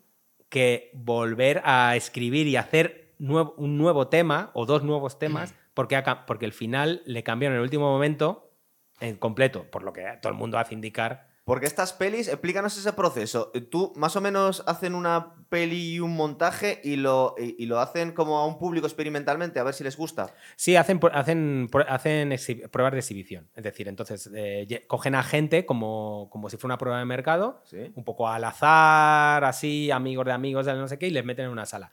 que 0.48 0.90
volver 0.92 1.62
a 1.64 1.94
escribir 1.94 2.48
y 2.48 2.56
hacer 2.56 3.12
nuevo- 3.20 3.54
un 3.58 3.78
nuevo 3.78 4.08
tema 4.08 4.50
o 4.54 4.66
dos 4.66 4.82
nuevos 4.82 5.20
temas 5.20 5.54
porque, 5.74 6.02
porque 6.26 6.46
el 6.46 6.52
final 6.52 7.00
le 7.06 7.22
cambiaron 7.22 7.54
en 7.54 7.58
el 7.60 7.62
último 7.62 7.88
momento 7.92 8.50
en 8.98 9.14
completo, 9.14 9.66
por 9.70 9.84
lo 9.84 9.92
que 9.92 10.02
todo 10.20 10.32
el 10.32 10.36
mundo 10.38 10.58
hace 10.58 10.74
indicar. 10.74 11.28
Porque 11.46 11.66
estas 11.66 11.92
pelis, 11.92 12.26
explícanos 12.26 12.76
ese 12.76 12.92
proceso. 12.92 13.52
Tú 13.70 13.92
más 13.94 14.16
o 14.16 14.20
menos 14.20 14.64
hacen 14.66 14.96
una 14.96 15.36
peli 15.48 15.94
y 15.94 16.00
un 16.00 16.16
montaje 16.16 16.80
y 16.82 16.96
lo, 16.96 17.36
y, 17.38 17.54
y 17.62 17.66
lo 17.66 17.78
hacen 17.78 18.10
como 18.10 18.38
a 18.38 18.46
un 18.46 18.58
público 18.58 18.88
experimentalmente, 18.88 19.60
a 19.60 19.62
ver 19.62 19.72
si 19.72 19.84
les 19.84 19.96
gusta. 19.96 20.34
Sí, 20.56 20.74
hacen, 20.74 20.98
hacen, 21.12 21.68
hacen 21.88 22.34
pruebas 22.72 22.94
de 22.94 22.98
exhibición. 22.98 23.48
Es 23.54 23.62
decir, 23.62 23.86
entonces 23.86 24.28
eh, 24.34 24.84
cogen 24.88 25.14
a 25.14 25.22
gente 25.22 25.64
como, 25.66 26.28
como 26.32 26.50
si 26.50 26.56
fuera 26.56 26.72
una 26.74 26.78
prueba 26.78 26.98
de 26.98 27.04
mercado, 27.04 27.62
Sí. 27.64 27.92
un 27.94 28.02
poco 28.02 28.26
al 28.28 28.42
azar, 28.42 29.44
así, 29.44 29.92
amigos 29.92 30.26
de 30.26 30.32
amigos 30.32 30.66
de 30.66 30.74
no 30.74 30.88
sé 30.88 30.98
qué, 30.98 31.06
y 31.06 31.10
les 31.12 31.24
meten 31.24 31.44
en 31.44 31.52
una 31.52 31.64
sala. 31.64 31.92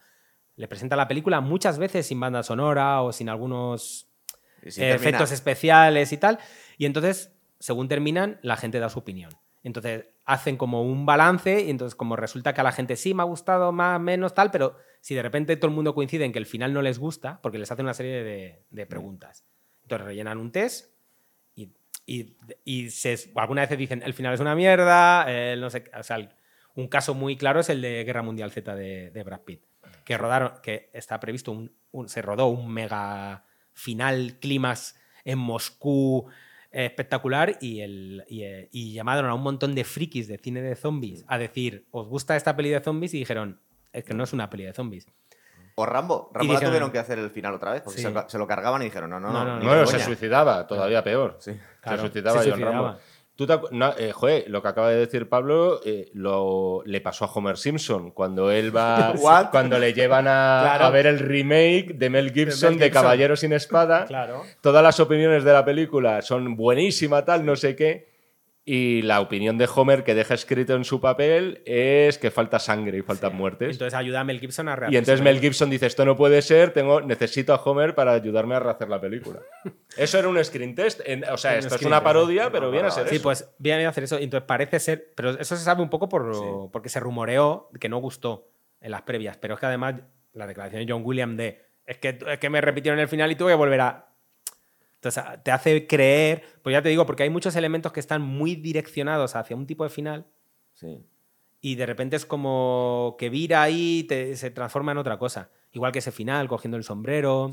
Les 0.56 0.68
presentan 0.68 0.98
la 0.98 1.08
película 1.08 1.42
muchas 1.42 1.78
veces 1.78 2.08
sin 2.08 2.20
banda 2.20 2.42
sonora 2.42 3.04
o 3.04 3.12
sin 3.12 3.30
algunos 3.30 4.10
sin 4.68 4.84
eh, 4.86 4.94
efectos 4.96 5.32
especiales 5.32 6.12
y 6.12 6.18
tal. 6.18 6.40
Y 6.80 6.88
entonces, 6.88 7.36
según 7.60 7.88
terminan, 7.88 8.40
la 8.42 8.58
gente 8.58 8.80
da 8.80 8.90
su 8.90 8.98
opinión. 8.98 9.30
Entonces, 9.64 10.06
hacen 10.26 10.58
como 10.58 10.84
un 10.84 11.06
balance 11.06 11.62
y 11.62 11.70
entonces 11.70 11.96
como 11.96 12.16
resulta 12.16 12.54
que 12.54 12.62
a 12.62 12.64
la 12.64 12.72
gente 12.72 12.96
sí 12.96 13.14
me 13.14 13.24
ha 13.24 13.26
gustado 13.26 13.72
más, 13.72 14.00
menos, 14.00 14.34
tal, 14.34 14.52
pero 14.52 14.78
si 15.02 15.16
de 15.16 15.22
repente 15.22 15.56
todo 15.58 15.70
el 15.70 15.76
mundo 15.76 15.96
coincide 15.96 16.26
en 16.26 16.32
que 16.32 16.40
el 16.40 16.46
final 16.46 16.74
no 16.74 16.82
les 16.82 17.00
gusta, 17.00 17.42
porque 17.42 17.58
les 17.58 17.72
hacen 17.72 17.86
una 17.86 17.94
serie 17.94 18.24
de, 18.70 18.86
preguntas. 18.86 19.46
Entonces 19.84 20.06
rellenan 20.06 20.38
un 20.38 20.52
test 20.52 20.94
y, 21.56 21.72
y, 22.06 22.36
y 22.64 22.90
se, 22.90 23.32
alguna 23.36 23.66
vez 23.66 23.78
dicen 23.78 24.02
el 24.04 24.14
final 24.14 24.34
es 24.34 24.40
una 24.40 24.56
mierda, 24.56 25.26
eh, 25.28 25.60
un 26.76 26.88
caso 26.88 27.14
muy 27.14 27.36
claro 27.38 27.60
es 27.60 27.70
el 27.70 27.82
de 27.82 28.04
Guerra 28.04 28.22
Mundial 28.22 28.52
Z 28.52 28.76
de, 28.76 29.24
Brad 29.26 29.42
Pitt, 29.42 29.64
que 30.06 30.18
rodaron, 30.18 30.54
que 30.62 30.90
está 30.94 31.20
previsto 31.20 31.52
un, 31.52 32.10
se 32.10 32.22
rodó 32.22 32.48
un 32.48 32.74
mega 32.74 33.46
final 33.74 34.38
clímax 34.40 34.96
en 35.26 35.40
Moscú 35.40 36.30
espectacular 36.74 37.58
y, 37.62 37.82
el, 37.82 38.24
y, 38.28 38.44
eh, 38.44 38.70
y 38.72 38.94
llamaron 38.94 39.30
a 39.30 39.34
un 39.36 39.42
montón 39.44 39.76
de 39.76 39.84
frikis 39.84 40.28
de 40.28 40.38
cine 40.38 40.62
de 40.62 40.76
zombies 40.76 41.24
a 41.28 41.38
decir, 41.38 41.86
¿os 41.92 42.08
gusta 42.08 42.36
esta 42.36 42.56
peli 42.56 42.70
de 42.70 42.80
zombies? 42.82 43.14
Y 43.14 43.20
dijeron, 43.20 43.60
es 43.92 44.04
que 44.04 44.14
no 44.14 44.24
es 44.24 44.34
una 44.34 44.50
peli 44.50 44.64
de 44.66 44.74
zombies. 44.74 45.08
O 45.76 45.86
Rambo. 45.86 46.30
Rambo 46.34 46.54
la 46.54 46.60
dijeron- 46.60 46.72
tuvieron 46.72 46.92
que 46.92 47.00
hacer 47.00 47.18
el 47.20 47.30
final 47.32 47.54
otra 47.56 47.72
vez, 47.72 47.82
porque 47.82 47.98
Sí. 47.98 48.04
se, 48.04 48.12
lo- 48.12 48.28
se 48.30 48.38
lo 48.38 48.46
cargaban 48.48 48.82
y 48.82 48.86
dijeron, 48.86 49.10
no, 49.10 49.20
no, 49.20 49.32
No, 49.32 49.44
no. 49.60 49.60
no, 49.60 49.86
se 49.88 50.00
suicidaba, 50.00 50.68
todavía 50.68 51.04
peor. 51.04 51.38
Sí. 51.40 51.52
Claro, 51.82 51.98
se 51.98 52.02
suicidaba 52.08 52.44
se 52.44 52.50
John 52.52 52.60
suicidaba. 52.60 52.88
Rambo. 52.90 53.00
Tú 53.36 53.48
te 53.48 53.54
acu- 53.54 53.70
no, 53.72 53.92
eh, 53.98 54.12
joder, 54.12 54.46
lo 54.48 54.62
que 54.62 54.68
acaba 54.68 54.90
de 54.92 54.98
decir 54.98 55.28
Pablo 55.28 55.82
eh, 55.84 56.10
lo, 56.14 56.84
le 56.86 57.02
pasó 57.02 57.26
a 57.26 57.32
Homer 57.34 57.58
Simpson 57.58 58.12
cuando 58.12 58.52
él 58.52 58.76
va. 58.76 59.12
What? 59.18 59.50
cuando 59.50 59.80
le 59.80 59.92
llevan 59.94 60.28
a, 60.28 60.62
Claro. 60.64 60.86
a 60.86 60.90
ver 60.92 61.08
el 61.08 61.18
remake 61.20 61.94
de 61.96 62.10
Mel 62.12 62.32
Gibson 62.32 62.78
de, 62.78 62.86
Gibson. 62.86 63.02
Caballero 63.04 63.36
sin 63.36 63.52
Espada. 63.54 64.06
Claro. 64.06 64.44
Todas 64.62 64.84
las 64.84 65.00
opiniones 65.00 65.44
de 65.44 65.52
la 65.52 65.66
película 65.66 66.22
son 66.22 66.56
buenísima, 66.56 67.26
tal, 67.26 67.44
no 67.44 67.56
sé 67.56 67.76
qué. 67.76 68.13
Y 68.66 69.02
la 69.02 69.20
opinión 69.20 69.58
de 69.58 69.68
Homer 69.76 70.06
que 70.06 70.16
deja 70.16 70.34
escrito 70.36 70.74
en 70.76 70.86
su 70.86 71.02
papel 71.02 71.62
es 71.66 72.18
que 72.18 72.32
falta 72.32 72.60
sangre 72.60 72.98
y 72.98 73.02
faltan 73.02 73.36
muertes. 73.36 73.72
Entonces 73.72 73.94
ayuda 73.94 74.22
a 74.22 74.24
Mel 74.24 74.40
Gibson 74.40 74.70
a 74.70 74.72
Y 74.72 74.76
rehacer 74.78 74.98
entonces 75.00 75.18
su 75.20 75.24
Mel. 75.26 75.40
Gibson 75.42 75.70
dice, 75.70 75.86
esto 75.86 76.06
no 76.06 76.16
puede 76.16 76.42
ser, 76.42 76.72
tengo, 76.72 77.02
necesito 77.02 77.54
a 77.54 77.58
Homer 77.58 77.94
para 77.94 78.14
ayudarme 78.14 78.56
a 78.56 78.62
rehacer 78.62 78.88
la 78.88 79.02
película. 79.02 79.40
Eso 79.98 80.18
era 80.18 80.30
un 80.30 80.42
screen 80.46 80.76
test. 80.76 81.02
en- 81.06 81.26
o 81.26 81.36
sea, 81.38 81.58
esto 81.58 81.76
es 81.76 81.82
una 81.84 82.02
parodia, 82.04 82.46
sí. 82.46 82.50
pero 82.54 82.72
viene 82.72 82.88
a 82.88 82.92
ser 82.92 83.10
Sí, 83.10 83.16
eso. 83.16 83.24
pues 83.24 83.54
viene 83.60 83.86
a 83.86 83.90
hacer 83.90 84.06
eso. 84.06 84.18
y 84.20 84.24
Entonces 84.24 84.48
parece 84.48 84.80
ser. 84.80 85.12
Pero 85.14 85.32
eso 85.32 85.56
se 85.58 85.64
sabe 85.64 85.82
un 85.82 85.90
poco 85.90 86.08
por, 86.08 86.34
Sí. 86.34 86.42
porque 86.72 86.88
se 86.90 87.00
rumoreó 87.02 87.70
que 87.80 87.90
no 87.90 87.98
gustó 87.98 88.48
en 88.80 88.92
las 88.92 89.02
previas. 89.02 89.36
Pero 89.38 89.56
es 89.56 89.60
que 89.60 89.66
además 89.66 89.96
la 90.34 90.48
declaración 90.48 90.86
de 90.86 90.92
John 90.92 91.02
Williams 91.06 91.36
de. 91.38 91.62
Es 91.86 91.98
que, 91.98 92.18
es 92.28 92.40
que 92.40 92.50
me 92.50 92.62
repitieron 92.62 92.98
el 93.02 93.10
final 93.10 93.30
y 93.30 93.36
tuve 93.36 93.52
que 93.52 93.56
volver 93.58 93.82
a. 93.82 94.08
Entonces 95.04 95.24
te 95.44 95.52
hace 95.52 95.86
creer. 95.86 96.44
Pues 96.62 96.74
ya 96.74 96.82
te 96.82 96.88
digo, 96.90 97.06
porque 97.06 97.24
hay 97.24 97.30
muchos 97.30 97.56
elementos 97.58 97.92
que 97.92 98.00
están 98.00 98.22
muy 98.22 98.56
direccionados 98.56 99.36
hacia 99.36 99.56
un 99.56 99.68
tipo 99.68 99.84
de 99.84 99.90
final. 99.90 100.26
Sí. 100.74 101.06
Y 101.60 101.76
de 101.76 101.86
repente 101.86 102.16
es 102.16 102.26
como 102.26 103.16
que 103.20 103.30
vira 103.30 103.62
ahí 103.62 104.00
y 104.00 104.04
te- 104.06 104.36
se 104.38 104.50
transforma 104.50 104.94
en 104.94 104.98
otra 105.00 105.20
cosa. 105.20 105.50
Igual 105.74 105.92
que 105.92 106.00
ese 106.00 106.12
final, 106.14 106.48
cogiendo 106.48 106.78
el 106.78 106.84
sombrero. 106.86 107.52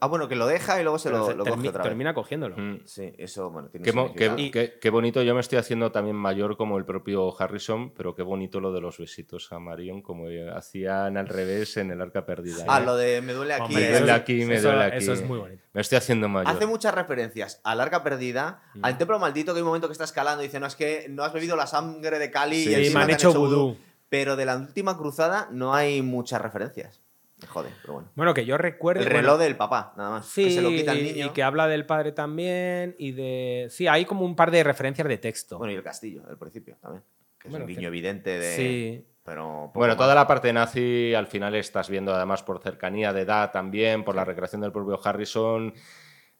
Ah, 0.00 0.06
bueno, 0.06 0.28
que 0.28 0.36
lo 0.36 0.46
deja 0.46 0.80
y 0.80 0.82
luego 0.82 0.98
se 0.98 1.10
pero 1.10 1.18
lo, 1.18 1.26
se 1.26 1.34
lo 1.34 1.44
termi- 1.44 1.56
coge 1.56 1.68
otra 1.68 1.82
vez. 1.82 1.88
termina 1.90 2.14
cogiéndolo. 2.14 2.56
Mm. 2.56 2.80
Sí, 2.86 3.12
eso, 3.18 3.50
bueno, 3.50 3.68
tiene 3.68 3.84
Qué, 3.84 3.90
qué- 3.92 3.98
significado. 3.98 4.38
Y- 4.38 4.50
qué- 4.50 4.78
qué 4.80 4.90
bonito, 4.90 5.22
yo 5.22 5.34
me 5.34 5.40
estoy 5.40 5.58
haciendo 5.58 5.92
también 5.92 6.16
mayor 6.16 6.56
como 6.56 6.78
el 6.78 6.86
propio 6.86 7.38
Harrison, 7.38 7.92
pero 7.92 8.14
qué 8.14 8.22
bonito 8.22 8.60
lo 8.60 8.72
de 8.72 8.80
los 8.80 8.96
besitos 8.98 9.52
a 9.52 9.58
Marion, 9.58 10.00
como 10.00 10.26
hacían 10.54 11.16
al 11.18 11.28
revés 11.28 11.76
en 11.76 11.90
el 11.90 12.00
arca 12.00 12.24
perdida. 12.24 12.64
Ah, 12.66 12.80
¿eh? 12.80 12.84
lo 12.86 12.96
de 12.96 13.20
me 13.20 13.34
duele 13.34 13.54
aquí. 13.54 13.64
Hombre, 13.64 13.80
Me 13.82 13.88
eso 13.90 13.98
duele 13.98 14.12
aquí, 14.12 14.44
me 14.46 14.54
eso- 14.54 14.68
duele 14.68 14.84
aquí. 14.84 14.96
Eso 14.98 15.12
es 15.12 15.22
muy 15.22 15.38
bonito. 15.38 15.62
Me 15.74 15.80
estoy 15.82 15.98
haciendo 15.98 16.28
mayor. 16.28 16.54
Hace 16.56 16.66
muchas 16.66 16.94
referencias 16.94 17.60
a 17.64 17.74
Larga 17.74 18.02
Perdida, 18.02 18.62
Mm. 18.74 18.84
al 18.84 18.96
Templo 18.96 19.18
Maldito, 19.18 19.52
que 19.52 19.58
hay 19.58 19.62
un 19.62 19.66
momento 19.68 19.88
que 19.88 19.92
está 19.92 20.04
escalando 20.04 20.42
y 20.42 20.46
dice, 20.46 20.60
no, 20.60 20.66
es 20.66 20.76
que 20.76 21.06
no 21.10 21.24
has 21.24 21.32
bebido 21.34 21.56
la 21.56 21.66
sangre 21.66 22.18
de 22.18 22.30
Cali 22.30 22.64
Sí, 22.64 22.74
y 22.86 22.90
me 22.94 23.00
han 23.00 23.06
te 23.08 23.12
hecho 23.14 23.34
vudú. 23.34 23.76
Pero 24.08 24.36
de 24.36 24.46
la 24.46 24.56
última 24.56 24.96
cruzada 24.96 25.48
no 25.50 25.74
hay 25.74 26.00
muchas 26.00 26.40
referencias. 26.40 27.02
Me 27.40 27.46
jode, 27.48 27.68
pero 27.82 27.92
bueno. 27.94 28.08
Bueno, 28.14 28.32
que 28.34 28.46
yo 28.46 28.56
recuerdo. 28.56 29.02
El 29.02 29.08
bueno, 29.08 29.20
reloj 29.20 29.38
del 29.38 29.56
papá, 29.56 29.92
nada 29.96 30.10
más. 30.10 30.26
Sí, 30.26 30.44
que 30.44 30.50
se 30.52 30.62
lo 30.62 30.70
quita 30.70 30.92
el 30.92 30.98
y- 31.06 31.12
niño. 31.12 31.26
y 31.26 31.30
que 31.30 31.42
habla 31.42 31.66
del 31.68 31.84
padre 31.84 32.12
también 32.12 32.94
y 32.98 33.12
de... 33.12 33.66
Sí, 33.70 33.86
hay 33.86 34.06
como 34.06 34.24
un 34.24 34.34
par 34.34 34.50
de 34.50 34.64
referencias 34.64 35.06
de 35.06 35.18
texto. 35.18 35.58
Bueno, 35.58 35.72
y 35.72 35.76
el 35.76 35.82
castillo, 35.82 36.22
del 36.22 36.38
principio 36.38 36.76
también. 36.80 37.02
Que 37.38 37.48
es 37.48 37.50
Bueno, 37.50 37.64
un 37.64 37.68
que- 37.68 37.74
guiño 37.76 37.88
evidente 37.88 38.38
de... 38.38 38.56
Sí. 38.56 39.06
Pero 39.22 39.72
Bueno, 39.74 39.94
más. 39.94 39.96
toda 39.98 40.14
la 40.14 40.26
parte 40.26 40.52
nazi 40.52 41.12
al 41.12 41.26
final 41.26 41.54
estás 41.56 41.90
viendo 41.90 42.14
además 42.14 42.42
por 42.44 42.62
cercanía 42.62 43.12
de 43.12 43.22
edad 43.22 43.50
también, 43.50 44.04
por 44.04 44.14
la 44.14 44.24
recreación 44.24 44.60
del 44.62 44.70
propio 44.72 45.00
Harrison. 45.02 45.74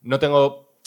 No 0.02 0.18
tengo, 0.20 0.78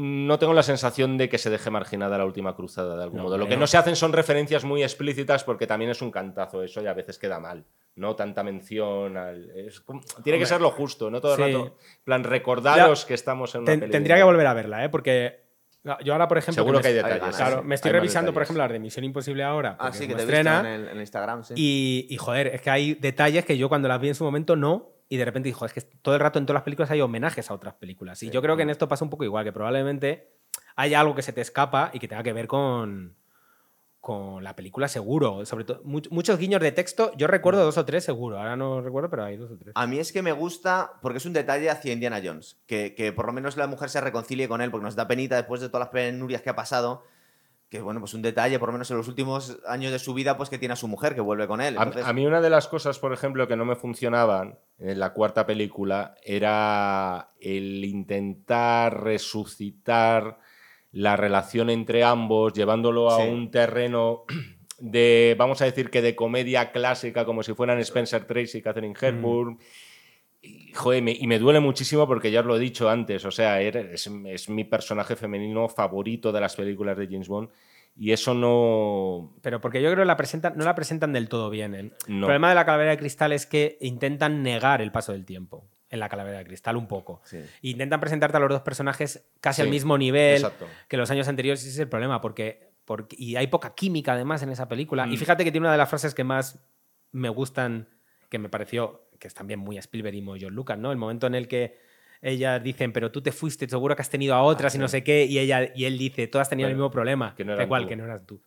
no 0.00 0.38
tengo 0.38 0.52
la 0.52 0.62
sensación 0.62 1.16
de 1.18 1.28
que 1.28 1.38
se 1.38 1.50
deje 1.50 1.70
marginada 1.70 2.16
la 2.18 2.24
última 2.24 2.54
cruzada 2.54 2.96
de 2.96 3.02
algún 3.02 3.16
No, 3.18 3.22
modo. 3.24 3.38
Lo 3.38 3.48
que 3.48 3.56
no 3.56 3.66
se 3.66 3.76
hacen 3.78 3.96
son 3.96 4.12
referencias 4.12 4.64
muy 4.64 4.82
explícitas 4.82 5.42
porque 5.44 5.66
también 5.66 5.90
es 5.90 6.00
un 6.02 6.10
cantazo 6.10 6.62
eso 6.62 6.80
y 6.82 6.86
a 6.86 6.94
veces 6.94 7.18
queda 7.18 7.40
mal. 7.40 7.64
No 7.96 8.14
tanta 8.14 8.44
mención 8.44 9.16
al... 9.16 9.50
es 9.50 9.80
como- 9.80 10.00
tiene 10.22 10.38
que 10.38 10.46
ser 10.46 10.60
lo 10.60 10.70
justo, 10.70 11.10
no 11.10 11.20
todo 11.20 11.34
el 11.34 11.36
Sí. 11.44 11.52
rato. 11.52 11.66
en 11.66 12.04
plan, 12.04 12.22
recordaros 12.24 13.04
que 13.04 13.14
estamos 13.14 13.54
en 13.56 13.62
una 13.62 13.72
Ten- 13.72 13.90
tendría 13.90 14.16
que 14.16 14.22
volver 14.22 14.46
a 14.46 14.54
verla, 14.54 14.84
¿eh? 14.84 14.88
Porque 14.88 15.48
yo 16.04 16.12
ahora, 16.12 16.28
por 16.28 16.38
ejemplo... 16.38 16.62
Seguro 16.62 16.78
me- 16.78 16.82
que 16.82 16.88
hay 16.88 16.94
detalles. 16.94 17.36
Claro, 17.36 17.62
me 17.64 17.74
estoy 17.74 17.90
revisando, 17.90 18.32
por 18.32 18.42
ejemplo, 18.42 18.62
las 18.62 18.70
de 18.70 18.78
Misión 18.78 19.04
Imposible 19.04 19.42
ahora. 19.42 19.76
Ah, 19.80 19.92
sí, 19.92 20.06
que 20.06 20.14
te 20.14 20.20
estrena, 20.22 20.60
en 20.60 20.66
el, 20.66 20.82
en 20.84 20.88
el 20.90 21.00
Instagram, 21.00 21.42
sí. 21.44 21.54
Y, 21.56 22.06
y, 22.10 22.16
joder, 22.18 22.48
es 22.48 22.60
que 22.60 22.70
hay 22.70 22.94
detalles 22.94 23.44
que 23.44 23.56
yo 23.58 23.68
cuando 23.68 23.88
las 23.88 24.00
vi 24.00 24.08
en 24.08 24.14
su 24.14 24.22
momento 24.24 24.54
no. 24.54 24.90
Y 25.08 25.16
de 25.16 25.24
repente 25.24 25.48
dijo, 25.48 25.64
es 25.64 25.72
que 25.72 25.80
todo 25.80 26.14
el 26.14 26.20
rato 26.20 26.38
en 26.38 26.44
todas 26.46 26.56
las 26.60 26.64
películas 26.64 26.90
hay 26.90 27.00
homenajes 27.00 27.50
a 27.50 27.54
otras 27.54 27.74
películas. 27.74 28.22
Y 28.22 28.26
Sí. 28.26 28.32
yo 28.32 28.42
creo 28.42 28.56
que 28.56 28.62
en 28.62 28.68
Mm. 28.68 28.72
esto 28.72 28.88
pasa 28.88 29.04
un 29.04 29.10
poco 29.10 29.24
igual, 29.24 29.44
que 29.44 29.52
probablemente 29.52 30.28
hay 30.76 30.94
algo 30.94 31.14
que 31.14 31.22
se 31.22 31.32
te 31.32 31.40
escapa 31.40 31.90
y 31.92 31.98
que 31.98 32.08
tenga 32.08 32.22
que 32.22 32.32
ver 32.32 32.46
con, 32.46 33.16
con 34.00 34.44
la 34.44 34.54
película 34.54 34.86
seguro. 34.88 35.44
Sobre 35.44 35.64
todo, 35.64 35.82
much- 35.82 36.08
muchos 36.10 36.38
guiños 36.38 36.60
de 36.60 36.72
texto. 36.72 37.10
Yo 37.16 37.26
Mm. 37.26 37.30
recuerdo 37.30 37.64
dos 37.64 37.76
o 37.78 37.84
tres 37.84 38.04
seguro. 38.04 38.38
Ahora 38.38 38.56
no 38.56 38.80
recuerdo, 38.80 39.10
pero 39.10 39.24
hay 39.24 39.36
dos 39.36 39.50
o 39.50 39.56
tres. 39.56 39.72
A 39.74 39.86
mí 39.86 39.98
es 39.98 40.12
que 40.12 40.22
me 40.22 40.32
gusta 40.32 40.92
porque 41.02 41.18
es 41.18 41.26
un 41.26 41.32
detalle 41.32 41.68
hacia 41.70 41.92
Indiana 41.92 42.20
Jones. 42.22 42.58
Que, 42.66 42.94
que 42.94 43.12
por 43.12 43.26
lo 43.26 43.32
menos 43.32 43.56
la 43.56 43.66
mujer 43.66 43.88
se 43.90 44.00
reconcilie 44.00 44.46
con 44.48 44.60
él 44.60 44.70
porque 44.70 44.84
nos 44.84 44.94
da 44.94 45.08
penita 45.08 45.36
después 45.36 45.60
de 45.60 45.68
todas 45.68 45.86
las 45.86 45.88
penurias 45.92 46.42
que 46.42 46.50
ha 46.50 46.56
pasado. 46.56 47.02
Que 47.70 47.82
bueno, 47.82 48.00
pues 48.00 48.14
un 48.14 48.22
detalle, 48.22 48.58
por 48.58 48.70
lo 48.70 48.72
menos 48.72 48.90
en 48.90 48.96
los 48.96 49.08
últimos 49.08 49.58
años 49.66 49.92
de 49.92 49.98
su 49.98 50.14
vida, 50.14 50.38
pues 50.38 50.48
que 50.48 50.56
tiene 50.58 50.72
a 50.72 50.76
su 50.76 50.88
mujer 50.88 51.14
que 51.14 51.20
vuelve 51.20 51.46
con 51.46 51.60
él. 51.60 51.76
A, 51.76 51.82
Entonces, 51.82 52.06
a 52.06 52.12
mí 52.14 52.24
una 52.26 52.40
de 52.40 52.48
las 52.48 52.66
cosas, 52.66 52.98
por 52.98 53.12
ejemplo, 53.12 53.46
que 53.46 53.56
no 53.56 53.66
me 53.66 53.76
funcionaban 53.76 54.58
en 54.78 54.98
la 54.98 55.12
cuarta 55.12 55.44
película 55.44 56.14
era 56.24 57.32
el 57.40 57.84
intentar 57.84 59.02
resucitar 59.02 60.38
la 60.92 61.16
relación 61.16 61.68
entre 61.68 62.04
ambos, 62.04 62.54
llevándolo 62.54 63.10
a 63.10 63.18
Sí. 63.20 63.28
un 63.28 63.50
terreno 63.50 64.24
de, 64.78 65.34
vamos 65.38 65.60
a 65.60 65.66
decir 65.66 65.90
que 65.90 66.00
de 66.00 66.16
comedia 66.16 66.72
clásica, 66.72 67.26
como 67.26 67.42
si 67.42 67.52
fueran 67.52 67.78
Spencer 67.80 68.24
Tracy 68.26 68.58
y 68.58 68.62
Catherine 68.62 68.94
Hepburn. 68.98 69.58
Y, 69.60 69.64
joder, 70.74 71.02
me- 71.02 71.12
y 71.18 71.26
me 71.26 71.38
duele 71.38 71.60
muchísimo 71.60 72.06
porque 72.06 72.30
ya 72.30 72.40
os 72.40 72.46
lo 72.46 72.56
he 72.56 72.60
dicho 72.60 72.88
antes, 72.88 73.24
o 73.24 73.30
sea, 73.30 73.60
es, 73.60 74.06
es 74.06 74.48
mi 74.48 74.64
personaje 74.64 75.16
femenino 75.16 75.68
favorito 75.68 76.32
de 76.32 76.40
las 76.40 76.54
películas 76.56 76.96
de 76.96 77.06
James 77.06 77.28
Bond 77.28 77.50
y 77.96 78.12
eso 78.12 78.32
no... 78.34 79.34
Pero 79.42 79.60
porque 79.60 79.82
yo 79.82 79.90
creo 79.90 80.02
que 80.02 80.06
la 80.06 80.16
presentan, 80.16 80.54
no 80.56 80.64
la 80.64 80.74
presentan 80.76 81.12
del 81.12 81.28
todo 81.28 81.50
bien. 81.50 81.74
¿eh? 81.74 81.78
El 82.06 82.20
No. 82.20 82.26
problema 82.26 82.48
de 82.50 82.54
la 82.54 82.64
calavera 82.64 82.90
de 82.92 82.98
cristal 82.98 83.32
es 83.32 83.46
que 83.46 83.76
intentan 83.80 84.42
negar 84.42 84.80
el 84.80 84.92
paso 84.92 85.12
del 85.12 85.24
tiempo 85.24 85.66
en 85.90 85.98
la 86.00 86.08
calavera 86.08 86.38
de 86.38 86.44
cristal 86.44 86.76
un 86.76 86.86
poco. 86.86 87.20
sí. 87.24 87.38
Intentan 87.62 87.98
presentarte 87.98 88.36
a 88.36 88.40
los 88.40 88.50
dos 88.50 88.60
personajes 88.60 89.26
casi 89.40 89.62
Sí, 89.62 89.62
al 89.62 89.70
mismo 89.70 89.98
nivel 89.98 90.36
exacto. 90.36 90.66
que 90.86 90.96
los 90.96 91.10
años 91.10 91.26
anteriores. 91.28 91.60
Ese 91.62 91.70
es 91.70 91.78
el 91.78 91.88
problema, 91.88 92.20
porque, 92.20 92.70
porque 92.84 93.16
y 93.18 93.34
hay 93.36 93.46
poca 93.48 93.74
química 93.74 94.12
además 94.12 94.42
en 94.42 94.50
esa 94.50 94.68
película. 94.68 95.06
Mm. 95.06 95.12
Y 95.14 95.16
fíjate 95.16 95.44
que 95.44 95.50
tiene 95.50 95.64
una 95.66 95.72
de 95.72 95.78
las 95.78 95.88
frases 95.88 96.14
que 96.14 96.22
más 96.24 96.62
me 97.10 97.30
gustan, 97.30 97.88
que 98.28 98.38
me 98.38 98.50
pareció, 98.50 99.07
que 99.18 99.28
es 99.28 99.34
también 99.34 99.58
muy 99.60 99.78
Spielberg 99.78 100.14
y 100.16 100.22
muy 100.22 100.40
John 100.42 100.54
Lucas, 100.54 100.78
¿no? 100.78 100.90
El 100.92 100.98
momento 100.98 101.26
en 101.26 101.34
el 101.34 101.48
que 101.48 101.78
ellas 102.20 102.62
dicen, 102.62 102.92
pero 102.92 103.12
tú 103.12 103.20
te 103.22 103.30
fuiste, 103.32 103.68
seguro 103.68 103.94
que 103.94 104.02
has 104.02 104.10
tenido 104.10 104.34
a 104.34 104.42
otras 104.42 104.74
y 104.74 104.78
no 104.78 104.88
sé 104.88 105.04
qué, 105.04 105.24
y 105.24 105.38
ella 105.38 105.70
y 105.74 105.84
él 105.84 105.96
dice, 105.98 106.26
todas 106.26 106.48
tenían 106.48 106.70
el 106.70 106.76
mismo 106.76 106.90
problema. 106.90 107.34
que 107.36 107.44
no 107.44 107.52
eran 107.52 107.66
igual, 107.66 107.82
tú. 107.82 107.88
que 107.88 107.96
no 107.96 108.04
eras 108.04 108.26
tú. 108.26 108.42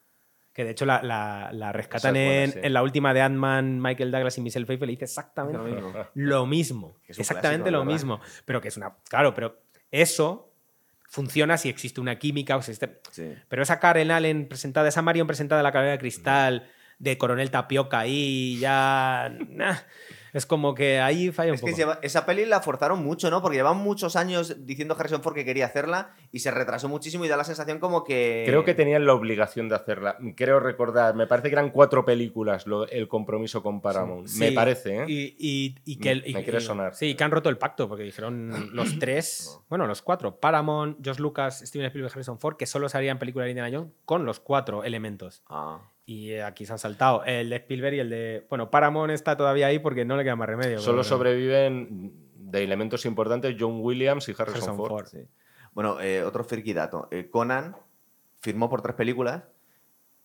Que 0.53 0.65
de 0.65 0.71
hecho 0.71 0.85
la, 0.85 1.01
la- 1.01 1.49
la 1.53 1.71
rescatan 1.71 2.13
buena, 2.13 2.43
en, 2.43 2.51
sí. 2.51 2.59
en 2.61 2.73
la 2.73 2.83
última 2.83 3.13
de 3.13 3.21
Ant-Man, 3.21 3.81
Michael 3.81 4.11
Douglas 4.11 4.37
y 4.37 4.41
Michelle 4.41 4.65
Pfeiffer, 4.65 4.85
le 4.85 4.91
dice 4.91 5.05
exactamente 5.05 5.57
Lo 6.15 6.45
mismo. 6.45 6.95
lo 6.95 7.01
Exactamente 7.07 7.69
clásico, 7.69 7.71
lo 7.71 7.79
¿verdad? 7.79 7.93
mismo. 7.93 8.19
Pero 8.43 8.59
que 8.59 8.67
es 8.67 8.75
una. 8.75 8.93
Claro, 9.09 9.33
pero 9.33 9.61
eso 9.91 10.53
funciona 11.07 11.57
si 11.57 11.69
existe 11.69 12.01
una 12.01 12.19
química 12.19 12.57
o 12.57 12.59
existe. 12.59 12.99
Sí. 13.11 13.33
Pero 13.47 13.63
esa 13.63 13.79
Karen 13.79 14.11
Allen 14.11 14.47
presentada, 14.49 14.89
esa 14.89 15.01
Marion 15.01 15.25
presentada 15.27 15.61
en 15.61 15.63
la 15.63 15.71
carrera 15.71 15.93
de 15.93 15.99
cristal, 15.99 16.67
de 16.99 17.17
Coronel 17.17 17.49
Tapioca 17.49 17.99
ahí, 17.99 18.57
ya. 18.59 19.33
nah, 19.49 19.77
es 20.33 20.45
como 20.45 20.73
que 20.75 20.99
ahí 20.99 21.31
falla 21.31 21.51
un 21.51 21.55
Es 21.55 21.61
poco. 21.61 21.71
que 21.71 21.77
lleva- 21.77 21.99
esa 22.01 22.25
peli 22.25 22.45
la 22.45 22.61
forzaron 22.61 23.03
mucho, 23.03 23.29
¿no? 23.29 23.41
Porque 23.41 23.57
llevan 23.57 23.77
muchos 23.77 24.15
años 24.15 24.55
diciendo 24.65 24.95
Harrison 24.97 25.21
Ford 25.21 25.35
que 25.35 25.45
quería 25.45 25.65
hacerla 25.65 26.11
y 26.31 26.39
se 26.39 26.51
retrasó 26.51 26.87
muchísimo 26.89 27.25
y 27.25 27.27
da 27.27 27.37
la 27.37 27.43
sensación 27.43 27.79
como 27.79 28.03
que... 28.03 28.43
Creo 28.45 28.63
que 28.65 28.73
tenían 28.73 29.05
la 29.05 29.13
obligación 29.13 29.69
de 29.69 29.75
hacerla. 29.75 30.17
Creo 30.35 30.59
recordar, 30.59 31.15
me 31.15 31.27
parece 31.27 31.49
que 31.49 31.55
eran 31.55 31.69
cuatro 31.71 32.05
películas 32.05 32.67
lo- 32.67 32.87
el 32.87 33.07
compromiso 33.07 33.61
con 33.63 33.81
Paramount. 33.81 34.27
Sí, 34.27 34.39
me 34.39 34.51
parece, 34.51 35.03
¿eh? 35.03 35.05
Y, 35.07 35.35
y- 35.37 35.75
y 35.85 35.99
que 35.99 36.11
el- 36.11 36.21
Me- 36.21 36.29
y- 36.29 36.33
me 36.33 36.43
quiere 36.43 36.59
y- 36.59 36.61
sonar. 36.61 36.95
Sí, 36.95 37.15
que 37.15 37.23
han 37.23 37.31
roto 37.31 37.49
el 37.49 37.57
pacto, 37.57 37.87
porque 37.87 38.03
dijeron 38.03 38.51
los 38.73 38.97
tres, 38.99 39.59
bueno, 39.69 39.87
los 39.87 40.01
cuatro, 40.01 40.39
Paramount, 40.39 41.05
Josh 41.05 41.19
Lucas, 41.19 41.59
Steven 41.65 41.85
Spielberg 41.87 42.11
y 42.11 42.13
Harrison 42.15 42.39
Ford, 42.39 42.55
que 42.57 42.65
solo 42.65 42.89
se 42.89 42.97
harían 42.97 43.19
películas 43.19 43.45
de 43.45 43.51
Indiana 43.51 43.69
Jones 43.75 43.91
con 44.05 44.25
los 44.25 44.39
cuatro 44.39 44.83
elementos. 44.83 45.43
Ah. 45.49 45.90
Y 46.05 46.31
eh, 46.31 46.43
aquí 46.43 46.65
se 46.65 46.73
han 46.73 46.79
saltado 46.79 47.23
el 47.25 47.49
de 47.49 47.55
Spielberg 47.57 47.95
y 47.95 47.99
el 47.99 48.09
de. 48.09 48.45
Bueno, 48.49 48.69
Paramount 48.71 49.11
está 49.11 49.37
todavía 49.37 49.67
ahí 49.67 49.79
porque 49.79 50.03
no 50.05 50.17
le 50.17 50.23
queda 50.23 50.35
más 50.35 50.47
remedio. 50.49 50.79
Solo 50.79 50.97
pero- 50.97 51.03
sobreviven 51.03 52.11
de 52.35 52.63
elementos 52.63 53.05
importantes 53.05 53.55
John 53.59 53.79
Williams 53.81 54.27
y 54.27 54.31
Harrison, 54.31 54.49
Harrison 54.51 54.77
Ford. 54.77 54.89
Ford. 54.89 55.05
Sí. 55.07 55.19
Bueno, 55.73 56.01
eh, 56.01 56.23
otro 56.23 56.43
friki 56.43 56.73
dato. 56.73 57.07
Eh, 57.11 57.29
Conan 57.29 57.77
firmó 58.41 58.69
por 58.69 58.81
tres 58.81 58.95
películas. 58.95 59.43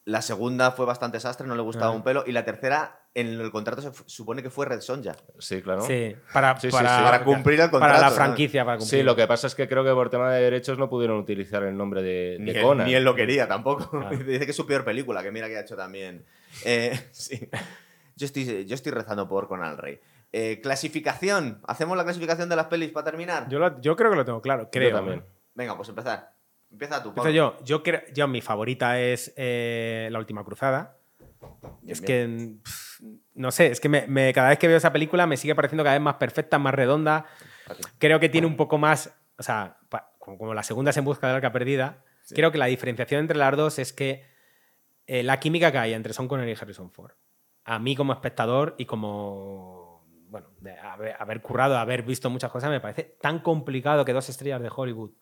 La 0.04 0.22
segunda 0.22 0.70
fue 0.72 0.86
bastante 0.86 1.20
sastre, 1.20 1.46
no 1.46 1.54
le 1.54 1.62
gustaba 1.62 1.92
Ah. 1.92 1.96
un 1.96 2.02
pelo. 2.02 2.24
Y 2.26 2.32
la 2.32 2.44
tercera, 2.44 3.05
en 3.18 3.40
el 3.40 3.50
contrato 3.50 3.80
se 3.82 3.90
supone 4.06 4.42
que 4.42 4.50
fue 4.50 4.66
Red 4.66 4.80
Sonja. 4.80 5.16
Sí, 5.38 5.62
claro. 5.62 5.80
Sí, 5.80 6.14
para, 6.32 6.56
Sí, 6.60 6.68
para, 6.68 6.96
sí. 6.98 7.02
Para 7.04 7.24
cumplir 7.24 7.60
el 7.60 7.70
para 7.70 7.80
contrato. 7.80 8.02
la 8.02 8.10
¿no? 8.10 8.14
franquicia. 8.14 8.64
Para 8.64 8.76
cumplir. 8.78 9.00
Sí, 9.00 9.02
lo 9.04 9.16
que 9.16 9.26
pasa 9.26 9.46
es 9.46 9.54
que 9.54 9.66
creo 9.68 9.82
que 9.84 9.90
por 9.92 10.10
tema 10.10 10.30
de 10.32 10.42
derechos 10.42 10.78
no 10.78 10.88
pudieron 10.90 11.16
utilizar 11.18 11.62
el 11.62 11.76
nombre 11.76 12.02
de, 12.02 12.36
Ni 12.38 12.52
de 12.52 12.60
él, 12.60 12.64
Conan. 12.64 12.86
ni 12.86 12.94
él 12.94 13.04
lo 13.04 13.14
quería 13.14 13.48
tampoco. 13.48 13.88
Claro. 14.00 14.16
Dice 14.18 14.44
que 14.44 14.50
es 14.50 14.56
su 14.56 14.66
peor 14.66 14.84
película, 14.84 15.22
que 15.22 15.32
mira 15.32 15.48
que 15.48 15.56
ha 15.56 15.60
hecho 15.62 15.76
también. 15.76 16.24
Eh, 16.64 16.98
sí. 17.12 17.48
Yo 18.16 18.26
estoy, 18.26 18.64
yo 18.66 18.74
estoy 18.74 18.92
rezando 18.92 19.26
por 19.28 19.48
Conan 19.48 19.72
el 19.72 19.78
Rey. 19.78 20.00
Eh, 20.32 20.60
clasificación. 20.62 21.60
¿Hacemos 21.66 21.96
la 21.96 22.04
clasificación 22.04 22.48
de 22.48 22.56
las 22.56 22.66
pelis 22.66 22.90
para 22.90 23.04
terminar? 23.04 23.48
Yo, 23.48 23.58
lo- 23.58 23.80
yo 23.80 23.96
creo 23.96 24.10
que 24.10 24.16
lo 24.16 24.24
tengo 24.24 24.40
claro. 24.42 24.68
Creo. 24.70 24.90
Yo 24.90 24.96
también. 24.96 25.18
¿eh? 25.20 25.22
Venga, 25.54 25.76
pues 25.76 25.88
empezar. 25.88 26.32
Empieza 26.70 27.02
tú, 27.02 27.10
Empiezo 27.10 27.24
Pablo. 27.24 27.30
yo. 27.34 27.64
Yo, 27.64 27.82
creo, 27.82 28.02
yo, 28.12 28.28
mi 28.28 28.40
favorita 28.42 29.00
es 29.00 29.32
eh, 29.36 30.08
La 30.10 30.18
última 30.18 30.44
cruzada. 30.44 30.96
Es 31.86 32.00
que. 32.00 32.56
pff, 32.62 33.00
no 33.34 33.50
sé, 33.50 33.66
es 33.68 33.80
que 33.80 33.88
me- 33.88 34.06
me- 34.06 34.32
cada 34.32 34.48
vez 34.48 34.58
que 34.58 34.66
veo 34.68 34.76
esa 34.76 34.92
película 34.92 35.26
me 35.26 35.36
sigue 35.36 35.54
pareciendo 35.54 35.84
cada 35.84 35.94
vez 35.94 36.02
más 36.02 36.14
perfecta, 36.14 36.58
más 36.58 36.74
redonda. 36.74 37.26
Creo 37.98 38.18
que 38.20 38.28
tiene 38.28 38.46
un 38.46 38.56
poco 38.56 38.78
más. 38.78 39.14
O 39.38 39.42
sea, 39.42 39.78
pa- 39.88 40.12
como, 40.18 40.38
como 40.38 40.54
la 40.54 40.62
segunda 40.62 40.90
es 40.90 40.96
en 40.96 41.04
busca 41.04 41.26
del 41.26 41.36
arca 41.36 41.52
perdida. 41.52 42.02
Creo 42.34 42.50
que 42.50 42.58
la 42.58 42.66
diferenciación 42.66 43.20
entre 43.20 43.36
las 43.36 43.56
dos 43.56 43.78
es 43.78 43.92
que 43.92 44.24
eh, 45.06 45.22
la 45.22 45.38
química 45.38 45.70
que 45.70 45.78
hay 45.78 45.92
entre 45.94 46.12
Sean 46.12 46.26
Connery 46.26 46.52
y 46.52 46.56
Harrison 46.60 46.90
Ford, 46.90 47.12
a 47.64 47.78
mí 47.78 47.94
como 47.94 48.12
espectador 48.12 48.74
y 48.78 48.86
como, 48.86 50.04
bueno, 50.28 50.48
de 50.60 50.76
haber, 50.78 51.14
haber 51.20 51.40
currado, 51.40 51.78
haber 51.78 52.02
visto 52.02 52.28
muchas 52.30 52.50
cosas, 52.50 52.70
me 52.70 52.80
parece 52.80 53.16
tan 53.20 53.38
complicado 53.40 54.04
que 54.04 54.12
dos 54.12 54.28
estrellas 54.28 54.60
de 54.60 54.70
Hollywood 54.74 55.12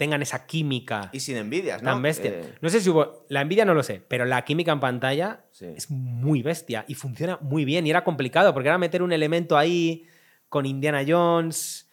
tengan 0.00 0.22
esa 0.22 0.46
química 0.46 1.10
Y 1.12 1.20
sin 1.20 1.36
envidias, 1.36 1.82
¿no? 1.82 1.90
tan 1.92 2.00
bestia. 2.02 2.30
Eh, 2.32 2.54
No 2.60 2.68
sé 2.70 2.80
si 2.80 2.90
hubo. 2.90 3.24
La 3.28 3.42
envidia 3.42 3.64
no 3.64 3.74
lo 3.74 3.82
sé, 3.84 4.02
pero 4.08 4.24
la 4.24 4.42
química 4.44 4.72
en 4.72 4.80
pantalla 4.80 5.44
Sí. 5.52 5.66
es 5.76 5.90
muy 5.90 6.42
bestia 6.42 6.84
y 6.88 6.94
funciona 6.94 7.38
muy 7.42 7.64
bien. 7.64 7.86
Y 7.86 7.90
era 7.90 8.02
complicado 8.02 8.52
porque 8.54 8.68
era 8.70 8.78
meter 8.78 9.02
un 9.02 9.12
elemento 9.12 9.56
ahí 9.58 10.06
con 10.48 10.66
Indiana 10.66 11.04
Jones, 11.06 11.88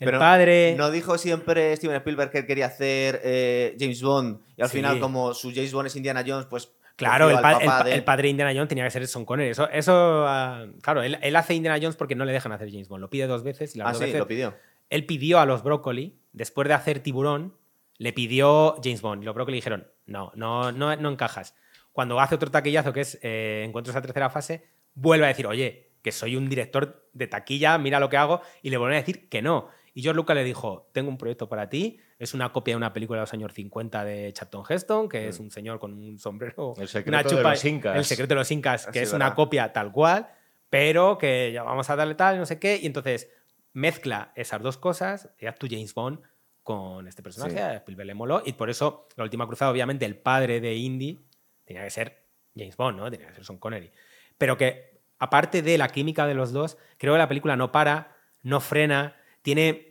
el 0.00 0.06
pero 0.06 0.18
padre. 0.18 0.74
¿No 0.76 0.90
dijo 0.90 1.18
siempre 1.18 1.76
Steven 1.76 1.96
Spielberg 1.96 2.30
que 2.32 2.46
quería 2.46 2.66
hacer 2.66 3.20
eh, 3.22 3.76
James 3.78 4.02
Bond? 4.02 4.40
Y 4.56 4.62
al 4.62 4.68
Sí. 4.70 4.78
final, 4.78 4.98
como 4.98 5.34
su 5.34 5.52
James 5.54 5.72
Bond 5.72 5.86
es 5.88 5.96
Indiana 5.96 6.24
Jones, 6.26 6.46
pues. 6.46 6.72
Claro, 6.96 7.28
el, 7.28 7.36
al 7.36 7.42
pa- 7.42 7.52
el 7.52 7.58
papá 7.66 7.78
pa- 7.78 7.84
de- 7.84 7.94
el 7.94 8.04
padre 8.04 8.22
de 8.22 8.28
Indiana 8.30 8.52
Jones 8.52 8.68
tenía 8.68 8.84
que 8.84 8.90
ser 8.90 9.06
Sean 9.06 9.24
Connery. 9.24 9.50
Eso, 9.50 9.68
eso 9.70 10.24
ah, 10.28 10.64
claro, 10.80 11.02
él, 11.02 11.18
él 11.22 11.36
hace 11.36 11.52
Indiana 11.54 11.76
Jones 11.80 11.96
porque 11.96 12.14
no 12.14 12.24
le 12.24 12.32
dejan 12.32 12.52
hacer 12.52 12.70
James 12.70 12.88
Bond. 12.88 13.00
Lo 13.00 13.10
pide 13.10 13.26
dos 13.26 13.42
veces 13.42 13.74
y 13.74 13.78
las 13.78 13.88
Ah, 13.88 13.94
sí, 13.94 14.00
veces 14.04 14.18
lo 14.18 14.28
pidió. 14.28 14.54
Él 14.90 15.06
pidió 15.06 15.40
a 15.40 15.46
los 15.46 15.62
Brócoli, 15.62 16.20
después 16.32 16.68
de 16.68 16.74
hacer 16.74 17.00
Tiburón, 17.00 17.56
le 17.98 18.12
pidió 18.12 18.76
James 18.82 19.02
Bond. 19.02 19.22
Y 19.22 19.26
los 19.26 19.34
Brócoli 19.34 19.56
dijeron, 19.56 19.86
no, 20.06 20.32
no, 20.34 20.72
no, 20.72 20.94
no 20.96 21.10
encajas. 21.10 21.54
Cuando 21.92 22.20
hace 22.20 22.34
otro 22.34 22.50
taquillazo, 22.50 22.92
que 22.92 23.02
es 23.02 23.18
eh, 23.22 23.64
Encuentros 23.66 23.94
a 23.96 24.02
tercera 24.02 24.30
fase, 24.30 24.68
vuelve 24.94 25.26
a 25.26 25.28
decir, 25.28 25.46
oye, 25.46 25.92
que 26.02 26.12
soy 26.12 26.36
un 26.36 26.48
director 26.48 27.08
de 27.12 27.26
taquilla, 27.26 27.78
mira 27.78 28.00
lo 28.00 28.08
que 28.08 28.16
hago, 28.16 28.42
y 28.62 28.70
le 28.70 28.76
vuelven 28.76 28.96
a 28.96 29.00
decir 29.00 29.28
que 29.28 29.42
no. 29.42 29.68
Y 29.94 30.02
George 30.02 30.16
Lucas 30.16 30.34
le 30.34 30.42
dijo, 30.42 30.90
tengo 30.92 31.08
un 31.08 31.16
proyecto 31.16 31.48
para 31.48 31.68
ti, 31.68 31.98
es 32.18 32.34
una 32.34 32.52
copia 32.52 32.72
de 32.72 32.76
una 32.76 32.92
película 32.92 33.20
de 33.20 33.22
los 33.22 33.32
años 33.32 33.52
50 33.54 34.04
de 34.04 34.32
Charlton 34.32 34.64
Heston, 34.68 35.08
que 35.08 35.28
es 35.28 35.38
un 35.38 35.50
señor 35.52 35.78
con 35.78 35.92
un 35.92 36.18
sombrero, 36.18 36.74
El 36.76 36.88
secreto 36.88 37.10
una 37.10 37.22
de 37.22 37.30
chupa, 37.30 37.50
los 37.50 37.64
incas. 37.64 37.96
El 37.96 38.04
secreto 38.04 38.34
de 38.34 38.40
los 38.40 38.50
incas, 38.50 38.84
que 38.86 38.90
Así, 38.90 38.98
es 38.98 39.12
una 39.12 39.26
¿verdad? 39.26 39.36
copia 39.36 39.72
tal 39.72 39.92
cual, 39.92 40.28
pero 40.68 41.16
que 41.16 41.52
ya 41.52 41.62
vamos 41.62 41.88
a 41.88 41.96
darle 41.96 42.16
tal, 42.16 42.38
no 42.38 42.44
sé 42.44 42.58
qué, 42.58 42.80
y 42.82 42.86
entonces 42.86 43.30
mezcla 43.74 44.32
esas 44.36 44.62
dos 44.62 44.78
cosas 44.78 45.28
haz 45.46 45.58
tu 45.58 45.66
James 45.68 45.92
Bond 45.92 46.20
con 46.62 47.06
este 47.06 47.22
personaje, 47.22 47.52
Sí. 47.56 47.58
a 47.58 47.74
Spielberg 47.74 48.06
le 48.06 48.14
moló, 48.14 48.42
y 48.46 48.54
por 48.54 48.70
eso 48.70 49.06
la 49.16 49.24
última 49.24 49.46
cruzada, 49.46 49.70
obviamente, 49.70 50.06
el 50.06 50.16
padre 50.16 50.62
de 50.62 50.74
Indy 50.76 51.28
tenía 51.66 51.84
que 51.84 51.90
ser 51.90 52.26
James 52.56 52.76
Bond, 52.76 52.96
¿no? 52.98 53.10
Tenía 53.10 53.26
que 53.28 53.34
ser 53.34 53.44
Sean 53.44 53.58
Connery. 53.58 53.90
Pero 54.38 54.56
que, 54.56 55.02
aparte 55.18 55.60
de 55.60 55.76
la 55.76 55.88
química 55.88 56.26
de 56.26 56.32
los 56.34 56.52
dos, 56.52 56.78
creo 56.96 57.12
que 57.12 57.18
la 57.18 57.28
película 57.28 57.54
no 57.56 57.70
para, 57.70 58.16
no 58.42 58.60
frena, 58.60 59.16
tiene, 59.42 59.90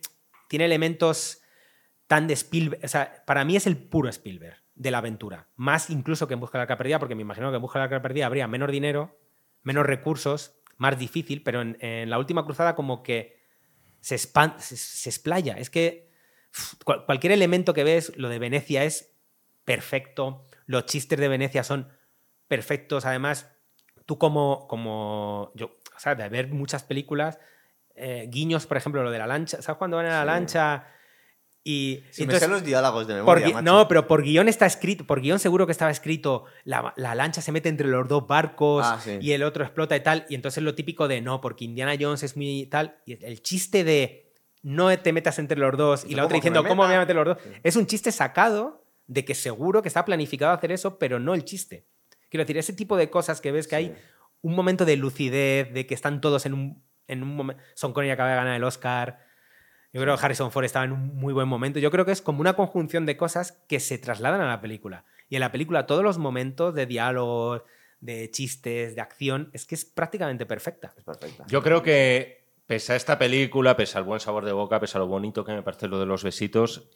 tiene 0.49 0.65
elementos 0.65 1.43
tan 2.07 2.25
de 2.27 2.33
Spielberg. 2.33 2.83
O 2.83 2.87
sea, 2.87 3.23
para 3.27 3.45
mí 3.45 3.55
es 3.55 3.67
el 3.67 3.77
puro 3.77 4.09
Spielberg 4.09 4.57
de 4.73 4.89
la 4.91 4.97
aventura. 4.97 5.49
Más 5.55 5.91
incluso 5.91 6.27
que 6.27 6.33
en 6.33 6.39
Busca 6.39 6.57
de 6.57 6.61
la 6.61 6.63
Arca 6.63 6.77
Perdida, 6.77 6.97
porque 6.97 7.13
me 7.15 7.21
imagino 7.21 7.51
que 7.51 7.57
en 7.57 7.61
Busca 7.61 7.77
de 7.77 7.81
la 7.81 7.95
Arca 7.95 8.01
Perdida 8.01 8.25
habría 8.25 8.47
menos 8.47 8.71
dinero, 8.71 9.19
menos 9.61 9.85
recursos, 9.85 10.59
más 10.77 10.97
difícil, 10.97 11.43
pero 11.43 11.61
en, 11.61 11.77
en 11.81 12.09
la 12.09 12.17
última 12.17 12.45
cruzada 12.45 12.73
como 12.75 13.03
que 13.03 13.42
se, 14.03 14.17
se, 14.17 14.77
se 14.77 15.09
explaya. 15.09 15.53
Es 15.57 15.69
que 15.69 16.09
cual- 16.83 17.05
cualquier 17.05 17.31
elemento 17.33 17.73
que 17.73 17.83
ves, 17.83 18.15
lo 18.17 18.27
de 18.29 18.37
Venecia 18.39 18.83
es 18.83 19.13
perfecto, 19.65 20.43
los 20.65 20.85
chistes 20.85 21.17
de 21.19 21.27
Venecia 21.29 21.63
son 21.63 21.87
perfectos, 22.47 23.05
además, 23.05 23.49
tú 24.05 24.17
como, 24.17 24.67
como 24.67 25.51
yo, 25.55 25.77
o 25.95 25.99
sea, 25.99 26.15
de 26.15 26.27
ver 26.29 26.49
muchas 26.49 26.83
películas, 26.83 27.39
eh, 27.95 28.27
guiños, 28.29 28.65
por 28.65 28.75
ejemplo, 28.77 29.03
lo 29.03 29.11
de 29.11 29.19
la 29.19 29.27
lancha, 29.27 29.61
¿sabes 29.61 29.77
cuando 29.77 29.97
van 29.97 30.07
en 30.07 30.11
la 30.11 30.21
Sí. 30.21 30.25
lancha? 30.27 30.87
Y, 31.65 32.03
Si 32.11 32.23
y 32.23 32.25
me 32.27 32.33
entonces- 32.33 32.47
sé 32.49 32.53
los 32.53 32.63
diálogos 32.65 33.07
de 33.07 33.13
por 33.23 33.37
memoria, 33.37 33.47
macho. 33.55 33.61
no, 33.61 33.87
pero 33.87 34.05
por 34.05 34.21
guion 34.21 34.49
está 34.49 34.65
escrito, 34.65 35.05
por 35.07 35.21
guion 35.21 35.39
seguro 35.39 35.65
que 35.65 35.71
estaba 35.71 35.91
escrito, 35.91 36.43
la, 36.65 36.93
la 36.97 37.15
lancha 37.15 37.41
se 37.41 37.53
mete 37.53 37.69
entre 37.69 37.87
los 37.87 38.05
dos 38.09 38.27
barcos 38.27 38.85
Ah, 38.85 38.99
sí. 39.01 39.17
y 39.21 39.31
el 39.31 39.43
otro 39.43 39.63
explota 39.63 39.95
y 39.95 40.01
tal, 40.01 40.25
y 40.27 40.35
entonces 40.35 40.61
lo 40.61 40.75
típico 40.75 41.07
de 41.07 41.21
no, 41.21 41.39
porque 41.39 41.63
Indiana 41.63 41.93
Jones 41.97 42.21
es 42.23 42.35
muy 42.35 42.65
tal, 42.65 42.97
y 43.05 43.23
el 43.25 43.41
chiste 43.41 43.85
de 43.85 44.33
no 44.61 44.97
te 44.99 45.13
metas 45.13 45.39
entre 45.39 45.57
los 45.57 45.77
dos 45.77 46.03
y 46.05 46.15
la 46.15 46.25
otra 46.25 46.35
diciendo, 46.35 46.63
me 46.63 46.69
¿cómo 46.69 46.83
me 46.83 46.87
voy 46.89 46.95
a 46.97 46.99
meter 46.99 47.15
los 47.15 47.25
dos? 47.25 47.37
Es 47.63 47.77
un 47.77 47.85
chiste 47.87 48.11
sacado 48.11 48.83
de 49.07 49.23
que 49.23 49.33
seguro 49.35 49.81
que 49.81 49.87
está 49.87 50.03
planificado 50.03 50.51
hacer 50.53 50.71
eso, 50.73 50.97
pero 50.99 51.17
no 51.19 51.33
el 51.33 51.45
chiste. 51.45 51.85
Quiero 52.29 52.43
decir, 52.43 52.57
ese 52.57 52.73
tipo 52.73 52.97
de 52.97 53.09
cosas 53.09 53.39
que 53.39 53.51
ves 53.53 53.67
que 53.69 53.75
hay 53.77 53.85
Sí. 53.87 53.93
un 54.41 54.55
momento 54.55 54.83
de 54.85 54.97
lucidez, 54.97 55.73
de 55.73 55.85
que 55.85 55.93
están 55.93 56.19
todos 56.19 56.45
en 56.45 56.53
un, 56.55 56.83
en 57.07 57.23
un 57.23 57.35
momento. 57.35 57.61
Son 57.75 57.93
Connery 57.93 58.11
acaba 58.11 58.29
de 58.31 58.35
ganar 58.35 58.55
el 58.55 58.63
Oscar. 58.65 59.19
Yo 59.93 60.01
creo 60.01 60.17
que 60.17 60.25
Harrison 60.25 60.51
Ford 60.51 60.65
estaba 60.65 60.85
en 60.85 60.91
un 60.91 61.15
muy 61.15 61.33
buen 61.33 61.47
momento. 61.47 61.79
Yo 61.79 61.91
creo 61.91 62.03
que 62.03 62.11
es 62.11 62.21
como 62.21 62.41
una 62.41 62.55
conjunción 62.55 63.05
de 63.05 63.15
cosas 63.15 63.51
que 63.69 63.79
se 63.79 63.99
trasladan 63.99 64.41
a 64.41 64.47
la 64.47 64.59
película. 64.59 65.05
Y 65.29 65.35
en 65.35 65.41
la 65.41 65.51
película 65.51 65.85
todos 65.85 66.03
los 66.03 66.17
momentos 66.17 66.73
de 66.73 66.87
diálogos, 66.87 67.61
de 68.01 68.29
chistes, 68.31 68.95
de 68.95 69.01
acción, 69.01 69.51
es 69.53 69.65
que 69.65 69.75
es 69.75 69.85
prácticamente 69.85 70.47
perfecta. 70.47 70.93
Es 70.97 71.03
perfecta. 71.03 71.45
Yo 71.47 71.61
creo 71.61 71.83
que, 71.83 72.43
pese 72.65 72.93
a 72.93 72.95
esta 72.95 73.19
película, 73.19 73.77
pese 73.77 73.99
al 73.99 74.03
buen 74.03 74.19
sabor 74.19 74.45
de 74.45 74.51
boca, 74.51 74.79
pese 74.79 74.97
a 74.97 74.99
lo 74.99 75.07
bonito 75.07 75.45
que 75.45 75.53
me 75.53 75.61
parece 75.61 75.87
lo 75.87 75.99
de 75.99 76.07
los 76.07 76.23
besitos, 76.23 76.89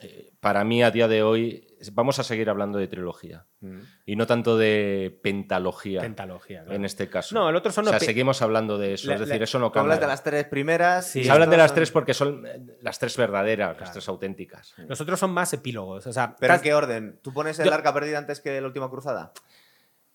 eh, 0.00 0.30
para 0.40 0.62
mí 0.64 0.82
a 0.82 0.90
día 0.90 1.08
de 1.08 1.22
hoy 1.22 1.64
vamos 1.92 2.18
a 2.18 2.24
seguir 2.24 2.50
hablando 2.50 2.78
de 2.78 2.88
trilogía 2.88 3.46
Mm. 3.60 3.78
y 4.06 4.14
no 4.16 4.26
tanto 4.26 4.56
de 4.56 5.18
pentalogía 5.22 6.00
Pentalogía. 6.00 6.60
claro. 6.62 6.76
en 6.76 6.84
este 6.84 7.08
caso. 7.10 7.34
No, 7.34 7.48
el 7.50 7.56
otro 7.56 7.72
son 7.72 7.86
o 7.86 7.90
sea, 7.90 7.98
seguimos 8.00 8.40
hablando 8.42 8.78
de 8.78 8.94
eso, 8.94 9.08
Le- 9.08 9.14
es 9.14 9.20
decir, 9.20 9.36
le- 9.38 9.44
eso 9.44 9.58
no 9.58 9.72
Tú 9.72 9.80
hablas 9.80 9.96
cambia. 9.96 10.06
de 10.06 10.12
las 10.12 10.22
tres 10.22 10.44
primeras. 10.44 11.06
Sí. 11.10 11.20
y 11.20 11.24
Se 11.24 11.30
hablan 11.32 11.50
de 11.50 11.56
las 11.56 11.74
tres 11.74 11.90
porque 11.90 12.14
son 12.14 12.46
eh, 12.46 12.60
las 12.82 12.98
tres 13.00 13.16
verdaderas, 13.16 13.76
las 13.80 13.92
tres 13.92 14.08
auténticas. 14.08 14.74
Los 14.86 15.00
otros 15.00 15.18
son 15.18 15.30
más 15.32 15.52
epílogos. 15.52 16.06
O 16.06 16.12
sea, 16.12 16.36
¿Pero 16.38 16.54
en 16.54 16.60
qué 16.60 16.74
orden? 16.74 17.18
¿Tú 17.22 17.32
pones 17.32 17.58
el 17.58 17.66
Yo- 17.66 17.74
arca 17.74 17.92
perdida 17.92 18.18
antes 18.18 18.40
que 18.40 18.60
la 18.60 18.66
última 18.68 18.88
cruzada? 18.90 19.32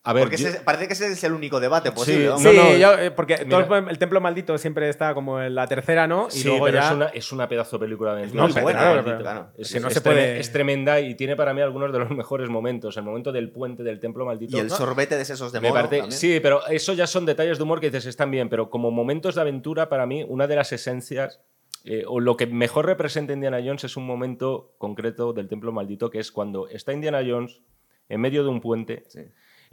A 0.06 0.12
ver, 0.12 0.24
Porque 0.24 0.36
yo- 0.36 0.48
ese- 0.48 0.60
parece 0.60 0.86
que 0.86 0.92
ese 0.92 1.10
es 1.10 1.24
el 1.24 1.32
único 1.32 1.60
debate 1.60 1.90
posible. 1.90 2.24
Sí, 2.24 2.28
vamos. 2.28 2.42
no, 2.44 2.50
Sí, 2.50 2.56
no, 2.56 2.76
yo, 2.76 2.98
eh, 2.98 3.10
porque 3.10 3.36
todo 3.46 3.74
el, 3.74 3.88
el 3.88 3.98
templo 3.98 4.20
maldito 4.20 4.58
siempre 4.58 4.88
está 4.90 5.14
como 5.14 5.40
en 5.40 5.54
la 5.54 5.66
tercera, 5.66 6.06
¿no? 6.06 6.28
Y 6.28 6.32
sí, 6.40 6.48
luego 6.48 6.66
pero 6.66 6.76
ya. 6.78 6.86
es, 6.88 6.92
una, 6.94 7.06
es 7.06 7.32
una 7.32 7.48
pedazo 7.48 7.78
de 7.78 7.86
película 7.86 8.14
de 8.14 8.26
muy 8.26 8.48
Es 8.50 8.60
buena, 8.62 8.92
tremenda, 8.92 9.18
claro. 9.18 9.48
Es, 9.56 9.72
que 9.72 9.80
no 9.80 9.88
es 9.88 9.94
se 9.94 10.02
puede- 10.02 10.38
es 10.38 10.52
tremenda 10.52 11.00
y 11.00 11.14
tiene 11.14 11.36
para 11.36 11.54
mí 11.54 11.62
algunos 11.62 11.90
de 11.90 11.98
los 12.00 12.10
mejores 12.16 12.50
momentos. 12.50 12.96
El 12.98 13.04
momento 13.04 13.32
del 13.32 13.50
puente 13.50 13.82
del 13.82 13.98
templo 13.98 14.26
maldito. 14.26 14.56
Y 14.58 14.60
el 14.60 14.66
¿no? 14.68 14.76
sorbete 14.76 15.16
de 15.16 15.24
sesos 15.24 15.52
de 15.52 15.60
mono. 15.62 15.74
también. 15.80 16.12
sí, 16.12 16.38
pero 16.42 16.66
eso 16.66 16.92
ya 16.92 17.06
son 17.06 17.24
detalles 17.24 17.56
de 17.56 17.64
humor 17.64 17.80
que 17.80 17.86
dices, 17.90 18.04
están 18.04 18.30
bien, 18.30 18.50
pero 18.50 18.68
como 18.68 18.90
momentos 18.90 19.34
de 19.36 19.40
aventura, 19.40 19.88
para 19.88 20.04
mí, 20.04 20.22
una 20.28 20.46
de 20.46 20.56
las 20.56 20.70
esencias, 20.70 21.40
eh, 21.86 22.04
o 22.06 22.20
lo 22.20 22.36
que 22.36 22.46
mejor 22.46 22.84
representa 22.84 23.32
Indiana 23.32 23.58
Jones 23.64 23.84
es 23.84 23.96
un 23.96 24.06
momento 24.06 24.74
concreto 24.76 25.32
del 25.32 25.48
Templo 25.48 25.72
Maldito, 25.72 26.10
que 26.10 26.18
es 26.18 26.30
cuando 26.30 26.68
está 26.68 26.92
Indiana 26.92 27.22
Jones 27.26 27.62
en 28.10 28.20
medio 28.20 28.42
de 28.42 28.50
un 28.50 28.60
puente, 28.60 29.04
Sí. 29.08 29.20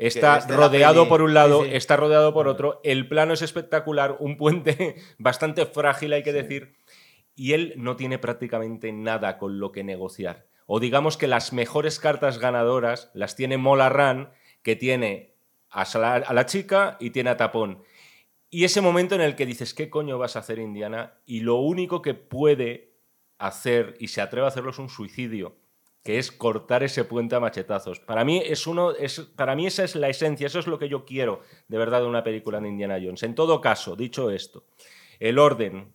Está 0.07 0.34
Que 0.34 0.40
es 0.40 0.48
de 0.48 0.53
la 0.53 0.60
rodeado 0.60 1.07
por 1.07 1.22
un 1.22 1.34
lado, 1.34 1.64
Sí, 1.64 1.69
sí. 1.69 1.76
está 1.76 1.95
rodeado 1.98 2.34
por 2.34 2.48
otro, 2.48 2.80
el 2.84 3.07
plano 3.07 3.34
es 3.34 3.41
espectacular, 3.41 4.18
un 4.19 4.38
puente 4.38 4.95
bastante 5.18 5.65
frágil, 5.65 6.14
hay 6.14 6.23
que 6.23 6.34
decir, 6.34 6.76
y 7.36 7.53
él 7.53 7.73
no 7.78 7.95
tiene 7.95 8.18
prácticamente 8.19 8.91
nada 8.91 9.38
con 9.38 9.60
lo 9.60 9.72
que 9.72 9.84
negociar. 9.84 10.48
O 10.65 10.80
digamos 10.80 11.18
que 11.18 11.28
las 11.28 11.53
mejores 11.53 11.99
cartas 11.99 12.38
ganadoras 12.40 13.11
las 13.14 13.36
tiene 13.36 13.57
Mola 13.57 13.90
Ran, 13.90 14.32
que 14.64 14.76
tiene 14.76 15.36
a, 15.69 15.86
Sala- 15.86 16.23
a 16.26 16.34
la 16.34 16.45
chica 16.45 16.98
y 16.99 17.10
tiene 17.10 17.30
a 17.30 17.38
Tapón. 17.38 17.84
Y 18.49 18.65
ese 18.65 18.82
momento 18.82 19.15
en 19.15 19.22
el 19.22 19.36
que 19.36 19.45
dices, 19.45 19.73
¿qué 19.73 19.90
coño 19.90 20.18
vas 20.18 20.36
a 20.36 20.40
hacer, 20.40 20.60
Indiana? 20.60 21.14
Y 21.26 21.40
lo 21.41 21.56
único 21.56 22.02
que 22.02 22.14
puede 22.14 22.91
hacer 23.38 23.95
y 23.99 24.10
se 24.10 24.22
atreve 24.22 24.45
a 24.45 24.49
hacerlo 24.49 24.72
es 24.72 24.80
un 24.80 24.90
suicidio, 24.90 25.56
que 26.03 26.18
es 26.18 26.32
cortar 26.32 26.84
ese 26.84 27.03
puente 27.03 27.36
a 27.36 27.40
machetazos. 27.40 27.99
Para 27.99 28.26
mí, 28.26 28.41
es 28.44 28.65
uno, 28.65 28.91
es, 28.91 29.19
para 29.36 29.56
mí 29.56 29.68
esa 29.68 29.84
es 29.84 29.95
la 29.95 30.10
esencia, 30.10 30.48
eso 30.48 30.60
es 30.60 30.68
lo 30.68 30.80
que 30.80 30.90
yo 30.90 31.06
quiero 31.06 31.41
de 31.68 31.78
verdad 31.78 32.02
de 32.02 32.07
una 32.07 32.23
película 32.23 32.60
de 32.60 32.69
Indiana 32.69 32.99
Jones. 33.02 33.23
En 33.23 33.36
todo 33.36 33.61
caso, 33.61 33.95
dicho 33.95 34.32
esto, 34.32 34.65
el 35.19 35.38
orden, 35.38 35.94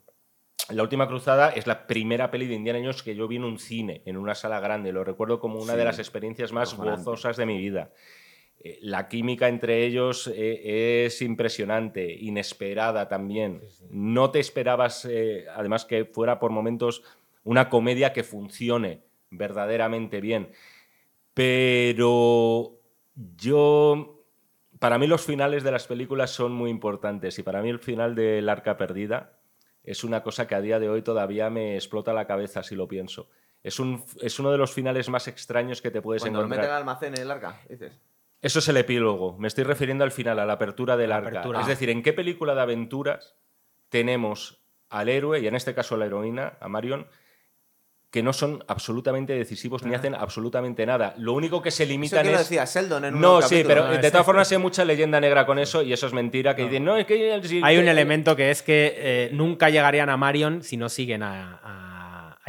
la 0.71 0.83
última 0.83 1.09
cruzada 1.09 1.51
es 1.51 1.67
la 1.67 1.87
primera 1.87 2.31
peli 2.31 2.47
de 2.47 2.55
Indiana 2.55 2.79
Jones 2.81 3.03
que 3.03 3.17
yo 3.17 3.27
vi 3.27 3.37
en 3.37 3.45
un 3.45 3.59
cine, 3.59 4.03
en 4.05 4.17
una 4.17 4.35
sala 4.35 4.61
grande. 4.61 4.93
Lo 4.93 5.03
recuerdo 5.03 5.41
como 5.41 5.59
una 5.59 5.73
Sí, 5.73 5.79
de 5.79 5.85
las 5.85 5.99
experiencias 5.99 6.53
más 6.53 6.77
gozosas 6.77 7.37
de 7.37 7.47
mi 7.47 7.59
vida. 7.59 7.93
Eh, 8.61 8.79
La 8.83 9.09
química 9.09 9.49
entre 9.49 9.85
ellos 9.85 10.29
eh, 10.33 11.05
es 11.07 11.21
impresionante, 11.23 12.13
inesperada 12.13 13.09
también. 13.09 13.61
No 13.91 14.31
te 14.31 14.39
esperabas, 14.39 15.05
eh, 15.05 15.47
además, 15.55 15.85
que 15.85 16.05
fuera 16.05 16.39
por 16.39 16.53
momentos 16.53 17.03
una 17.43 17.69
comedia 17.69 18.13
que 18.13 18.25
funcione 18.25 19.06
verdaderamente 19.37 20.21
bien. 20.21 20.51
Pero 21.35 22.81
yo, 23.37 24.25
para 24.79 24.99
mí 24.99 25.07
los 25.07 25.23
finales 25.25 25.63
de 25.63 25.71
las 25.71 25.87
películas 25.87 26.31
son 26.31 26.53
muy 26.53 26.71
importantes 26.71 27.39
y 27.39 27.43
para 27.43 27.63
mí 27.63 27.69
el 27.69 27.79
final 27.79 28.15
del 28.15 28.49
Arca 28.49 28.77
Perdida 28.77 29.39
es 29.85 30.03
una 30.03 30.23
cosa 30.23 30.47
que 30.47 30.55
a 30.55 30.61
día 30.61 30.79
de 30.79 30.89
hoy 30.89 31.03
todavía 31.03 31.51
me 31.51 31.75
explota 31.77 32.13
la 32.13 32.27
cabeza 32.27 32.63
si 32.63 32.75
lo 32.75 32.89
pienso. 32.89 33.29
Es, 33.63 33.79
un, 33.79 34.03
es 34.21 34.39
uno 34.39 34.51
de 34.51 34.59
los 34.59 34.73
finales 34.73 35.09
más 35.09 35.29
extraños 35.29 35.83
que 35.83 35.91
te 35.91 36.01
puedes 36.01 36.23
Cuando 36.23 36.41
lo 36.41 36.47
encontrar. 36.47 36.61
mete 36.63 36.69
en 36.69 36.75
el 36.75 36.79
almacén 36.79 37.15
en 37.15 37.21
el 37.23 37.31
arca, 37.31 37.61
dices. 37.69 38.01
Eso 38.41 38.59
es 38.59 38.69
el 38.69 38.77
epílogo. 38.77 39.37
Me 39.39 39.49
estoy 39.49 39.65
refiriendo 39.65 40.05
al 40.05 40.13
final, 40.13 40.39
a 40.39 40.47
la 40.47 40.55
apertura 40.55 40.97
del 40.97 41.11
La 41.11 41.17
arca. 41.17 41.29
apertura. 41.29 41.61
Es 41.61 41.67
decir, 41.67 41.91
¿en 41.91 42.03
qué 42.03 42.13
película 42.13 42.55
de 42.55 42.61
aventuras 42.61 43.35
tenemos 43.89 44.63
al 44.89 45.09
héroe, 45.09 45.41
y 45.41 45.47
en 45.49 45.55
este 45.57 45.75
caso 45.75 45.97
a 45.97 45.99
la 45.99 46.07
heroína, 46.07 46.57
a 46.61 46.69
Marion, 46.69 47.07
que 48.17 48.23
no 48.23 48.33
son 48.33 48.65
absolutamente 48.67 49.35
decisivos 49.35 49.83
ni 49.85 49.95
hacen 49.95 50.15
absolutamente 50.15 50.87
nada. 50.87 51.13
Lo 51.19 51.35
único 51.35 51.61
que 51.61 51.71
se 51.71 51.83
Eso 51.83 51.93
limitan 51.93 52.25
lo 52.25 52.33
es... 52.33 52.39
decía 52.39 52.65
Sheldon 52.65 53.05
en 53.05 53.15
un 53.15 53.21
No, 53.21 53.43
sí, 53.43 53.57
capítulo, 53.57 53.69
pero 53.69 53.95
¿no? 53.95 54.01
de 54.01 54.11
todas 54.11 54.25
formas 54.25 54.51
hay 54.51 54.57
mucha 54.57 54.87
leyenda 54.87 55.21
negra 55.21 55.45
con 55.45 55.59
eso 55.59 55.83
y 55.83 55.93
eso 55.93 56.07
es 56.07 56.15
mentira, 56.15 56.57
que 56.57 56.63
dicen, 56.65 56.83
no, 56.83 56.97
es 56.97 57.05
que... 57.05 57.41
sí, 57.45 57.61
Hay 57.63 57.77
un 57.77 57.85
que- 57.85 57.91
elemento 57.91 58.35
que 58.35 58.51
es 58.51 58.63
que 58.63 58.95
eh, 58.97 59.29
nunca 59.35 59.69
llegarían 59.69 60.09
a 60.09 60.17
Marion 60.17 60.63
si 60.63 60.79
no 60.79 60.89
siguen 60.89 61.23
a 61.23 61.61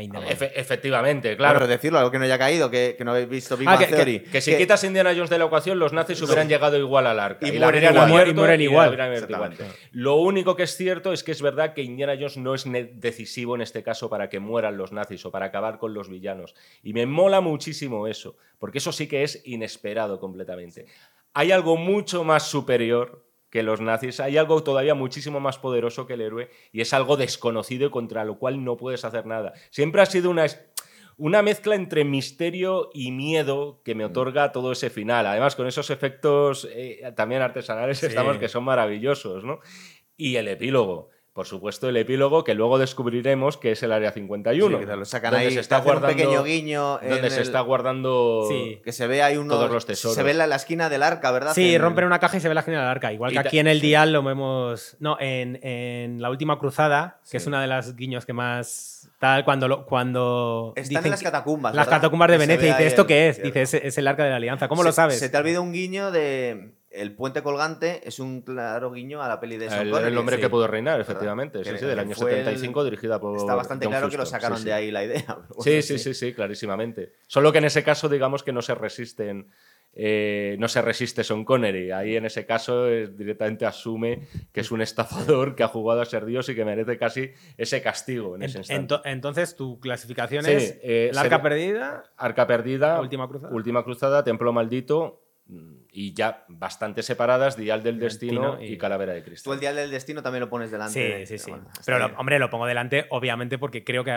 Indiana 0.02 0.26
Jones. 0.28 0.42
Efe- 0.42 0.52
efectivamente, 0.56 1.36
Claro, 1.38 1.60
claro. 1.60 1.68
decirlo, 1.68 1.98
algo 2.00 2.12
que 2.12 2.20
no 2.20 2.26
haya 2.26 2.38
caído, 2.38 2.70
que, 2.70 2.96
que 2.98 3.04
no 3.04 3.12
habéis 3.12 3.30
visto 3.30 3.58
Big 3.58 3.68
Ah, 3.68 3.72
Bang 3.72 3.80
que- 3.82 3.88
que- 3.88 3.96
Theory. 3.96 4.20
Que 4.20 4.42
si 4.42 4.56
quitas 4.56 4.84
a 4.84 4.88
Indiana 4.88 5.12
Jones 5.16 5.30
de 5.30 5.38
la 5.40 5.46
ecuación, 5.46 5.80
los 5.80 5.94
nazis 5.94 6.22
hubieran 6.22 6.48
llegado 6.48 6.78
igual 6.78 7.08
al 7.08 7.20
arca. 7.20 7.48
Y 7.48 7.52
la 7.54 7.66
mueren 7.68 7.86
habrían 7.86 7.94
igual. 7.94 8.12
abierto 8.12 8.32
Y 8.32 8.34
mueren 8.34 8.62
y 8.62 8.64
la 8.66 8.70
igual. 8.72 9.56
Lo 9.92 10.16
único 10.16 10.56
que 10.56 10.64
es 10.64 10.76
cierto 10.78 11.14
es 11.14 11.24
que 11.24 11.32
es 11.32 11.42
verdad 11.42 11.74
que 11.74 11.82
Indiana 11.82 12.14
Jones 12.16 12.38
no 12.38 12.54
es 12.56 12.66
decisivo 13.00 13.56
en 13.56 13.62
este 13.62 13.84
caso 13.84 14.10
para 14.10 14.30
que 14.30 14.40
mueran 14.40 14.78
los 14.78 14.92
nazis 14.92 15.26
o 15.26 15.32
para 15.32 15.48
acabar 15.48 15.78
con 15.78 15.94
los 15.94 16.10
villanos. 16.10 16.56
Y 16.84 16.94
me 16.94 17.06
mola 17.06 17.42
muchísimo 17.42 18.08
eso, 18.08 18.38
porque 18.60 18.78
eso 18.78 18.92
sí 18.92 19.08
que 19.08 19.24
es 19.24 19.42
inesperado 19.46 20.20
completamente. 20.20 20.86
Hay 21.34 21.52
algo 21.52 21.78
mucho 21.78 22.24
más 22.24 22.48
superior 22.48 23.27
que 23.50 23.64
los 23.64 23.80
nazis, 23.82 24.20
hay 24.20 24.38
algo 24.38 24.62
todavía 24.64 24.94
muchísimo 24.96 25.40
más 25.40 25.58
poderoso 25.58 26.06
que 26.06 26.14
el 26.14 26.22
héroe 26.22 26.50
y 26.72 26.82
es 26.82 26.94
algo 26.94 27.18
desconocido 27.18 27.88
y 27.88 27.92
contra 27.92 28.26
lo 28.26 28.38
cual 28.40 28.64
no 28.64 28.78
puedes 28.78 29.06
hacer 29.06 29.26
nada. 29.26 29.54
Siempre 29.70 30.02
ha 30.02 30.06
sido 30.06 30.30
una... 30.30 30.46
una 31.18 31.42
mezcla 31.42 31.74
entre 31.76 32.04
misterio 32.04 32.90
y 32.94 33.12
miedo 33.12 33.82
que 33.84 33.96
me 33.96 34.06
otorga 34.06 34.52
todo 34.52 34.72
ese 34.72 34.90
final. 34.90 35.26
Además, 35.26 35.56
con 35.56 35.66
esos 35.66 35.90
efectos 35.90 36.68
eh, 36.72 37.02
también 37.16 37.42
artesanales 37.42 37.98
Sí. 38.00 38.06
estamos 38.06 38.38
que 38.38 38.50
son 38.50 38.64
maravillosos, 38.66 39.44
¿no? 39.44 39.60
Y 40.16 40.36
el 40.36 40.48
epílogo. 40.48 41.10
Por 41.38 41.46
supuesto, 41.46 41.88
el 41.88 41.98
epílogo 41.98 42.44
que 42.44 42.56
luego 42.56 42.80
descubriremos 42.80 43.58
que 43.58 43.74
es 43.74 43.84
el 43.84 43.92
Área 43.92 44.12
51. 44.12 44.76
Sí, 44.76 44.80
que 44.84 44.90
te 44.90 44.96
lo 44.98 45.06
sacan 45.06 45.34
donde 45.34 45.46
ahí, 45.46 45.54
se 45.54 45.60
está 45.60 45.78
hacen 45.78 45.92
un 45.92 46.00
guardando, 46.00 46.18
pequeño 46.24 46.44
guiño 46.44 46.98
donde 46.98 47.30
se 47.30 47.36
el- 47.38 47.42
está 47.44 47.62
guardando 47.62 48.48
Sí. 48.50 48.82
Que 48.84 48.92
se 48.92 49.06
ve 49.06 49.22
ahí 49.22 49.38
uno. 49.38 49.54
Todos 49.54 49.70
los 49.70 49.86
tesoros. 49.86 50.16
Se 50.16 50.24
ve 50.24 50.34
la, 50.34 50.48
la 50.48 50.56
esquina 50.56 50.90
del 50.90 51.04
arca, 51.04 51.30
¿verdad? 51.30 51.54
Sí, 51.54 51.76
En- 51.76 51.82
rompen 51.84 52.06
una 52.06 52.18
caja 52.18 52.38
y 52.38 52.40
se 52.40 52.48
ve 52.48 52.56
la 52.56 52.62
esquina 52.62 52.80
del 52.80 52.88
arca. 52.90 53.14
Igual 53.14 53.32
Y 53.32 53.36
que 53.36 53.40
aquí 53.40 53.60
en 53.60 53.68
el 53.68 53.82
dial 53.82 54.12
lo 54.14 54.24
vemos. 54.24 54.98
No, 55.00 55.16
en, 55.20 55.60
en 55.64 56.24
La 56.24 56.32
Última 56.32 56.58
Cruzada, 56.58 57.20
que 57.26 57.30
Sí. 57.30 57.38
es 57.38 57.46
una 57.46 57.62
de 57.62 57.68
las 57.68 57.96
guiños 57.96 58.26
que 58.26 58.34
más. 58.34 59.08
Tal, 59.20 59.46
cuando. 59.46 59.68
Lo, 59.68 59.86
cuando 59.86 60.74
Están 60.76 60.90
dicen 60.90 61.06
en 61.06 61.12
las 61.12 61.22
catacumbas. 61.22 61.76
Las 61.76 61.86
¿verdad? 61.86 61.98
catacumbas 62.00 62.30
de 62.32 62.38
Venecia. 62.40 62.62
ve 62.74 62.78
Dice, 62.78 62.88
¿esto 62.88 63.02
el- 63.04 63.08
qué 63.08 63.30
es? 63.30 63.44
Dice, 63.44 63.62
es, 63.62 63.74
es 63.76 63.98
el 64.00 64.08
arca 64.08 64.24
de 64.24 64.32
la 64.32 64.38
alianza. 64.38 64.68
¿Cómo 64.68 64.82
Se- 64.82 64.88
lo 64.90 64.92
sabes? 64.92 65.20
Se 65.20 65.30
te 65.30 65.38
ha 65.38 65.40
olvidado 65.42 65.62
un 65.62 65.72
guiño 65.72 66.10
de. 66.12 66.72
El 67.02 67.14
puente 67.16 67.42
colgante 67.44 68.02
es 68.08 68.20
un 68.20 68.42
claro 68.42 68.92
guiño 68.92 69.22
a 69.22 69.28
la 69.28 69.40
peli 69.40 69.58
de 69.58 69.70
Sean 69.70 69.82
el, 69.88 69.92
Connery. 69.92 70.12
el 70.12 70.18
hombre 70.18 70.36
sí. 70.38 70.42
que 70.42 70.50
pudo 70.50 70.68
reinar, 70.68 70.98
¿Verdad? 70.98 71.10
efectivamente. 71.12 71.64
Sí, 71.64 71.72
sí, 71.78 71.86
del 71.86 72.00
año 72.00 72.16
fue 72.16 72.32
el- 72.32 72.38
75, 72.40 72.84
dirigida 72.84 73.20
por. 73.20 73.38
Está 73.38 73.56
bastante 73.56 73.86
John 73.86 73.92
claro 73.94 74.10
que 74.10 74.18
lo 74.18 74.26
sacaron 74.26 74.58
Sí, 74.58 74.66
de 74.66 74.74
ahí 74.74 74.92
la 74.92 75.04
idea. 75.04 75.24
bueno, 75.50 75.62
Sí, 75.62 75.82
sí, 75.82 75.98
sí, 76.00 76.14
sí, 76.14 76.34
clarísimamente. 76.34 77.14
Solo 77.28 77.52
que 77.52 77.60
en 77.60 77.66
ese 77.66 77.84
caso, 77.84 78.10
digamos 78.10 78.44
que 78.44 78.52
no 78.52 78.62
se 78.62 78.76
resisten. 78.76 79.50
eh, 80.00 80.58
no 80.60 80.68
se 80.68 80.82
resiste 80.84 81.24
Sean 81.24 81.44
Connery. 81.44 81.90
Ahí 81.92 82.16
en 82.18 82.26
ese 82.26 82.46
caso 82.46 82.88
es- 82.88 83.18
directamente 83.18 83.66
asume 83.66 84.28
que 84.52 84.60
es 84.62 84.70
un 84.72 84.82
estafador 84.82 85.56
que 85.56 85.64
ha 85.64 85.68
jugado 85.68 86.02
a 86.02 86.06
ser 86.06 86.26
Dios 86.26 86.48
y 86.50 86.56
que 86.56 86.64
merece 86.66 86.98
casi 87.00 87.32
ese 87.58 87.82
castigo 87.82 88.36
en 88.36 88.44
ese 88.44 88.60
instante. 88.60 88.94
ento- 88.96 89.02
entonces, 89.06 89.56
tu 89.56 89.80
clasificación 89.80 90.44
Sí, 90.46 90.52
es 90.52 90.80
eh, 90.84 91.08
el 91.12 91.18
arca 91.18 91.42
perdida. 91.42 92.04
Arca 92.16 92.46
perdida, 92.46 93.02
Última 93.02 93.28
cruzada. 93.28 93.54
Última 93.56 93.84
cruzada, 93.84 94.24
Templo 94.24 94.54
maldito 94.54 95.24
y 96.00 96.14
ya 96.14 96.46
bastante 96.48 97.02
separadas, 97.02 97.58
Dial 97.58 97.82
del 97.82 97.98
Destino 97.98 98.52
Destino 98.52 98.64
y, 98.64 98.74
y- 98.74 98.78
Calavera 98.78 99.14
de 99.14 99.22
Tú 99.22 99.30
Cristo. 99.30 99.52
el 99.54 99.60
día 99.60 99.74
del 99.74 99.90
destino 99.90 100.22
también 100.22 100.42
lo 100.42 100.50
pones 100.50 100.70
delante. 100.70 101.26
Sí, 101.26 101.38
sí, 101.38 101.44
sí. 101.44 101.50
bueno, 101.50 101.66
está 101.72 101.82
Pero, 101.86 102.08
lo- 102.10 102.18
hombre, 102.20 102.38
lo 102.38 102.50
pongo 102.52 102.68
delante, 102.68 103.08
obviamente, 103.10 103.58
porque 103.58 103.84
creo 103.84 104.04
que. 104.04 104.12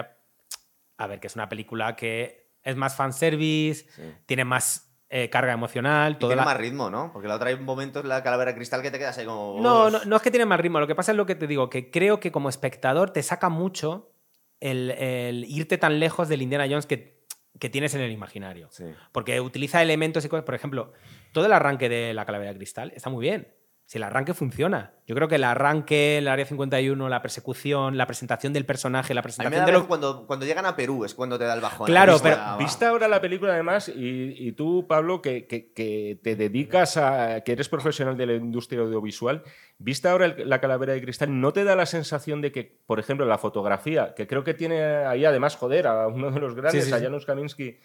A 0.99 1.07
ver, 1.07 1.21
que 1.21 1.27
es 1.29 1.35
una 1.37 1.49
película 1.49 1.97
que 1.97 2.51
es 2.63 2.77
más 2.77 2.95
fanservice, 2.97 3.87
Sí. 3.97 4.03
tiene 4.27 4.45
más 4.45 4.87
eh, 5.09 5.31
carga 5.31 5.53
emocional. 5.55 6.13
Y 6.13 6.15
toda 6.17 6.31
tiene 6.35 6.43
la- 6.43 6.45
más 6.45 6.57
ritmo, 6.59 6.91
¿no? 6.91 7.11
Porque 7.15 7.27
la 7.29 7.35
otra 7.37 7.49
hay 7.49 7.57
momentos 7.59 8.05
la 8.05 8.23
calavera 8.23 8.51
de 8.53 8.57
cristal 8.57 8.83
que 8.83 8.91
te 8.91 8.99
quedas 8.99 9.17
ahí 9.17 9.25
como. 9.25 9.59
No, 9.63 9.91
no, 9.91 10.05
no 10.05 10.17
es 10.17 10.23
que 10.23 10.31
tiene 10.31 10.45
más 10.45 10.61
ritmo. 10.61 10.79
Lo 10.81 10.87
que 10.87 10.95
pasa 10.95 11.13
es 11.13 11.17
lo 11.17 11.25
que 11.25 11.35
te 11.35 11.47
digo, 11.47 11.71
que 11.71 11.91
creo 11.91 12.21
que 12.21 12.31
como 12.31 12.49
espectador 12.51 13.11
te 13.11 13.23
saca 13.23 13.49
mucho 13.49 14.13
el, 14.61 14.91
el 14.91 15.45
irte 15.47 15.79
tan 15.79 15.99
lejos 15.99 16.29
del 16.29 16.43
Indiana 16.43 16.67
Jones 16.69 16.85
que, 16.87 17.25
que 17.59 17.71
tienes 17.71 17.95
en 17.95 18.03
el 18.03 18.13
imaginario. 18.13 18.69
Sí. 18.71 18.85
Porque 19.13 19.41
utiliza 19.41 19.81
elementos 19.83 20.25
y 20.25 20.29
cosas. 20.29 20.45
Por 20.45 20.55
ejemplo, 20.55 20.93
todo 21.33 21.47
el 21.47 21.53
arranque 21.53 21.89
de 21.89 22.15
la 22.15 22.25
calavera 22.27 22.53
de 22.53 22.59
cristal 22.59 22.93
está 22.95 23.11
muy 23.11 23.23
bien. 23.23 23.49
Si 23.87 23.99
el 23.99 24.05
arranque 24.05 24.35
funciona. 24.35 24.93
Yo 25.05 25.17
creo 25.17 25.27
que 25.27 25.35
el 25.35 25.43
arranque, 25.43 26.19
el 26.19 26.29
área 26.29 26.47
51, 26.47 27.09
la 27.09 27.21
persecución, 27.23 27.99
la 27.99 28.07
presentación 28.07 28.53
del 28.53 28.65
personaje, 28.65 29.15
la 29.15 29.19
A 29.19 29.23
mí 29.23 29.25
me 29.25 29.27
presentación 29.27 29.61
da 29.63 29.67
de 29.67 29.73
vergüenza 29.73 29.83
lo. 29.83 29.89
cuando, 29.89 30.27
cuando 30.29 30.47
llegan 30.47 30.65
a 30.65 30.77
Perú, 30.77 31.05
es 31.05 31.13
cuando 31.17 31.37
te 31.37 31.45
da 31.45 31.55
el 31.55 31.61
bajón. 31.61 31.87
Claro, 31.89 32.13
Vista- 32.13 32.29
pero-. 32.53 32.59
Vista 32.59 32.89
ahora 32.89 33.09
la 33.09 33.21
película, 33.21 33.53
además, 33.55 33.89
y, 33.89 34.37
y 34.47 34.53
tú, 34.53 34.87
Pablo, 34.87 35.21
que, 35.21 35.49
que- 35.49 35.73
que 35.73 36.21
te 36.23 36.37
dedicas 36.37 36.97
a. 36.99 37.41
que 37.41 37.51
eres 37.51 37.69
profesional 37.69 38.17
de 38.17 38.27
la 38.27 38.35
industria 38.35 38.81
audiovisual, 38.83 39.43
vista 39.79 40.13
ahora 40.13 40.27
el- 40.27 40.49
la 40.49 40.61
calavera 40.61 40.93
de 40.93 41.03
cristal, 41.03 41.41
¿no 41.41 41.53
te 41.53 41.65
da 41.65 41.75
la 41.75 41.87
sensación 41.87 42.41
de 42.43 42.53
que, 42.53 42.79
por 42.87 43.01
ejemplo, 43.01 43.27
la 43.27 43.39
fotografía, 43.39 44.15
que 44.15 44.29
creo 44.29 44.45
que 44.45 44.55
tiene 44.55 44.81
ahí 44.85 45.25
además, 45.25 45.57
joder, 45.57 45.89
a 45.89 46.07
uno 46.07 46.31
de 46.31 46.39
los 46.39 46.55
grandes, 46.55 46.85
Sí, 46.85 46.91
sí, 46.91 46.97
a. 46.97 47.01
Janusz 47.01 47.27
Kaminski, 47.27 47.77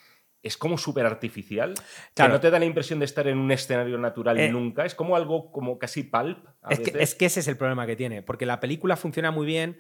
es 0.46 0.58
como 0.58 0.78
súper 0.78 1.06
artificial? 1.06 1.74
Claro. 2.14 2.32
Que 2.32 2.34
no 2.36 2.40
te 2.40 2.50
da 2.52 2.60
la 2.60 2.66
impresión 2.66 3.00
de 3.00 3.06
estar 3.06 3.28
en 3.28 3.38
un 3.38 3.52
escenario 3.52 3.98
natural 3.98 4.40
Eh, 4.40 4.50
nunca. 4.52 4.86
Es 4.86 4.94
como 4.96 5.16
algo 5.16 5.52
como 5.52 5.78
casi 5.80 6.04
pulp. 6.04 6.46
a 6.62 6.72
Es 6.74 6.80
que, 6.80 6.94
es 7.02 7.16
que 7.16 7.26
ese 7.26 7.40
es 7.40 7.48
el 7.48 7.58
problema 7.58 7.86
que 7.86 7.96
tiene, 7.96 8.22
porque 8.22 8.46
la 8.46 8.60
película 8.60 8.96
funciona 8.96 9.32
muy 9.32 9.46
bien. 9.46 9.80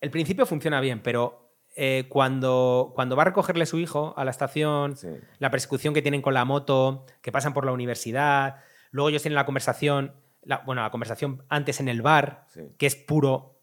El 0.00 0.10
principio 0.10 0.46
funciona 0.46 0.80
bien, 0.80 1.00
pero 1.02 1.50
eh, 1.76 2.06
cuando, 2.08 2.92
cuando 2.94 3.14
va 3.16 3.22
a 3.22 3.26
recogerle 3.26 3.66
su 3.66 3.78
hijo 3.78 4.14
a 4.16 4.24
la 4.24 4.30
estación, 4.30 4.96
Sí. 4.96 5.08
la 5.38 5.50
persecución 5.50 5.94
que 5.94 6.02
tienen 6.02 6.22
con 6.22 6.34
la 6.34 6.44
moto, 6.44 7.04
que 7.22 7.30
pasan 7.32 7.54
por 7.54 7.64
la 7.64 7.72
universidad, 7.72 8.56
luego 8.90 9.08
ellos 9.10 9.22
tienen 9.22 9.36
la 9.36 9.46
conversación, 9.46 10.14
la- 10.42 10.58
bueno, 10.66 10.82
la 10.82 10.90
conversación 10.90 11.42
antes 11.48 11.80
en 11.80 11.88
el 11.88 12.02
bar, 12.02 12.46
Sí. 12.48 12.62
que 12.78 12.86
es 12.86 12.96
puro. 12.96 13.57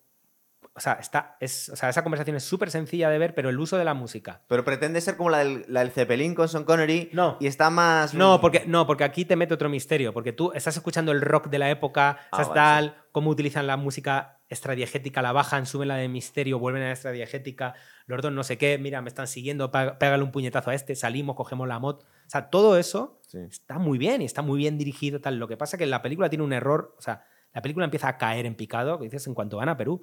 O 0.78 0.82
sea, 0.82 0.94
está, 0.94 1.38
es, 1.40 1.70
o 1.70 1.76
sea, 1.78 1.88
esa 1.88 2.04
conversación 2.04 2.36
es 2.36 2.44
súper 2.44 2.70
sencilla 2.70 3.10
de 3.10 3.18
ver, 3.18 3.34
pero 3.34 3.50
el 3.50 3.58
uso 3.58 3.78
de 3.78 3.86
la 3.86 3.94
música. 3.94 4.42
Pero 4.50 4.66
pretende 4.66 5.00
ser 5.00 5.16
como 5.16 5.30
la 5.30 5.38
del, 5.38 5.64
la 5.70 5.80
del 5.80 5.92
Zeppelin 5.92 6.36
con 6.36 6.50
Sean 6.50 6.66
Connery. 6.66 7.12
No. 7.14 7.38
Y 7.40 7.48
está 7.48 7.70
más. 7.70 8.14
No 8.14 8.42
porque, 8.42 8.64
no, 8.68 8.86
porque 8.86 9.06
aquí 9.06 9.24
te 9.24 9.38
mete 9.38 9.54
otro 9.54 9.70
misterio, 9.70 10.12
porque 10.14 10.34
tú 10.34 10.52
estás 10.54 10.76
escuchando 10.76 11.14
el 11.14 11.22
rock 11.22 11.48
de 11.48 11.60
la 11.60 11.70
época, 11.70 12.18
Ah, 12.20 12.28
estás 12.42 12.50
vale, 12.50 12.60
tal, 12.60 13.04
cómo 13.14 13.30
utilizan 13.30 13.68
la 13.68 13.78
música 13.78 14.42
extradiegética, 14.50 15.22
la 15.22 15.32
bajan, 15.32 15.66
suben 15.66 15.88
la 15.88 15.96
de 15.96 16.10
misterio, 16.10 16.60
vuelven 16.60 16.84
a 16.84 16.88
la 16.88 16.92
extradiegética, 16.92 17.74
los 18.06 18.22
dos 18.22 18.32
no 18.34 18.44
sé 18.44 18.58
qué, 18.58 18.78
mira, 18.78 19.02
me 19.02 19.08
están 19.08 19.28
siguiendo, 19.28 19.72
pégale 19.72 20.24
un 20.24 20.32
puñetazo 20.32 20.72
a 20.72 20.76
este, 20.76 20.96
salimos, 20.96 21.36
cogemos 21.38 21.68
la 21.70 21.80
moto. 21.80 22.06
O 22.06 22.30
sea, 22.30 22.50
todo 22.50 22.78
eso 22.78 23.22
Sí. 23.28 23.40
está 23.50 23.80
muy 23.80 23.98
bien 23.98 24.22
y 24.22 24.26
está 24.26 24.42
muy 24.42 24.58
bien 24.60 24.78
dirigido, 24.78 25.20
tal. 25.22 25.38
Lo 25.40 25.48
que 25.48 25.56
pasa 25.58 25.78
es 25.78 25.80
que 25.80 25.86
la 25.86 26.02
película 26.02 26.30
tiene 26.30 26.44
un 26.44 26.52
error, 26.54 26.94
o 26.98 27.02
sea, 27.02 27.24
la 27.54 27.62
película 27.62 27.86
empieza 27.86 28.10
a 28.10 28.18
caer 28.18 28.46
en 28.46 28.56
picado, 28.56 28.98
que 29.00 29.06
dices, 29.06 29.26
en 29.28 29.34
cuanto 29.34 29.56
van 29.58 29.70
a 29.70 29.78
Perú. 29.78 30.02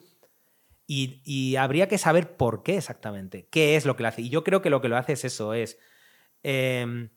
Y, 0.86 1.22
y 1.24 1.56
habría 1.56 1.88
que 1.88 1.96
saber 1.98 2.36
por 2.36 2.62
qué 2.62 2.76
exactamente, 2.76 3.48
qué 3.50 3.76
es 3.76 3.86
lo 3.86 3.96
que 3.96 4.02
lo 4.02 4.08
hace. 4.10 4.22
Y 4.22 4.28
yo 4.28 4.44
creo 4.44 4.60
que 4.62 4.70
lo 4.70 4.80
que 4.80 4.88
lo 4.88 4.96
hace 4.96 5.12
es 5.14 5.24
eso, 5.24 5.54
es... 5.54 5.78
em, 6.42 7.10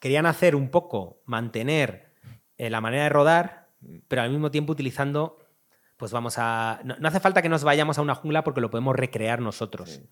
querían 0.00 0.26
hacer 0.26 0.54
un 0.54 0.70
poco, 0.70 1.20
mantener 1.24 2.12
eh, 2.56 2.70
la 2.70 2.80
manera 2.80 3.04
de 3.04 3.08
rodar, 3.08 3.68
pero 4.06 4.22
al 4.22 4.30
mismo 4.30 4.50
tiempo 4.50 4.72
utilizando, 4.72 5.38
pues 5.96 6.12
vamos 6.12 6.36
a... 6.38 6.80
No, 6.84 6.96
no 6.98 7.08
hace 7.08 7.20
falta 7.20 7.42
que 7.42 7.48
nos 7.48 7.64
vayamos 7.64 7.98
a 7.98 8.02
una 8.02 8.14
jungla 8.14 8.44
porque 8.44 8.60
lo 8.60 8.70
podemos 8.70 8.94
recrear 8.94 9.40
nosotros. 9.40 9.90
Sí. 9.90 10.08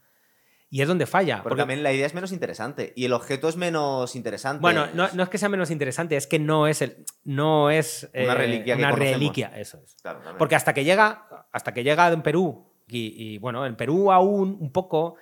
Y 0.69 0.83
es 0.83 0.89
donde 0.89 1.07
falla. 1.07 1.37
Porque 1.37 1.51
porque- 1.51 1.61
también 1.63 1.83
la 1.85 1.93
idea 1.93 2.07
es 2.07 2.15
menos 2.15 2.33
interesante. 2.33 2.93
Y 2.97 3.05
el 3.05 3.13
objeto 3.13 3.49
es 3.49 3.57
menos 3.57 4.17
interesante. 4.17 4.61
bueno, 4.61 4.89
no, 4.95 5.09
no 5.13 5.23
es 5.23 5.29
que 5.29 5.39
sea 5.39 5.49
menos 5.49 5.71
interesante, 5.71 6.17
es 6.17 6.27
que 6.27 6.41
no 6.41 6.67
es, 6.67 6.83
el, 6.83 7.05
no 7.23 7.71
es 7.71 8.11
Una 8.13 8.33
eh, 8.33 8.35
reliquia 8.35 8.77
una 8.77 8.91
reliquia, 8.91 9.53
eso 9.57 9.79
es. 9.85 9.95
Claro. 10.03 10.21
Porque 10.39 10.57
hasta 10.57 10.75
que 10.75 10.83
llega, 10.83 11.29
hasta 11.53 11.73
que 11.73 11.85
llega 11.85 12.09
en 12.09 12.23
Perú, 12.23 12.73
y, 12.89 13.35
y, 13.35 13.39
bueno, 13.39 13.67
en 13.67 13.77
Perú 13.77 14.13
aún 14.13 14.57
un 14.61 14.71
poco. 14.73 15.17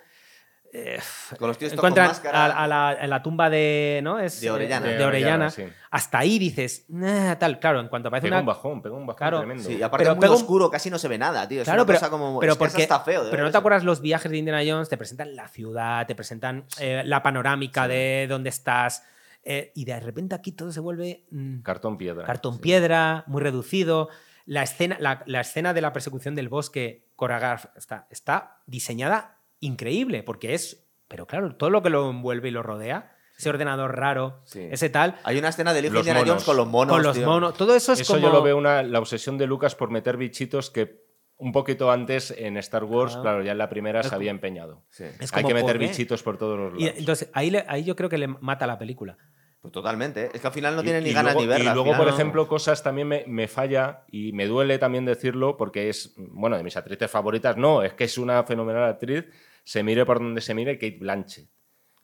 eh, 0.73 0.99
Con 1.39 1.47
los 1.47 1.57
tíos 1.57 1.71
con 1.71 1.79
encuentran 1.79 2.07
máscara. 2.09 2.45
a, 2.47 2.63
a 2.63 2.67
la, 2.67 2.97
en 3.01 3.09
la 3.09 3.23
tumba 3.23 3.49
de. 3.49 4.01
¿no? 4.03 4.19
Es, 4.19 4.41
De 4.41 4.51
Orellana. 4.51 4.87
eh, 4.87 4.91
De 4.91 4.97
de 4.97 5.05
Orellana. 5.05 5.45
Orellana, 5.47 5.49
sí. 5.51 5.63
Hasta 5.91 6.19
ahí 6.19 6.37
dices, 6.37 6.85
"Nah", 6.89 7.35
tal, 7.35 7.59
claro, 7.59 7.79
en 7.79 7.87
cuanto 7.87 8.09
aparece 8.09 8.25
Pega 8.27 8.35
una. 8.37 8.39
un 8.41 8.45
bajón, 8.47 8.81
pega 8.81 8.95
un 8.95 9.05
bajón 9.07 9.17
Claro. 9.17 9.37
tremendo. 9.39 9.63
Sí, 9.63 9.77
y 9.77 9.81
aparte 9.83 10.03
Pero 10.03 10.11
es 10.11 10.15
muy 10.17 10.21
pega 10.21 10.33
un- 10.33 10.41
oscuro, 10.41 10.69
casi 10.69 10.89
no 10.89 10.97
se 10.99 11.07
ve 11.07 11.17
nada, 11.17 11.47
tío. 11.47 11.61
Es 11.61 11.65
Claro, 11.65 11.83
una 11.83 11.87
pero, 11.87 11.99
cosa 11.99 12.09
como. 12.11 12.39
pero 12.41 12.51
es 12.53 12.57
porque, 12.57 12.81
está 12.83 12.99
feo. 12.99 13.23
pero 13.31 13.43
no 13.43 13.51
te 13.51 13.57
acuerdas 13.57 13.83
los 13.85 14.01
viajes 14.01 14.29
de 14.29 14.37
Indiana 14.37 14.61
Jones, 14.67 14.89
te 14.89 14.97
presentan 14.97 15.35
la 15.35 15.47
ciudad, 15.47 16.05
te 16.07 16.15
presentan 16.15 16.65
eh, 16.79 17.03
la 17.05 17.23
panorámica 17.23 17.87
de 17.87 18.25
dónde 18.29 18.49
estás, 18.49 19.03
eh, 19.43 19.71
y 19.75 19.85
de 19.85 19.97
repente 20.01 20.35
aquí 20.35 20.51
todo 20.51 20.71
se 20.73 20.81
vuelve 20.81 21.23
mm, 21.31 21.59
Cartón 21.61 21.97
piedra. 21.97 22.25
cartón 22.25 22.59
piedra, 22.59 23.23
muy 23.27 23.41
reducido. 23.41 24.09
La 24.47 24.61
escena, 24.63 24.97
la, 24.99 25.23
la 25.25 25.39
escena 25.41 25.73
de 25.73 25.81
la 25.81 25.91
persecución 25.93 26.35
del 26.35 26.49
bosque 26.49 27.04
coreograf- 27.15 27.71
está, 27.75 28.07
está 28.09 28.61
diseñada 28.65 29.41
increíble, 29.59 30.23
porque 30.23 30.53
es. 30.53 30.87
Pero 31.07 31.27
claro, 31.27 31.55
todo 31.55 31.69
lo 31.69 31.81
que 31.83 31.89
lo 31.89 32.09
envuelve 32.09 32.47
y 32.49 32.51
lo 32.51 32.63
rodea, 32.63 33.15
ese 33.37 33.49
ordenador 33.49 33.95
raro, 33.97 34.41
Sí. 34.45 34.67
ese 34.71 34.89
tal, 34.89 35.17
Hay 35.23 35.37
una 35.37 35.49
escena 35.49 35.73
de 35.73 35.83
Los 35.83 35.93
Indiana 35.99 36.19
monos. 36.21 36.31
Jones 36.33 36.43
con 36.45 36.57
los 36.57 36.67
monos. 36.67 36.95
con 36.95 37.03
los 37.03 37.15
tío. 37.17 37.25
monos, 37.27 37.53
todo 37.55 37.75
eso 37.75 37.93
es 37.93 37.99
Eso 38.01 38.13
como. 38.15 38.25
yo 38.27 38.33
lo 38.33 38.41
veo 38.41 38.57
una, 38.57 38.81
la 38.81 38.99
obsesión 38.99 39.37
de 39.37 39.45
Lucas 39.45 39.75
por 39.75 39.91
meter 39.91 40.17
bichitos 40.17 40.69
que 40.71 41.03
un 41.37 41.51
poquito 41.51 41.91
antes 41.91 42.31
en 42.31 42.55
Star 42.57 42.85
Wars, 42.85 43.17
claro, 43.17 43.43
ya 43.43 43.51
en 43.51 43.57
la 43.57 43.67
primera 43.69 43.99
Es 43.99 44.05
se 44.05 44.09
como- 44.11 44.17
había 44.19 44.31
empeñado. 44.31 44.85
Sí. 44.89 45.03
Hay 45.03 45.27
como, 45.27 45.47
que 45.49 45.53
meter 45.53 45.77
bichitos 45.77 46.23
por 46.23 46.37
todos 46.37 46.57
los 46.57 46.79
Y 46.79 46.85
lados. 46.85 46.99
entonces 46.99 47.29
ahí, 47.33 47.51
le- 47.51 47.65
ahí 47.67 47.83
yo 47.83 47.95
creo 47.97 48.09
que 48.09 48.17
le 48.17 48.27
mata 48.27 48.65
la 48.65 48.79
película. 48.79 49.17
Pues 49.65 49.73
totalmente. 49.73 50.25
¿eh? 50.25 50.29
Es 50.31 50.41
que 50.41 50.45
al 50.47 50.53
final 50.53 50.75
no 50.75 50.81
Y- 50.81 50.83
tienen 50.83 51.03
ni 51.03 51.09
y 51.09 51.13
ganas 51.13 51.33
luego- 51.33 51.41
ni 51.41 51.47
verla. 51.47 51.71
Y 51.71 51.73
luego, 51.73 51.97
por 51.97 52.05
no- 52.05 52.13
ejemplo, 52.13 52.47
cosas 52.47 52.83
también 52.83 53.07
me, 53.07 53.23
me 53.25 53.47
falla 53.47 54.03
y 54.11 54.31
me 54.33 54.45
duele 54.45 54.77
también 54.77 55.05
decirlo 55.05 55.57
porque 55.57 55.89
es, 55.89 56.13
bueno, 56.17 56.55
de 56.55 56.61
mis 56.63 56.77
actrices 56.77 57.09
favoritas, 57.09 57.57
no, 57.57 57.81
es 57.81 57.93
que 57.93 58.03
es 58.03 58.19
una 58.19 58.43
fenomenal 58.43 58.83
actriz, 58.83 59.25
se 59.63 59.81
mire 59.81 60.05
por 60.05 60.19
donde 60.19 60.41
se 60.41 60.53
mire, 60.53 60.77
Kate 60.77 60.97
Blanchett. 60.99 61.49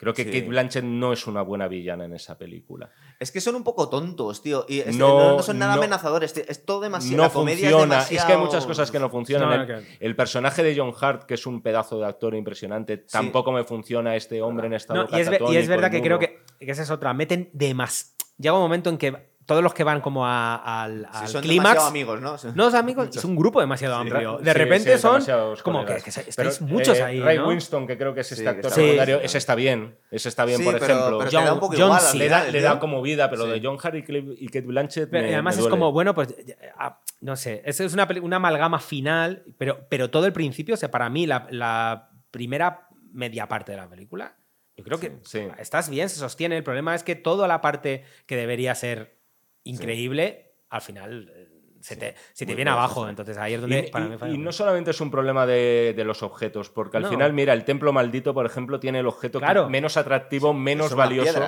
Creo 0.02 0.16
que 0.16 0.24
Sí. 0.24 0.32
Kate 0.32 0.48
Blanchett 0.48 0.84
no 0.84 1.14
es 1.14 1.28
una 1.28 1.44
buena 1.44 1.68
villana 1.68 2.06
en 2.06 2.14
esa 2.14 2.36
película. 2.36 2.90
Es 3.20 3.32
que 3.32 3.40
son 3.40 3.54
un 3.54 3.64
poco 3.64 3.88
tontos, 3.88 4.42
tío. 4.42 4.66
Y 4.68 4.80
es 4.80 4.86
que 4.86 4.92
No, 4.94 5.10
no, 5.20 5.38
no 5.38 5.44
son 5.44 5.60
nada 5.60 5.76
no. 5.76 5.82
amenazadores. 5.82 6.34
tío. 6.34 6.44
Es 6.48 6.66
todo 6.66 6.82
demasiado. 6.82 7.18
no 7.18 7.24
la 7.24 7.30
comedia 7.30 7.70
funciona. 7.70 8.02
Es, 8.02 8.12
Es, 8.14 8.26
que 8.26 8.34
hay 8.34 8.40
muchas 8.40 8.66
cosas 8.66 8.90
que 8.90 8.98
no 8.98 9.12
funcionan. 9.12 9.68
No, 9.68 9.76
el, 10.00 10.16
personaje 10.16 10.64
de 10.64 10.76
John 10.76 10.92
Hart, 11.00 11.26
que 11.26 11.36
es 11.36 11.46
un 11.46 11.62
pedazo 11.62 12.00
de 12.00 12.08
actor 12.08 12.34
impresionante, 12.34 12.98
tampoco 12.98 13.52
me 13.52 13.64
funciona 13.64 14.16
este 14.16 14.42
hombre 14.42 14.66
en 14.66 14.74
estado 14.74 15.04
No, 15.04 15.16
y, 15.16 15.22
es, 15.22 15.28
y 15.28 15.68
verdad 15.68 15.92
que 15.92 16.02
creo 16.02 16.18
que, 16.18 16.40
que 16.60 16.72
esa 16.72 16.82
es 16.82 16.90
otra. 16.90 17.14
Meten 17.14 17.52
de 17.54 17.76
más. 17.76 18.16
Llega 18.40 18.56
un 18.56 18.62
momento 18.62 18.90
en 18.90 18.98
que 18.98 19.31
todos 19.46 19.64
los 19.64 19.74
que 19.74 19.84
van 19.84 20.02
como 20.02 20.26
a- 20.26 20.84
al, 20.84 21.02
Sí, 21.12 21.18
al 21.24 21.28
son 21.28 21.42
clímax. 21.42 21.70
demasiado 21.70 21.88
amigos, 21.90 22.22
¿no? 22.22 22.32
No, 22.54 22.70
son 22.72 22.76
amigos, 22.80 23.10
es 23.16 23.26
un 23.26 23.36
grupo 23.36 23.60
demasiado 23.60 23.96
amplio. 23.96 24.38
De 24.38 24.52
Sí, 24.52 24.58
repente 24.58 24.94
sí, 24.96 25.00
son 25.02 25.24
como 25.64 25.84
que, 25.86 25.96
estáis 25.98 26.34
Pero, 26.36 26.52
muchos 26.62 26.98
eh, 26.98 27.04
ahí. 27.04 27.20
Ray 27.20 27.38
¿no? 27.40 27.48
Winston, 27.48 27.88
que 27.88 27.98
creo 27.98 28.14
que 28.14 28.22
es 28.22 28.32
este 28.32 28.48
actor 28.48 28.72
secundario, 28.72 29.20
Sí. 29.20 29.26
ese 29.26 29.38
está 29.40 29.56
bien. 29.56 29.98
Ese 30.12 30.30
está 30.30 30.46
bien, 30.46 30.60
Sí, 30.60 30.64
por 30.64 30.74
pero- 30.80 30.86
ejemplo. 30.86 31.18
pero 31.20 31.32
John- 31.32 31.46
da 31.46 31.54
un 31.54 31.60
poco 31.60 31.74
John 31.74 31.86
igual. 31.88 32.00
al 32.06 32.12
C. 32.12 32.18
le, 32.18 32.30
da, 32.30 32.44
le 32.46 32.62
da 32.62 32.80
como 32.80 33.02
vida, 33.02 33.30
pero 33.30 33.46
lo 33.48 33.52
de 33.52 33.62
John 33.64 33.78
Hart 33.82 33.96
y 33.96 34.46
Kate 34.48 34.62
Blanchett. 34.62 35.10
Pero 35.10 35.24
me- 35.28 35.34
además 35.34 35.58
me 35.58 35.64
es 35.64 35.68
como, 35.68 35.92
bueno, 35.92 36.14
pues 36.14 36.36
ah, 36.78 37.00
no 37.22 37.36
sé, 37.36 37.62
es, 37.66 37.80
es 37.80 37.94
una, 37.94 38.08
una 38.22 38.36
amalgama 38.38 38.80
final, 38.80 39.44
pero, 39.58 39.86
pero 39.90 40.10
todo 40.10 40.26
el 40.28 40.34
principio, 40.34 40.76
o 40.76 40.78
sea, 40.78 40.92
para 40.92 41.10
mí 41.10 41.26
la, 41.26 41.48
la 41.50 42.10
primera 42.32 42.88
media 43.12 43.48
parte 43.48 43.72
de 43.74 43.78
la 43.80 43.90
película, 43.90 44.36
yo 44.78 44.84
creo 44.84 45.00
que 45.00 45.18
Sí. 45.24 45.42
estás 45.60 45.90
bien, 45.90 46.10
se 46.10 46.16
sostiene. 46.18 46.58
El 46.58 46.64
problema 46.64 46.96
es 46.96 47.04
que 47.04 47.16
toda 47.16 47.48
la 47.48 47.60
parte 47.62 48.06
que 48.26 48.36
debería 48.38 48.74
ser 48.74 49.20
increíble, 49.64 50.54
al 50.70 50.82
final 50.82 51.32
eh, 51.36 51.48
se 51.82 51.96
te, 51.96 52.16
se 52.34 52.46
te 52.46 52.52
Muy 52.52 52.56
viene 52.56 52.72
abajo. 52.72 53.08
Entonces 53.10 53.38
ahí 53.38 53.54
es 53.56 53.62
donde 53.62 53.86
y- 53.88 53.92
para 53.92 54.06
mí 54.06 54.18
falla 54.18 54.34
y 54.34 54.38
no 54.38 54.52
solamente 54.52 54.92
es 54.92 55.02
un 55.02 55.10
problema 55.12 55.46
de, 55.46 55.94
de 55.96 56.04
los 56.04 56.24
objetos, 56.24 56.70
porque 56.70 56.98
al 56.98 57.04
No. 57.04 57.10
final, 57.10 57.34
mira, 57.34 57.54
el 57.54 57.66
templo 57.66 57.92
maldito, 57.94 58.34
por 58.34 58.46
ejemplo, 58.46 58.80
tiene 58.80 59.00
el 59.00 59.08
objeto 59.08 59.40
que- 59.40 59.66
menos 59.70 59.98
atractivo, 59.98 60.54
menos 60.54 60.90
Son 60.90 60.98
valioso. 60.98 61.42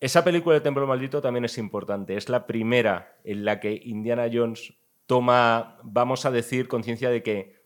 Esa 0.00 0.24
película 0.24 0.54
de 0.54 0.60
Templo 0.62 0.84
Maldito 0.84 1.20
también 1.22 1.44
es 1.44 1.56
importante. 1.58 2.16
Es 2.16 2.28
la 2.28 2.44
primera 2.44 3.20
en 3.22 3.44
la 3.44 3.60
que 3.60 3.80
Indiana 3.84 4.28
Jones 4.32 4.74
toma, 5.06 5.78
vamos 5.84 6.26
a 6.26 6.32
decir, 6.32 6.66
conciencia 6.66 7.08
de 7.08 7.22
que 7.22 7.62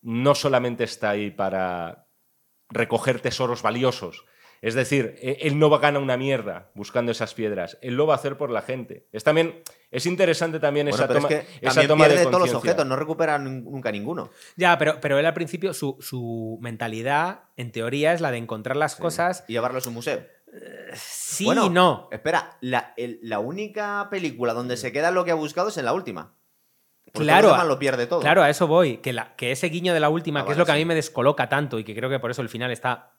no 0.00 0.36
solamente 0.36 0.84
está 0.84 1.10
ahí 1.10 1.32
para 1.32 2.06
recoger 2.68 3.18
tesoros 3.20 3.62
valiosos. 3.62 4.24
Es 4.62 4.74
decir, 4.74 5.16
e- 5.20 5.38
él 5.42 5.58
no 5.58 5.68
va 5.68 5.78
a 5.78 5.80
ganar 5.80 6.00
una 6.00 6.16
mierda 6.16 6.70
buscando 6.74 7.10
esas 7.12 7.34
piedras. 7.34 7.76
Él 7.82 7.94
lo 7.96 8.06
va 8.06 8.14
a 8.14 8.16
hacer 8.16 8.36
por 8.38 8.48
la 8.50 8.62
gente. 8.62 9.08
Es 9.12 9.24
también 9.24 9.62
es 9.90 10.06
interesante 10.06 10.60
también 10.60 10.86
Bueno, 10.86 10.94
esa 10.96 11.08
pero 11.08 11.20
toma, 11.20 11.28
es 11.34 11.40
que 11.44 11.52
esa 11.66 11.74
también 11.74 11.88
toma 11.88 12.04
de 12.08 12.14
pierde 12.14 12.30
todos 12.30 12.40
los 12.46 12.54
objetos, 12.54 12.86
no 12.86 12.96
recupera 12.96 13.38
nun- 13.38 13.64
nunca 13.64 13.90
ninguno. 13.92 14.30
Ya, 14.56 14.78
pero, 14.78 15.00
pero 15.00 15.18
él 15.18 15.26
al 15.26 15.34
principio, 15.34 15.74
su, 15.74 15.96
su 16.00 16.58
mentalidad, 16.62 17.40
en 17.56 17.72
teoría, 17.72 18.12
es 18.14 18.20
la 18.20 18.30
de 18.30 18.38
encontrar 18.38 18.76
las 18.76 18.94
cosas. 18.96 19.44
Y 19.48 19.52
llevarlo 19.54 19.78
a 19.78 19.82
su 19.82 19.90
museo. 19.90 20.24
Sí 20.94 21.44
Bueno, 21.44 21.66
y 21.66 21.70
no. 21.70 22.08
Espera, 22.12 22.56
la, 22.60 22.94
el- 22.96 23.18
la 23.22 23.40
única 23.40 24.06
película 24.10 24.52
donde 24.54 24.76
se 24.76 24.92
queda 24.92 25.10
lo 25.10 25.24
que 25.24 25.30
ha 25.32 25.34
buscado 25.34 25.70
es 25.70 25.76
en 25.76 25.86
la 25.86 25.92
última. 25.92 26.34
Porque 27.12 27.24
Claro, 27.26 27.64
lo 27.64 27.78
pierde 27.78 28.06
todo. 28.06 28.20
Claro, 28.20 28.42
a 28.42 28.48
eso 28.50 28.66
voy. 28.66 28.98
Que, 28.98 29.12
la, 29.12 29.34
que 29.34 29.50
ese 29.52 29.66
guiño 29.68 29.92
de 29.92 30.00
la 30.00 30.08
última, 30.08 30.40
Ah, 30.40 30.44
que 30.46 30.52
es 30.52 30.58
lo 30.58 30.64
que 30.64 30.72
a 30.72 30.76
mí 30.76 30.84
me 30.84 30.94
descoloca 30.94 31.48
tanto 31.48 31.78
y 31.78 31.84
que 31.84 31.94
creo 31.94 32.08
que 32.08 32.18
por 32.20 32.30
eso 32.30 32.42
el 32.42 32.48
final 32.48 32.70
está 32.70 33.10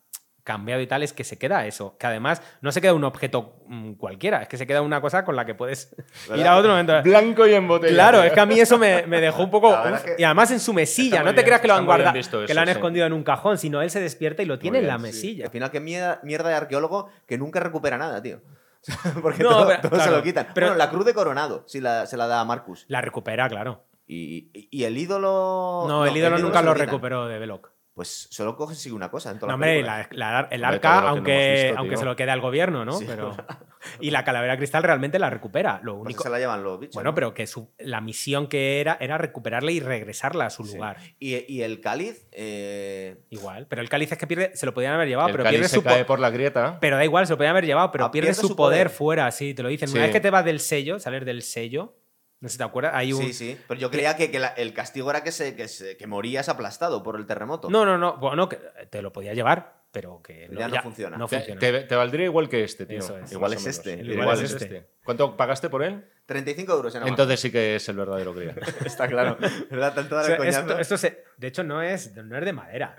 cambiado 0.44 0.82
y 0.82 0.88
tal, 0.88 1.04
es 1.04 1.14
que 1.14 1.24
se 1.24 1.38
queda 1.38 1.66
eso. 1.66 1.98
Que 1.98 2.08
además 2.08 2.42
no 2.62 2.72
se 2.72 2.82
queda 2.82 2.94
un 2.94 3.04
objeto 3.04 3.56
mm, 3.68 3.94
cualquiera, 3.94 4.42
es 4.42 4.48
que 4.48 4.58
se 4.58 4.68
queda 4.68 4.82
una 4.82 5.00
cosa 5.02 5.24
con 5.24 5.36
la 5.36 5.46
que 5.46 5.56
puedes 5.56 5.96
ir 6.36 6.46
a 6.48 6.58
otro 6.58 6.72
momento. 6.72 7.02
Blanco 7.02 7.48
y 7.48 7.54
en 7.54 7.68
botella. 7.68 7.94
Claro, 7.94 8.24
es 8.24 8.34
que 8.34 8.40
a 8.40 8.46
mí 8.46 8.60
eso 8.60 8.78
me, 8.78 9.08
me 9.08 9.22
dejó 9.22 9.44
un 9.44 9.52
poco. 9.52 9.74
Es 9.88 10.02
que 10.02 10.16
y 10.18 10.24
además 10.24 10.52
en 10.52 10.60
su 10.60 10.74
mesilla, 10.74 11.20
no 11.24 11.30
te 11.30 11.36
bien, 11.36 11.46
creas 11.46 11.62
que 11.62 11.68
lo 11.68 11.76
han 11.76 11.86
guardado, 11.86 12.14
que 12.46 12.54
lo 12.54 12.60
han 12.62 12.68
sí. 12.68 12.72
escondido 12.72 13.06
en 13.06 13.14
un 13.14 13.24
cajón, 13.24 13.58
sino 13.58 13.82
él 13.82 13.90
se 13.90 14.00
despierta 14.02 14.44
y 14.44 14.46
lo 14.46 14.60
tiene 14.60 14.80
en 14.80 14.88
la 14.88 14.98
sí. 14.98 15.02
mesilla. 15.02 15.46
Al 15.46 15.52
final, 15.52 15.72
qué 15.72 15.80
mierda, 15.80 16.20
mierda 16.24 16.50
de 16.50 16.56
arqueólogo 16.56 17.10
que 17.26 17.38
nunca 17.38 17.60
recupera 17.60 17.98
nada, 17.98 18.22
tío. 18.22 18.42
Porque 19.22 19.44
No, 19.44 19.50
todo, 19.50 19.68
pero- 19.68 19.90
todo 19.90 20.00
se 20.02 20.12
lo 20.12 20.22
quitan. 20.22 20.50
pero- 20.54 20.68
bueno, 20.68 20.78
la 20.78 20.90
cruz 20.90 21.06
de 21.06 21.14
Coronado 21.14 21.64
sí 21.68 21.80
la, 21.80 22.06
se 22.06 22.18
la 22.18 22.28
da 22.28 22.42
a 22.42 22.46
Marcus. 22.46 22.84
La 22.90 23.00
recupera, 23.02 23.48
claro. 23.48 23.86
Y, 24.06 24.50
y- 24.70 24.84
el 24.84 24.98
ídolo. 24.98 25.86
No, 25.88 26.06
el 26.06 26.16
ídolo 26.18 26.38
nunca 26.38 26.62
lo 26.62 26.74
quitan. 26.74 26.88
recuperó 26.88 27.28
de 27.28 27.40
Belloc. 27.40 27.72
Pues 27.94 28.28
solo 28.32 28.56
coge 28.56 28.74
sí 28.74 28.90
una 28.90 29.12
cosa 29.12 29.30
en 29.30 29.38
todas 29.38 29.50
No, 29.52 29.54
hombre, 29.54 29.84
la- 29.84 30.08
la- 30.12 30.48
el 30.50 30.66
arca, 30.66 31.02
no 31.02 31.08
aunque, 31.10 31.66
visto, 31.68 31.80
aunque 31.80 31.98
se 31.98 32.06
lo 32.06 32.16
quede 32.16 32.32
al 32.32 32.42
gobierno, 32.42 32.84
¿no? 32.86 32.94
Sí. 32.94 33.06
Pero, 33.08 33.36
y 34.02 34.10
la 34.10 34.24
calavera 34.24 34.58
cristal 34.58 34.82
realmente 34.82 35.20
la 35.20 35.30
recupera. 35.30 35.80
Lo 35.84 35.94
Pues 36.00 36.06
único, 36.08 36.24
se 36.24 36.30
la 36.32 36.40
llevan 36.40 36.64
los 36.64 36.80
bichos. 36.80 36.96
bueno, 36.96 37.12
¿no? 37.12 37.14
pero 37.16 37.36
que 37.36 37.46
su- 37.46 37.72
la 37.78 38.02
misión 38.02 38.48
que 38.48 38.82
era 38.82 38.98
era 39.00 39.20
recuperarla 39.20 39.72
y 39.72 39.80
regresarla 39.80 40.48
a 40.48 40.50
su 40.50 40.64
Sí. 40.64 40.74
lugar. 40.74 40.98
Y, 41.20 41.36
y 41.54 41.62
el 41.62 41.82
cáliz. 41.82 42.28
eh, 42.32 43.24
Igual. 43.30 43.68
Pero 43.68 43.82
el 43.84 43.90
cáliz 43.90 44.12
es 44.12 44.18
que 44.18 44.26
pierde, 44.26 44.56
se 44.56 44.66
lo 44.66 44.74
podían 44.74 44.94
haber 44.94 45.08
llevado, 45.08 45.28
el 45.30 45.34
pero 45.34 45.44
cáliz 45.44 45.58
pierde 45.60 45.70
se 45.70 45.76
su 45.76 45.84
po- 45.84 45.90
cae 45.90 46.04
por 46.06 46.20
la 46.20 46.32
grieta. 46.32 46.80
Pero 46.80 46.98
da 46.98 47.06
igual, 47.06 47.28
se 47.28 47.34
lo 47.34 47.38
podían 47.38 47.52
haber 47.52 47.66
llevado, 47.68 47.92
pero 47.92 48.06
Ah, 48.06 48.12
pierde, 48.12 48.30
pierde 48.30 48.42
su 48.42 48.48
su 48.48 48.56
poder, 48.56 48.88
poder. 48.88 48.98
fuera, 48.98 49.30
sí, 49.32 49.54
te 49.54 49.62
lo 49.62 49.70
dicen. 49.70 49.88
Sí. 49.88 49.94
Una 49.96 50.06
vez 50.06 50.12
que 50.14 50.20
te 50.20 50.32
vas 50.32 50.44
del 50.46 50.60
sello, 50.60 50.98
salir 51.00 51.26
del 51.26 51.44
sello, 51.44 51.96
no 52.44 52.50
sé 52.50 52.54
si 52.54 52.58
te 52.58 52.64
acuerdas, 52.66 52.92
hay 52.94 53.14
un. 53.14 53.24
Sí, 53.24 53.32
sí. 53.34 53.58
Pero 53.70 53.80
yo 53.80 53.90
creía 53.90 54.18
que, 54.18 54.30
que 54.30 54.38
la- 54.38 54.50
el 54.50 54.74
castigo 54.74 55.10
era 55.10 55.24
que, 55.24 55.32
se, 55.32 55.56
que, 55.56 55.70
se- 55.70 55.96
que 55.96 56.08
morías 56.08 56.50
aplastado 56.50 57.02
por 57.02 57.16
el 57.16 57.26
terremoto. 57.26 57.70
No, 57.70 57.86
no, 57.86 57.98
no, 57.98 58.18
bueno, 58.18 58.50
que 58.50 58.58
te 58.90 59.02
lo 59.02 59.14
podía 59.14 59.34
llevar, 59.34 59.76
pero 59.94 60.22
que 60.22 60.48
Pero 60.50 60.60
ya 60.60 60.68
no 60.68 60.82
funciona. 60.84 61.16
No 61.16 61.28
Te, 61.30 61.38
funciona. 61.38 61.60
te- 61.62 61.84
te 61.84 61.96
valdría 61.96 62.26
igual 62.26 62.50
que 62.50 62.66
este, 62.66 62.86
tío. 62.86 63.00
Eso 63.00 63.18
es. 63.18 63.32
Igual 63.32 63.54
es 63.54 63.66
este. 63.66 63.94
Igual, 63.94 64.12
Igual 64.12 64.38
es 64.40 64.44
es 64.44 64.52
este. 64.62 64.66
este. 64.66 64.90
¿Cuánto 65.06 65.38
pagaste 65.38 65.70
por 65.70 65.84
él? 65.84 66.04
35 66.26 66.74
euros 66.74 66.94
en. 66.96 67.08
Entonces 67.08 67.40
sí 67.40 67.50
que 67.50 67.78
es 67.78 67.88
el 67.88 67.96
verdadero 67.96 68.34
grial. 68.34 68.60
Está 68.86 69.08
claro. 69.08 69.38
¿Verdad? 69.72 69.94
Tanto 69.96 70.18
O 70.18 70.24
sea, 70.24 70.36
esto, 70.36 70.78
esto 70.80 70.98
se- 70.98 71.24
de 71.38 71.48
hecho, 71.48 71.64
no 71.64 71.82
es, 71.82 72.14
no 72.16 72.38
es 72.38 72.44
de 72.44 72.52
madera. 72.52 72.98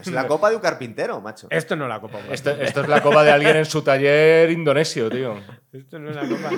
Es 0.00 0.08
la 0.10 0.26
copa 0.26 0.50
de 0.50 0.56
un 0.56 0.62
carpintero, 0.62 1.20
macho. 1.20 1.46
Esto 1.50 1.76
no 1.76 1.84
es 1.84 1.88
la 1.88 2.00
copa. 2.00 2.18
esto, 2.30 2.50
esto 2.50 2.80
es 2.82 2.88
la 2.88 3.02
copa 3.02 3.22
de 3.24 3.30
alguien 3.32 3.56
en 3.56 3.64
su 3.64 3.82
taller 3.82 4.50
indonesio, 4.50 5.08
tío. 5.10 5.36
Esto 5.72 5.98
no 5.98 6.10
es 6.10 6.16
la 6.16 6.28
copa. 6.28 6.50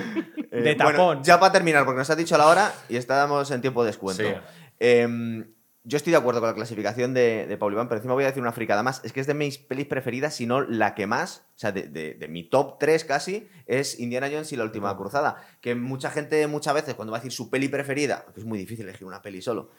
Eh, 0.51 0.61
de 0.61 0.75
bueno, 0.75 0.97
tapón. 0.97 1.23
ya 1.23 1.39
para 1.39 1.51
terminar, 1.53 1.85
porque 1.85 1.99
nos 1.99 2.09
has 2.09 2.17
dicho 2.17 2.37
la 2.37 2.47
hora 2.47 2.71
y 2.89 2.97
estábamos 2.97 3.49
en 3.51 3.61
tiempo 3.61 3.83
de 3.83 3.87
descuento. 3.87 4.23
Sí. 4.23 4.33
Em, 4.79 5.45
yo 5.83 5.97
estoy 5.97 6.11
de 6.11 6.17
acuerdo 6.17 6.41
con 6.41 6.49
la 6.49 6.55
clasificación 6.55 7.13
de, 7.15 7.47
de 7.47 7.57
Paul 7.57 7.73
Iván, 7.73 7.87
pero 7.87 7.97
encima 7.97 8.13
voy 8.13 8.23
a 8.23 8.27
decir 8.27 8.41
una 8.41 8.51
fricada 8.51 8.83
más. 8.83 9.01
Es 9.03 9.13
que 9.13 9.19
es 9.19 9.25
de 9.25 9.33
mis 9.33 9.57
pelis 9.57 9.87
preferidas, 9.87 10.35
si 10.35 10.45
no 10.45 10.61
la 10.61 10.93
que 10.93 11.07
más, 11.07 11.47
o 11.55 11.57
sea, 11.59 11.71
de, 11.71 11.83
de- 11.87 12.13
de 12.13 12.27
mi 12.27 12.43
top 12.43 12.77
3 12.79 13.03
casi, 13.05 13.47
es 13.65 13.99
Indiana 13.99 14.27
Jones 14.31 14.51
y 14.51 14.57
la 14.57 14.63
última 14.63 14.95
cruzada. 14.95 15.37
Que 15.59 15.73
mucha 15.73 16.11
gente, 16.11 16.45
muchas 16.45 16.75
veces, 16.75 16.93
cuando 16.93 17.11
va 17.11 17.17
a 17.17 17.21
decir 17.21 17.31
su 17.31 17.49
peli 17.49 17.67
preferida, 17.67 18.25
que 18.33 18.41
es 18.41 18.45
muy 18.45 18.59
difícil 18.59 18.87
elegir 18.87 19.07
una 19.07 19.23
peli 19.23 19.41
solo, 19.41 19.71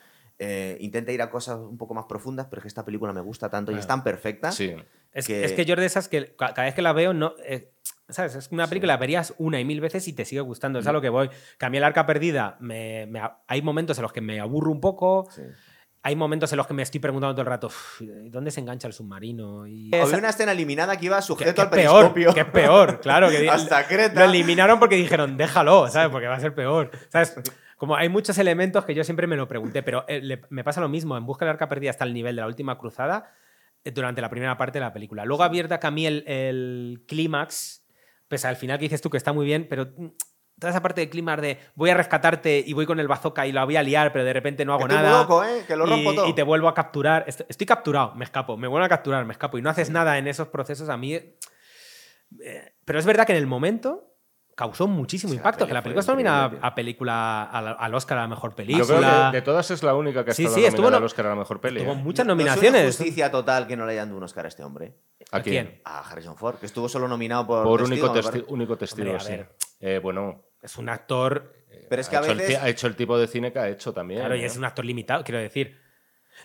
eh, 0.45 0.77
intenta 0.81 1.13
ir 1.13 1.23
a 1.23 1.31
cosas 1.31 1.59
un 1.59 1.79
poco 1.79 1.95
más 1.95 2.07
profundas, 2.07 2.47
pero 2.51 2.59
es 2.59 2.63
que 2.65 2.69
esta 2.69 2.85
película 2.85 3.13
me 3.13 3.21
gusta 3.21 3.49
tanto 3.49 3.71
y 3.71 3.77
es 3.79 3.87
tan 3.87 4.03
perfecta. 4.03 4.51
Sí. 4.51 4.75
Es 5.13 5.27
que- 5.27 5.45
es 5.45 5.53
que 5.53 5.65
yo 5.65 5.77
de 5.77 5.87
esas 5.87 6.09
que 6.09 6.35
ca- 6.35 6.53
cada 6.53 6.65
vez 6.65 6.75
que 6.75 6.83
la 6.83 6.93
veo, 6.93 7.15
no. 7.15 7.35
eh, 7.45 7.73
¿Sabes? 8.09 8.35
Es 8.35 8.49
una 8.51 8.67
película 8.67 8.93
que 8.93 8.97
la 8.97 9.01
verías 9.01 9.35
una 9.39 9.61
y 9.61 9.65
mil 9.65 9.81
veces 9.81 10.07
y 10.09 10.13
te 10.13 10.25
sigue 10.25 10.41
gustando. 10.43 10.81
Es 10.81 10.87
a 10.87 10.93
lo 10.93 11.01
que 11.01 11.09
voy. 11.09 11.31
Que 11.59 11.67
a 11.67 11.71
mí 11.71 11.79
el 11.79 11.85
arca 11.85 12.05
perdida, 12.05 12.57
me, 12.61 13.07
me 13.07 13.23
hay 13.47 13.63
momentos 13.63 13.97
en 13.99 14.03
los 14.03 14.13
que 14.13 14.21
me 14.21 14.41
aburro 14.41 14.71
un 14.73 14.81
poco. 14.81 15.29
Sí. 15.31 15.43
Hay 16.03 16.17
momentos 16.17 16.51
en 16.53 16.57
los 16.57 16.67
que 16.67 16.75
me 16.75 16.83
estoy 16.83 16.99
preguntando 16.99 17.33
todo 17.35 17.43
el 17.43 17.47
rato, 17.47 17.69
"Uf, 17.69 18.01
¿dónde 18.29 18.51
se 18.51 18.59
engancha 18.61 18.89
el 18.89 18.93
submarino? 18.93 19.67
Y 19.69 19.95
Había 19.95 20.19
una 20.19 20.31
escena 20.31 20.51
eliminada 20.53 20.97
que 20.99 21.07
iba 21.07 21.17
que, 21.17 21.23
sujeto 21.23 21.55
que 21.55 21.61
al 21.61 21.67
es 21.69 21.73
peor, 21.75 22.13
periscopio. 22.13 22.35
que 22.35 22.41
es 22.41 22.47
peor, 22.53 23.01
claro. 23.01 23.31
Que 23.31 23.49
Hasta 23.49 23.87
Creta. 23.87 24.19
Lo 24.19 24.27
eliminaron 24.27 24.79
porque 24.81 24.97
dijeron, 24.97 25.37
déjalo, 25.37 25.89
¿sabes? 25.89 26.11
Porque 26.11 26.27
va 26.27 26.35
a 26.35 26.41
ser 26.41 26.55
peor. 26.57 26.91
¿Sabes? 27.09 27.35
Como 27.83 27.97
hay 27.97 28.09
muchos 28.09 28.39
elementos 28.39 28.85
que 28.85 28.95
yo 28.95 29.03
siempre 29.03 29.27
me 29.27 29.35
lo 29.35 29.49
pregunté, 29.49 29.83
pero 29.83 30.05
eh, 30.07 30.21
le- 30.21 30.43
me 30.51 30.63
pasa 30.63 30.81
lo 30.81 30.89
mismo. 30.89 31.17
En 31.17 31.27
Busca 31.27 31.45
del 31.45 31.51
Arca 31.55 31.69
Perdida 31.69 31.91
hasta 31.91 32.05
el 32.05 32.15
nivel 32.15 32.37
de 32.37 32.43
la 32.43 32.47
última 32.47 32.79
cruzada 32.79 33.35
eh, 33.83 33.91
durante 33.91 34.21
la 34.21 34.31
primera 34.31 34.57
parte 34.57 34.79
de 34.79 34.85
la 34.85 34.93
película. 34.93 35.25
Luego 35.25 35.43
abierta 35.43 35.81
que 35.81 35.89
a 35.89 35.91
mí 35.91 36.07
el, 36.07 36.23
el 36.29 37.03
clímax, 37.09 37.85
pese 38.29 38.47
al 38.47 38.55
final 38.55 38.79
que 38.79 38.85
dices 38.85 39.01
tú 39.03 39.11
que 39.11 39.17
está 39.17 39.33
muy 39.33 39.45
bien, 39.47 39.67
pero 39.69 39.87
mm, 39.97 40.07
toda 40.61 40.71
esa 40.71 40.81
parte 40.81 41.01
de 41.01 41.11
clímax 41.11 41.43
de 41.43 41.59
voy 41.75 41.91
a 41.91 41.95
rescatarte 41.95 42.63
y 42.65 42.73
voy 42.73 42.87
con 42.87 43.01
el 43.01 43.09
bazooka 43.09 43.49
y 43.49 43.51
la 43.53 43.65
voy 43.65 43.75
a 43.75 43.83
liar, 43.83 44.13
pero 44.13 44.25
de 44.25 44.33
repente 44.33 44.65
no 44.65 44.75
hago 44.75 44.87
muy 44.87 44.95
nada. 44.95 45.23
loco, 45.23 45.43
¿eh? 45.43 45.65
Que 45.67 45.75
lo 45.75 45.85
rompo 45.85 46.13
y, 46.13 46.15
todo. 46.15 46.29
y 46.29 46.35
te 46.35 46.45
vuelvo 46.45 46.69
a 46.69 46.75
capturar. 46.75 47.25
Est- 47.27 47.43
Estoy 47.49 47.67
capturado, 47.67 48.15
me 48.15 48.25
escapo. 48.25 48.57
Me 48.57 48.69
vuelvo 48.69 48.87
a 48.87 48.89
capturar, 48.89 49.25
me 49.25 49.33
escapo. 49.33 49.59
Y 49.59 49.63
no 49.63 49.71
haces 49.71 49.91
nada 49.91 50.19
en 50.19 50.29
esos 50.29 50.47
procesos. 50.47 50.89
A 50.89 50.97
mí. 50.97 51.15
eh, 51.15 51.37
pero 52.85 53.01
es 53.01 53.07
verdad 53.07 53.27
que 53.27 53.33
en 53.33 53.39
el 53.39 53.49
momento 53.49 54.12
causó 54.55 54.87
muchísimo 54.87 55.31
Sí, 55.31 55.37
la 55.37 55.41
impacto. 55.41 55.59
peli 55.61 55.69
Que 55.69 55.75
la 55.75 55.83
película 55.83 56.01
está 56.01 56.13
nominada 56.13 56.53
a 56.61 56.75
película 56.75 57.45
al, 57.45 57.77
al 57.79 57.95
Oscar 57.95 58.19
a 58.19 58.21
la 58.23 58.29
mejor 58.29 58.51
Yo 58.53 58.57
película. 58.57 58.85
creo 58.87 59.31
que 59.31 59.37
de 59.39 59.43
todas 59.43 59.71
es 59.71 59.83
la 59.83 59.95
única 59.95 60.25
que 60.25 60.31
ha 60.33 60.35
Sí, 60.35 60.43
estado 60.45 60.57
sí, 60.61 60.65
estuvo 60.67 60.83
nominada 60.83 60.91
no- 60.93 60.97
al 60.99 61.05
Oscar 61.05 61.27
a 61.27 61.29
la 61.31 61.35
mejor 61.37 61.61
peli. 61.61 61.81
Tuvo 61.83 61.93
¿eh? 61.93 61.97
muchas 61.97 62.27
No- 62.27 62.35
no 62.35 62.41
es 62.41 62.45
una 62.47 62.55
nominaciones. 62.57 62.97
justicia 62.97 63.31
total 63.31 63.67
que 63.67 63.77
no 63.77 63.87
le 63.87 63.93
hayan 63.93 64.09
dado 64.09 64.19
un 64.19 64.25
Oscar 64.25 64.45
a 64.45 64.49
este 64.49 64.63
hombre. 64.63 64.95
¿A 65.31 65.39
¿A 65.39 65.43
quién? 65.43 65.81
A 65.85 66.01
Harrison 66.01 66.37
Ford, 66.37 66.57
que 66.57 66.67
estuvo 66.67 66.89
solo 66.89 67.09
nominado 67.09 67.47
por, 67.47 67.65
Por 67.65 67.81
testigo, 67.81 68.11
único, 68.13 68.29
testi- 68.31 68.45
único 68.49 68.77
testigo, 68.77 69.11
Hombre, 69.11 69.17
a 69.17 69.21
sí. 69.21 69.33
ver. 69.33 69.49
Eh, 69.81 69.99
bueno, 70.03 70.43
Es 70.63 70.77
un 70.77 70.89
actor. 70.89 71.55
Pero 71.89 72.01
es 72.01 72.09
que 72.09 72.17
ha, 72.17 72.21
a 72.21 72.23
hecho 72.23 72.33
el, 72.33 72.39
veces- 72.39 72.59
ha 72.63 72.69
hecho 72.69 72.87
el 72.87 72.95
tipo 72.97 73.19
de 73.19 73.27
cine 73.27 73.53
que 73.53 73.59
ha 73.59 73.69
hecho 73.69 73.93
también. 73.93 74.21
Claro, 74.21 74.37
y 74.37 74.43
¿eh? 74.43 74.47
es 74.47 74.57
un 74.57 74.65
actor 74.65 74.85
limitado, 74.85 75.25
quiero 75.25 75.41
decir. 75.41 75.81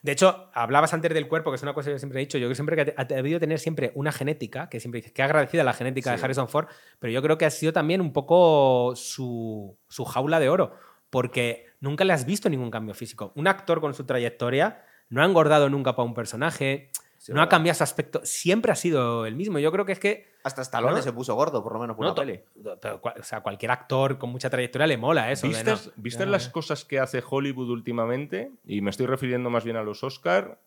De 0.03 0.11
hecho, 0.11 0.49
hablabas 0.53 0.94
antes 0.94 1.14
del 1.14 1.28
cuerpo, 1.28 1.52
que 1.52 1.56
es 1.56 1.64
una 1.64 1.74
cosa 1.74 1.88
que 1.90 1.94
yo 1.94 1.99
siempre 1.99 2.19
he 2.19 2.26
dicho. 2.26 2.38
Yo 2.38 2.48
creo 2.48 2.56
siempre 2.56 2.76
que 2.76 2.94
ha 2.95 3.03
debido 3.06 3.40
tener 3.40 3.60
siempre 3.60 3.91
una 3.95 4.11
genética, 4.11 4.69
que 4.69 4.80
siempre 4.80 4.99
dices 4.99 5.14
que 5.14 5.24
agradecida 5.24 5.64
la 5.64 5.74
genética 5.74 6.15
de. 6.15 6.24
Harrison 6.24 6.49
Ford, 6.49 6.68
pero 6.99 7.11
yo 7.11 7.22
creo 7.22 7.38
que 7.38 7.45
ha 7.45 7.49
sido 7.49 7.74
también 7.74 8.02
un 8.02 8.14
poco 8.14 8.94
su, 8.95 9.78
su 9.88 10.06
jaula 10.06 10.40
de 10.40 10.49
oro, 10.49 10.74
porque 11.10 11.65
nunca 11.80 12.03
le 12.06 12.14
has 12.14 12.26
visto 12.26 12.49
ningún 12.49 12.72
cambio 12.72 12.94
físico. 12.94 13.32
Un 13.36 13.48
actor 13.48 13.82
con 13.82 13.94
su 13.94 14.06
trayectoria 14.06 14.84
no 15.10 15.22
ha 15.22 15.26
engordado 15.26 15.69
nunca 15.69 15.95
para 15.95 16.06
un 16.06 16.14
personaje, 16.14 16.91
Sí, 17.28 17.34
no 17.34 17.41
ha 17.41 17.49
cambiado 17.49 17.76
su 17.78 17.84
aspecto, 17.84 18.22
siempre 18.24 18.72
ha 18.72 18.76
sido 18.76 19.26
el 19.26 19.36
mismo. 19.36 19.60
Yo 19.60 19.70
creo 19.72 19.86
que 19.86 19.91
es 19.91 19.99
que 19.99 20.32
Hasta 20.44 20.62
Stallone 20.62 20.95
¿No? 20.95 21.02
se 21.02 21.12
puso 21.12 21.36
gordo, 21.36 21.62
por 21.62 21.74
lo 21.74 21.80
menos 21.80 21.98
por 21.98 22.06
no, 22.06 22.16
pero 22.16 23.02
cua- 23.02 23.20
o 23.20 23.24
sea, 23.24 23.41
cualquier 23.41 23.72
actor 23.72 24.18
con 24.18 24.30
mucha 24.30 24.49
trayectoria 24.49 24.88
le 24.88 24.95
mola 24.98 25.30
eso. 25.32 25.45
de 25.48 25.54
¿Vistes, 25.98 26.26
no- 26.26 26.32
las 26.32 26.48
cosas 26.48 26.86
que 26.86 26.99
hace 26.99 27.22
Hollywood 27.30 27.70
últimamente? 27.70 28.52
Y 28.66 28.80
me 28.80 28.90
estoy 28.91 29.08
refiriendo 29.08 29.49
más 29.49 29.66
bien 29.66 29.76
a 29.76 29.84
los 29.84 30.04
Oscar. 30.06 30.62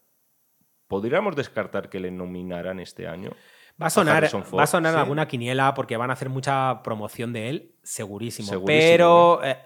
¿Podríamos 0.86 1.34
descartar 1.36 1.88
que 1.88 1.98
le 2.00 2.10
nominaran 2.10 2.78
este 2.80 3.06
año? 3.06 3.30
Va 3.80 3.86
a 3.86 3.90
sonar, 3.90 4.28
Ford, 4.28 4.58
va 4.58 4.64
a 4.64 4.66
sonar 4.66 4.92
sí. 4.92 4.98
alguna 5.00 5.26
quiniela 5.26 5.72
porque 5.72 5.96
van 5.96 6.10
a 6.10 6.12
hacer 6.12 6.28
mucha 6.28 6.82
promoción 6.82 7.32
de 7.32 7.48
él, 7.48 7.72
segurísimo. 7.82 8.48
Segurísimo, 8.48 8.66
pero 8.66 9.42
eh, 9.44 9.56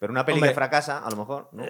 Pero 0.00 0.12
una 0.12 0.24
peli 0.24 0.36
Hombre. 0.36 0.50
que 0.50 0.54
fracasa, 0.54 1.04
a 1.04 1.10
lo 1.10 1.16
mejor. 1.16 1.48
¿no? 1.50 1.64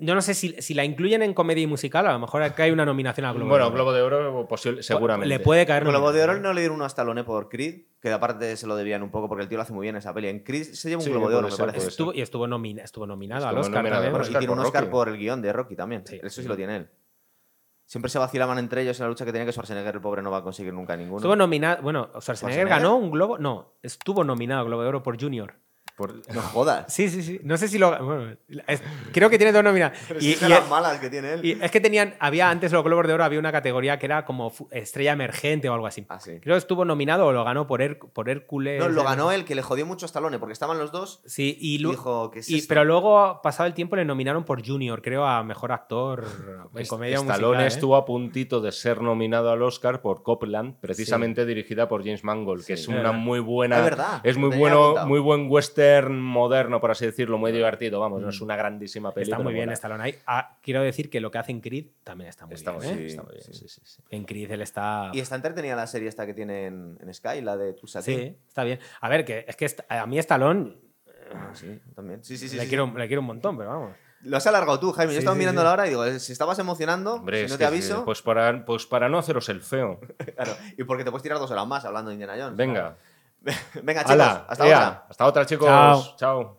yo 0.00 0.14
no 0.14 0.22
sé 0.22 0.34
si, 0.34 0.54
si 0.62 0.72
la 0.72 0.84
incluyen 0.84 1.22
en 1.22 1.34
comedia 1.34 1.64
y 1.64 1.66
musical, 1.66 2.06
a 2.06 2.12
lo 2.12 2.18
mejor 2.20 2.42
acá 2.44 2.62
hay 2.62 2.70
una 2.70 2.84
nominación 2.84 3.26
a 3.26 3.32
Globo 3.32 3.48
bueno, 3.50 3.64
de 3.64 3.68
Oro. 3.70 3.74
Globo 3.74 3.92
de 3.92 4.02
Oro, 4.02 4.46
posible- 4.48 4.84
seguramente. 4.84 5.28
Le 5.28 5.40
puede 5.40 5.66
caer 5.66 5.82
Globo 5.84 6.12
de 6.12 6.22
Oro 6.22 6.38
no 6.38 6.52
le 6.52 6.60
dieron 6.60 6.76
uno 6.76 6.84
a 6.84 6.86
Stallone 6.86 7.24
por 7.24 7.48
Creed, 7.48 7.86
que 8.00 8.12
aparte 8.12 8.56
se 8.56 8.68
lo 8.68 8.76
debían 8.76 9.02
un 9.02 9.10
poco 9.10 9.28
porque 9.28 9.42
el 9.42 9.48
tío 9.48 9.56
lo 9.58 9.62
hace 9.62 9.72
muy 9.72 9.82
bien 9.82 9.96
esa 9.96 10.14
peli. 10.14 10.28
En 10.28 10.44
Creed 10.44 10.62
se 10.74 10.88
lleva 10.88 11.00
un 11.00 11.04
Sí, 11.04 11.10
Globo 11.10 11.28
de 11.28 11.34
Oro, 11.34 11.48
me 11.48 11.56
parece. 11.56 11.88
Estuvo, 11.88 12.12
y 12.14 12.20
estuvo, 12.20 12.46
nomina- 12.46 12.82
estuvo 12.84 13.04
nominado 13.04 13.46
al 13.48 13.54
Estuvo 13.56 13.60
Oscar 13.62 13.76
nominado 13.78 13.96
también. 14.02 14.06
al 14.06 14.12
Bueno, 14.12 14.22
Oscar 14.22 14.36
y 14.36 14.38
tiene 14.44 14.50
por 14.52 14.58
un 14.60 14.64
Oscar 14.66 14.82
Rocky. 14.82 14.92
por 14.92 15.08
el 15.08 15.16
guion 15.18 15.42
de 15.42 15.52
Rocky 15.52 15.74
también. 15.74 16.06
Sí. 16.06 16.20
Eso 16.22 16.42
sí 16.42 16.46
lo 16.46 16.54
tiene 16.56 16.76
él. 16.76 16.90
Siempre 17.84 18.10
se 18.10 18.18
vacilaban 18.20 18.58
entre 18.58 18.82
ellos 18.82 18.98
en 19.00 19.04
la 19.04 19.08
lucha 19.10 19.24
que 19.24 19.32
tenía 19.32 19.44
que 19.46 19.52
Schwarzenegger, 19.52 19.96
el 19.96 20.00
pobre 20.00 20.22
no 20.22 20.30
va 20.30 20.38
a 20.38 20.42
conseguir 20.42 20.72
nunca 20.72 20.96
ninguno. 20.96 21.18
Estuvo 21.18 21.34
nominado. 21.34 21.82
Bueno, 21.82 22.10
Schwarzenegger 22.20 22.36
¿Schwarzenegger? 22.66 22.68
ganó 22.68 22.96
un 22.96 23.10
Globo. 23.10 23.38
No, 23.38 23.74
estuvo 23.82 24.22
nominado 24.22 24.60
al 24.60 24.66
Globo 24.68 24.82
de 24.82 24.88
Oro 24.88 25.02
por 25.02 25.20
Junior. 25.20 25.54
Por- 25.96 26.14
No 26.34 26.42
jodas. 26.42 26.92
Sí, 26.92 27.08
sí, 27.08 27.22
sí. 27.22 27.40
No 27.42 27.56
sé 27.56 27.68
si 27.68 27.78
lo. 27.78 27.96
Bueno, 28.04 28.36
es- 28.66 28.82
creo 29.12 29.30
que 29.30 29.38
tiene 29.38 29.52
dos 29.52 29.64
nominadas. 29.64 29.98
Pero 30.08 30.20
Y- 30.20 30.34
si 30.34 30.44
y- 30.44 30.48
las 30.48 30.68
malas 30.68 30.98
que 30.98 31.08
tiene 31.10 31.32
él. 31.34 31.44
Y 31.44 31.52
es 31.62 31.70
que 31.70 31.80
tenían, 31.80 32.14
había 32.20 32.50
antes 32.50 32.70
los 32.72 32.84
Globos 32.84 33.06
de 33.06 33.14
Oro, 33.14 33.24
había 33.24 33.38
una 33.38 33.50
categoría 33.52 33.98
que 33.98 34.06
era 34.06 34.24
como 34.24 34.52
estrella 34.70 35.12
emergente 35.12 35.68
o 35.68 35.74
algo 35.74 35.86
así. 35.86 36.04
Ah, 36.08 36.20
sí. 36.20 36.38
Creo 36.40 36.54
que 36.54 36.58
estuvo 36.58 36.84
nominado 36.84 37.26
o 37.26 37.32
lo 37.32 37.44
ganó 37.44 37.66
por, 37.66 37.80
Her- 37.80 37.98
por 38.12 38.28
Hércules. 38.28 38.78
No, 38.78 38.88
lo 38.88 39.04
ganó 39.04 39.32
él, 39.32 39.44
que 39.44 39.54
le 39.54 39.62
jodió 39.62 39.86
mucho 39.86 40.04
a 40.04 40.08
Stallone, 40.08 40.38
porque 40.38 40.52
estaban 40.52 40.78
los 40.78 40.92
dos 40.92 41.22
Sí, 41.26 41.56
y, 41.60 41.76
y 41.76 41.78
lu- 41.78 41.90
dijo 41.92 42.30
que 42.30 42.40
es 42.40 42.50
y- 42.50 42.62
pero 42.62 42.84
luego, 42.84 43.40
pasado 43.42 43.66
el 43.66 43.74
tiempo, 43.74 43.96
le 43.96 44.04
nominaron 44.04 44.44
por 44.44 44.64
Junior, 44.66 45.00
creo, 45.02 45.24
a 45.26 45.42
mejor 45.44 45.72
actor 45.72 46.24
en 46.74 46.86
comedia 46.86 47.16
Stallone 47.16 47.46
musical. 47.46 47.62
¿eh? 47.64 47.66
estuvo 47.66 47.96
a 47.96 48.04
puntito 48.04 48.60
de 48.60 48.72
ser 48.72 49.00
nominado 49.00 49.50
al 49.50 49.62
Oscar 49.62 50.02
por 50.02 50.22
Copland, 50.22 50.76
precisamente 50.80 51.46
dirigida 51.46 51.88
por 51.88 52.02
James 52.04 52.22
Mangold, 52.24 52.64
que 52.66 52.74
es 52.74 52.86
una 52.88 52.96
verdad. 52.98 53.12
muy 53.14 53.40
buena. 53.40 53.78
Es 53.78 53.84
verdad, 53.84 54.20
Es 54.24 54.36
muy 54.36 54.50
lo 54.50 54.56
bueno, 54.58 55.06
muy 55.06 55.20
buen 55.20 55.46
western 55.50 55.85
moderno, 56.10 56.80
por 56.80 56.90
así 56.90 57.06
decirlo, 57.06 57.38
muy 57.38 57.52
divertido. 57.52 58.00
Vamos, 58.00 58.20
no 58.22 58.28
es 58.30 58.40
una 58.40 58.56
grandísima 58.56 59.12
peli. 59.12 59.24
Está 59.30 59.38
muy 59.42 59.52
bien. 59.54 59.70
Stallone 59.70 60.02
ahí. 60.04 60.14
Ah, 60.26 60.58
quiero 60.62 60.82
decir 60.82 61.10
que 61.10 61.20
lo 61.20 61.30
que 61.30 61.38
hace 61.38 61.52
en 61.52 61.60
Creed 61.60 61.86
también 62.04 62.28
está 62.30 62.46
muy 62.46 62.54
Está 62.54 62.72
bien. 62.72 62.82
bien, 62.82 62.98
¿eh? 63.00 63.06
está 63.06 63.22
muy 63.22 63.32
bien, 63.32 63.42
Sí, 63.44 63.52
sí, 63.54 63.68
sí, 63.68 63.80
sí. 63.84 64.02
En 64.10 64.24
Creed 64.24 64.50
él 64.50 64.62
está. 64.62 65.10
Y 65.12 65.20
está 65.20 65.36
entretenida 65.36 65.76
la 65.76 65.86
serie 65.86 66.08
esta 66.08 66.26
que 66.26 66.34
tiene 66.34 66.66
en, 66.66 66.98
en 67.00 67.14
Sky, 67.14 67.40
la 67.42 67.56
de 67.56 67.72
Tulsa 67.74 68.02
King. 68.02 68.16
Sí, 68.16 68.36
está 68.48 68.64
bien. 68.64 68.78
A 69.00 69.08
ver, 69.08 69.24
que 69.24 69.44
es 69.48 69.56
que 69.56 69.66
a 69.88 70.06
mí 70.06 70.18
Stallone 70.18 70.76
Ah, 71.34 71.50
sí, 71.54 71.80
también. 71.94 72.22
Sí, 72.22 72.36
sí, 72.38 72.48
sí. 72.48 72.56
le, 72.56 72.62
sí, 72.62 72.68
quiero, 72.68 72.86
sí. 72.86 72.92
le 72.96 73.06
quiero 73.08 73.20
un 73.20 73.26
montón, 73.26 73.56
pero 73.56 73.70
vamos. 73.70 73.96
Lo 74.22 74.36
has 74.36 74.46
alargado 74.46 74.78
tú, 74.80 74.92
Jaime. 74.92 75.12
Yo 75.12 75.16
Sí, 75.16 75.18
estaba 75.20 75.34
sí, 75.34 75.40
mirando 75.40 75.60
sí. 75.60 75.64
la 75.66 75.72
hora 75.72 75.86
y 75.86 75.90
digo, 75.90 76.04
eh, 76.04 76.18
si 76.20 76.32
estabas 76.32 76.58
emocionando, 76.58 77.14
Hombre, 77.16 77.44
si 77.46 77.52
no 77.52 77.58
te 77.58 77.64
sí, 77.64 77.68
aviso. 77.68 78.04
pues 78.04 78.22
para, 78.22 78.64
pues 78.64 78.86
para 78.86 79.08
no 79.08 79.18
haceros 79.18 79.48
el 79.48 79.60
feo. 79.60 80.00
Claro, 80.36 80.56
y 80.76 80.84
porque 80.84 81.02
te 81.04 81.10
puedes 81.10 81.22
tirar 81.24 81.38
dos 81.38 81.50
horas 81.50 81.66
más 81.66 81.84
hablando 81.84 82.10
de 82.10 82.14
Indiana 82.14 82.34
Jones. 82.38 82.56
Venga. 82.56 82.96
Venga, 83.82 84.04
chicos, 84.04 84.16
hasta 84.48 84.64
ahora. 84.64 85.04
Hasta 85.08 85.26
otra, 85.26 85.46
chicos. 85.46 85.66
Chao. 85.66 86.16
Chao. 86.16 86.55